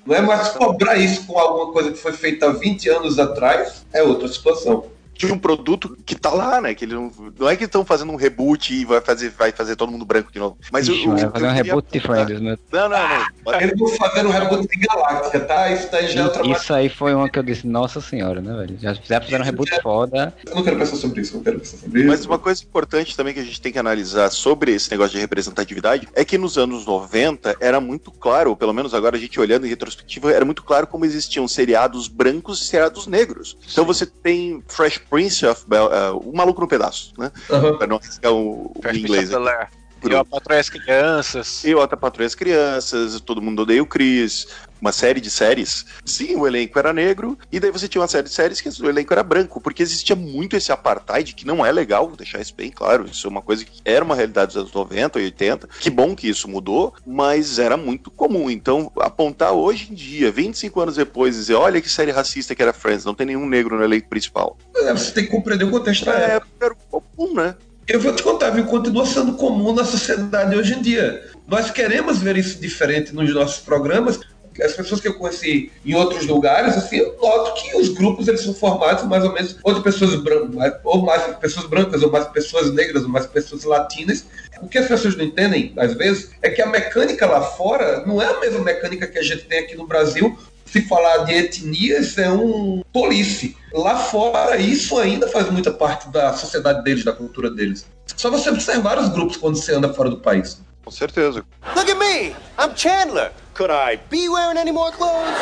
Não 0.05 0.13
é 0.13 0.19
mais 0.21 0.49
cobrar 0.49 0.97
isso 0.97 1.25
com 1.25 1.39
alguma 1.39 1.71
coisa 1.71 1.91
que 1.91 1.97
foi 1.97 2.11
feita 2.11 2.47
há 2.47 2.51
20 2.51 2.89
anos 2.89 3.17
atrás, 3.17 3.85
é 3.93 4.03
outra 4.03 4.27
situação. 4.27 4.85
De 5.17 5.31
um 5.31 5.37
produto 5.37 5.97
que 6.05 6.15
tá 6.15 6.29
lá, 6.29 6.61
né? 6.61 6.73
Que 6.73 6.85
ele 6.85 6.93
não, 6.93 7.11
não 7.39 7.49
é 7.49 7.55
que 7.55 7.63
estão 7.63 7.83
fazendo 7.83 8.11
um 8.11 8.15
reboot 8.15 8.73
e 8.73 8.85
vai 8.85 9.01
fazer, 9.01 9.29
vai 9.29 9.51
fazer 9.51 9.75
todo 9.75 9.91
mundo 9.91 10.05
branco 10.05 10.31
de 10.31 10.39
novo. 10.39 10.57
Mas 10.71 10.87
Ixi, 10.87 11.05
eu, 11.05 11.11
vai 11.11 11.23
eu 11.23 11.31
fazer 11.31 11.45
um 11.45 11.55
queria 11.55 11.63
reboot 11.63 11.91
de 11.91 11.99
Friends, 11.99 12.41
né? 12.41 12.57
Não, 12.71 12.89
não, 12.89 13.09
não. 13.09 13.61
Eles 13.61 13.77
vão 13.77 13.89
fazer 13.89 14.25
um 14.25 14.29
reboot 14.29 14.67
de 14.67 14.77
Galáctica, 14.87 15.39
tá? 15.41 15.71
Isso 15.71 15.91
daí 15.91 16.07
já 16.07 16.21
é 16.21 16.23
outra 16.23 16.47
Isso 16.47 16.73
aí 16.73 16.89
foi 16.89 17.13
uma 17.13 17.29
que 17.29 17.39
eu 17.39 17.43
disse, 17.43 17.65
nossa 17.65 17.99
senhora, 17.99 18.41
né, 18.41 18.55
velho? 18.55 18.77
Já 18.79 18.95
fizeram 18.95 19.25
fizeram 19.25 19.43
um 19.43 19.45
reboot 19.45 19.81
foda. 19.81 20.33
Eu 20.45 20.55
não 20.55 20.63
quero 20.63 20.77
pensar 20.77 20.95
sobre 20.95 21.21
isso, 21.21 21.33
eu 21.33 21.37
não 21.37 21.43
quero 21.43 21.59
pensar 21.59 21.77
sobre 21.77 21.99
isso. 21.99 22.07
Mas 22.07 22.25
uma 22.25 22.39
coisa 22.39 22.63
importante 22.63 23.15
também 23.15 23.33
que 23.33 23.39
a 23.39 23.43
gente 23.43 23.59
tem 23.59 23.71
que 23.71 23.79
analisar 23.79 24.29
sobre 24.31 24.73
esse 24.73 24.91
negócio 24.91 25.13
de 25.13 25.19
representatividade 25.19 26.07
é 26.13 26.23
que 26.23 26.37
nos 26.37 26.57
anos 26.57 26.85
90 26.85 27.57
era 27.59 27.81
muito 27.81 28.11
claro, 28.11 28.51
ou 28.51 28.55
pelo 28.55 28.73
menos 28.73 28.93
agora 28.93 29.17
a 29.17 29.19
gente 29.19 29.39
olhando 29.39 29.65
em 29.65 29.69
retrospectiva, 29.69 30.31
era 30.31 30.45
muito 30.45 30.63
claro 30.63 30.87
como 30.87 31.05
existiam 31.05 31.47
seriados 31.47 32.07
brancos 32.07 32.61
e 32.61 32.65
seriados 32.65 33.07
negros. 33.07 33.57
Então 33.71 33.85
você 33.85 34.05
tem 34.05 34.63
Fresh 34.67 34.99
Prince 35.09 35.45
of 35.45 35.63
Bel, 35.67 35.87
uh, 35.87 36.17
o 36.17 36.35
Maluco 36.35 36.61
no 36.61 36.67
Pedaço, 36.67 37.13
né? 37.17 37.31
Aham. 37.49 37.77
Pra 37.77 37.87
não 37.87 37.97
arriscar 37.97 38.31
o, 38.31 38.71
o 38.75 38.79
inglês. 38.79 39.29
Prince 39.29 39.35
of 39.35 39.45
Bel-Air. 39.45 39.69
Eu, 40.03 40.19
a 40.19 40.25
patroa 40.25 40.57
e 40.57 40.59
as 40.59 40.69
crianças. 40.69 41.65
Eu, 41.65 41.81
a 41.81 41.87
Patrulha 41.87 42.27
as 42.27 42.35
Crianças, 42.35 43.19
Todo 43.21 43.41
Mundo 43.41 43.63
Odeia 43.63 43.81
o 43.81 43.85
Chris, 43.85 44.47
uma 44.81 44.91
série 44.91 45.19
de 45.19 45.29
séries. 45.29 45.85
Sim, 46.05 46.35
o 46.35 46.47
elenco 46.47 46.77
era 46.77 46.93
negro, 46.93 47.37
e 47.51 47.59
daí 47.59 47.71
você 47.71 47.87
tinha 47.87 48.01
uma 48.01 48.07
série 48.07 48.27
de 48.27 48.33
séries 48.33 48.61
que 48.61 48.69
o 48.69 48.89
elenco 48.89 49.13
era 49.13 49.23
branco, 49.23 49.59
porque 49.59 49.83
existia 49.83 50.15
muito 50.15 50.55
esse 50.55 50.71
apartheid, 50.71 51.33
que 51.33 51.45
não 51.45 51.65
é 51.65 51.71
legal, 51.71 52.07
vou 52.07 52.17
deixar 52.17 52.39
isso 52.39 52.53
bem 52.55 52.71
claro. 52.71 53.05
Isso 53.05 53.27
é 53.27 53.29
uma 53.29 53.41
coisa 53.41 53.65
que 53.65 53.81
era 53.83 54.03
uma 54.03 54.15
realidade 54.15 54.53
dos 54.53 54.57
anos 54.57 54.73
90 54.73 55.19
e 55.19 55.23
80. 55.25 55.69
Que 55.79 55.89
bom 55.89 56.15
que 56.15 56.29
isso 56.29 56.47
mudou, 56.47 56.93
mas 57.05 57.59
era 57.59 57.77
muito 57.77 58.09
comum. 58.11 58.49
Então, 58.49 58.91
apontar 58.99 59.53
hoje 59.53 59.87
em 59.91 59.95
dia, 59.95 60.31
25 60.31 60.81
anos 60.81 60.95
depois, 60.95 61.35
e 61.35 61.39
dizer: 61.39 61.55
olha 61.55 61.81
que 61.81 61.89
série 61.89 62.11
racista 62.11 62.55
que 62.55 62.61
era 62.61 62.73
Friends, 62.73 63.05
não 63.05 63.13
tem 63.13 63.27
nenhum 63.27 63.47
negro 63.47 63.77
no 63.77 63.83
elenco 63.83 64.09
principal. 64.09 64.57
É, 64.75 64.93
Você 64.93 65.11
tem 65.11 65.25
que 65.25 65.31
compreender 65.31 65.65
o 65.65 65.71
contexto 65.71 66.05
da 66.05 66.13
época. 66.13 66.51
É, 66.61 66.65
era 66.65 66.75
comum, 66.89 67.33
né? 67.33 67.55
Eu 67.87 68.01
vou 68.01 68.13
te 68.13 68.21
contar, 68.21 68.49
viu? 68.49 68.65
Continua 68.65 69.05
sendo 69.05 69.33
comum 69.33 69.73
na 69.73 69.85
sociedade 69.85 70.53
hoje 70.53 70.73
em 70.73 70.81
dia. 70.81 71.23
Nós 71.47 71.71
queremos 71.71 72.17
ver 72.17 72.35
isso 72.35 72.59
diferente 72.59 73.15
nos 73.15 73.33
nossos 73.33 73.59
programas. 73.59 74.19
As 74.61 74.73
pessoas 74.73 75.01
que 75.01 75.07
eu 75.07 75.13
conheci 75.15 75.71
em 75.85 75.95
outros 75.95 76.25
lugares, 76.25 76.75
assim, 76.75 76.97
eu 76.97 77.17
noto 77.21 77.61
que 77.61 77.75
os 77.77 77.89
grupos 77.89 78.27
eles 78.27 78.41
são 78.41 78.53
formados 78.53 79.03
mais 79.05 79.23
ou 79.23 79.33
menos 79.33 79.57
ou 79.63 79.73
de 79.73 79.81
pessoas 79.81 80.15
brancas, 80.15 80.73
ou 80.83 81.01
mais 81.03 81.23
pessoas 81.37 81.65
brancas, 81.65 82.03
ou 82.03 82.11
mais 82.11 82.27
pessoas 82.27 82.73
negras, 82.73 83.03
ou 83.03 83.09
mais 83.09 83.25
pessoas 83.25 83.63
latinas. 83.63 84.25
O 84.61 84.67
que 84.67 84.77
as 84.77 84.87
pessoas 84.87 85.15
não 85.15 85.25
entendem, 85.25 85.73
às 85.77 85.93
vezes, 85.93 86.31
é 86.41 86.49
que 86.49 86.61
a 86.61 86.65
mecânica 86.65 87.25
lá 87.25 87.41
fora 87.41 88.03
não 88.05 88.21
é 88.21 88.25
a 88.25 88.39
mesma 88.39 88.59
mecânica 88.59 89.07
que 89.07 89.19
a 89.19 89.23
gente 89.23 89.45
tem 89.45 89.59
aqui 89.59 89.75
no 89.75 89.85
Brasil. 89.85 90.37
Se 90.65 90.81
falar 90.81 91.19
de 91.19 91.33
etnias 91.33 92.17
é 92.17 92.29
um 92.29 92.83
tolice. 92.91 93.55
Lá 93.71 93.95
fora, 93.97 94.57
isso 94.57 94.97
ainda 94.97 95.27
faz 95.27 95.49
muita 95.49 95.71
parte 95.71 96.09
da 96.09 96.33
sociedade 96.33 96.83
deles, 96.83 97.05
da 97.05 97.13
cultura 97.13 97.49
deles. 97.49 97.85
Só 98.15 98.29
você 98.29 98.49
observar 98.49 98.97
os 98.97 99.09
grupos 99.09 99.37
quando 99.37 99.55
você 99.55 99.73
anda 99.73 99.93
fora 99.93 100.09
do 100.09 100.17
país. 100.17 100.59
Com 100.83 100.91
certeza. 100.91 101.43
Look 101.75 101.89
at 101.89 101.97
me! 101.97 102.35
I'm 102.57 102.75
Chandler! 102.75 103.31
Could 103.57 103.71
I 103.71 103.97
be 104.11 104.29
wearing 104.29 104.55
any 104.59 104.71
more 104.71 104.91
clothes? 104.91 105.33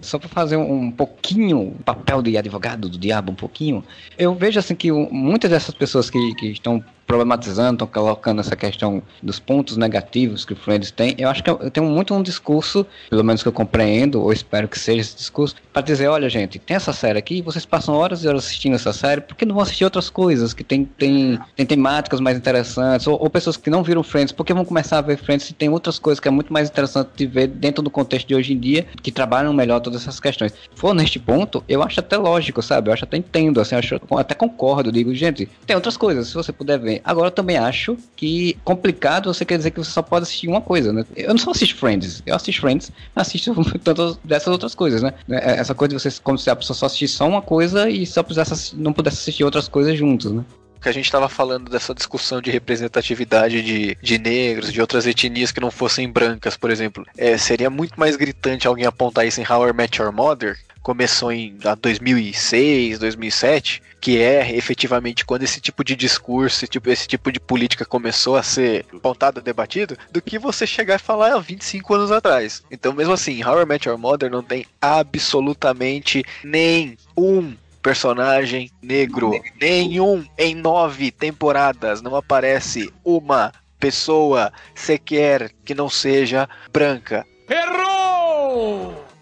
Só 0.00 0.16
pra 0.16 0.28
fazer 0.28 0.56
um 0.56 0.92
pouquinho 0.92 1.74
papel 1.84 2.22
de 2.22 2.36
advogado 2.36 2.88
do 2.88 2.96
diabo, 2.96 3.32
um 3.32 3.34
pouquinho, 3.34 3.84
eu 4.16 4.32
vejo 4.32 4.60
assim 4.60 4.76
que 4.76 4.92
muitas 4.92 5.50
dessas 5.50 5.74
pessoas 5.74 6.08
que, 6.08 6.34
que 6.36 6.52
estão 6.52 6.84
problematizando, 7.06 7.74
estão 7.74 7.86
colocando 7.86 8.40
essa 8.40 8.56
questão 8.56 9.02
dos 9.22 9.38
pontos 9.38 9.76
negativos 9.76 10.44
que 10.44 10.52
o 10.52 10.56
Friends 10.56 10.90
tem, 10.90 11.14
eu 11.18 11.28
acho 11.28 11.42
que 11.42 11.50
eu, 11.50 11.70
tenho 11.70 11.86
muito 11.86 12.14
um 12.14 12.22
discurso, 12.22 12.86
pelo 13.10 13.24
menos 13.24 13.42
que 13.42 13.48
eu 13.48 13.52
compreendo, 13.52 14.22
ou 14.22 14.32
espero 14.32 14.68
que 14.68 14.78
seja 14.78 15.00
esse 15.00 15.16
discurso, 15.16 15.56
para 15.72 15.82
dizer, 15.82 16.08
olha 16.08 16.28
gente, 16.28 16.58
tem 16.58 16.76
essa 16.76 16.92
série 16.92 17.18
aqui, 17.18 17.42
vocês 17.42 17.66
passam 17.66 17.94
horas 17.94 18.24
e 18.24 18.28
horas 18.28 18.44
assistindo 18.44 18.74
essa 18.74 18.92
série, 18.92 19.20
por 19.20 19.36
que 19.36 19.44
não 19.44 19.54
vão 19.54 19.62
assistir 19.62 19.84
outras 19.84 20.08
coisas 20.08 20.54
que 20.54 20.64
tem, 20.64 20.84
tem, 20.84 21.38
tem 21.56 21.66
temáticas 21.66 22.20
mais 22.20 22.36
interessantes, 22.36 23.06
ou, 23.06 23.20
ou 23.20 23.30
pessoas 23.30 23.56
que 23.56 23.70
não 23.70 23.82
viram 23.82 24.02
Friends, 24.02 24.32
por 24.32 24.44
que 24.44 24.54
vão 24.54 24.64
começar 24.64 24.98
a 24.98 25.02
ver 25.02 25.16
Friends 25.16 25.46
se 25.46 25.52
tem 25.52 25.68
outras 25.68 25.98
coisas 25.98 26.20
que 26.20 26.28
é 26.28 26.30
muito 26.30 26.52
mais 26.52 26.68
interessante 26.68 27.10
de 27.16 27.26
ver 27.26 27.46
dentro 27.48 27.82
do 27.82 27.90
contexto 27.90 28.28
de 28.28 28.34
hoje 28.34 28.52
em 28.52 28.58
dia, 28.58 28.86
que 29.02 29.10
trabalham 29.10 29.52
melhor 29.52 29.80
todas 29.80 30.02
essas 30.02 30.20
questões. 30.20 30.52
For 30.74 30.94
neste 30.94 31.18
ponto, 31.18 31.64
eu 31.68 31.82
acho 31.82 32.00
até 32.00 32.16
lógico, 32.16 32.62
sabe? 32.62 32.88
Eu 32.88 32.94
acho 32.94 33.04
até 33.04 33.16
entendo, 33.16 33.60
assim, 33.60 33.74
acho, 33.74 34.00
até 34.16 34.34
concordo, 34.34 34.92
digo, 34.92 35.14
gente, 35.14 35.48
tem 35.66 35.76
outras 35.76 35.96
coisas, 35.96 36.28
se 36.28 36.34
você 36.34 36.52
puder 36.52 36.78
ver. 36.78 36.91
Agora 37.04 37.28
eu 37.28 37.32
também 37.32 37.56
acho 37.56 37.96
que 38.16 38.56
complicado 38.64 39.32
você 39.32 39.44
quer 39.44 39.56
dizer 39.56 39.70
que 39.70 39.78
você 39.78 39.90
só 39.90 40.02
pode 40.02 40.24
assistir 40.24 40.48
uma 40.48 40.60
coisa, 40.60 40.92
né? 40.92 41.04
Eu 41.16 41.30
não 41.30 41.38
só 41.38 41.50
assisto 41.50 41.76
Friends, 41.76 42.22
eu 42.26 42.34
assisto 42.34 42.60
Friends, 42.60 42.92
assisto 43.14 43.54
tantas 43.82 44.16
dessas 44.24 44.48
outras 44.48 44.74
coisas, 44.74 45.02
né? 45.02 45.12
É, 45.30 45.58
Essa 45.58 45.74
coisa 45.74 45.96
de 45.96 46.00
você, 46.02 46.20
como 46.22 46.38
se 46.38 46.50
a 46.50 46.56
pessoa 46.56 46.76
só 46.76 46.86
assistisse 46.86 47.14
só 47.14 47.28
uma 47.28 47.42
coisa 47.42 47.88
e 47.88 48.06
só 48.06 48.22
pudesse, 48.22 48.76
não 48.76 48.92
pudesse 48.92 49.18
assistir 49.18 49.44
outras 49.44 49.68
coisas 49.68 49.96
juntos, 49.96 50.32
né? 50.32 50.44
que 50.82 50.88
a 50.88 50.92
gente 50.92 51.10
tava 51.10 51.28
falando 51.28 51.70
dessa 51.70 51.94
discussão 51.94 52.42
de 52.42 52.50
representatividade 52.50 53.62
de, 53.62 53.96
de 54.02 54.18
negros, 54.18 54.72
de 54.72 54.80
outras 54.80 55.06
etnias 55.06 55.52
que 55.52 55.60
não 55.60 55.70
fossem 55.70 56.10
brancas, 56.10 56.56
por 56.56 56.70
exemplo. 56.70 57.06
É, 57.16 57.38
seria 57.38 57.70
muito 57.70 57.98
mais 57.98 58.16
gritante 58.16 58.66
alguém 58.66 58.84
apontar 58.84 59.24
isso 59.24 59.40
em 59.40 59.46
How 59.48 59.68
I 59.68 59.72
Met 59.72 60.02
Your 60.02 60.12
Mother, 60.12 60.58
começou 60.82 61.32
em 61.32 61.56
ah, 61.64 61.74
2006, 61.74 62.98
2007, 62.98 63.82
que 64.00 64.20
é 64.20 64.54
efetivamente 64.56 65.24
quando 65.24 65.44
esse 65.44 65.60
tipo 65.60 65.84
de 65.84 65.94
discurso, 65.94 66.66
tipo, 66.66 66.90
esse 66.90 67.06
tipo 67.06 67.30
de 67.30 67.38
política 67.38 67.84
começou 67.84 68.36
a 68.36 68.42
ser 68.42 68.84
apontado, 68.92 69.40
debatido, 69.40 69.96
do 70.10 70.20
que 70.20 70.38
você 70.38 70.66
chegar 70.66 70.96
e 70.96 71.02
falar 71.02 71.34
há 71.34 71.38
25 71.38 71.94
anos 71.94 72.10
atrás. 72.10 72.62
Então, 72.70 72.92
mesmo 72.92 73.12
assim, 73.12 73.44
How 73.44 73.62
I 73.62 73.64
Met 73.64 73.88
Your 73.88 73.98
Mother 73.98 74.30
não 74.30 74.42
tem 74.42 74.66
absolutamente 74.80 76.24
nem 76.42 76.96
um 77.16 77.54
personagem 77.80 78.70
negro. 78.80 79.32
Nenhum 79.60 80.24
em 80.38 80.54
nove 80.54 81.10
temporadas 81.10 82.00
não 82.00 82.16
aparece 82.16 82.92
uma 83.04 83.52
pessoa 83.78 84.52
sequer 84.74 85.50
que 85.64 85.74
não 85.74 85.88
seja 85.88 86.48
branca. 86.72 87.26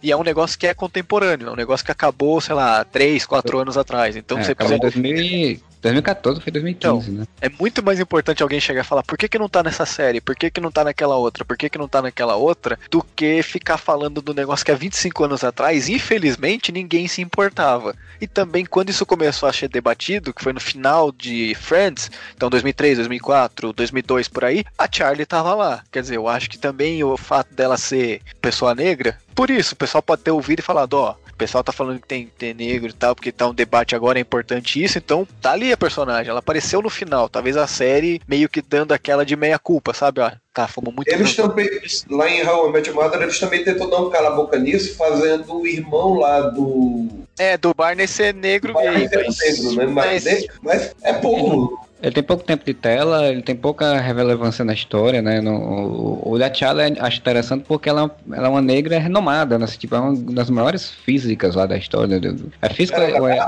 E 0.02 0.10
é 0.10 0.16
um 0.16 0.22
negócio 0.22 0.58
que 0.58 0.66
é 0.66 0.72
contemporâneo, 0.74 1.48
é 1.48 1.50
um 1.52 1.56
negócio 1.56 1.84
que 1.84 1.92
acabou, 1.92 2.40
sei 2.40 2.54
lá, 2.54 2.84
3, 2.84 3.26
4 3.26 3.58
anos 3.58 3.76
atrás. 3.76 4.16
Então 4.16 4.38
É, 4.38 4.42
você 4.44 4.54
precisa. 4.54 4.76
em 4.76 4.80
2000 4.80 5.16
e- 5.16 5.60
2014 5.80 6.40
foi 6.40 6.52
2015, 6.52 7.10
né? 7.10 7.26
É 7.40 7.48
muito 7.48 7.82
mais 7.82 7.98
importante 7.98 8.42
alguém 8.42 8.60
chegar 8.60 8.82
e 8.82 8.86
falar 8.86 9.02
por 9.02 9.16
que, 9.16 9.28
que 9.28 9.38
não 9.38 9.48
tá 9.48 9.62
nessa 9.62 9.86
série, 9.86 10.20
por 10.20 10.36
que, 10.36 10.50
que 10.50 10.60
não 10.60 10.70
tá 10.70 10.84
naquela 10.84 11.16
outra, 11.16 11.44
por 11.44 11.56
que, 11.56 11.70
que 11.70 11.78
não 11.78 11.88
tá 11.88 12.02
naquela 12.02 12.36
outra, 12.36 12.78
do 12.90 13.02
que 13.02 13.42
ficar 13.42 13.78
falando 13.78 14.20
do 14.20 14.34
negócio 14.34 14.64
que 14.64 14.72
há 14.72 14.76
25 14.76 15.24
anos 15.24 15.44
atrás, 15.44 15.88
infelizmente, 15.88 16.72
ninguém 16.72 17.08
se 17.08 17.22
importava. 17.22 17.94
E 18.20 18.26
também 18.26 18.66
quando 18.66 18.90
isso 18.90 19.06
começou 19.06 19.48
a 19.48 19.52
ser 19.52 19.68
debatido, 19.68 20.34
que 20.34 20.42
foi 20.42 20.52
no 20.52 20.60
final 20.60 21.10
de 21.10 21.54
Friends, 21.54 22.10
então 22.36 22.50
2003, 22.50 22.98
2004, 22.98 23.72
2002 23.72 24.28
por 24.28 24.44
aí, 24.44 24.64
a 24.76 24.86
Charlie 24.90 25.24
tava 25.24 25.54
lá. 25.54 25.82
Quer 25.90 26.02
dizer, 26.02 26.16
eu 26.16 26.28
acho 26.28 26.50
que 26.50 26.58
também 26.58 27.02
o 27.02 27.16
fato 27.16 27.54
dela 27.54 27.78
ser 27.78 28.20
pessoa 28.40 28.74
negra, 28.74 29.16
por 29.40 29.48
isso, 29.48 29.72
o 29.72 29.76
pessoal 29.76 30.02
pode 30.02 30.22
ter 30.22 30.30
ouvido 30.30 30.58
e 30.58 30.62
falado, 30.62 30.94
ó, 30.94 31.14
pessoal 31.40 31.64
tá 31.64 31.72
falando 31.72 32.00
que 32.00 32.06
tem 32.06 32.26
ter 32.38 32.54
negro 32.54 32.90
e 32.90 32.92
tal, 32.92 33.14
porque 33.14 33.32
tá 33.32 33.48
um 33.48 33.54
debate 33.54 33.94
agora, 33.96 34.18
é 34.18 34.22
importante 34.22 34.82
isso, 34.82 34.98
então 34.98 35.26
tá 35.40 35.52
ali 35.52 35.72
a 35.72 35.76
personagem, 35.76 36.28
ela 36.30 36.40
apareceu 36.40 36.82
no 36.82 36.90
final, 36.90 37.28
talvez 37.30 37.56
a 37.56 37.66
série 37.66 38.20
meio 38.28 38.48
que 38.48 38.60
dando 38.60 38.92
aquela 38.92 39.24
de 39.24 39.34
meia 39.36 39.58
culpa, 39.58 39.94
sabe? 39.94 40.20
Ó, 40.20 40.30
tá, 40.52 40.68
fomos 40.68 40.94
muito 40.94 41.08
Eles 41.08 41.34
também, 41.34 41.66
lá 42.10 42.28
em 42.28 42.46
How 42.46 42.68
I 42.68 42.72
Met 42.72 42.90
Mother, 42.90 43.22
eles 43.22 43.38
também 43.40 43.64
tentam 43.64 43.88
dar 43.88 44.02
um 44.02 44.10
cala-boca 44.10 44.58
nisso, 44.58 44.94
fazendo 44.96 45.60
o 45.60 45.66
irmão 45.66 46.14
lá 46.18 46.40
do. 46.42 47.08
É, 47.38 47.56
do 47.56 47.72
Barney 47.72 48.06
ser 48.06 48.34
negro 48.34 48.74
gay, 48.74 49.08
Barney 49.08 49.08
mas, 49.26 49.38
negro, 49.38 49.76
né? 49.76 49.86
Mas, 49.86 50.24
mas- 50.24 50.46
mas 50.62 50.94
é 51.02 51.14
pouco. 51.14 51.88
Ele 52.02 52.12
tem 52.12 52.22
pouco 52.22 52.42
tempo 52.42 52.64
de 52.64 52.72
tela, 52.72 53.28
ele 53.28 53.42
tem 53.42 53.54
pouca 53.54 54.00
relevância 54.00 54.64
na 54.64 54.72
história, 54.72 55.20
né? 55.20 55.40
No, 55.40 55.52
o, 55.54 56.32
o 56.32 56.38
T'Challa 56.38 56.84
acho 56.98 57.18
interessante 57.18 57.64
porque 57.68 57.88
ela, 57.90 58.10
ela 58.32 58.46
é 58.46 58.50
uma 58.50 58.62
negra 58.62 58.98
renomada, 58.98 59.58
né? 59.58 59.66
Tipo, 59.66 59.96
é 59.96 60.00
uma 60.00 60.16
das 60.32 60.48
maiores 60.48 60.90
físicas 60.90 61.54
lá 61.54 61.66
da 61.66 61.76
história. 61.76 62.18
do- 62.18 62.50
É 62.62 62.70
física 62.70 63.00
ou 63.20 63.28
é 63.28 63.38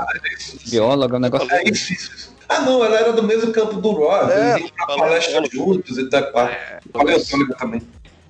bióloga, 0.69 1.15
é 1.15 1.17
um 1.17 1.21
negócio... 1.21 1.51
É 1.51 1.63
isso, 1.69 1.93
isso, 1.93 2.11
isso. 2.15 2.33
Ah, 2.47 2.61
não, 2.61 2.83
ela 2.85 2.99
era 2.99 3.13
do 3.13 3.23
mesmo 3.23 3.51
campo 3.51 3.81
do 3.81 3.91
Ross, 3.91 4.29
É, 4.31 4.59
eles 4.59 4.69
iam 4.77 4.97
palestra 4.97 5.33
falou. 5.33 5.49
juntos 5.51 5.97
e 5.97 6.05
tal. 6.09 6.21
É, 6.47 6.79
também. 7.57 7.81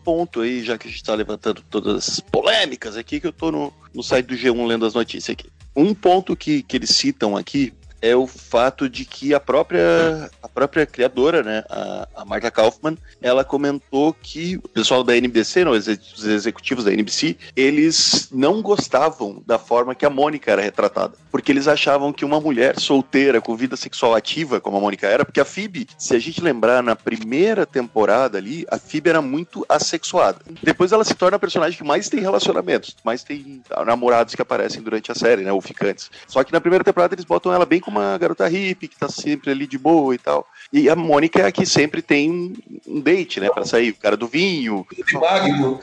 ponto 0.04 0.42
aí, 0.42 0.64
já 0.64 0.78
que 0.78 0.88
a 0.88 0.92
gente 0.92 1.04
tá 1.04 1.14
levantando 1.16 1.62
todas 1.70 1.96
as 2.08 2.20
polêmicas 2.20 2.96
aqui, 2.96 3.20
que 3.20 3.28
eu 3.28 3.34
tô 3.34 3.52
no, 3.52 3.74
no 3.94 4.04
site 4.04 4.28
do 4.28 4.36
G1 4.36 4.68
lendo 4.68 4.86
as 4.86 4.94
notícias 4.94 5.34
aqui. 5.34 5.50
Um 5.76 5.94
ponto 5.94 6.36
que, 6.36 6.62
que 6.62 6.78
eles 6.78 6.92
citam 6.92 7.36
aqui 7.36 7.74
é 8.04 8.14
o 8.18 8.28
fato 8.28 8.90
de 8.90 9.06
que 9.06 9.34
a 9.34 9.40
própria, 9.40 10.30
a 10.44 10.50
própria 10.50 10.86
criadora, 10.86 11.42
né, 11.42 11.64
a, 11.70 12.08
a 12.18 12.26
Martha 12.26 12.52
Kaufman, 12.52 12.98
ela 13.22 13.46
comentou 13.46 14.14
que 14.14 14.58
o 14.58 14.68
pessoal 14.68 15.06
da 15.06 15.16
NBC, 15.16 15.64
não, 15.64 15.72
os 15.72 15.88
executivos 15.88 16.84
da 16.84 16.92
NBC, 16.92 17.38
eles 17.56 18.28
não 18.30 18.62
gostavam 18.62 19.42
da 19.48 19.58
forma 19.58 19.96
que 19.96 20.06
a 20.06 20.10
Mônica 20.10 20.52
era 20.52 20.62
retratada, 20.62 21.14
porque 21.32 21.50
eles 21.50 21.66
achavam 21.66 22.12
que 22.12 22.26
uma 22.26 22.42
mulher 22.42 22.78
solteira 22.78 23.40
com 23.40 23.56
vida 23.56 23.78
sexual 23.78 24.14
ativa, 24.14 24.60
como 24.60 24.76
a 24.76 24.82
Mônica 24.82 25.08
era, 25.08 25.24
porque 25.24 25.40
a 25.40 25.46
Phoebe, 25.46 25.88
se 25.98 26.14
a 26.14 26.20
gente 26.20 26.42
lembrar 26.42 26.84
na 26.84 26.98
primeira 26.98 27.66
temporada 27.66 28.38
ali, 28.38 28.66
a 28.70 28.78
Phoebe 28.78 29.12
era 29.12 29.22
muito 29.22 29.66
assexuada. 29.70 30.40
Depois 30.62 30.92
ela 30.92 31.06
se 31.06 31.16
torna 31.16 31.38
a 31.38 31.40
personagem 31.40 31.78
que 31.78 31.86
mais 31.86 32.10
tem 32.10 32.20
relacionamentos, 32.20 32.98
mais 33.02 33.24
tem 33.24 33.64
namorados 33.86 34.36
que 34.36 34.42
aparecem 34.42 34.82
durante 34.82 35.10
a 35.10 35.16
série, 35.16 35.44
né, 35.44 35.54
ou 35.54 35.62
ficantes. 35.62 36.12
Só 36.28 36.44
que 36.44 36.52
na 36.52 36.60
primeira 36.60 36.84
temporada 36.84 37.16
eles 37.16 37.24
botam 37.24 37.54
ela 37.54 37.66
bem 37.66 37.80
como 37.80 37.93
uma 37.94 38.18
garota 38.18 38.48
hippie, 38.48 38.88
que 38.88 38.98
tá 38.98 39.08
sempre 39.08 39.52
ali 39.52 39.68
de 39.68 39.78
boa 39.78 40.14
e 40.14 40.18
tal. 40.18 40.48
E 40.72 40.90
a 40.90 40.96
Mônica 40.96 41.40
é 41.40 41.46
a 41.46 41.52
que 41.52 41.66
sempre 41.66 42.02
tem 42.02 42.54
um, 42.88 43.00
date, 43.00 43.40
né, 43.40 43.50
pra 43.50 43.66
sair. 43.66 43.92
O 43.92 43.96
cara 43.96 44.18
do 44.18 44.28
vinho, 44.28 44.86
Magno. 45.14 45.80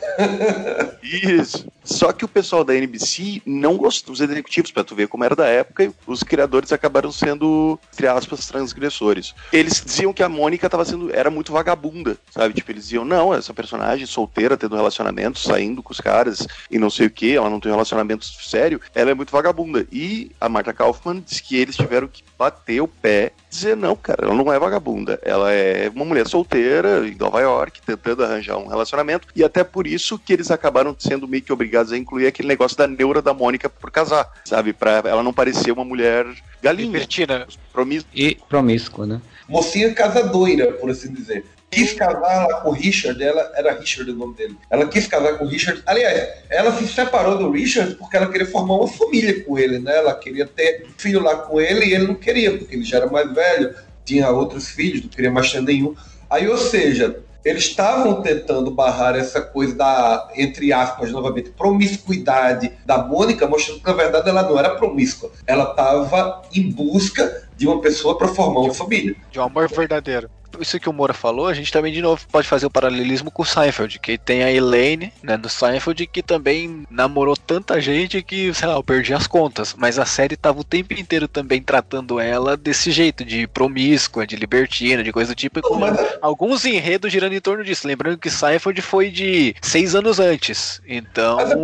isso. 1.02 1.66
Só 1.84 2.12
que 2.12 2.24
o 2.24 2.28
pessoal 2.28 2.62
da 2.62 2.74
NBC 2.74 3.42
não 3.44 3.76
gostou, 3.76 4.12
os 4.12 4.20
executivos, 4.20 4.70
pra 4.70 4.84
tu 4.84 4.94
ver 4.94 5.08
como 5.08 5.24
era 5.24 5.34
da 5.34 5.46
época, 5.46 5.84
e 5.84 5.92
os 6.06 6.22
criadores 6.22 6.72
acabaram 6.72 7.10
sendo, 7.10 7.78
entre 7.92 8.06
aspas, 8.06 8.46
transgressores. 8.46 9.34
Eles 9.52 9.82
diziam 9.84 10.12
que 10.12 10.22
a 10.22 10.28
Mônica 10.28 10.68
tava 10.68 10.84
sendo, 10.84 11.14
era 11.14 11.30
muito 11.30 11.52
vagabunda, 11.52 12.16
sabe? 12.30 12.54
Tipo, 12.54 12.70
eles 12.70 12.84
diziam, 12.84 13.04
não, 13.04 13.34
essa 13.34 13.54
personagem 13.54 14.06
solteira, 14.06 14.56
tendo 14.56 14.76
relacionamento, 14.76 15.38
saindo 15.38 15.82
com 15.82 15.92
os 15.92 16.00
caras 16.00 16.46
e 16.70 16.78
não 16.78 16.90
sei 16.90 17.06
o 17.06 17.10
que, 17.10 17.34
ela 17.34 17.50
não 17.50 17.60
tem 17.60 17.70
um 17.70 17.74
relacionamento 17.74 18.24
sério, 18.24 18.80
ela 18.94 19.10
é 19.10 19.14
muito 19.14 19.32
vagabunda. 19.32 19.86
E 19.90 20.30
a 20.40 20.48
Martha 20.48 20.72
Kaufman 20.72 21.22
disse 21.26 21.42
que 21.42 21.56
eles 21.56 21.76
tiveram 21.76 21.99
que 22.08 22.22
bater 22.38 22.80
o 22.80 22.88
pé 22.88 23.32
e 23.46 23.50
dizer, 23.50 23.76
não, 23.76 23.94
cara, 23.96 24.24
ela 24.24 24.34
não 24.34 24.52
é 24.52 24.58
vagabunda, 24.58 25.18
ela 25.22 25.52
é 25.52 25.90
uma 25.94 26.04
mulher 26.04 26.26
solteira 26.26 27.06
em 27.06 27.14
Nova 27.14 27.40
York, 27.40 27.80
tentando 27.84 28.24
arranjar 28.24 28.56
um 28.56 28.66
relacionamento, 28.66 29.28
e 29.34 29.42
até 29.42 29.64
por 29.64 29.86
isso 29.86 30.18
que 30.18 30.32
eles 30.32 30.50
acabaram 30.50 30.94
sendo 30.98 31.28
meio 31.28 31.42
que 31.42 31.52
obrigados 31.52 31.92
a 31.92 31.98
incluir 31.98 32.26
aquele 32.26 32.48
negócio 32.48 32.76
da 32.76 32.86
neura 32.86 33.20
da 33.20 33.34
Mônica 33.34 33.68
por 33.68 33.90
casar, 33.90 34.30
sabe? 34.44 34.72
Pra 34.72 35.02
ela 35.04 35.22
não 35.22 35.32
parecer 35.32 35.70
uma 35.72 35.84
mulher 35.84 36.26
galinha, 36.62 36.86
Libertina. 36.86 37.46
promíscua. 37.72 38.10
E 38.14 38.36
promíscuo, 38.48 39.06
né? 39.06 39.20
Mocinha 39.48 39.92
casadoira, 39.92 40.72
por 40.72 40.90
assim 40.90 41.12
dizer. 41.12 41.44
Quis 41.70 41.92
casar 41.92 42.62
com 42.62 42.70
o 42.70 42.72
Richard, 42.72 43.22
ela 43.22 43.52
era 43.54 43.72
Richard 43.78 44.10
o 44.10 44.14
nome 44.14 44.34
dele. 44.34 44.56
Ela 44.68 44.88
quis 44.88 45.06
casar 45.06 45.38
com 45.38 45.44
o 45.44 45.48
Richard. 45.48 45.80
Aliás, 45.86 46.28
ela 46.50 46.72
se 46.72 46.88
separou 46.88 47.38
do 47.38 47.50
Richard 47.50 47.94
porque 47.94 48.16
ela 48.16 48.26
queria 48.26 48.46
formar 48.46 48.74
uma 48.74 48.88
família 48.88 49.44
com 49.44 49.56
ele, 49.56 49.78
né? 49.78 49.96
Ela 49.96 50.14
queria 50.14 50.46
ter 50.46 50.84
um 50.88 50.92
filho 50.98 51.22
lá 51.22 51.36
com 51.36 51.60
ele 51.60 51.86
e 51.86 51.94
ele 51.94 52.08
não 52.08 52.16
queria, 52.16 52.58
porque 52.58 52.74
ele 52.74 52.82
já 52.82 52.96
era 52.96 53.06
mais 53.06 53.32
velho, 53.32 53.74
tinha 54.04 54.28
outros 54.30 54.68
filhos, 54.68 55.02
não 55.02 55.08
queria 55.08 55.30
mais 55.30 55.52
ter 55.52 55.62
nenhum. 55.62 55.94
Aí, 56.28 56.48
ou 56.48 56.58
seja, 56.58 57.22
eles 57.44 57.64
estavam 57.64 58.20
tentando 58.20 58.70
barrar 58.70 59.16
essa 59.16 59.40
coisa 59.40 59.74
da, 59.74 60.28
entre 60.36 60.72
aspas, 60.72 61.10
novamente, 61.10 61.50
promiscuidade 61.50 62.72
da 62.84 62.98
Mônica, 62.98 63.46
mostrando 63.46 63.80
que 63.80 63.86
na 63.86 63.92
verdade 63.94 64.28
ela 64.28 64.42
não 64.42 64.58
era 64.58 64.70
promíscua. 64.76 65.30
Ela 65.46 65.70
estava 65.70 66.42
em 66.52 66.70
busca 66.70 67.48
de 67.56 67.66
uma 67.66 67.80
pessoa 67.80 68.18
para 68.18 68.28
formar 68.28 68.60
uma 68.60 68.74
família. 68.74 69.14
De 69.30 69.38
um 69.38 69.44
amor 69.44 69.68
verdadeiro. 69.68 70.28
Isso 70.58 70.78
que 70.80 70.88
o 70.88 70.92
Moura 70.92 71.12
falou, 71.14 71.46
a 71.46 71.54
gente 71.54 71.72
também 71.72 71.92
de 71.92 72.02
novo 72.02 72.22
pode 72.30 72.48
fazer 72.48 72.66
o 72.66 72.70
paralelismo 72.70 73.30
com 73.30 73.42
o 73.42 73.46
Seinfeld, 73.46 73.98
que 73.98 74.18
tem 74.18 74.42
a 74.42 74.50
Elaine, 74.52 75.12
né, 75.22 75.36
no 75.36 75.48
Seinfeld, 75.48 76.06
que 76.06 76.22
também 76.22 76.84
namorou 76.90 77.36
tanta 77.36 77.80
gente 77.80 78.22
que, 78.22 78.52
sei 78.54 78.68
lá, 78.68 78.74
eu 78.74 78.82
perdi 78.82 79.14
as 79.14 79.26
contas. 79.26 79.74
Mas 79.76 79.98
a 79.98 80.04
série 80.04 80.36
tava 80.36 80.60
o 80.60 80.64
tempo 80.64 80.92
inteiro 80.94 81.28
também 81.28 81.62
tratando 81.62 82.18
ela 82.20 82.56
desse 82.56 82.90
jeito, 82.90 83.24
de 83.24 83.46
promíscua, 83.46 84.26
de 84.26 84.36
libertina, 84.36 85.02
de 85.02 85.12
coisa 85.12 85.32
do 85.32 85.36
tipo, 85.36 85.60
Mas- 85.78 85.98
alguns 86.20 86.64
enredos 86.64 87.12
girando 87.12 87.34
em 87.34 87.40
torno 87.40 87.64
disso. 87.64 87.86
Lembrando 87.86 88.18
que 88.18 88.30
Seinfeld 88.30 88.80
foi 88.82 89.10
de 89.10 89.54
seis 89.62 89.94
anos 89.94 90.18
antes. 90.18 90.80
Então. 90.86 91.36
Mas 91.36 91.50
é 91.50 91.56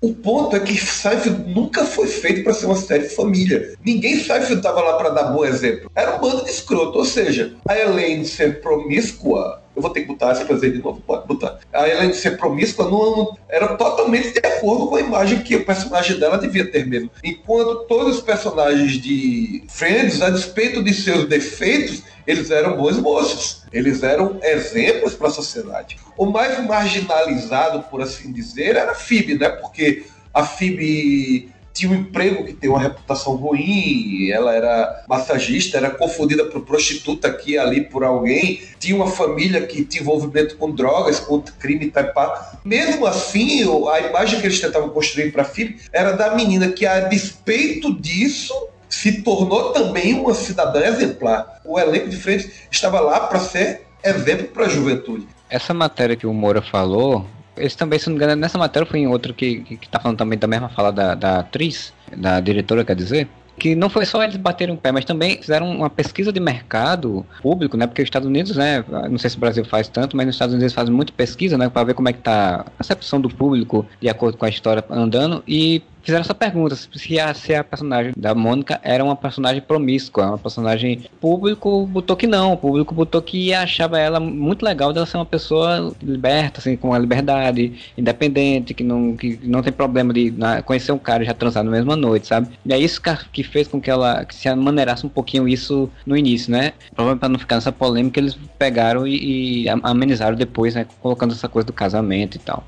o 0.00 0.14
ponto 0.14 0.56
é 0.56 0.60
que 0.60 0.76
Seinfeld 0.76 1.52
nunca 1.52 1.84
foi 1.84 2.06
feito 2.06 2.42
para 2.42 2.52
ser 2.54 2.66
uma 2.66 2.76
série 2.76 3.04
de 3.04 3.14
família. 3.14 3.74
Ninguém 3.84 4.18
Seinfeld 4.18 4.62
tava 4.62 4.80
lá 4.80 4.96
para 4.96 5.10
dar 5.10 5.24
bom 5.24 5.44
exemplo. 5.44 5.90
Era 5.94 6.16
um 6.16 6.20
bando 6.20 6.44
de 6.44 6.50
escroto. 6.50 6.98
Ou 6.98 7.04
seja, 7.04 7.54
a 7.68 7.76
Elaine 7.78 8.24
ser 8.32 8.60
promíscua. 8.60 9.62
Eu 9.74 9.80
vou 9.80 9.90
ter 9.90 10.02
que 10.02 10.08
botar 10.08 10.32
essa 10.32 10.44
coisa 10.44 10.66
aí 10.66 10.72
de 10.72 10.82
novo, 10.82 11.00
pode 11.00 11.26
botar. 11.26 11.58
A 11.72 11.88
Elaine 11.88 12.12
ser 12.12 12.36
promíscua 12.36 12.90
não, 12.90 13.36
era 13.48 13.68
totalmente 13.76 14.32
de 14.32 14.46
acordo 14.46 14.88
com 14.88 14.96
a 14.96 15.00
imagem 15.00 15.40
que 15.42 15.56
o 15.56 15.64
personagem 15.64 16.18
dela 16.18 16.36
devia 16.36 16.70
ter 16.70 16.86
mesmo. 16.86 17.10
Enquanto 17.24 17.86
todos 17.86 18.16
os 18.16 18.22
personagens 18.22 18.92
de 18.92 19.64
Friends, 19.68 20.20
a 20.20 20.28
despeito 20.28 20.82
de 20.82 20.92
seus 20.92 21.26
defeitos, 21.26 22.02
eles 22.26 22.50
eram 22.50 22.76
bons 22.76 22.98
moços. 22.98 23.62
Eles 23.72 24.02
eram 24.02 24.38
exemplos 24.42 25.14
para 25.14 25.28
a 25.28 25.30
sociedade. 25.30 25.96
O 26.16 26.26
mais 26.26 26.64
marginalizado, 26.66 27.82
por 27.84 28.02
assim 28.02 28.30
dizer, 28.30 28.76
era 28.76 28.92
a 28.92 28.94
Phoebe, 28.94 29.38
né? 29.38 29.48
Porque 29.48 30.04
a 30.34 30.44
Phoebe 30.44 31.51
tinha 31.72 31.90
um 31.90 31.94
emprego 31.94 32.44
que 32.44 32.52
tem 32.52 32.68
uma 32.68 32.80
reputação 32.80 33.34
ruim, 33.34 34.30
ela 34.30 34.54
era 34.54 35.04
massagista, 35.08 35.78
era 35.78 35.90
confundida 35.90 36.44
por 36.44 36.62
prostituta 36.62 37.28
aqui 37.28 37.52
e 37.52 37.58
ali 37.58 37.80
por 37.82 38.04
alguém, 38.04 38.60
tinha 38.78 38.94
uma 38.94 39.08
família 39.08 39.66
que 39.66 39.84
tinha 39.84 40.02
envolvimento 40.02 40.56
com 40.56 40.70
drogas, 40.70 41.20
com 41.20 41.40
crime 41.58 41.86
e 41.86 41.90
tal. 41.90 42.04
e 42.04 42.06
pá. 42.08 42.58
Mesmo 42.64 43.06
assim, 43.06 43.62
a 43.90 44.00
imagem 44.00 44.40
que 44.40 44.46
eles 44.46 44.60
tentavam 44.60 44.90
construir 44.90 45.32
para 45.32 45.44
Phoebe 45.44 45.80
era 45.92 46.12
da 46.12 46.34
menina 46.34 46.68
que, 46.68 46.84
a 46.84 47.00
despeito 47.00 47.94
disso, 48.00 48.54
se 48.88 49.22
tornou 49.22 49.72
também 49.72 50.14
uma 50.14 50.34
cidadã 50.34 50.84
exemplar. 50.84 51.60
O 51.64 51.78
elenco 51.78 52.08
de 52.08 52.16
frente 52.16 52.52
estava 52.70 53.00
lá 53.00 53.20
para 53.20 53.40
ser 53.40 53.86
exemplo 54.04 54.48
para 54.48 54.66
a 54.66 54.68
juventude. 54.68 55.26
Essa 55.48 55.72
matéria 55.72 56.16
que 56.16 56.26
o 56.26 56.32
Moura 56.32 56.62
falou, 56.62 57.26
esse 57.56 57.76
também, 57.76 57.98
se 57.98 58.06
não 58.06 58.16
me 58.16 58.22
engano, 58.22 58.40
nessa 58.40 58.58
matéria 58.58 58.86
foi 58.86 59.00
em 59.00 59.06
outro 59.06 59.34
que, 59.34 59.60
que, 59.60 59.76
que 59.76 59.88
tá 59.88 59.98
falando 60.00 60.18
também 60.18 60.38
da 60.38 60.46
mesma 60.46 60.68
fala 60.68 60.90
da, 60.90 61.14
da 61.14 61.38
atriz, 61.40 61.92
da 62.16 62.40
diretora, 62.40 62.84
quer 62.84 62.96
dizer, 62.96 63.28
que 63.58 63.74
não 63.74 63.90
foi 63.90 64.06
só 64.06 64.22
eles 64.22 64.36
baterem 64.36 64.74
o 64.74 64.78
pé, 64.78 64.90
mas 64.90 65.04
também 65.04 65.36
fizeram 65.36 65.70
uma 65.70 65.90
pesquisa 65.90 66.32
de 66.32 66.40
mercado 66.40 67.24
público, 67.42 67.76
né? 67.76 67.86
Porque 67.86 68.02
os 68.02 68.06
Estados 68.06 68.26
Unidos, 68.26 68.56
né? 68.56 68.84
Não 69.10 69.18
sei 69.18 69.30
se 69.30 69.36
o 69.36 69.40
Brasil 69.40 69.64
faz 69.64 69.88
tanto, 69.88 70.16
mas 70.16 70.26
nos 70.26 70.34
Estados 70.34 70.54
Unidos 70.54 70.72
fazem 70.72 70.94
muito 70.94 71.12
pesquisa, 71.12 71.58
né? 71.58 71.68
Para 71.68 71.84
ver 71.84 71.94
como 71.94 72.08
é 72.08 72.12
que 72.12 72.20
tá 72.20 72.64
a 72.66 72.70
percepção 72.70 73.20
do 73.20 73.28
público 73.28 73.86
de 74.00 74.08
acordo 74.08 74.38
com 74.38 74.44
a 74.44 74.48
história 74.48 74.82
andando 74.90 75.44
e 75.46 75.82
fizeram 76.02 76.22
essa 76.22 76.34
pergunta 76.34 76.76
se 76.76 77.18
a, 77.18 77.32
se 77.34 77.54
a 77.54 77.64
personagem 77.64 78.12
da 78.16 78.34
Mônica 78.34 78.80
era 78.82 79.04
uma 79.04 79.16
personagem 79.16 79.62
promíscua, 79.62 80.26
uma 80.26 80.38
personagem 80.38 81.04
público 81.20 81.86
botou 81.86 82.16
que 82.16 82.26
não, 82.26 82.52
o 82.52 82.56
público 82.56 82.94
botou 82.94 83.22
que 83.22 83.54
achava 83.54 83.98
ela 83.98 84.20
muito 84.20 84.64
legal 84.64 84.92
dela 84.92 85.06
ser 85.06 85.16
uma 85.16 85.26
pessoa 85.26 85.94
liberta, 86.02 86.60
assim, 86.60 86.76
com 86.76 86.92
a 86.92 86.98
liberdade, 86.98 87.72
independente, 87.96 88.74
que 88.74 88.84
não, 88.84 89.16
que 89.16 89.38
não 89.42 89.62
tem 89.62 89.72
problema 89.72 90.12
de 90.12 90.30
na, 90.30 90.62
conhecer 90.62 90.92
um 90.92 90.98
cara 90.98 91.22
e 91.22 91.26
já 91.26 91.34
transar 91.34 91.64
na 91.64 91.70
mesma 91.70 91.96
noite, 91.96 92.26
sabe? 92.26 92.48
E 92.64 92.72
é 92.72 92.78
isso 92.78 93.00
que, 93.00 93.10
que 93.32 93.42
fez 93.42 93.68
com 93.68 93.80
que 93.80 93.90
ela 93.90 94.24
que 94.24 94.34
se 94.34 94.52
maneirasse 94.54 95.06
um 95.06 95.08
pouquinho 95.08 95.48
isso 95.48 95.90
no 96.06 96.16
início, 96.16 96.50
né? 96.50 96.72
Provavelmente 96.94 97.20
para 97.20 97.28
não 97.28 97.38
ficar 97.38 97.54
nessa 97.56 97.72
polêmica, 97.72 98.20
eles 98.20 98.36
pegaram 98.58 99.06
e, 99.06 99.64
e 99.64 99.68
amenizaram 99.68 100.36
depois, 100.36 100.74
né? 100.74 100.86
Colocando 101.00 101.32
essa 101.32 101.48
coisa 101.48 101.66
do 101.66 101.72
casamento 101.72 102.36
e 102.36 102.40
tal. 102.40 102.64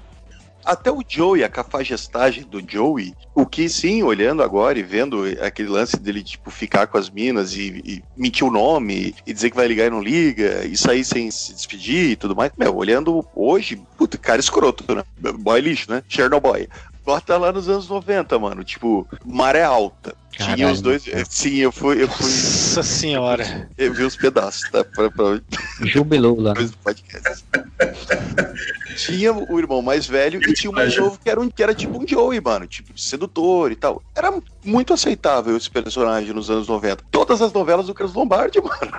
Até 0.64 0.90
o 0.90 1.02
Joey, 1.06 1.44
a 1.44 1.48
cafajestagem 1.48 2.44
do 2.44 2.62
Joey, 2.66 3.14
o 3.34 3.44
que 3.44 3.68
sim, 3.68 4.02
olhando 4.02 4.42
agora 4.42 4.78
e 4.78 4.82
vendo 4.82 5.24
aquele 5.40 5.68
lance 5.68 5.98
dele, 5.98 6.22
tipo, 6.22 6.50
ficar 6.50 6.86
com 6.86 6.96
as 6.96 7.10
minas 7.10 7.54
e, 7.54 7.82
e 7.84 8.02
mentir 8.16 8.46
o 8.46 8.50
nome 8.50 9.14
e 9.26 9.32
dizer 9.32 9.50
que 9.50 9.56
vai 9.56 9.68
ligar 9.68 9.86
e 9.86 9.90
não 9.90 10.02
liga, 10.02 10.64
e 10.64 10.76
sair 10.76 11.04
sem 11.04 11.30
se 11.30 11.52
despedir 11.52 12.10
e 12.10 12.16
tudo 12.16 12.34
mais. 12.34 12.52
Meu, 12.56 12.74
olhando 12.74 13.26
hoje, 13.34 13.80
puta, 13.96 14.16
cara 14.16 14.40
escroto, 14.40 14.94
né? 14.94 15.04
Boy 15.38 15.60
lixo, 15.60 15.90
né? 15.90 16.02
Chernobyl. 16.08 16.68
Bota 17.04 17.36
lá 17.36 17.52
nos 17.52 17.68
anos 17.68 17.88
90, 17.88 18.38
mano. 18.38 18.64
Tipo, 18.64 19.06
maré 19.24 19.62
alta. 19.62 20.16
Tinha 20.36 20.48
Caralho, 20.56 20.72
os 20.72 20.80
dois. 20.80 21.04
cara. 21.04 21.24
Sim, 21.28 21.56
eu 21.56 21.70
fui. 21.72 22.02
Eu 22.02 22.08
fui. 22.08 22.26
Nossa 22.26 22.82
senhora. 22.82 23.68
Eu 23.78 23.92
vi 23.94 24.02
os 24.02 24.16
pedaços, 24.16 24.68
tá? 24.70 24.82
Pra, 24.84 25.10
pra, 25.10 25.40
Jubilou 25.82 26.40
lá. 26.40 26.52
depois 26.52 26.70
do 26.72 26.76
podcast. 26.78 27.44
tinha 28.96 29.32
o 29.32 29.58
irmão 29.58 29.82
mais 29.82 30.06
velho 30.06 30.40
e 30.42 30.52
tinha 30.52 30.70
o 30.70 30.74
mais 30.74 30.96
novo 30.96 31.18
que 31.22 31.28
era, 31.30 31.40
um, 31.40 31.48
que 31.48 31.62
era 31.62 31.74
tipo 31.74 32.02
um 32.02 32.06
Joey, 32.06 32.40
mano, 32.40 32.66
tipo 32.66 32.98
sedutor 32.98 33.70
e 33.72 33.76
tal. 33.76 34.02
Era 34.14 34.32
muito 34.64 34.92
aceitável 34.92 35.56
esse 35.56 35.70
personagem 35.70 36.32
nos 36.32 36.50
anos 36.50 36.68
90. 36.68 37.04
Todas 37.10 37.40
as 37.42 37.52
novelas 37.52 37.86
do 37.86 37.94
Carlos 37.94 38.14
Lombardi, 38.14 38.60
mano. 38.60 38.92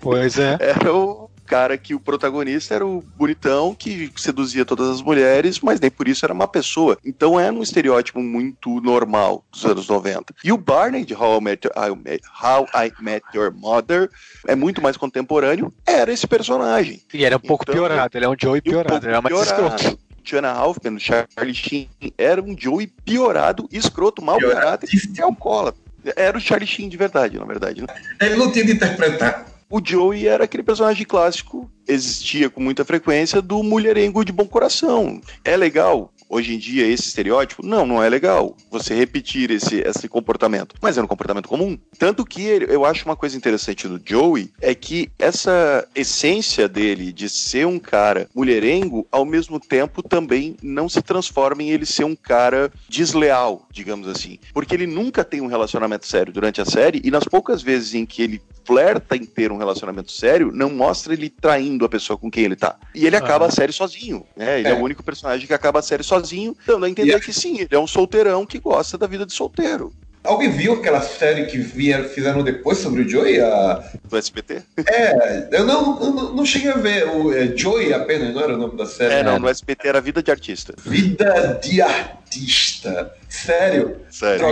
Pois 0.00 0.38
é. 0.38 0.56
Era 0.60 0.92
o 0.94 1.27
cara 1.48 1.78
que 1.78 1.94
o 1.94 2.00
protagonista 2.00 2.74
era 2.74 2.86
o 2.86 3.02
bonitão 3.16 3.74
que 3.74 4.12
seduzia 4.16 4.64
todas 4.64 4.88
as 4.88 5.02
mulheres, 5.02 5.60
mas 5.60 5.80
nem 5.80 5.90
por 5.90 6.06
isso 6.06 6.24
era 6.24 6.32
uma 6.34 6.46
pessoa. 6.46 6.98
Então 7.04 7.40
é 7.40 7.50
um 7.50 7.62
estereótipo 7.62 8.20
muito 8.20 8.80
normal 8.80 9.42
dos 9.50 9.64
anos 9.64 9.88
90. 9.88 10.34
E 10.44 10.52
o 10.52 10.58
Barney 10.58 11.04
de 11.04 11.14
How 11.14 11.38
I 11.38 11.40
Met, 11.42 11.68
How 11.68 11.86
I 11.88 11.96
Met- 11.96 12.24
How 12.42 12.66
I 12.74 12.92
Met 13.00 13.24
Your 13.34 13.52
Mother 13.52 14.10
é 14.46 14.54
muito 14.54 14.82
mais 14.82 14.96
contemporâneo, 14.96 15.72
era 15.86 16.12
esse 16.12 16.26
personagem. 16.26 17.02
E 17.12 17.24
era 17.24 17.36
um 17.36 17.40
pouco 17.40 17.64
Então, 17.64 17.74
piorado, 17.74 18.16
ele 18.16 18.24
é 18.24 18.28
um 18.28 18.36
Joey 18.40 18.58
um 18.60 18.62
piorado, 18.62 18.88
pouco 18.90 19.04
ele 19.06 19.12
era 19.12 19.22
mais 19.22 19.34
piorado. 19.34 19.74
escroto. 19.76 19.98
Tiana 20.22 20.50
Halfman, 20.50 20.96
o 20.96 21.00
Charlie 21.00 21.54
Sheen, 21.54 21.88
era 22.18 22.42
um 22.42 22.54
Joey 22.56 22.86
piorado, 23.04 23.66
escroto, 23.72 24.20
mau 24.22 24.38
caráter 24.38 24.88
e 24.92 25.22
alcoólatra. 25.22 25.80
Era 26.16 26.36
o 26.36 26.40
Charlie 26.40 26.66
Sheen 26.66 26.88
de 26.90 26.96
verdade, 26.98 27.38
na 27.38 27.44
verdade. 27.46 27.80
Né? 27.80 27.86
Ele 28.20 28.36
não 28.36 28.52
tinha 28.52 28.64
de 28.64 28.72
interpretar. 28.72 29.46
O 29.70 29.80
Joey 29.84 30.26
era 30.26 30.44
aquele 30.44 30.62
personagem 30.62 31.04
clássico, 31.04 31.70
existia 31.86 32.48
com 32.48 32.60
muita 32.60 32.86
frequência, 32.86 33.42
do 33.42 33.62
mulherengo 33.62 34.24
de 34.24 34.32
bom 34.32 34.46
coração. 34.46 35.20
É 35.44 35.56
legal 35.56 36.10
hoje 36.28 36.54
em 36.54 36.58
dia 36.58 36.86
esse 36.86 37.08
estereótipo? 37.08 37.64
Não, 37.64 37.86
não 37.86 38.02
é 38.02 38.08
legal 38.08 38.56
você 38.70 38.94
repetir 38.94 39.50
esse, 39.50 39.76
esse 39.80 40.08
comportamento. 40.08 40.74
Mas 40.80 40.98
é 40.98 41.02
um 41.02 41.06
comportamento 41.06 41.48
comum. 41.48 41.78
Tanto 41.98 42.24
que 42.24 42.42
eu 42.42 42.84
acho 42.84 43.04
uma 43.04 43.16
coisa 43.16 43.36
interessante 43.36 43.88
do 43.88 44.00
Joey 44.04 44.52
é 44.60 44.74
que 44.74 45.10
essa 45.18 45.86
essência 45.94 46.68
dele 46.68 47.12
de 47.12 47.28
ser 47.28 47.66
um 47.66 47.78
cara 47.78 48.28
mulherengo, 48.34 49.06
ao 49.10 49.24
mesmo 49.24 49.58
tempo 49.58 50.02
também 50.02 50.56
não 50.62 50.88
se 50.88 51.02
transforma 51.02 51.62
em 51.62 51.70
ele 51.70 51.86
ser 51.86 52.04
um 52.04 52.16
cara 52.16 52.70
desleal, 52.88 53.66
digamos 53.70 54.08
assim. 54.08 54.38
Porque 54.52 54.74
ele 54.74 54.86
nunca 54.86 55.24
tem 55.24 55.40
um 55.40 55.46
relacionamento 55.46 56.06
sério 56.06 56.32
durante 56.32 56.60
a 56.60 56.64
série 56.64 57.00
e 57.04 57.10
nas 57.10 57.24
poucas 57.24 57.62
vezes 57.62 57.94
em 57.94 58.04
que 58.04 58.22
ele 58.22 58.42
flerta 58.68 59.16
em 59.16 59.24
ter 59.24 59.50
um 59.50 59.56
relacionamento 59.56 60.12
sério, 60.12 60.52
não 60.52 60.68
mostra 60.68 61.14
ele 61.14 61.30
traindo 61.30 61.86
a 61.86 61.88
pessoa 61.88 62.18
com 62.18 62.30
quem 62.30 62.44
ele 62.44 62.54
tá. 62.54 62.76
E 62.94 63.06
ele 63.06 63.16
acaba 63.16 63.46
a 63.46 63.50
série 63.50 63.72
sozinho, 63.72 64.26
né? 64.36 64.58
Ele 64.58 64.68
é. 64.68 64.72
É. 64.72 64.74
o 64.74 64.82
único 64.82 65.02
personagem 65.02 65.46
que 65.46 65.54
acaba 65.54 65.78
a 65.78 65.82
série 65.82 66.02
sozinho, 66.02 66.17
dando 66.66 66.84
a 66.84 66.90
entender 66.90 67.14
a- 67.14 67.20
que 67.20 67.32
sim, 67.32 67.58
ele 67.60 67.68
é 67.70 67.78
um 67.78 67.86
solteirão 67.86 68.46
que 68.46 68.58
gosta 68.58 68.96
da 68.96 69.06
vida 69.06 69.24
de 69.24 69.32
solteiro. 69.32 69.92
Alguém 70.24 70.50
viu 70.50 70.74
aquela 70.74 71.00
série 71.00 71.46
que 71.46 71.56
vieram, 71.56 72.04
fizeram 72.08 72.42
depois 72.42 72.78
sobre 72.78 73.02
o 73.02 73.08
Joey? 73.08 73.40
A... 73.40 73.82
Do 74.04 74.16
SBT? 74.16 74.62
É, 74.86 75.48
eu 75.52 75.64
não, 75.64 76.02
eu 76.02 76.12
não, 76.34 76.44
cheguei 76.44 76.70
a 76.70 76.76
ver. 76.76 77.08
O 77.08 77.32
é, 77.32 77.56
Joey 77.56 77.94
apenas, 77.94 78.34
não 78.34 78.42
era 78.42 78.54
o 78.54 78.58
nome 78.58 78.76
da 78.76 78.84
série? 78.84 79.14
É, 79.14 79.22
não, 79.22 79.38
no 79.38 79.48
SBT 79.48 79.88
era 79.88 80.00
Vida 80.00 80.22
de 80.22 80.30
Artista. 80.30 80.74
Vida 80.84 81.58
de 81.62 81.80
Artista. 81.80 83.14
Sério? 83.28 84.02
Sério. 84.10 84.44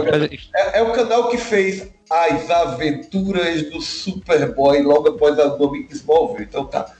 É, 0.54 0.78
é 0.78 0.82
o 0.82 0.92
canal 0.92 1.28
que 1.28 1.36
fez 1.36 1.88
as 2.08 2.50
aventuras 2.50 3.62
do 3.70 3.80
Superboy 3.80 4.82
logo 4.82 5.08
após 5.08 5.38
a 5.38 5.56
nome 5.58 5.86
Smallville. 5.90 6.44
Então 6.48 6.64
tá. 6.64 6.90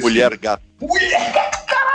Mulher 0.00 0.36
gato. 0.38 0.62
Mulher 0.80 1.32
gato, 1.32 1.66
caralho! 1.66 1.85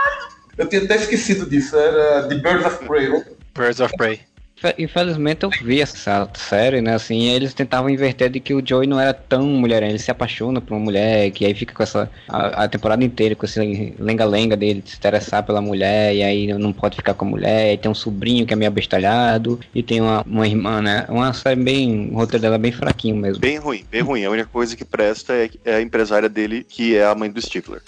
Eu 0.62 0.70
tinha 0.70 0.84
até 0.84 0.96
esquecido 0.96 1.50
disso. 1.50 1.76
Era 1.76 2.28
The 2.28 2.36
Birds 2.36 2.66
of 2.68 2.86
Prey. 2.86 3.10
Birds 3.58 3.80
of 3.80 3.98
Prey. 3.98 4.20
Infe- 4.56 4.76
Infelizmente 4.78 5.42
eu 5.44 5.50
vi 5.64 5.82
essa 5.82 6.30
série, 6.36 6.82
né? 6.82 6.94
Assim, 6.94 7.30
eles 7.30 7.52
tentavam 7.52 7.90
inverter 7.90 8.30
de 8.30 8.40
que 8.40 8.54
o 8.54 8.62
Joey 8.64 8.86
não 8.88 9.00
era 9.00 9.12
tão 9.12 9.42
mulherengo, 9.48 9.94
ele 9.94 9.98
se 9.98 10.12
apaixona 10.12 10.62
por 10.62 10.76
uma 10.76 10.80
mulher, 10.86 11.32
que 11.32 11.44
aí 11.48 11.56
fica 11.56 11.74
com 11.74 11.82
essa. 11.82 12.08
a, 12.30 12.66
a 12.66 12.68
temporada 12.68 13.04
inteira 13.04 13.36
com 13.36 13.44
esse 13.44 13.96
lenga-lenga 13.98 14.56
dele 14.56 14.84
de 14.84 14.92
se 14.92 14.98
interessar 14.98 15.42
pela 15.42 15.64
mulher, 15.64 16.14
e 16.14 16.22
aí 16.22 16.54
não 16.54 16.72
pode 16.72 16.96
ficar 16.96 17.16
com 17.16 17.26
a 17.26 17.30
mulher, 17.30 17.74
e 17.74 17.78
tem 17.80 17.90
um 17.90 17.96
sobrinho 17.96 18.46
que 18.46 18.54
é 18.54 18.56
meio 18.56 18.70
abestalhado, 18.70 19.60
e 19.74 19.82
tem 19.82 20.00
uma, 20.00 20.22
uma 20.28 20.48
irmã, 20.48 20.80
né? 20.80 21.08
Uma 21.10 21.34
série 21.34 21.60
bem. 21.60 22.10
O 22.12 22.18
roteiro 22.18 22.44
dela 22.44 22.56
é 22.56 22.60
bem 22.60 22.72
fraquinho 22.72 23.16
mesmo. 23.16 23.40
Bem 23.42 23.58
ruim, 23.58 23.84
bem 23.90 24.02
ruim. 24.02 24.26
A 24.26 24.30
única 24.30 24.48
coisa 24.48 24.76
que 24.78 24.86
presta 24.86 25.34
é, 25.34 25.50
é 25.66 25.76
a 25.78 25.82
empresária 25.82 26.30
dele, 26.30 26.64
que 26.64 26.96
é 26.96 27.04
a 27.04 27.16
mãe 27.16 27.32
do 27.32 27.42
Stifler. 27.42 27.82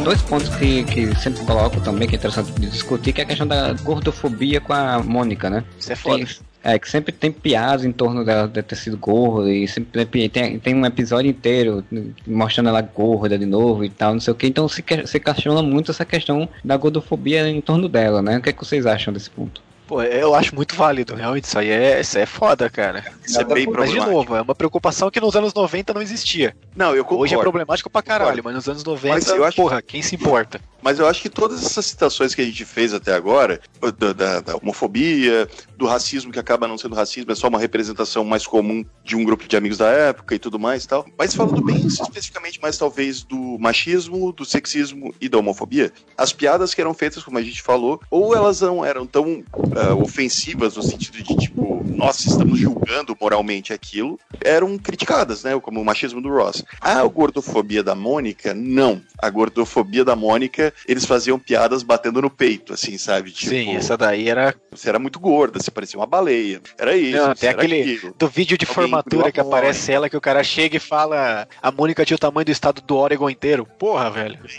Tem 0.00 0.04
dois 0.06 0.22
pontos 0.22 0.48
que, 0.56 0.82
que 0.84 1.14
sempre 1.20 1.44
coloco 1.44 1.78
também, 1.82 2.08
que 2.08 2.14
é 2.14 2.18
interessante 2.18 2.50
discutir, 2.58 3.12
que 3.12 3.20
é 3.20 3.24
a 3.24 3.26
questão 3.26 3.46
da 3.46 3.74
gordofobia 3.74 4.58
com 4.58 4.72
a 4.72 4.98
Mônica, 5.02 5.50
né? 5.50 5.62
Isso 5.78 5.92
é 5.92 5.96
foda. 5.96 6.24
Tem- 6.24 6.36
é, 6.62 6.78
que 6.78 6.88
sempre 6.90 7.12
tem 7.12 7.30
piadas 7.30 7.84
em 7.84 7.92
torno 7.92 8.24
dela 8.24 8.48
de 8.48 8.62
ter 8.62 8.76
sido 8.76 8.96
gorda, 8.96 9.50
e 9.50 9.68
sempre 9.68 10.06
tem, 10.28 10.58
tem, 10.58 10.74
um 10.74 10.86
episódio 10.86 11.30
inteiro 11.30 11.84
mostrando 12.26 12.68
ela 12.68 12.80
gorda 12.80 13.38
de 13.38 13.46
novo 13.46 13.84
e 13.84 13.90
tal, 13.90 14.14
não 14.14 14.20
sei 14.20 14.32
o 14.32 14.36
que. 14.36 14.46
Então 14.46 14.66
se, 14.68 14.82
se 15.04 15.20
questiona 15.20 15.62
muito 15.62 15.90
essa 15.90 16.04
questão 16.04 16.48
da 16.64 16.78
gordofobia 16.78 17.48
em 17.48 17.60
torno 17.60 17.86
dela, 17.86 18.22
né? 18.22 18.38
O 18.38 18.42
que, 18.42 18.48
é 18.48 18.52
que 18.52 18.64
vocês 18.64 18.86
acham 18.86 19.12
desse 19.12 19.28
ponto? 19.28 19.62
Pô, 19.90 20.00
eu 20.04 20.36
acho 20.36 20.54
muito 20.54 20.76
válido, 20.76 21.16
realmente. 21.16 21.46
Isso 21.46 21.58
aí 21.58 21.68
é, 21.68 22.00
isso 22.00 22.16
é 22.16 22.24
foda, 22.24 22.70
cara. 22.70 23.04
Isso 23.26 23.40
é 23.40 23.42
bem 23.42 23.66
Mas, 23.66 23.76
Mas 23.76 23.90
de 23.90 23.96
novo, 23.98 24.36
é 24.36 24.40
uma 24.40 24.54
preocupação 24.54 25.10
que 25.10 25.20
nos 25.20 25.34
anos 25.34 25.52
90 25.52 25.92
não 25.92 26.00
existia. 26.00 26.54
Não, 26.76 26.94
eu 26.94 27.02
concordo. 27.04 27.24
Hoje 27.24 27.34
é 27.34 27.38
problemático 27.38 27.90
pra 27.90 28.00
caralho, 28.00 28.40
Concordo. 28.40 28.44
mas 28.44 28.54
nos 28.54 28.68
anos 28.68 28.84
90, 28.84 29.14
Mas 29.16 29.26
eu 29.26 29.44
acho- 29.44 29.56
porra, 29.56 29.82
quem 29.82 30.00
se 30.00 30.14
importa? 30.14 30.60
Mas 30.82 30.98
eu 30.98 31.06
acho 31.06 31.20
que 31.22 31.28
todas 31.28 31.64
essas 31.64 31.86
citações 31.86 32.34
que 32.34 32.40
a 32.40 32.44
gente 32.44 32.64
fez 32.64 32.92
até 32.94 33.12
agora, 33.12 33.60
da, 33.98 34.12
da- 34.12 34.40
da 34.40 34.56
homofobia, 34.56 35.48
do 35.76 35.86
racismo 35.86 36.32
que 36.32 36.38
acaba 36.38 36.66
não 36.68 36.76
sendo 36.78 36.94
racismo, 36.94 37.30
é 37.32 37.34
só 37.34 37.48
uma 37.48 37.58
representação 37.58 38.24
mais 38.24 38.46
comum 38.46 38.84
de 39.04 39.16
um 39.16 39.24
grupo 39.24 39.46
de 39.46 39.56
amigos 39.56 39.78
da 39.78 39.88
época 39.88 40.34
e 40.34 40.38
tudo 40.38 40.58
mais 40.58 40.84
e 40.84 40.88
tal. 40.88 41.06
Mas 41.18 41.34
falando 41.34 41.62
bem 41.62 41.86
especificamente 41.86 42.60
mais 42.60 42.76
talvez 42.78 43.22
do 43.22 43.56
machismo, 43.58 44.32
do 44.32 44.44
sexismo 44.44 45.14
e 45.20 45.28
da 45.28 45.38
homofobia, 45.38 45.92
as 46.16 46.32
piadas 46.32 46.74
que 46.74 46.80
eram 46.80 46.94
feitas, 46.94 47.22
como 47.22 47.38
a 47.38 47.42
gente 47.42 47.62
falou, 47.62 48.00
ou 48.10 48.34
elas 48.34 48.60
não 48.60 48.84
eram 48.84 49.06
tão 49.06 49.42
ah, 49.76 49.94
ofensivas 49.94 50.76
no 50.76 50.82
sentido 50.82 51.22
de 51.22 51.36
tipo, 51.36 51.82
nossa, 51.84 52.28
estamos 52.28 52.58
julgando 52.58 53.16
moralmente 53.20 53.72
aquilo, 53.72 54.18
eram 54.42 54.78
criticadas, 54.78 55.44
né? 55.44 55.58
Como 55.60 55.80
o 55.80 55.84
machismo 55.84 56.20
do 56.20 56.28
Ross. 56.28 56.64
A 56.80 57.02
gordofobia 57.06 57.82
da 57.82 57.94
Mônica, 57.94 58.54
não. 58.54 59.02
A 59.18 59.28
gordofobia 59.30 60.04
da 60.04 60.16
Mônica 60.16 60.69
Eles 60.86 61.04
faziam 61.04 61.38
piadas 61.38 61.82
batendo 61.82 62.20
no 62.22 62.30
peito, 62.30 62.72
assim, 62.72 62.98
sabe? 62.98 63.30
Tipo, 63.30 63.50
Sim, 63.50 63.76
essa 63.76 63.96
daí 63.96 64.28
era. 64.28 64.54
você 64.70 64.88
era 64.88 64.98
muito 64.98 65.18
gorda, 65.18 65.58
você 65.58 65.70
parecia 65.70 65.98
uma 65.98 66.06
baleia. 66.06 66.60
Era 66.78 66.96
isso. 66.96 67.16
Não, 67.16 67.34
tem 67.34 67.48
aquele 67.48 67.80
aquilo. 67.80 68.14
do 68.18 68.28
vídeo 68.28 68.56
de 68.58 68.64
Alguém 68.64 68.74
formatura 68.74 69.32
que 69.32 69.40
aparece 69.40 69.92
ela 69.92 70.08
que 70.08 70.16
o 70.16 70.20
cara 70.20 70.42
chega 70.42 70.76
e 70.76 70.80
fala 70.80 71.46
a 71.62 71.70
Mônica 71.72 72.04
tinha 72.04 72.16
o 72.16 72.18
tamanho 72.18 72.44
do 72.44 72.52
estado 72.52 72.80
do 72.80 72.96
Oregon 72.96 73.30
inteiro. 73.30 73.66
Porra, 73.78 74.10
velho. 74.10 74.38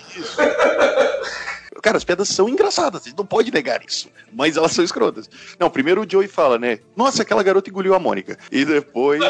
Cara, 1.81 1.97
as 1.97 2.03
piadas 2.03 2.29
são 2.29 2.47
engraçadas, 2.47 3.01
a 3.01 3.09
gente 3.09 3.17
não 3.17 3.25
pode 3.25 3.51
negar 3.51 3.81
isso. 3.83 4.07
Mas 4.31 4.55
elas 4.55 4.71
são 4.71 4.85
escrotas. 4.85 5.27
Não, 5.59 5.67
primeiro 5.69 6.03
o 6.03 6.09
Joey 6.09 6.27
fala, 6.27 6.59
né? 6.59 6.77
Nossa, 6.95 7.23
aquela 7.23 7.41
garota 7.41 7.71
engoliu 7.71 7.95
a 7.95 7.99
Mônica. 7.99 8.37
E 8.51 8.63
depois. 8.63 9.23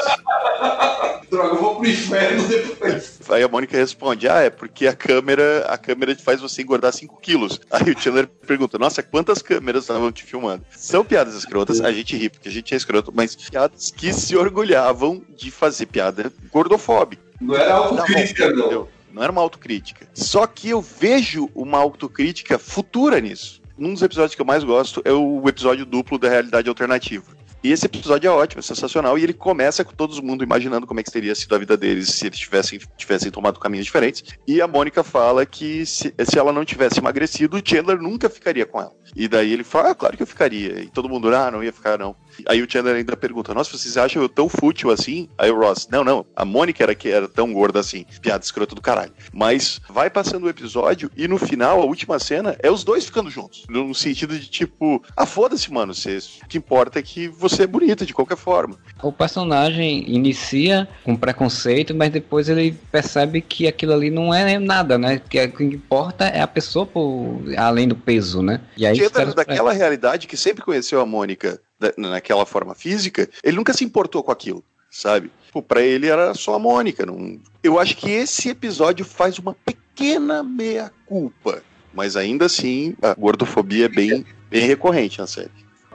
Droga, 1.32 1.56
eu 1.56 1.62
vou 1.62 1.76
pro 1.78 1.90
inferno 1.90 2.46
depois. 2.46 3.22
Aí 3.30 3.42
a 3.42 3.48
Mônica 3.48 3.78
responde: 3.78 4.28
Ah, 4.28 4.42
é 4.42 4.50
porque 4.50 4.86
a 4.86 4.94
câmera, 4.94 5.66
a 5.70 5.78
câmera 5.78 6.14
faz 6.18 6.42
você 6.42 6.62
engordar 6.62 6.92
5 6.92 7.22
quilos. 7.22 7.62
Aí 7.72 7.90
o 7.90 7.98
Chandler 7.98 8.28
pergunta: 8.28 8.78
Nossa, 8.78 9.02
quantas 9.02 9.42
câmeras 9.42 9.84
estavam 9.84 10.12
te 10.12 10.26
filmando? 10.26 10.66
São 10.72 11.06
piadas 11.06 11.34
escrotas, 11.34 11.80
a 11.80 11.90
gente 11.94 12.18
ri, 12.18 12.30
porque 12.30 12.50
a 12.50 12.52
gente 12.52 12.74
é 12.74 12.78
escroto, 12.78 13.14
mas 13.16 13.34
piadas 13.34 13.92
que 13.96 14.12
se 14.12 14.36
orgulhavam 14.36 15.24
de 15.38 15.50
fazer 15.50 15.86
piada 15.86 16.34
gordofóbica. 16.52 17.24
Não 17.40 17.56
era 17.56 17.76
autocrítica, 17.76 18.50
não. 18.50 18.60
Entendeu? 18.60 18.90
Não 19.14 19.24
era 19.24 19.32
uma 19.32 19.42
autocrítica. 19.42 20.08
Só 20.14 20.46
que 20.46 20.70
eu 20.70 20.82
vejo 20.82 21.50
uma 21.56 21.78
autocrítica 21.78 22.60
futura 22.60 23.22
nisso. 23.22 23.62
Um 23.80 23.94
dos 23.94 24.02
episódios 24.02 24.36
que 24.36 24.42
eu 24.42 24.46
mais 24.46 24.66
gosto 24.66 25.02
é 25.06 25.12
o 25.12 25.48
episódio 25.48 25.86
duplo 25.86 26.20
da 26.20 26.30
realidade 26.30 26.68
alternativa. 26.68 27.26
E 27.64 27.72
esse 27.72 27.86
episódio 27.86 28.28
é 28.28 28.32
ótimo, 28.32 28.60
é 28.60 28.64
sensacional. 28.64 29.18
E 29.18 29.24
ele 29.24 29.34
começa 29.34 29.84
com 29.84 29.94
todo 29.94 30.22
mundo 30.24 30.44
imaginando 30.44 30.88
como 30.88 31.00
é 31.00 31.04
que 31.04 31.12
teria 31.12 31.36
sido 31.36 31.54
a 31.56 31.60
vida 31.60 31.78
deles 31.78 32.10
se 32.10 32.26
eles 32.26 32.40
tivessem, 32.40 32.80
tivessem 32.98 33.32
tomado 33.32 33.60
caminhos 33.60 33.86
diferentes. 33.86 34.24
E 34.48 34.62
a 34.62 34.68
Mônica 34.68 35.04
fala 35.04 35.46
que 35.46 35.86
se, 35.86 36.14
se 36.26 36.40
ela 36.40 36.52
não 36.52 36.66
tivesse 36.66 37.00
emagrecido, 37.00 37.58
o 37.58 37.62
Chandler 37.64 38.02
nunca 38.02 38.30
ficaria 38.30 38.66
com 38.66 38.80
ela. 38.80 38.94
E 39.16 39.28
daí 39.28 39.52
ele 39.52 39.64
fala, 39.64 39.92
ah, 39.92 39.96
claro 39.96 40.16
que 40.16 40.24
eu 40.24 40.28
ficaria. 40.28 40.82
E 40.82 40.88
todo 40.88 41.10
mundo, 41.10 41.34
ah, 41.36 41.52
não 41.52 41.64
ia 41.64 41.74
ficar, 41.74 41.98
não. 41.98 42.16
Aí 42.48 42.62
o 42.62 42.70
Chandler 42.70 42.96
ainda 42.96 43.16
pergunta, 43.18 43.54
nossa, 43.54 43.78
vocês 43.78 43.98
acham 43.98 44.22
eu 44.22 44.30
tão 44.30 44.48
fútil 44.48 44.92
assim? 44.92 45.28
Aí 45.38 45.52
o 45.52 45.60
Ross, 45.60 45.88
não, 45.92 46.04
não, 46.04 46.26
a 46.36 46.46
Mônica 46.46 46.84
era 46.84 46.96
que 46.96 47.10
era 47.10 47.28
tão 47.28 47.52
gorda 47.54 47.80
assim. 47.80 48.06
Piada 48.22 48.44
escrota 48.44 48.74
do 48.74 48.82
caralho. 48.82 49.12
Mas 49.34 49.82
vai 49.90 50.10
passando 50.10 50.46
o 50.46 50.50
episódio 50.50 51.12
e 51.16 51.28
no 51.28 51.38
final, 51.38 51.82
a 51.82 51.86
última 51.86 52.20
cena, 52.20 52.56
é 52.60 52.72
os 52.72 52.84
dois 52.84 53.06
ficando 53.06 53.30
juntos. 53.30 53.66
No 53.70 53.94
sentido 53.94 54.38
de 54.38 54.48
tipo, 54.48 55.04
ah, 55.16 55.26
foda-se, 55.26 55.72
mano, 55.72 55.94
cês, 55.94 56.40
o 56.44 56.48
que 56.48 56.58
importa 56.58 57.00
é 57.00 57.02
que 57.02 57.28
você 57.28 57.64
é 57.64 57.68
bonita 57.68 58.06
de 58.06 58.14
qualquer 58.14 58.38
forma. 58.38 58.78
O 59.02 59.12
personagem 59.12 60.10
inicia 60.10 60.88
com 61.04 61.16
preconceito, 61.16 61.94
mas 61.94 62.12
depois 62.12 62.50
ele 62.50 62.76
percebe 62.92 63.42
que 63.42 63.68
aquilo 63.68 63.94
ali 63.94 64.10
não 64.10 64.34
é 64.34 64.58
nada, 64.60 64.98
né? 64.98 65.22
Que 65.30 65.44
o 65.44 65.52
que 65.52 65.64
importa 65.64 66.26
é 66.26 66.42
a 66.42 66.48
pessoa 66.48 66.86
por, 66.86 67.42
além 67.58 67.88
do 67.88 67.96
peso, 67.96 68.42
né? 68.42 68.62
E 68.78 68.86
aí 68.86 69.01
caras- 69.10 69.34
daquela 69.36 69.74
realidade 69.74 70.28
que 70.28 70.38
sempre 70.38 70.64
conheceu 70.64 71.00
a 71.02 71.06
Mônica 71.06 71.60
da- 71.80 71.94
naquela 71.98 72.46
forma 72.46 72.76
física, 72.76 73.28
ele 73.44 73.58
nunca 73.58 73.74
se 73.74 73.84
importou 73.84 74.22
com 74.24 74.32
aquilo, 74.32 74.64
sabe? 74.90 75.32
Pô, 75.52 75.62
pra 75.62 75.82
ele 75.82 76.08
era 76.08 76.34
só 76.34 76.54
a 76.56 76.60
Mônica. 76.60 77.06
Não... 77.06 77.40
Eu 77.64 77.80
acho 77.80 77.98
que 77.98 78.10
esse 78.10 78.50
episódio 78.50 79.04
faz 79.04 79.38
uma 79.40 79.54
pequena 79.66 80.44
meia-culpa, 80.44 81.62
mas 81.94 82.16
ainda 82.16 82.46
assim 82.46 82.96
a 83.02 83.14
gordofobia 83.14 83.86
é 83.86 83.90
bem, 83.90 84.26
bem 84.50 84.66
recorrente 84.66 85.20
na 85.20 85.28
série. 85.28 85.52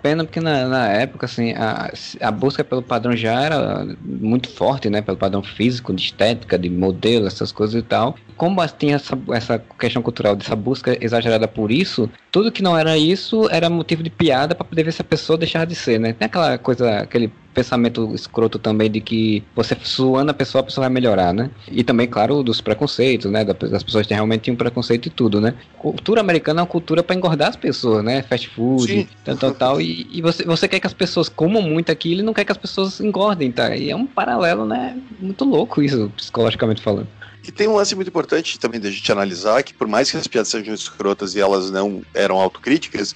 Pena 0.07 0.23
porque 0.23 0.39
na, 0.39 0.69
na 0.69 0.87
época, 0.87 1.27
assim, 1.27 1.53
a, 1.55 1.91
a 2.21 2.31
busca 2.31 2.63
pelo 2.63 2.81
padrão 2.81 3.17
já 3.17 3.43
era 3.43 3.85
muito 4.05 4.49
forte, 4.49 4.89
né? 4.89 5.03
Pelo 5.03 5.19
padrão 5.19 5.43
físico, 5.43 5.93
de 5.93 6.01
estética, 6.01 6.57
de 6.57 6.71
modelo, 6.71 7.27
essas 7.27 7.51
coisas 7.51 7.75
e 7.75 7.83
tal. 7.83 8.15
Como 8.37 8.65
tinha 8.69 8.95
essa, 8.95 9.19
essa 9.33 9.59
questão 9.77 10.01
cultural 10.01 10.37
dessa 10.37 10.55
busca 10.55 10.97
exagerada 11.05 11.49
por 11.49 11.73
isso, 11.73 12.09
tudo 12.31 12.53
que 12.53 12.63
não 12.63 12.79
era 12.79 12.97
isso 12.97 13.49
era 13.51 13.69
motivo 13.69 14.05
de 14.05 14.11
piada 14.11 14.55
pra 14.55 14.65
poder 14.65 14.85
ver 14.85 14.93
se 14.93 15.03
a 15.03 15.05
pessoa 15.05 15.37
deixava 15.37 15.67
de 15.67 15.75
ser, 15.75 15.99
né? 15.99 16.13
Tem 16.13 16.27
aquela 16.27 16.57
coisa, 16.57 16.99
aquele 16.99 17.33
pensamento 17.57 18.15
escroto 18.15 18.59
também 18.59 18.91
de 18.91 19.01
que 19.01 19.43
você 19.55 19.75
suando 19.83 20.31
a 20.31 20.35
pessoa, 20.35 20.61
a 20.61 20.65
pessoa 20.65 20.83
vai 20.85 20.93
melhorar, 20.93 21.33
né? 21.33 21.51
E 21.71 21.83
também, 21.83 22.07
claro, 22.07 22.43
dos 22.43 22.61
preconceitos, 22.61 23.31
né? 23.31 23.45
Da- 23.45 23.55
Das 23.55 23.83
pessoas 23.83 24.07
que 24.07 24.13
realmente 24.13 24.43
tinham 24.43 24.57
preconceito 24.57 25.07
e 25.07 25.11
tudo, 25.11 25.41
né? 25.41 25.55
Cultura 25.79 26.21
americana 26.21 26.61
é 26.61 26.63
uma 26.63 26.67
cultura 26.69 27.03
pra 27.03 27.17
engordar 27.17 27.49
as 27.49 27.57
pessoas, 27.57 28.05
né? 28.05 28.23
Fast 28.23 28.49
food, 28.51 28.87
Sim. 28.93 29.09
tal, 29.25 29.37
tal, 29.37 29.55
tal. 29.55 29.81
E, 29.81 30.07
e 30.19 30.21
você, 30.21 30.45
você 30.45 30.69
quer 30.69 30.81
que 30.81 30.87
as 30.87 30.93
pessoas 30.93 31.29
comam 31.31 31.63
muito 31.63 31.91
aquilo 31.91 32.21
e 32.21 32.25
não 32.25 32.35
quer 32.35 32.45
que 32.45 32.53
as 32.53 32.59
pessoas 32.59 33.01
engordem, 33.01 33.51
tá? 33.51 33.75
E 33.75 33.91
é 33.91 33.97
um 33.97 34.07
paralelo, 34.07 34.67
né? 34.67 34.95
Muito 35.19 35.45
louco 35.47 35.83
isso, 35.83 36.13
psicologicamente 36.15 36.83
falando. 36.83 37.09
E 37.47 37.53
tem 37.53 37.69
um 37.69 37.77
lance 37.77 37.95
muito 37.95 38.09
importante 38.09 38.59
também 38.59 38.81
da 38.81 38.91
gente 38.91 39.11
analisar, 39.13 39.63
que 39.63 39.73
por 39.73 39.87
mais 39.87 40.11
que 40.11 40.17
as 40.17 40.27
piadas 40.27 40.49
sejam 40.49 40.75
escrotas 40.75 41.37
e 41.37 41.41
elas 41.41 41.71
não 41.71 42.03
eram 42.13 42.41
autocríticas, 42.41 43.15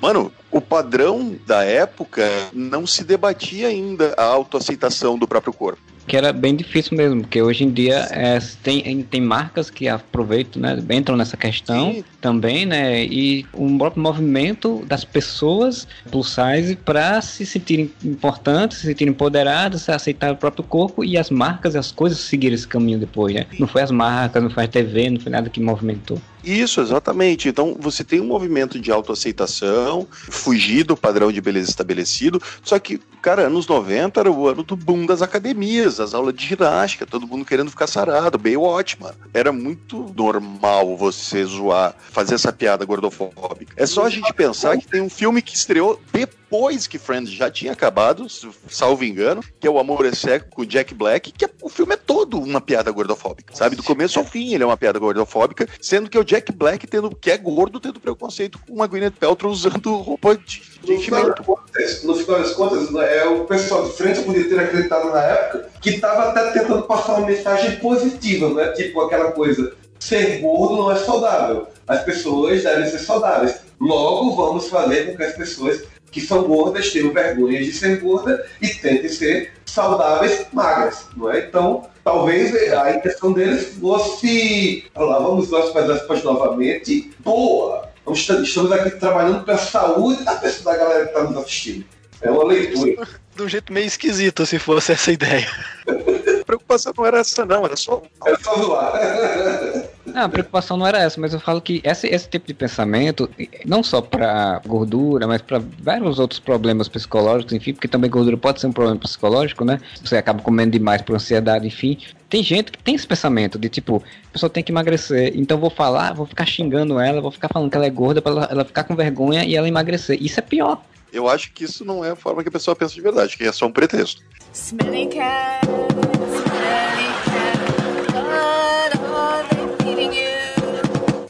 mano, 0.00 0.32
o 0.50 0.60
padrão 0.60 1.36
da 1.46 1.64
época 1.64 2.24
não 2.52 2.86
se 2.86 3.04
debatia 3.04 3.68
ainda 3.68 4.14
a 4.16 4.24
autoaceitação 4.24 5.18
do 5.18 5.26
próprio 5.26 5.52
corpo. 5.52 5.80
Que 6.06 6.16
era 6.16 6.32
bem 6.32 6.54
difícil 6.54 6.96
mesmo, 6.96 7.22
porque 7.22 7.42
hoje 7.42 7.64
em 7.64 7.70
dia 7.70 8.06
é, 8.12 8.38
tem, 8.62 9.02
tem 9.02 9.20
marcas 9.20 9.68
que 9.68 9.88
aproveitam, 9.88 10.62
né? 10.62 10.80
Entram 10.90 11.16
nessa 11.16 11.36
questão 11.36 11.94
Sim. 11.94 12.04
também, 12.20 12.64
né? 12.64 13.04
E 13.04 13.44
um 13.52 13.76
próprio 13.76 14.00
movimento 14.00 14.84
das 14.86 15.04
pessoas 15.04 15.88
plus 16.08 16.32
size 16.32 16.76
para 16.76 17.20
se 17.20 17.44
sentirem 17.44 17.90
importantes, 18.04 18.78
se 18.78 18.86
sentirem 18.86 19.10
empoderadas, 19.10 19.82
se 19.82 19.90
aceitar 19.90 20.32
o 20.32 20.36
próprio 20.36 20.62
corpo 20.62 21.04
e 21.04 21.18
as 21.18 21.28
marcas 21.28 21.74
e 21.74 21.78
as 21.78 21.90
coisas 21.90 22.20
seguirem 22.20 22.54
esse 22.54 22.68
caminho 22.68 23.00
depois, 23.00 23.34
né? 23.34 23.46
Não 23.58 23.66
foi 23.66 23.82
as 23.82 23.90
marcas, 23.90 24.40
não 24.40 24.50
foi 24.50 24.64
a 24.64 24.68
TV, 24.68 25.10
não 25.10 25.18
foi 25.18 25.32
nada 25.32 25.50
que 25.50 25.60
movimentou. 25.60 26.20
Isso, 26.46 26.80
exatamente. 26.80 27.48
Então 27.48 27.76
você 27.78 28.04
tem 28.04 28.20
um 28.20 28.26
movimento 28.26 28.78
de 28.78 28.92
autoaceitação, 28.92 30.06
fugir 30.12 30.84
do 30.84 30.96
padrão 30.96 31.32
de 31.32 31.40
beleza 31.40 31.70
estabelecido. 31.70 32.40
Só 32.62 32.78
que, 32.78 33.00
cara, 33.20 33.48
anos 33.48 33.66
90 33.66 34.20
era 34.20 34.30
o 34.30 34.46
ano 34.46 34.62
do 34.62 34.76
boom 34.76 35.04
das 35.04 35.22
academias, 35.22 35.98
as 35.98 36.14
aulas 36.14 36.32
de 36.34 36.46
ginástica, 36.46 37.04
todo 37.04 37.26
mundo 37.26 37.44
querendo 37.44 37.70
ficar 37.70 37.88
sarado, 37.88 38.38
Baywatch, 38.38 38.96
mano. 39.00 39.16
Era 39.34 39.50
muito 39.50 40.14
normal 40.16 40.96
você 40.96 41.44
zoar, 41.44 41.96
fazer 42.12 42.36
essa 42.36 42.52
piada 42.52 42.84
gordofóbica. 42.84 43.74
É 43.76 43.84
só 43.84 44.04
a 44.04 44.10
gente 44.10 44.32
pensar 44.32 44.78
que 44.78 44.86
tem 44.86 45.00
um 45.00 45.10
filme 45.10 45.42
que 45.42 45.56
estreou 45.56 46.00
depois 46.12 46.45
que 46.88 46.98
Friends 46.98 47.30
já 47.30 47.50
tinha 47.50 47.72
acabado, 47.72 48.26
salvo 48.68 49.04
engano, 49.04 49.42
que 49.60 49.66
é 49.66 49.70
O 49.70 49.78
Amor 49.78 50.06
é 50.06 50.12
Seco 50.14 50.46
com 50.54 50.62
o 50.62 50.66
Jack 50.66 50.94
Black, 50.94 51.32
que 51.32 51.44
é- 51.44 51.50
o 51.60 51.68
filme 51.68 51.94
é 51.94 51.96
todo 51.96 52.38
uma 52.38 52.60
piada 52.60 52.90
gordofóbica, 52.90 53.54
sabe? 53.54 53.74
Do 53.76 53.82
começo 53.82 54.18
ao 54.18 54.24
fim 54.24 54.54
ele 54.54 54.62
é 54.62 54.66
uma 54.66 54.76
piada 54.76 54.98
gordofóbica, 54.98 55.68
sendo 55.80 56.08
que 56.08 56.16
é 56.16 56.20
o 56.20 56.24
Jack 56.24 56.52
Black, 56.52 56.86
tendo, 56.86 57.10
que 57.14 57.30
é 57.30 57.36
gordo, 57.36 57.80
tendo 57.80 57.98
preconceito 58.00 58.58
com 58.66 58.82
a 58.82 58.86
Gwyneth 58.86 59.12
Paltrow 59.18 59.52
usando 59.52 59.96
roupa 59.96 60.36
de, 60.36 60.62
de 60.82 60.92
No 60.94 61.00
final, 61.00 61.20
enchimento. 61.20 61.42
das 61.42 61.46
contas, 61.46 62.02
no 62.04 62.14
final 62.14 62.38
das 62.40 62.52
contas, 62.52 62.90
né, 62.90 63.16
é 63.18 63.26
o 63.26 63.44
pessoal 63.44 63.84
de 63.88 63.92
frente 63.96 64.22
podia 64.22 64.48
ter 64.48 64.58
acreditado 64.58 65.10
na 65.10 65.22
época 65.22 65.68
que 65.82 65.90
estava 65.90 66.30
até 66.30 66.52
tentando 66.52 66.82
passar 66.82 67.14
uma 67.18 67.26
mensagem 67.26 67.76
positiva, 67.80 68.48
não 68.48 68.60
é 68.60 68.72
tipo 68.72 69.00
aquela 69.00 69.32
coisa, 69.32 69.74
ser 69.98 70.40
gordo 70.40 70.76
não 70.76 70.92
é 70.92 70.96
saudável. 70.96 71.66
As 71.88 72.02
pessoas 72.02 72.62
devem 72.62 72.88
ser 72.90 72.98
saudáveis. 72.98 73.56
Logo, 73.80 74.34
vamos 74.34 74.68
fazer 74.68 75.06
com 75.06 75.16
que 75.16 75.22
as 75.22 75.34
pessoas 75.36 75.82
que 76.10 76.20
são 76.20 76.44
gordas 76.44 76.90
tenham 76.90 77.12
vergonha 77.12 77.58
de 77.62 77.72
ser 77.72 78.00
gorda 78.00 78.46
e 78.62 78.68
tentem 78.68 79.08
ser 79.08 79.52
saudáveis 79.66 80.46
magras, 80.52 81.06
não 81.16 81.30
é? 81.30 81.40
Então, 81.40 81.86
talvez 82.02 82.54
a 82.72 82.92
intenção 82.92 83.32
deles 83.32 83.74
fosse, 83.80 84.84
lá, 84.96 85.18
vamos 85.18 85.50
nós 85.50 85.72
fazer 85.72 85.92
aspas 85.92 86.22
novamente, 86.22 87.12
boa. 87.20 87.88
Estar- 88.10 88.40
Estamos 88.40 88.70
aqui 88.72 88.90
trabalhando 88.92 89.44
para 89.44 89.54
a 89.54 89.58
saúde 89.58 90.22
da 90.24 90.36
pessoa 90.36 90.72
da 90.76 90.84
galera 90.84 91.04
que 91.06 91.10
está 91.10 91.24
nos 91.24 91.36
assistindo. 91.36 91.84
É 92.22 92.30
uma 92.30 92.44
leitura. 92.44 93.06
De 93.34 93.42
um 93.42 93.48
jeito 93.48 93.72
meio 93.72 93.86
esquisito, 93.86 94.46
se 94.46 94.58
fosse 94.58 94.92
essa 94.92 95.10
ideia. 95.12 95.46
A 96.40 96.44
preocupação 96.46 96.92
não 96.96 97.04
era 97.04 97.18
essa, 97.18 97.44
não, 97.44 97.64
era 97.66 97.76
só. 97.76 98.00
É 98.24 98.36
só 98.36 98.54
zoar. 98.62 98.92
Não, 100.16 100.22
a 100.22 100.28
preocupação 100.30 100.78
não 100.78 100.86
era 100.86 100.98
essa, 100.98 101.20
mas 101.20 101.34
eu 101.34 101.38
falo 101.38 101.60
que 101.60 101.82
esse, 101.84 102.06
esse 102.06 102.26
tipo 102.26 102.46
de 102.46 102.54
pensamento, 102.54 103.28
não 103.66 103.82
só 103.82 104.00
para 104.00 104.62
gordura, 104.66 105.26
mas 105.26 105.42
para 105.42 105.60
vários 105.78 106.18
outros 106.18 106.40
problemas 106.40 106.88
psicológicos, 106.88 107.52
enfim, 107.52 107.74
porque 107.74 107.86
também 107.86 108.08
gordura 108.08 108.34
pode 108.34 108.58
ser 108.58 108.66
um 108.66 108.72
problema 108.72 108.98
psicológico, 108.98 109.62
né? 109.62 109.78
Você 110.02 110.16
acaba 110.16 110.40
comendo 110.40 110.70
demais 110.70 111.02
por 111.02 111.14
ansiedade, 111.14 111.66
enfim. 111.66 111.98
Tem 112.30 112.42
gente 112.42 112.72
que 112.72 112.78
tem 112.78 112.94
esse 112.94 113.06
pensamento 113.06 113.58
de 113.58 113.68
tipo, 113.68 114.02
a 114.30 114.32
pessoa 114.32 114.48
tem 114.48 114.62
que 114.62 114.72
emagrecer, 114.72 115.32
então 115.36 115.58
vou 115.58 115.68
falar, 115.68 116.14
vou 116.14 116.24
ficar 116.24 116.46
xingando 116.46 116.98
ela, 116.98 117.20
vou 117.20 117.30
ficar 117.30 117.50
falando 117.52 117.70
que 117.70 117.76
ela 117.76 117.84
é 117.84 117.90
gorda 117.90 118.22
para 118.22 118.32
ela, 118.32 118.48
ela 118.50 118.64
ficar 118.64 118.84
com 118.84 118.96
vergonha 118.96 119.44
e 119.44 119.54
ela 119.54 119.68
emagrecer. 119.68 120.16
Isso 120.18 120.40
é 120.40 120.42
pior. 120.42 120.80
Eu 121.12 121.28
acho 121.28 121.52
que 121.52 121.64
isso 121.64 121.84
não 121.84 122.02
é 122.02 122.12
a 122.12 122.16
forma 122.16 122.42
que 122.42 122.48
a 122.48 122.52
pessoa 122.52 122.74
pensa 122.74 122.94
de 122.94 123.02
verdade, 123.02 123.36
que 123.36 123.44
é 123.44 123.52
só 123.52 123.66
um 123.66 123.72
pretexto. 123.72 124.22
Smelly 124.54 125.08
cat, 125.08 125.66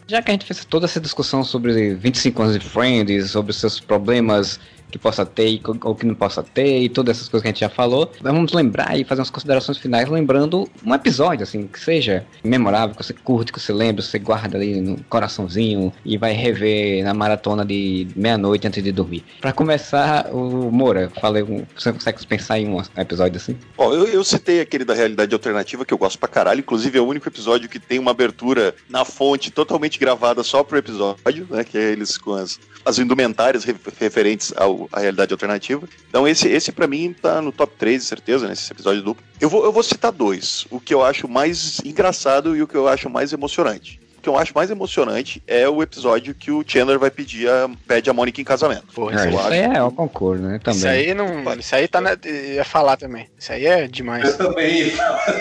Já 0.08 0.22
que 0.22 0.30
a 0.30 0.34
gente 0.34 0.46
fez 0.46 0.64
toda 0.64 0.86
essa 0.86 1.00
discussão 1.00 1.42
sobre 1.42 1.94
25 1.94 2.42
anos 2.42 2.58
de 2.58 2.64
Friends, 2.64 3.32
sobre 3.32 3.52
seus 3.52 3.80
problemas 3.80 4.60
que 4.90 4.98
possa 4.98 5.24
ter 5.26 5.60
ou 5.82 5.94
que 5.94 6.06
não 6.06 6.14
possa 6.14 6.42
ter, 6.42 6.80
e 6.80 6.88
todas 6.88 7.16
essas 7.16 7.28
coisas 7.28 7.42
que 7.42 7.48
a 7.48 7.52
gente 7.52 7.60
já 7.60 7.68
falou. 7.68 8.10
Vamos 8.20 8.52
lembrar 8.52 8.98
e 8.98 9.04
fazer 9.04 9.20
umas 9.20 9.30
considerações 9.30 9.78
finais, 9.78 10.08
lembrando 10.08 10.68
um 10.84 10.94
episódio, 10.94 11.42
assim, 11.42 11.66
que 11.66 11.78
seja 11.78 12.24
memorável, 12.44 12.94
que 12.94 13.04
você 13.04 13.12
curte, 13.12 13.52
que 13.52 13.60
você 13.60 13.72
lembra, 13.72 14.02
você 14.02 14.18
guarda 14.18 14.56
ali 14.56 14.80
no 14.80 15.02
coraçãozinho 15.04 15.92
e 16.04 16.16
vai 16.16 16.32
rever 16.32 17.04
na 17.04 17.14
maratona 17.14 17.64
de 17.64 18.06
meia-noite 18.14 18.66
antes 18.66 18.82
de 18.82 18.92
dormir. 18.92 19.24
Pra 19.40 19.52
começar, 19.52 20.28
o 20.32 20.70
Moura, 20.70 21.10
falei, 21.20 21.42
você 21.76 21.92
consegue 21.92 22.26
pensar 22.26 22.58
em 22.58 22.68
um 22.68 22.82
episódio 22.96 23.36
assim? 23.36 23.56
Ó, 23.76 23.92
eu, 23.92 24.06
eu 24.06 24.24
citei 24.24 24.60
aquele 24.60 24.84
da 24.84 24.94
realidade 24.94 25.32
alternativa 25.34 25.84
que 25.84 25.92
eu 25.92 25.98
gosto 25.98 26.18
pra 26.18 26.28
caralho. 26.28 26.60
Inclusive, 26.60 26.98
é 26.98 27.00
o 27.00 27.06
único 27.06 27.28
episódio 27.28 27.68
que 27.68 27.78
tem 27.78 27.98
uma 27.98 28.10
abertura 28.10 28.74
na 28.88 29.04
fonte 29.04 29.50
totalmente 29.50 29.98
gravada 29.98 30.42
só 30.42 30.62
pro 30.62 30.78
episódio, 30.78 31.46
né? 31.50 31.64
Que 31.64 31.78
é 31.78 31.92
eles 31.92 32.18
com 32.18 32.34
as, 32.34 32.58
as 32.84 32.98
indumentárias 32.98 33.64
re- 33.64 33.74
referentes 33.98 34.52
ao, 34.56 34.75
à 34.92 35.00
realidade 35.00 35.32
alternativa. 35.32 35.86
Então, 36.08 36.26
esse, 36.26 36.48
esse 36.48 36.70
para 36.72 36.86
mim 36.86 37.14
tá 37.20 37.40
no 37.40 37.52
top 37.52 37.74
3, 37.78 38.02
de 38.02 38.08
certeza, 38.08 38.48
nesse 38.48 38.72
episódio 38.72 39.02
duplo. 39.02 39.24
Eu 39.40 39.48
vou, 39.48 39.64
eu 39.64 39.72
vou 39.72 39.82
citar 39.82 40.12
dois: 40.12 40.66
o 40.70 40.78
que 40.80 40.92
eu 40.94 41.04
acho 41.04 41.28
mais 41.28 41.80
engraçado 41.84 42.56
e 42.56 42.62
o 42.62 42.66
que 42.68 42.74
eu 42.76 42.88
acho 42.88 43.08
mais 43.10 43.32
emocionante. 43.32 44.00
O 44.18 44.20
que 44.26 44.28
eu 44.28 44.36
acho 44.36 44.52
mais 44.54 44.70
emocionante 44.70 45.40
é 45.46 45.68
o 45.68 45.80
episódio 45.82 46.34
que 46.34 46.50
o 46.50 46.64
Chandler 46.66 46.98
vai 46.98 47.10
pedir 47.12 47.48
a, 47.48 47.70
pede 47.86 48.10
a 48.10 48.12
Mônica 48.12 48.40
em 48.40 48.44
casamento. 48.44 48.86
Porra, 48.92 49.12
É, 49.12 49.16
isso, 49.20 49.28
isso 49.28 49.38
acho. 49.38 49.48
aí 49.52 49.60
é 49.60 49.82
o 49.82 49.90
concurso, 49.92 50.42
né? 50.42 50.58
Também. 50.58 50.78
isso 50.78 50.88
aí 50.88 51.14
não. 51.14 51.54
Isso 51.54 51.74
aí 51.76 51.86
tá 51.86 52.00
na. 52.00 52.16
Ia 52.24 52.64
falar 52.64 52.96
também. 52.96 53.28
Isso 53.38 53.52
aí 53.52 53.66
é 53.66 53.86
demais. 53.86 54.24
Eu 54.24 54.36
também. 54.36 54.92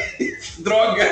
Droga. 0.60 1.04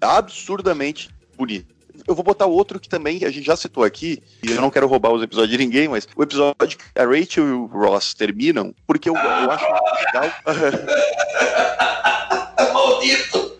absurdamente 0.00 1.10
bonito. 1.36 1.77
Eu 2.08 2.14
vou 2.14 2.24
botar 2.24 2.46
outro 2.46 2.80
que 2.80 2.88
também 2.88 3.22
a 3.24 3.30
gente 3.30 3.44
já 3.44 3.54
citou 3.54 3.84
aqui, 3.84 4.22
e 4.42 4.50
eu 4.50 4.62
não 4.62 4.70
quero 4.70 4.88
roubar 4.88 5.12
os 5.12 5.22
episódios 5.22 5.50
de 5.50 5.58
ninguém, 5.58 5.88
mas 5.88 6.08
o 6.16 6.22
episódio 6.22 6.78
que 6.78 6.98
a 6.98 7.04
Rachel 7.04 7.46
e 7.46 7.52
o 7.52 7.66
Ross 7.66 8.14
terminam, 8.14 8.74
porque 8.86 9.10
eu, 9.10 9.14
eu 9.14 9.50
acho 9.50 9.66
legal. 9.66 10.32
Maldito. 12.72 13.52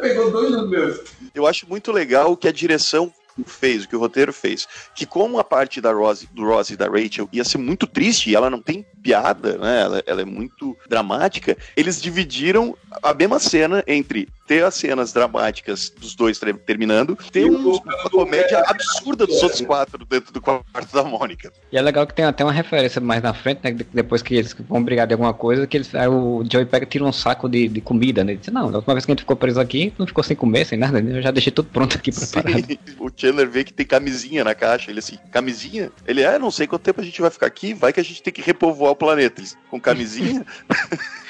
Pegou 0.00 0.30
dois 0.30 0.50
dos 0.50 0.70
meus. 0.70 1.00
eu 1.34 1.46
acho 1.46 1.68
muito 1.68 1.92
legal 1.92 2.32
o 2.32 2.38
que 2.38 2.48
a 2.48 2.52
direção 2.52 3.12
fez, 3.44 3.84
o 3.84 3.88
que 3.88 3.96
o 3.96 3.98
roteiro 3.98 4.32
fez. 4.32 4.66
Que 4.94 5.04
como 5.04 5.38
a 5.38 5.44
parte 5.44 5.80
da 5.80 5.92
Rose, 5.92 6.26
do 6.32 6.44
Ross 6.44 6.70
e 6.70 6.76
da 6.76 6.86
Rachel 6.86 7.28
ia 7.32 7.44
ser 7.44 7.58
muito 7.58 7.86
triste, 7.86 8.30
e 8.30 8.34
ela 8.34 8.48
não 8.48 8.62
tem 8.62 8.86
piada, 9.04 9.58
né? 9.58 9.82
Ela, 9.82 10.02
ela 10.06 10.22
é 10.22 10.24
muito 10.24 10.74
dramática, 10.88 11.56
eles 11.76 12.00
dividiram 12.00 12.74
a 13.02 13.12
mesma 13.12 13.38
cena 13.38 13.84
entre 13.86 14.28
ter 14.46 14.62
as 14.62 14.74
cenas 14.74 15.10
dramáticas 15.12 15.90
dos 15.98 16.14
dois 16.14 16.38
terminando, 16.66 17.16
ter 17.32 17.46
E 17.46 17.50
um- 17.50 17.56
uma 17.76 18.10
comédia 18.10 18.62
absurda 18.66 19.26
dos 19.26 19.42
outros 19.42 19.62
quatro 19.62 20.04
dentro 20.04 20.32
do 20.34 20.40
quarto 20.40 20.92
da 20.92 21.02
Mônica. 21.02 21.50
E 21.72 21.78
é 21.78 21.80
legal 21.82 22.06
que 22.06 22.12
tem 22.12 22.26
até 22.26 22.44
uma 22.44 22.52
referência 22.52 23.00
mais 23.00 23.22
na 23.22 23.32
frente, 23.32 23.60
né? 23.64 23.70
de- 23.72 23.86
Depois 23.92 24.20
que 24.22 24.34
eles 24.34 24.54
vão 24.68 24.82
brigar 24.82 25.06
de 25.06 25.14
alguma 25.14 25.32
coisa, 25.32 25.66
que 25.66 25.76
eles, 25.78 25.94
aí 25.94 26.08
o 26.08 26.44
Joey 26.50 26.66
pega 26.66 26.84
e 26.84 26.88
tira 26.88 27.04
um 27.04 27.12
saco 27.12 27.48
de, 27.48 27.68
de 27.68 27.80
comida, 27.80 28.22
né? 28.22 28.32
Ele 28.32 28.40
diz, 28.40 28.52
não, 28.52 28.70
da 28.70 28.78
última 28.78 28.94
vez 28.94 29.06
que 29.06 29.12
a 29.12 29.14
gente 29.14 29.20
ficou 29.20 29.36
preso 29.36 29.58
aqui, 29.60 29.94
não 29.98 30.06
ficou 30.06 30.22
sem 30.22 30.36
comer, 30.36 30.66
sem 30.66 30.78
nada, 30.78 31.00
né? 31.00 31.18
Eu 31.18 31.22
já 31.22 31.30
deixei 31.30 31.50
tudo 31.52 31.70
pronto 31.70 31.96
aqui 31.96 32.12
preparado. 32.12 32.66
Sim, 32.66 32.78
o 32.98 33.10
Chandler 33.16 33.48
vê 33.48 33.64
que 33.64 33.72
tem 33.72 33.86
camisinha 33.86 34.44
na 34.44 34.54
caixa. 34.54 34.90
Ele 34.90 34.98
assim, 34.98 35.18
camisinha? 35.32 35.90
Ele, 36.06 36.20
é, 36.22 36.38
não 36.38 36.50
sei 36.50 36.66
quanto 36.66 36.82
tempo 36.82 37.00
a 37.00 37.04
gente 37.04 37.20
vai 37.20 37.30
ficar 37.30 37.46
aqui, 37.46 37.72
vai 37.72 37.94
que 37.94 38.00
a 38.00 38.04
gente 38.04 38.22
tem 38.22 38.32
que 38.32 38.42
repovoar 38.42 38.93
o 38.94 38.96
planeta. 38.96 39.40
Eles, 39.40 39.58
com 39.70 39.80
camisinha? 39.80 40.44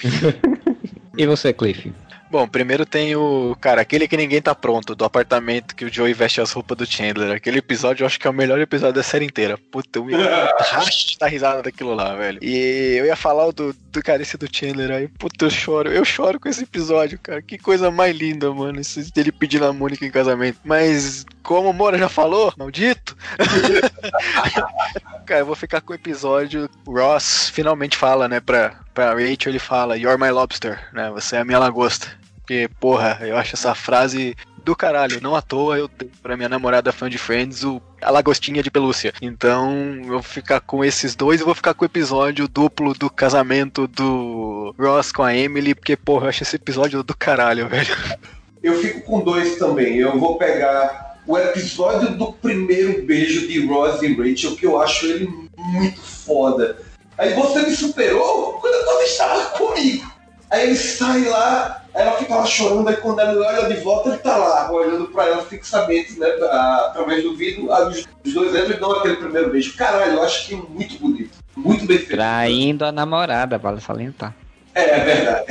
E 1.16 1.26
você, 1.26 1.52
Cliff? 1.52 1.92
Bom, 2.34 2.48
primeiro 2.48 2.84
tem 2.84 3.14
o. 3.14 3.56
Cara, 3.60 3.80
aquele 3.80 4.08
que 4.08 4.16
ninguém 4.16 4.42
tá 4.42 4.56
pronto, 4.56 4.92
do 4.96 5.04
apartamento 5.04 5.72
que 5.72 5.84
o 5.84 5.92
Joey 5.92 6.12
veste 6.12 6.40
as 6.40 6.50
roupas 6.50 6.76
do 6.76 6.84
Chandler. 6.84 7.30
Aquele 7.30 7.58
episódio 7.60 8.02
eu 8.02 8.08
acho 8.08 8.18
que 8.18 8.26
é 8.26 8.30
o 8.30 8.34
melhor 8.34 8.58
episódio 8.58 8.96
da 8.96 9.04
série 9.04 9.24
inteira. 9.24 9.56
Puta, 9.56 10.00
eu 10.00 10.04
me 10.04 10.14
racho 10.58 11.16
dar 11.16 11.28
risada 11.28 11.62
daquilo 11.62 11.94
lá, 11.94 12.16
velho. 12.16 12.40
E 12.42 12.96
eu 12.98 13.06
ia 13.06 13.14
falar 13.14 13.46
o 13.46 13.52
do, 13.52 13.72
do 13.72 14.00
esse 14.20 14.36
do 14.36 14.48
Chandler 14.52 14.90
aí. 14.90 15.06
Puta, 15.06 15.44
eu 15.44 15.50
choro. 15.50 15.92
Eu 15.92 16.04
choro 16.04 16.40
com 16.40 16.48
esse 16.48 16.64
episódio, 16.64 17.20
cara. 17.20 17.40
Que 17.40 17.56
coisa 17.56 17.88
mais 17.88 18.16
linda, 18.16 18.52
mano. 18.52 18.80
Esse 18.80 19.12
dele 19.12 19.30
pedindo 19.30 19.66
a 19.66 19.72
Mônica 19.72 20.04
em 20.04 20.10
casamento. 20.10 20.58
Mas, 20.64 21.24
como 21.40 21.70
o 21.70 21.72
Moura 21.72 21.96
já 21.96 22.08
falou, 22.08 22.52
maldito. 22.58 23.16
Cara, 25.24 25.40
eu 25.40 25.46
vou 25.46 25.54
ficar 25.54 25.80
com 25.80 25.92
o 25.92 25.96
episódio. 25.96 26.68
Ross 26.84 27.48
finalmente 27.50 27.96
fala, 27.96 28.28
né, 28.28 28.40
pra, 28.40 28.80
pra 28.92 29.14
Rachel, 29.14 29.52
ele 29.52 29.60
fala, 29.60 29.96
You're 29.96 30.20
my 30.20 30.30
lobster, 30.30 30.88
né? 30.92 31.10
Você 31.12 31.36
é 31.36 31.38
a 31.38 31.44
minha 31.44 31.60
lagosta. 31.60 32.23
Porque, 32.44 32.68
porra, 32.78 33.20
eu 33.22 33.38
acho 33.38 33.54
essa 33.54 33.74
frase 33.74 34.36
do 34.62 34.76
caralho. 34.76 35.18
Não 35.22 35.34
à 35.34 35.40
toa 35.40 35.78
eu 35.78 35.88
tenho 35.88 36.10
pra 36.22 36.36
minha 36.36 36.48
namorada 36.48 36.92
fã 36.92 37.08
de 37.08 37.16
Friends 37.16 37.64
o, 37.64 37.80
a 38.02 38.10
lagostinha 38.10 38.62
de 38.62 38.70
pelúcia. 38.70 39.14
Então, 39.22 39.72
eu 40.02 40.04
vou 40.04 40.22
ficar 40.22 40.60
com 40.60 40.84
esses 40.84 41.16
dois 41.16 41.40
e 41.40 41.44
vou 41.44 41.54
ficar 41.54 41.72
com 41.72 41.84
o 41.84 41.86
episódio 41.86 42.46
duplo 42.46 42.92
do 42.92 43.08
casamento 43.08 43.86
do 43.86 44.74
Ross 44.78 45.10
com 45.10 45.22
a 45.22 45.34
Emily, 45.34 45.74
porque, 45.74 45.96
porra, 45.96 46.26
eu 46.26 46.28
acho 46.28 46.42
esse 46.42 46.56
episódio 46.56 47.02
do 47.02 47.16
caralho, 47.16 47.66
velho. 47.68 47.96
Eu 48.62 48.78
fico 48.78 49.00
com 49.00 49.20
dois 49.20 49.56
também. 49.56 49.96
Eu 49.96 50.20
vou 50.20 50.36
pegar 50.36 51.16
o 51.26 51.38
episódio 51.38 52.14
do 52.14 52.30
primeiro 52.34 53.06
beijo 53.06 53.48
de 53.48 53.66
Ross 53.66 54.02
e 54.02 54.12
Rachel, 54.12 54.54
que 54.54 54.66
eu 54.66 54.78
acho 54.78 55.06
ele 55.06 55.48
muito 55.56 55.98
foda. 55.98 56.76
Aí 57.16 57.32
você 57.32 57.62
me 57.62 57.74
superou 57.74 58.58
quando 58.60 58.74
eu 58.74 59.02
estava 59.02 59.44
comigo. 59.56 60.13
Aí 60.54 60.68
ele 60.68 60.76
sai 60.76 61.24
lá, 61.24 61.82
ela 61.92 62.12
fica 62.12 62.36
lá 62.36 62.46
chorando, 62.46 62.88
aí 62.88 62.96
quando 62.96 63.18
ela 63.18 63.44
olha 63.44 63.74
de 63.74 63.82
volta, 63.82 64.10
ele 64.10 64.18
tá 64.18 64.36
lá, 64.36 64.70
olhando 64.70 65.06
pra 65.08 65.26
ela 65.26 65.42
fixamente, 65.42 66.16
né, 66.16 66.28
através 66.86 67.24
do 67.24 67.36
vidro, 67.36 67.72
aí 67.72 67.88
os, 67.88 68.06
os 68.24 68.32
dois 68.32 68.52
lembram 68.52 68.76
e 68.76 68.80
dão 68.80 68.92
aquele 68.92 69.16
primeiro 69.16 69.50
beijo. 69.50 69.76
Caralho, 69.76 70.12
eu 70.12 70.22
acho 70.22 70.46
que 70.46 70.54
é 70.54 70.56
muito 70.56 70.96
bonito. 71.00 71.30
Muito 71.56 71.84
bem 71.86 71.98
feito. 71.98 72.12
Traindo 72.12 72.84
a 72.84 72.92
namorada, 72.92 73.58
vale 73.58 73.80
salientar. 73.80 74.32
É, 74.76 74.90
é 74.90 75.00
verdade. 75.00 75.44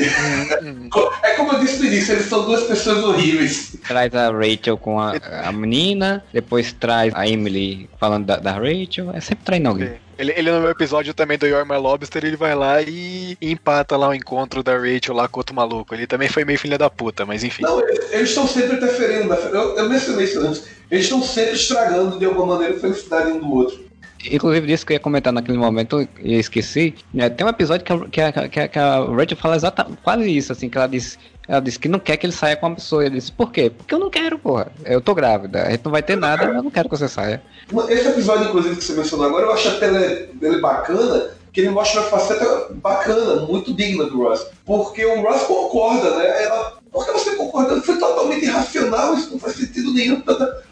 É 1.23 1.34
como 1.34 1.51
eu 1.51 1.59
disse 1.59 1.80
no 1.80 1.85
início, 1.85 2.13
eles 2.13 2.25
são 2.27 2.45
duas 2.45 2.63
pessoas 2.63 3.03
horríveis. 3.03 3.75
Traz 3.85 4.13
a 4.15 4.31
Rachel 4.31 4.77
com 4.77 5.01
a, 5.01 5.13
a 5.43 5.51
menina, 5.51 6.23
depois 6.31 6.71
traz 6.71 7.13
a 7.13 7.27
Emily 7.27 7.89
falando 7.99 8.25
da, 8.25 8.38
da 8.38 8.51
Rachel, 8.53 9.11
é 9.13 9.19
sempre 9.19 9.43
traindo 9.43 9.67
alguém. 9.67 10.02
Ele, 10.24 10.34
ele 10.38 10.52
no 10.52 10.62
meu 10.62 10.70
episódio 10.70 11.14
também 11.14 11.38
do 11.38 11.45
You're 11.45 11.68
My 11.68 11.76
Lobster, 11.78 12.24
ele 12.24 12.38
vai 12.38 12.56
lá 12.56 12.82
e, 12.82 13.38
e 13.41 13.52
empata 13.52 13.98
lá 13.98 14.08
o 14.08 14.14
encontro 14.14 14.64
da 14.64 14.78
Rachel 14.78 15.14
lá 15.14 15.28
com 15.28 15.40
outro 15.41 15.54
maluco. 15.56 15.94
Ele 15.94 16.08
também 16.08 16.30
foi 16.30 16.45
meio 16.45 16.58
filha 16.58 16.78
da 16.78 16.90
puta, 16.90 17.26
mas 17.26 17.44
enfim. 17.44 17.62
Não, 17.64 17.80
eles 17.82 18.30
estão 18.30 18.48
sempre 18.48 18.78
interferindo. 18.78 19.28
na- 19.28 19.36
Eu, 19.36 19.78
eu 19.78 19.90
mencionei 19.90 20.26
isso 20.26 20.40
antes. 20.40 20.64
Eles 20.90 21.06
estão 21.06 21.22
sempre 21.22 21.54
estragando 21.54 22.18
de 22.18 22.26
alguma 22.26 22.45
maneira 22.56 22.76
a 22.76 22.80
felicidade 22.80 23.32
um 23.32 23.40
do 23.40 23.52
outro. 23.54 23.84
Inclusive, 24.32 24.66
disso 24.68 24.86
que 24.86 24.94
eu 24.94 24.95
ia 24.95 25.00
comentar 25.02 25.34
naquele 25.34 25.58
momento 25.58 26.08
e 26.22 26.36
esqueci. 26.40 26.95
né, 27.14 27.30
tem 27.30 27.45
um 27.45 27.50
episódio 27.50 27.84
que 27.86 27.91
a, 27.91 28.32
que, 28.32 28.40
a, 28.40 28.48
que, 28.48 28.60
a, 28.62 28.68
que 28.70 28.80
a 28.80 29.00
Rachel 29.04 29.38
fala 29.38 29.58
exatamente 29.58 29.98
quase 30.02 30.38
isso, 30.38 30.54
assim, 30.54 30.70
que 30.70 30.78
ela 30.78 30.88
diz. 30.88 31.20
Ela 31.48 31.60
disse 31.60 31.78
que 31.78 31.90
não 31.90 31.99
quer 31.99 32.18
que 32.18 32.26
ele 32.26 32.34
saia 32.34 32.56
com 32.56 32.68
uma 32.68 32.76
pessoa. 32.76 33.06
Ele 33.06 33.15
disse, 33.15 33.32
por 33.32 33.52
quê? 33.52 33.70
Porque 33.70 33.94
eu 33.94 33.99
não 33.99 34.10
quero, 34.10 34.40
porra. 34.40 34.72
Eu 34.86 35.02
tô 35.02 35.14
grávida. 35.14 35.64
A 35.64 35.72
gente 35.72 35.84
não 35.84 35.91
vai 35.91 36.02
ter 36.02 36.15
nada, 36.15 36.45
eu 36.45 36.64
não 36.64 36.72
quero 36.72 36.90
que 36.90 36.98
você 36.98 37.07
saia. 37.07 37.44
Esse 37.90 38.07
episódio, 38.07 38.48
inclusive, 38.48 38.76
que 38.78 38.84
você 38.84 38.94
mencionou 38.94 39.26
agora, 39.26 39.45
eu 39.45 39.53
acho 39.53 39.68
até 39.68 39.88
ele, 39.88 40.34
dele 40.34 40.61
bacana, 40.61 41.32
que 41.52 41.61
ele 41.61 41.70
mostra 41.70 42.02
uma 42.02 42.10
faceta 42.10 42.70
bacana, 42.76 43.45
muito 43.45 43.74
digna 43.74 44.06
do 44.06 44.24
Ross. 44.24 44.48
Porque 44.65 45.06
o 45.06 45.22
Ross 45.22 45.44
concorda, 45.44 46.18
né? 46.18 46.44
Ela, 46.44 46.78
por 46.91 47.06
que 47.06 47.11
você 47.11 47.36
concorda? 47.36 47.82
Foi 47.82 47.98
totalmente 47.98 48.45
irracional, 48.45 49.14
isso 49.14 49.32
não 49.32 49.40
faz 49.40 49.56
sentido 49.56 49.94
nenhum. 49.94 50.24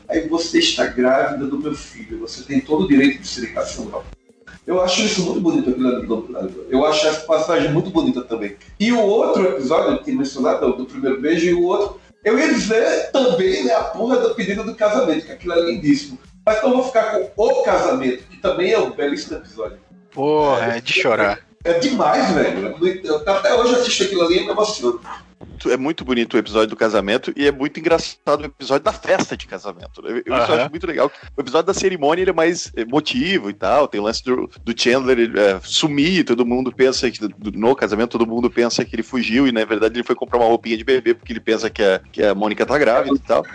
Aí 0.08 0.28
você 0.28 0.60
está 0.60 0.86
grávida 0.86 1.46
do 1.46 1.58
meu 1.58 1.76
filho, 1.76 2.20
você 2.20 2.44
tem 2.44 2.62
todo 2.62 2.86
o 2.86 2.88
direito 2.88 3.22
de 3.22 3.28
ser 3.28 3.50
irracional. 3.50 4.04
Eu 4.66 4.82
acho 4.82 5.02
isso 5.02 5.24
muito 5.24 5.42
bonito, 5.42 5.70
aquilo 5.72 5.88
ali. 5.96 6.06
do- 6.08 6.66
Eu 6.70 6.86
acho 6.86 7.08
essa 7.08 7.22
passagem 7.22 7.72
muito 7.72 7.90
bonita 7.90 8.22
também. 8.22 8.56
E 8.80 8.92
o 8.92 9.00
outro 9.02 9.44
episódio 9.46 10.04
que 10.04 10.12
mencionado, 10.12 10.74
do, 10.74 10.86
primeiro 10.86 11.20
beijo, 11.20 11.46
e 11.48 11.54
o 11.54 11.64
outro, 11.64 12.00
eu 12.24 12.38
ia 12.38 12.54
dizer 12.54 13.12
também 13.12 13.64
né, 13.66 13.74
a 13.74 13.84
porra 13.86 14.18
do 14.18 14.36
pedido 14.36 14.64
do 14.64 14.76
casamento, 14.76 15.26
que 15.26 15.32
aquilo 15.32 15.54
é 15.54 15.62
lindíssimo. 15.62 16.20
Mas 16.46 16.58
então 16.58 16.70
eu 16.72 16.76
vou 16.78 16.86
ficar 16.86 17.20
com 17.36 17.48
o 17.48 17.64
casamento, 17.64 18.24
que 18.30 18.38
também 18.38 18.72
é 18.72 18.80
um 18.80 18.92
belíssimo 18.92 19.38
episódio. 19.38 19.78
Porra, 20.12 20.78
é 20.78 20.82
de 20.82 20.94
chorar. 20.94 21.40
É 21.64 21.74
demais, 21.80 22.32
velho. 22.32 22.76
Até 23.28 23.54
hoje 23.54 23.74
eu 23.74 23.82
assisto 23.82 24.04
aquilo 24.04 24.24
ali 24.24 24.38
e 24.40 24.46
me 24.46 24.50
emociono. 24.52 25.00
É 25.70 25.78
muito 25.78 26.04
bonito 26.04 26.34
o 26.34 26.38
episódio 26.38 26.70
do 26.70 26.76
casamento 26.76 27.32
e 27.36 27.46
é 27.48 27.52
muito 27.52 27.80
engraçado 27.80 28.42
o 28.42 28.46
episódio 28.46 28.84
da 28.84 28.94
festa 28.94 29.38
de 29.38 29.46
casamento. 29.46 30.02
né? 30.02 30.10
Eu 30.12 30.22
eu 30.26 30.34
Aham. 30.34 30.56
acho 30.56 30.70
muito 30.72 30.88
legal. 30.88 31.12
O 31.38 31.42
episódio 31.42 31.68
da 31.68 31.74
cerimônia 31.74 32.24
ele 32.24 32.32
é 32.32 32.34
mais 32.34 32.72
emotivo 32.76 33.50
e 33.50 33.54
tal. 33.54 33.88
Tem 33.88 34.00
o 34.00 34.04
lance 34.04 34.24
do, 34.24 34.50
do 34.64 34.74
Chandler 34.80 35.20
ele, 35.20 35.40
é, 35.40 35.60
sumir, 35.64 36.24
todo 36.26 36.46
mundo 36.46 36.72
pensa 36.72 37.10
que 37.12 37.20
no 37.54 37.76
casamento 37.76 38.18
todo 38.18 38.26
mundo 38.28 38.50
pensa 38.50 38.84
que 38.84 38.96
ele 38.96 39.04
fugiu 39.04 39.48
e 39.48 39.52
na 39.52 39.64
verdade 39.66 39.96
ele 39.96 40.04
foi 40.04 40.16
comprar 40.16 40.40
uma 40.40 40.48
roupinha 40.48 40.78
de 40.78 40.84
bebê 40.84 41.14
porque 41.14 41.32
ele 41.34 41.40
pensa 41.40 41.70
que 41.70 41.84
a, 41.84 42.00
que 42.12 42.24
a 42.24 42.34
Mônica 42.34 42.66
tá 42.66 42.78
grávida 42.78 43.16
e 43.16 43.20
tal. 43.20 43.46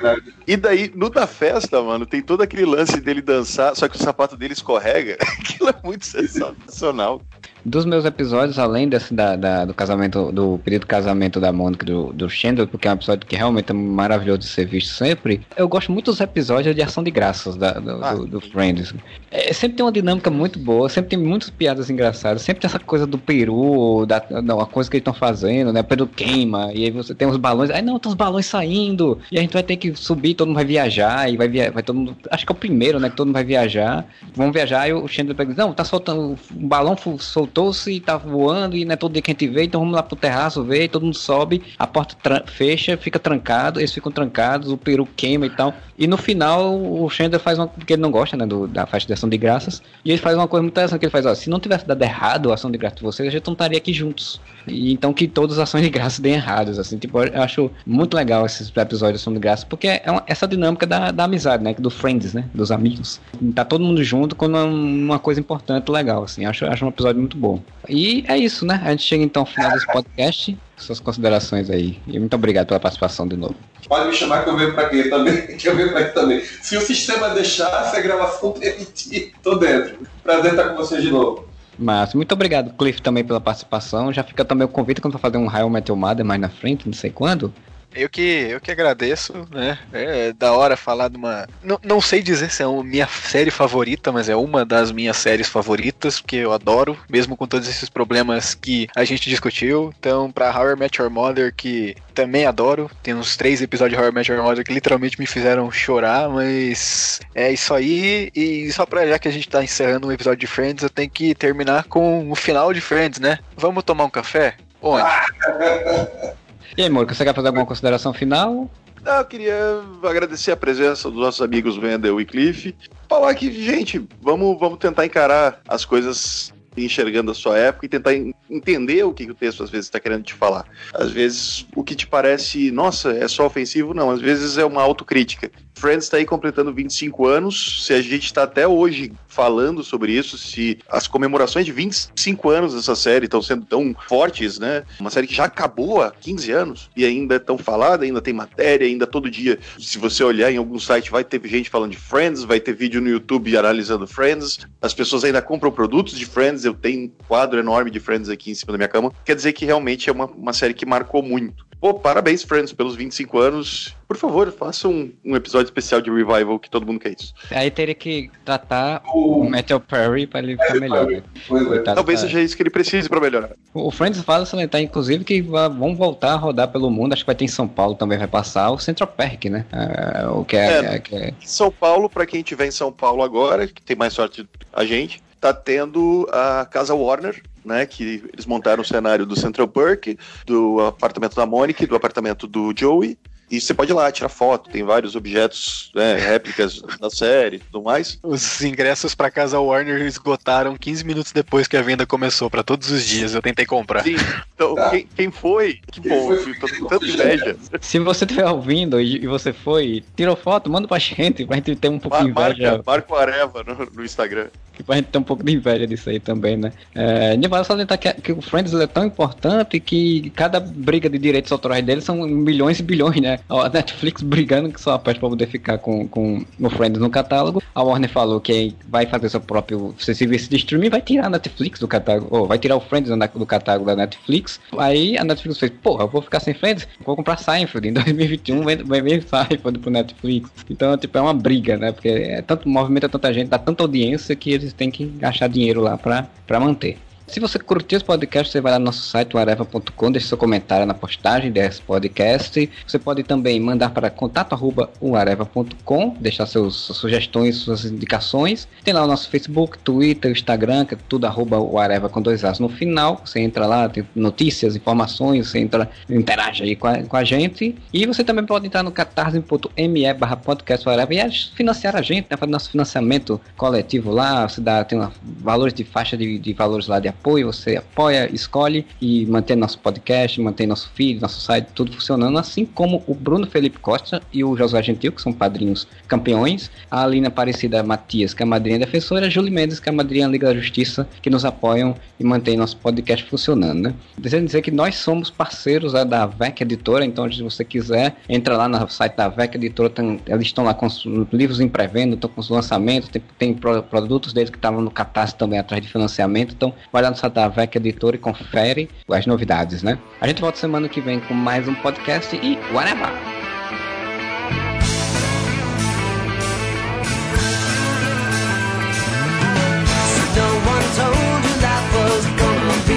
E 0.46 0.56
daí, 0.56 0.92
no 0.94 1.10
da 1.10 1.26
festa, 1.26 1.82
mano, 1.82 2.06
tem 2.06 2.22
todo 2.22 2.42
aquele 2.42 2.64
lance 2.64 3.00
dele 3.00 3.20
dançar, 3.20 3.74
só 3.74 3.88
que 3.88 3.96
o 3.96 4.02
sapato 4.02 4.36
dele 4.36 4.52
escorrega. 4.52 5.16
Aquilo 5.40 5.70
é 5.70 5.74
muito 5.84 6.06
sensacional. 6.06 7.20
Dos 7.68 7.84
meus 7.84 8.04
episódios, 8.04 8.60
além 8.60 8.88
desse 8.88 9.12
da, 9.12 9.34
da- 9.34 9.64
do 9.64 9.74
casamento, 9.74 10.30
do 10.30 10.60
pedido 10.64 10.82
de 10.82 10.86
casamento 10.86 11.40
da 11.40 11.50
Mônica 11.52 11.84
do, 11.84 12.12
do 12.12 12.30
Chandler, 12.30 12.68
porque 12.68 12.86
é 12.86 12.92
um 12.92 12.94
episódio 12.94 13.26
que 13.26 13.34
realmente 13.34 13.70
é 13.70 13.74
maravilhoso 13.74 14.38
de 14.38 14.46
ser 14.46 14.66
visto 14.66 14.94
sempre. 14.94 15.40
Eu 15.56 15.66
gosto 15.68 15.90
muito 15.90 16.12
dos 16.12 16.20
episódios 16.20 16.76
de 16.76 16.80
ação 16.80 17.02
de 17.02 17.10
graças 17.10 17.56
da, 17.56 17.72
do, 17.72 18.04
Ah. 18.04 18.14
do, 18.14 18.26
do 18.26 18.40
Friends. 18.40 18.94
É, 19.32 19.52
sempre 19.52 19.76
tem 19.78 19.84
uma 19.84 19.90
dinâmica 19.90 20.30
muito 20.30 20.60
boa, 20.60 20.88
sempre 20.88 21.10
tem 21.10 21.18
muitas 21.18 21.50
piadas 21.50 21.90
engraçadas, 21.90 22.42
sempre 22.42 22.60
tem 22.60 22.68
essa 22.68 22.78
coisa 22.78 23.04
do 23.04 23.18
peru, 23.18 24.06
da, 24.06 24.20
da 24.20 24.54
uma 24.54 24.66
coisa 24.66 24.88
que 24.88 24.96
eles 24.96 25.02
estão 25.02 25.12
fazendo, 25.12 25.72
né? 25.72 25.80
O 25.80 25.84
peru 25.84 26.06
queima, 26.06 26.70
e 26.72 26.84
aí 26.84 26.90
você 26.92 27.16
tem 27.16 27.26
os 27.26 27.36
balões, 27.36 27.70
aí 27.70 27.82
não, 27.82 27.98
tem 27.98 28.08
os 28.08 28.14
balões 28.14 28.46
saindo, 28.46 29.18
e 29.32 29.38
a 29.38 29.40
gente 29.42 29.52
vai 29.52 29.64
ter 29.64 29.74
que 29.76 29.92
subir, 29.96 30.34
todo 30.34 30.46
mundo 30.46 30.54
vai 30.56 30.64
viajar, 30.64 31.28
e 31.28 31.36
vai, 31.36 31.48
via, 31.48 31.72
vai 31.72 31.82
todo 31.82 31.96
mundo. 31.96 32.16
Acho 32.30 32.46
que 32.46 32.52
é 32.52 32.54
o 32.54 32.56
primeiro, 32.56 33.00
né? 33.00 33.10
Que 33.10 33.16
todo 33.16 33.26
mundo 33.26 33.34
vai 33.34 33.44
viajar. 33.44 34.06
Vão 34.34 34.52
viajar 34.52 34.88
e 34.88 34.92
o 34.92 35.08
Chandler 35.08 35.34
pega, 35.36 35.52
não, 35.56 35.72
tá 35.72 35.82
soltando, 35.82 36.38
o 36.54 36.66
balão 36.66 36.96
fu- 36.96 37.18
soltou-se 37.56 37.90
e 37.90 38.00
tá 38.00 38.16
voando, 38.18 38.76
e 38.76 38.84
não 38.84 38.92
é 38.92 38.96
todo 38.96 39.12
dia 39.12 39.22
que 39.22 39.30
a 39.30 39.32
gente 39.34 39.48
vê, 39.48 39.64
então 39.64 39.80
vamos 39.80 39.94
lá 39.94 40.02
pro 40.02 40.14
terraço 40.14 40.62
ver, 40.62 40.88
todo 40.88 41.04
mundo 41.04 41.16
sobe, 41.16 41.62
a 41.78 41.86
porta 41.86 42.14
fecha, 42.46 42.96
fica 42.96 43.18
trancado, 43.18 43.80
eles 43.80 43.92
ficam 43.92 44.12
trancados, 44.12 44.70
o 44.70 44.76
peru 44.76 45.08
queima 45.16 45.46
e 45.46 45.50
tal. 45.50 45.74
E 45.98 46.06
no 46.06 46.18
final 46.18 46.78
o 46.78 47.08
Chandler 47.08 47.40
faz 47.40 47.58
uma. 47.58 47.66
Porque 47.68 47.94
ele 47.94 48.02
não 48.02 48.10
gosta, 48.10 48.36
né? 48.36 48.44
Do, 48.44 48.66
da 48.68 48.84
faixa 48.84 49.06
de 49.06 49.14
ação 49.14 49.30
de 49.30 49.38
graças. 49.38 49.82
E 50.04 50.10
ele 50.10 50.18
faz 50.18 50.36
uma 50.36 50.46
coisa 50.46 50.62
muito 50.62 50.74
interessante 50.74 51.00
que 51.00 51.06
ele 51.06 51.10
faz, 51.10 51.24
ó, 51.24 51.34
se 51.34 51.48
não 51.48 51.58
tivesse 51.58 51.86
dado 51.86 52.02
errado 52.02 52.50
a 52.50 52.54
ação 52.54 52.70
de 52.70 52.76
graças 52.76 52.98
de 52.98 53.02
vocês, 53.02 53.26
a 53.26 53.32
gente 53.32 53.46
não 53.46 53.54
estaria 53.54 53.78
aqui 53.78 53.94
juntos. 53.94 54.38
E 54.68 54.92
então 54.92 55.14
que 55.14 55.26
todas 55.26 55.56
as 55.56 55.62
ações 55.62 55.82
de 55.84 55.88
graça 55.88 56.20
deem 56.20 56.34
errados, 56.34 56.78
assim, 56.78 56.98
tipo, 56.98 57.18
eu 57.22 57.42
acho 57.42 57.70
muito 57.86 58.14
legal 58.14 58.44
esses 58.44 58.70
episódios 58.76 59.20
de 59.20 59.22
ação 59.22 59.32
de 59.32 59.38
graça, 59.38 59.64
porque 59.64 59.86
é 59.88 60.10
uma- 60.10 60.22
essa 60.26 60.46
dinâmica 60.46 60.86
da, 60.86 61.10
da 61.10 61.24
amizade, 61.24 61.64
né? 61.64 61.74
Do 61.78 61.88
friends, 61.88 62.34
né? 62.34 62.44
Dos 62.52 62.70
amigos. 62.70 63.18
Tá 63.54 63.64
todo 63.64 63.82
mundo 63.82 64.04
junto 64.04 64.36
quando 64.36 64.58
é 64.58 64.64
uma 64.64 65.18
coisa 65.18 65.40
importante, 65.40 65.90
legal, 65.90 66.24
assim. 66.24 66.44
Acho, 66.44 66.66
acho 66.66 66.84
um 66.84 66.88
episódio 66.88 67.20
muito 67.20 67.38
bom. 67.38 67.45
E 67.88 68.24
é 68.28 68.36
isso, 68.36 68.66
né? 68.66 68.80
A 68.84 68.90
gente 68.90 69.02
chega 69.02 69.22
então 69.22 69.42
ao 69.42 69.46
final 69.46 69.70
desse 69.70 69.86
podcast. 69.86 70.58
Suas 70.76 71.00
considerações 71.00 71.70
aí. 71.70 71.98
E 72.06 72.18
muito 72.18 72.34
obrigado 72.34 72.66
pela 72.66 72.80
participação 72.80 73.26
de 73.26 73.36
novo. 73.36 73.54
Pode 73.88 74.08
me 74.08 74.14
chamar 74.14 74.44
que 74.44 74.50
eu 74.50 74.56
venho 74.56 74.74
pra 74.74 74.86
aqui 74.86 75.08
também. 75.08 75.46
Que 75.56 75.68
eu 75.68 75.76
venho 75.76 75.90
pra 75.90 76.00
aqui 76.00 76.14
também. 76.14 76.42
Se 76.62 76.76
o 76.76 76.80
sistema 76.80 77.30
deixar, 77.30 77.84
se 77.84 77.96
a 77.96 78.00
gravação 78.00 78.52
permitir, 78.58 79.32
tô 79.42 79.54
dentro. 79.56 79.96
Prazer 80.22 80.52
estar 80.52 80.70
com 80.70 80.76
vocês 80.76 81.02
de 81.02 81.10
novo. 81.10 81.46
Mas 81.78 82.14
muito 82.14 82.32
obrigado, 82.32 82.74
Cliff, 82.76 83.02
também 83.02 83.24
pela 83.24 83.40
participação. 83.40 84.12
Já 84.12 84.22
fica 84.22 84.44
também 84.44 84.64
o 84.64 84.68
convite 84.68 85.00
quando 85.00 85.12
for 85.12 85.20
fazer 85.20 85.36
um 85.36 85.46
Raio 85.46 85.68
Metal 85.68 85.94
Mother 85.94 86.24
mais 86.24 86.40
na 86.40 86.48
frente, 86.48 86.86
não 86.86 86.94
sei 86.94 87.10
quando. 87.10 87.52
Eu 87.96 88.08
que, 88.08 88.48
eu 88.50 88.60
que 88.60 88.70
agradeço, 88.70 89.32
né? 89.50 89.78
É 89.92 90.32
da 90.32 90.52
hora 90.52 90.76
falar 90.76 91.08
de 91.08 91.16
uma. 91.16 91.48
Não, 91.62 91.80
não 91.82 92.00
sei 92.00 92.22
dizer 92.22 92.50
se 92.50 92.62
é 92.62 92.66
a 92.66 92.82
minha 92.82 93.06
série 93.06 93.50
favorita, 93.50 94.12
mas 94.12 94.28
é 94.28 94.36
uma 94.36 94.64
das 94.64 94.92
minhas 94.92 95.16
séries 95.16 95.48
favoritas, 95.48 96.20
porque 96.20 96.36
eu 96.36 96.52
adoro, 96.52 96.98
mesmo 97.08 97.36
com 97.36 97.46
todos 97.46 97.68
esses 97.68 97.88
problemas 97.88 98.54
que 98.54 98.86
a 98.94 99.04
gente 99.04 99.30
discutiu. 99.30 99.94
Então, 99.98 100.30
pra 100.30 100.56
How 100.56 100.72
I 100.72 100.76
Met 100.76 101.00
Your 101.00 101.10
Mother, 101.10 101.54
que 101.54 101.96
também 102.14 102.46
adoro, 102.46 102.90
tem 103.02 103.14
uns 103.14 103.36
três 103.36 103.62
episódios 103.62 103.98
de 103.98 104.04
How 104.04 104.10
I 104.10 104.14
Met 104.14 104.30
Your 104.30 104.42
Mother 104.42 104.64
que 104.64 104.72
literalmente 104.72 105.18
me 105.18 105.26
fizeram 105.26 105.70
chorar, 105.70 106.28
mas 106.28 107.20
é 107.34 107.50
isso 107.50 107.72
aí. 107.72 108.30
E 108.34 108.70
só 108.72 108.84
pra 108.84 109.06
já 109.06 109.18
que 109.18 109.28
a 109.28 109.32
gente 109.32 109.48
tá 109.48 109.64
encerrando 109.64 110.06
um 110.06 110.12
episódio 110.12 110.40
de 110.40 110.46
Friends, 110.46 110.82
eu 110.82 110.90
tenho 110.90 111.10
que 111.10 111.34
terminar 111.34 111.84
com 111.84 112.30
o 112.30 112.34
final 112.34 112.72
de 112.72 112.80
Friends, 112.80 113.18
né? 113.18 113.38
Vamos 113.56 113.84
tomar 113.84 114.04
um 114.04 114.10
café? 114.10 114.54
Onde? 114.82 115.04
E 116.76 116.82
aí, 116.82 116.88
Mônica, 116.88 117.14
você 117.14 117.24
quer 117.24 117.34
fazer 117.34 117.48
alguma 117.48 117.66
consideração 117.66 118.12
final? 118.14 118.70
Não, 119.02 119.18
eu 119.18 119.24
queria 119.24 119.54
agradecer 120.02 120.50
a 120.52 120.56
presença 120.56 121.10
dos 121.10 121.20
nossos 121.20 121.40
amigos 121.40 121.78
Wendel 121.78 122.20
e 122.20 122.24
Cliff. 122.24 122.74
Falar 123.08 123.34
que, 123.34 123.50
gente, 123.52 124.04
vamos, 124.20 124.58
vamos 124.58 124.78
tentar 124.78 125.04
encarar 125.06 125.60
as 125.68 125.84
coisas 125.84 126.52
enxergando 126.76 127.30
a 127.30 127.34
sua 127.34 127.56
época 127.56 127.86
e 127.86 127.88
tentar 127.88 128.14
en- 128.14 128.34
entender 128.50 129.02
o 129.04 129.12
que 129.14 129.30
o 129.30 129.34
texto 129.34 129.62
às 129.62 129.70
vezes 129.70 129.86
está 129.86 129.98
querendo 130.00 130.24
te 130.24 130.34
falar. 130.34 130.66
Às 130.92 131.10
vezes 131.10 131.66
o 131.74 131.82
que 131.84 131.94
te 131.94 132.06
parece, 132.06 132.70
nossa, 132.70 133.12
é 133.12 133.26
só 133.28 133.46
ofensivo, 133.46 133.94
não. 133.94 134.10
Às 134.10 134.20
vezes 134.20 134.58
é 134.58 134.64
uma 134.64 134.82
autocrítica. 134.82 135.50
Friends 135.76 136.04
está 136.04 136.16
aí 136.16 136.24
completando 136.24 136.72
25 136.72 137.26
anos. 137.26 137.84
Se 137.84 137.92
a 137.92 138.00
gente 138.00 138.24
está 138.24 138.44
até 138.44 138.66
hoje 138.66 139.12
falando 139.28 139.84
sobre 139.84 140.12
isso, 140.12 140.38
se 140.38 140.78
as 140.88 141.06
comemorações 141.06 141.66
de 141.66 141.72
25 141.72 142.48
anos 142.48 142.74
dessa 142.74 142.96
série 142.96 143.26
estão 143.26 143.42
sendo 143.42 143.66
tão 143.66 143.94
fortes, 144.08 144.58
né? 144.58 144.84
Uma 144.98 145.10
série 145.10 145.26
que 145.26 145.34
já 145.34 145.44
acabou 145.44 146.00
há 146.00 146.10
15 146.10 146.50
anos 146.50 146.90
e 146.96 147.04
ainda 147.04 147.34
é 147.34 147.38
tão 147.38 147.58
falada, 147.58 148.06
ainda 148.06 148.22
tem 148.22 148.32
matéria, 148.32 148.86
ainda 148.86 149.06
todo 149.06 149.30
dia. 149.30 149.58
Se 149.78 149.98
você 149.98 150.24
olhar 150.24 150.50
em 150.50 150.56
algum 150.56 150.78
site, 150.78 151.10
vai 151.10 151.22
ter 151.22 151.46
gente 151.46 151.68
falando 151.68 151.90
de 151.90 151.98
Friends, 151.98 152.42
vai 152.42 152.58
ter 152.58 152.72
vídeo 152.72 153.02
no 153.02 153.10
YouTube 153.10 153.54
analisando 153.54 154.06
Friends. 154.06 154.60
As 154.80 154.94
pessoas 154.94 155.24
ainda 155.24 155.42
compram 155.42 155.70
produtos 155.70 156.18
de 156.18 156.24
Friends. 156.24 156.64
Eu 156.64 156.72
tenho 156.72 157.04
um 157.04 157.10
quadro 157.28 157.58
enorme 157.58 157.90
de 157.90 158.00
Friends 158.00 158.30
aqui 158.30 158.50
em 158.50 158.54
cima 158.54 158.72
da 158.72 158.78
minha 158.78 158.88
cama. 158.88 159.12
Quer 159.26 159.36
dizer 159.36 159.52
que 159.52 159.66
realmente 159.66 160.08
é 160.08 160.12
uma, 160.12 160.24
uma 160.24 160.54
série 160.54 160.72
que 160.72 160.86
marcou 160.86 161.22
muito. 161.22 161.65
Pô, 161.80 161.92
parabéns, 161.94 162.42
Friends, 162.42 162.72
pelos 162.72 162.96
25 162.96 163.38
anos. 163.38 163.94
Por 164.08 164.16
favor, 164.16 164.50
faça 164.50 164.88
um, 164.88 165.12
um 165.24 165.36
episódio 165.36 165.66
especial 165.66 166.00
de 166.00 166.10
Revival 166.10 166.58
que 166.58 166.70
todo 166.70 166.86
mundo 166.86 166.98
quer 167.00 167.12
isso. 167.18 167.34
Aí 167.50 167.70
teria 167.70 167.94
que 167.94 168.30
tratar 168.44 169.02
o 169.12 169.40
O... 169.42 169.50
Matthew 169.50 169.80
Perry 169.80 170.26
pra 170.26 170.40
ele 170.40 170.52
ficar 170.56 170.80
melhor. 170.80 171.06
Né? 171.06 171.22
Pois 171.46 171.70
é. 171.72 171.78
Talvez 171.80 172.20
seja 172.20 172.40
isso 172.40 172.56
que 172.56 172.62
ele 172.62 172.70
precise 172.70 173.08
pra 173.08 173.20
melhorar. 173.20 173.50
O 173.74 173.90
Friends 173.90 174.20
fala 174.22 174.46
salientar, 174.46 174.80
inclusive, 174.80 175.22
que 175.24 175.42
vão 175.42 175.94
voltar 175.94 176.32
a 176.32 176.36
rodar 176.36 176.68
pelo 176.68 176.90
mundo. 176.90 177.12
Acho 177.12 177.22
que 177.22 177.26
vai 177.26 177.34
ter 177.34 177.44
em 177.44 177.48
São 177.48 177.68
Paulo 177.68 177.94
também, 177.94 178.16
vai 178.16 178.28
passar 178.28 178.70
o 178.70 178.78
Central 178.78 179.08
Park, 179.08 179.44
né? 179.46 179.66
É, 179.72 180.26
o 180.28 180.44
que 180.44 180.56
é, 180.56 180.66
É. 180.66 180.94
é- 180.94 180.98
que 180.98 181.14
é- 181.14 181.28
Em 181.28 181.46
São 181.46 181.70
Paulo, 181.70 182.08
pra 182.08 182.24
quem 182.24 182.40
estiver 182.40 182.66
em 182.66 182.70
São 182.70 182.90
Paulo 182.90 183.22
agora, 183.22 183.66
que 183.66 183.82
tem 183.82 183.96
mais 183.96 184.14
sorte 184.14 184.42
que 184.44 184.48
a 184.72 184.84
gente, 184.84 185.22
tá 185.46 185.60
tendo 185.60 186.28
a 186.32 186.66
Casa 186.66 186.94
Warner, 186.94 187.42
né? 187.64 187.86
Que 187.86 188.24
eles 188.32 188.46
montaram 188.46 188.82
o 188.82 188.86
cenário 188.86 189.26
do 189.26 189.38
Central 189.38 189.68
Park, 189.68 190.08
do 190.44 190.80
apartamento 190.80 191.36
da 191.36 191.46
Mônica 191.46 191.82
e 191.82 191.86
do 191.86 191.96
apartamento 191.96 192.46
do 192.46 192.72
Joey. 192.76 193.18
E 193.50 193.60
você 193.60 193.72
pode 193.72 193.92
ir 193.92 193.94
lá 193.94 194.10
tirar 194.10 194.28
foto, 194.28 194.70
tem 194.70 194.82
vários 194.82 195.14
objetos, 195.14 195.90
né, 195.94 196.16
réplicas 196.16 196.82
da 197.00 197.08
série 197.08 197.56
e 197.56 197.58
tudo 197.60 197.82
mais. 197.82 198.18
Os 198.22 198.60
ingressos 198.62 199.14
pra 199.14 199.30
casa 199.30 199.60
Warner 199.60 200.02
esgotaram 200.02 200.76
15 200.76 201.04
minutos 201.04 201.32
depois 201.32 201.68
que 201.68 201.76
a 201.76 201.82
venda 201.82 202.04
começou, 202.04 202.50
pra 202.50 202.62
todos 202.62 202.90
os 202.90 203.04
dias. 203.04 203.34
Eu 203.34 203.42
tentei 203.42 203.64
comprar. 203.64 204.02
Sim, 204.02 204.16
então 204.54 204.74
quem, 204.90 205.06
quem 205.14 205.30
foi? 205.30 205.78
Que 205.92 206.00
Quem 206.00 206.10
bom, 206.10 206.36
foi? 206.36 206.54
tô 206.54 206.68
com 206.68 206.86
tanta 206.86 207.06
inveja. 207.06 207.56
Se 207.80 207.98
você 208.00 208.24
estiver 208.24 208.46
ouvindo 208.48 209.00
e, 209.00 209.22
e 209.22 209.26
você 209.26 209.52
foi, 209.52 210.02
tirou 210.16 210.34
foto, 210.34 210.68
manda 210.68 210.88
pra 210.88 210.98
gente, 210.98 211.44
pra 211.46 211.56
gente 211.56 211.76
ter 211.76 211.88
um 211.88 211.98
pouco 211.98 212.18
de 212.18 212.30
inveja. 212.30 212.70
Marca, 212.72 212.82
marca 212.84 213.12
o 213.12 213.16
Areva 213.16 213.62
no, 213.62 213.86
no 213.94 214.04
Instagram. 214.04 214.48
Que 214.72 214.82
pra 214.82 214.96
gente 214.96 215.06
ter 215.06 215.18
um 215.18 215.22
pouco 215.22 215.42
de 215.42 215.52
inveja 215.52 215.86
disso 215.86 216.10
aí 216.10 216.20
também, 216.20 216.56
né? 216.56 216.72
É, 216.94 217.34
de 217.36 217.48
vale 217.48 217.64
salientar 217.64 217.98
que, 217.98 218.12
que 218.12 218.32
o 218.32 218.42
Friends 218.42 218.74
é 218.74 218.86
tão 218.86 219.06
importante 219.06 219.80
que 219.80 220.30
cada 220.30 220.60
briga 220.60 221.08
de 221.08 221.18
direitos 221.18 221.50
autorais 221.50 221.82
dele 221.84 222.02
são 222.02 222.16
milhões 222.26 222.78
e 222.78 222.82
bilhões, 222.82 223.20
né? 223.20 223.35
A 223.48 223.68
Netflix 223.68 224.22
brigando 224.22 224.70
que 224.70 224.80
só 224.80 224.94
a 224.94 224.98
parte 224.98 225.18
pra 225.20 225.28
poder 225.28 225.46
ficar 225.46 225.78
com, 225.78 226.06
com 226.08 226.44
o 226.60 226.70
Friends 226.70 227.00
no 227.00 227.10
catálogo. 227.10 227.62
A 227.74 227.82
Warner 227.82 228.10
falou 228.10 228.40
que 228.40 228.74
vai 228.88 229.06
fazer 229.06 229.28
seu 229.28 229.40
próprio 229.40 229.94
serviço 229.98 230.48
de 230.50 230.56
streaming 230.56 230.90
vai 230.90 231.00
tirar 231.00 231.26
a 231.26 231.30
Netflix 231.30 231.80
do 231.80 231.88
catálogo, 231.88 232.28
ou 232.30 232.46
vai 232.46 232.58
tirar 232.58 232.76
o 232.76 232.80
Friends 232.80 233.10
do, 233.10 233.46
catálogo 233.46 233.86
da 233.86 233.96
Netflix. 233.96 234.60
Aí 234.78 235.16
a 235.18 235.24
Netflix 235.24 235.58
fez, 235.58 235.72
porra, 235.82 236.04
eu 236.04 236.08
vou 236.08 236.22
ficar 236.22 236.40
sem 236.40 236.54
Friends, 236.54 236.86
vou 237.04 237.16
comprar 237.16 237.36
Seinfeld 237.36 237.88
em 237.88 237.92
2021, 237.92 238.62
vai, 238.62 239.02
vir 239.02 239.22
Seinfeld 239.22 239.78
pro 239.78 239.90
Netflix. 239.90 240.50
Então, 240.70 240.96
tipo, 240.96 241.16
é 241.16 241.20
uma 241.20 241.34
briga, 241.34 241.76
né? 241.76 241.92
Porque 241.92 242.08
é 242.08 242.42
tanto 242.42 242.68
movimento, 242.68 243.08
tanta 243.08 243.32
gente, 243.32 243.48
dá 243.48 243.58
tanta 243.58 243.82
audiência 243.82 244.34
que 244.34 244.50
eles 244.50 244.72
têm 244.72 244.90
que 244.90 245.12
achar 245.22 245.48
dinheiro 245.48 245.80
lá 245.80 245.96
pra, 245.96 246.26
pra 246.46 246.60
manter. 246.60 246.98
Se 247.26 247.40
você 247.40 247.58
curtiu 247.58 247.96
esse 247.96 248.04
podcast, 248.04 248.52
você 248.52 248.60
vai 248.60 248.70
lá 248.72 248.78
no 248.78 248.84
nosso 248.84 249.02
site, 249.02 249.36
areva.com, 249.36 250.12
deixe 250.12 250.28
seu 250.28 250.38
comentário 250.38 250.86
na 250.86 250.94
postagem 250.94 251.50
desse 251.50 251.82
podcast. 251.82 252.70
Você 252.86 253.00
pode 253.00 253.24
também 253.24 253.58
mandar 253.58 253.90
para 253.90 254.08
contato.uareva.com, 254.08 256.16
deixar 256.20 256.46
suas 256.46 256.74
sugestões, 256.74 257.56
suas 257.56 257.84
indicações. 257.84 258.68
Tem 258.84 258.94
lá 258.94 259.04
o 259.04 259.08
nosso 259.08 259.28
Facebook, 259.28 259.76
Twitter, 259.78 260.30
Instagram, 260.30 260.84
que 260.84 260.94
é 260.94 260.98
tudo 261.08 261.26
arroba 261.26 261.58
o 261.58 261.78
Areva 261.78 262.08
com 262.08 262.22
dois 262.22 262.44
As 262.44 262.60
no 262.60 262.68
final. 262.68 263.20
Você 263.24 263.40
entra 263.40 263.66
lá, 263.66 263.88
tem 263.88 264.06
notícias, 264.14 264.76
informações, 264.76 265.48
você 265.48 265.58
entra, 265.58 265.90
interage 266.08 266.62
aí 266.62 266.76
com 266.76 266.86
a, 266.86 267.02
com 267.02 267.16
a 267.16 267.24
gente. 267.24 267.74
E 267.92 268.06
você 268.06 268.22
também 268.22 268.46
pode 268.46 268.66
entrar 268.66 268.84
no 268.84 268.92
catarse.me 268.92 270.14
barra 270.14 270.36
podcast 270.36 270.88
Areva 270.88 271.12
e 271.12 271.32
financiar 271.56 271.96
a 271.96 272.02
gente, 272.02 272.28
né? 272.30 272.36
Fazer 272.36 272.52
nosso 272.52 272.70
financiamento 272.70 273.40
coletivo 273.56 274.12
lá. 274.12 274.48
Você 274.48 274.60
dá, 274.60 274.84
tem 274.84 274.96
valores 275.40 275.74
de 275.74 275.82
faixa 275.82 276.16
de, 276.16 276.38
de 276.38 276.52
valores 276.52 276.86
lá 276.86 277.00
de 277.00 277.15
apoio, 277.18 277.46
você 277.52 277.76
apoia, 277.76 278.28
escolhe 278.32 278.86
e 279.00 279.26
mantém 279.26 279.56
nosso 279.56 279.78
podcast, 279.78 280.40
mantém 280.40 280.66
nosso 280.66 280.90
feed, 280.94 281.20
nosso 281.20 281.40
site, 281.40 281.68
tudo 281.74 281.92
funcionando, 281.92 282.38
assim 282.38 282.64
como 282.64 283.02
o 283.06 283.14
Bruno 283.14 283.46
Felipe 283.46 283.78
Costa 283.78 284.22
e 284.32 284.44
o 284.44 284.56
Josué 284.56 284.82
Gentil, 284.82 285.12
que 285.12 285.22
são 285.22 285.32
padrinhos 285.32 285.86
campeões, 286.06 286.70
a 286.90 287.02
Alina 287.02 287.28
Aparecida 287.28 287.82
Matias, 287.82 288.32
que 288.34 288.42
é 288.42 288.44
a 288.44 288.46
madrinha 288.46 288.78
defensora, 288.78 289.26
a 289.26 289.30
Júlia 289.30 289.50
Mendes, 289.52 289.80
que 289.80 289.88
é 289.88 289.92
a 289.92 289.94
madrinha 289.94 290.26
Liga 290.26 290.48
da 290.48 290.54
Justiça, 290.54 291.06
que 291.22 291.30
nos 291.30 291.44
apoiam 291.44 291.94
e 292.20 292.24
mantém 292.24 292.56
nosso 292.56 292.76
podcast 292.76 293.24
funcionando, 293.28 293.80
né? 293.88 293.94
Desejo 294.18 294.44
dizer 294.46 294.62
que 294.62 294.70
nós 294.70 294.96
somos 294.96 295.30
parceiros 295.30 295.92
né, 295.92 296.04
da 296.04 296.26
VEC 296.26 296.62
Editora, 296.62 297.04
então 297.04 297.30
se 297.30 297.42
você 297.42 297.64
quiser, 297.64 298.16
entra 298.28 298.56
lá 298.56 298.68
no 298.68 298.88
site 298.88 299.14
da 299.16 299.28
VEC 299.28 299.56
Editora, 299.56 299.90
tem- 299.90 300.20
eles 300.26 300.46
estão 300.46 300.64
lá 300.64 300.74
com 300.74 300.86
os 300.86 301.04
livros 301.32 301.60
em 301.60 301.68
pré-venda, 301.68 302.14
estão 302.14 302.30
com 302.30 302.40
os 302.40 302.48
lançamentos, 302.48 303.08
tem, 303.08 303.22
tem 303.38 303.54
pro- 303.54 303.82
produtos 303.82 304.32
deles 304.32 304.50
que 304.50 304.56
estavam 304.56 304.80
no 304.80 304.90
Catarse 304.90 305.34
também 305.34 305.58
atrás 305.58 305.82
de 305.82 305.88
financiamento, 305.90 306.54
então 306.54 306.72
vale 306.92 307.05
lá 307.06 307.10
no 307.10 307.16
site 307.16 307.32
da 307.32 307.48
VEC 307.48 307.76
Editora 307.76 308.16
e 308.16 308.18
confere 308.18 308.90
as 309.08 309.26
novidades, 309.26 309.82
né? 309.82 309.98
A 310.20 310.26
gente 310.26 310.40
volta 310.40 310.58
semana 310.58 310.88
que 310.88 311.00
vem 311.00 311.20
com 311.20 311.34
mais 311.34 311.68
um 311.68 311.74
podcast 311.74 312.36
e 312.36 312.58
whatever! 312.72 313.10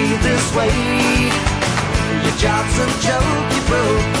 You 0.00 0.18
this. 0.18 0.54
Your 2.24 2.36
job's 2.36 2.78
a 2.78 2.86
joke. 3.00 4.19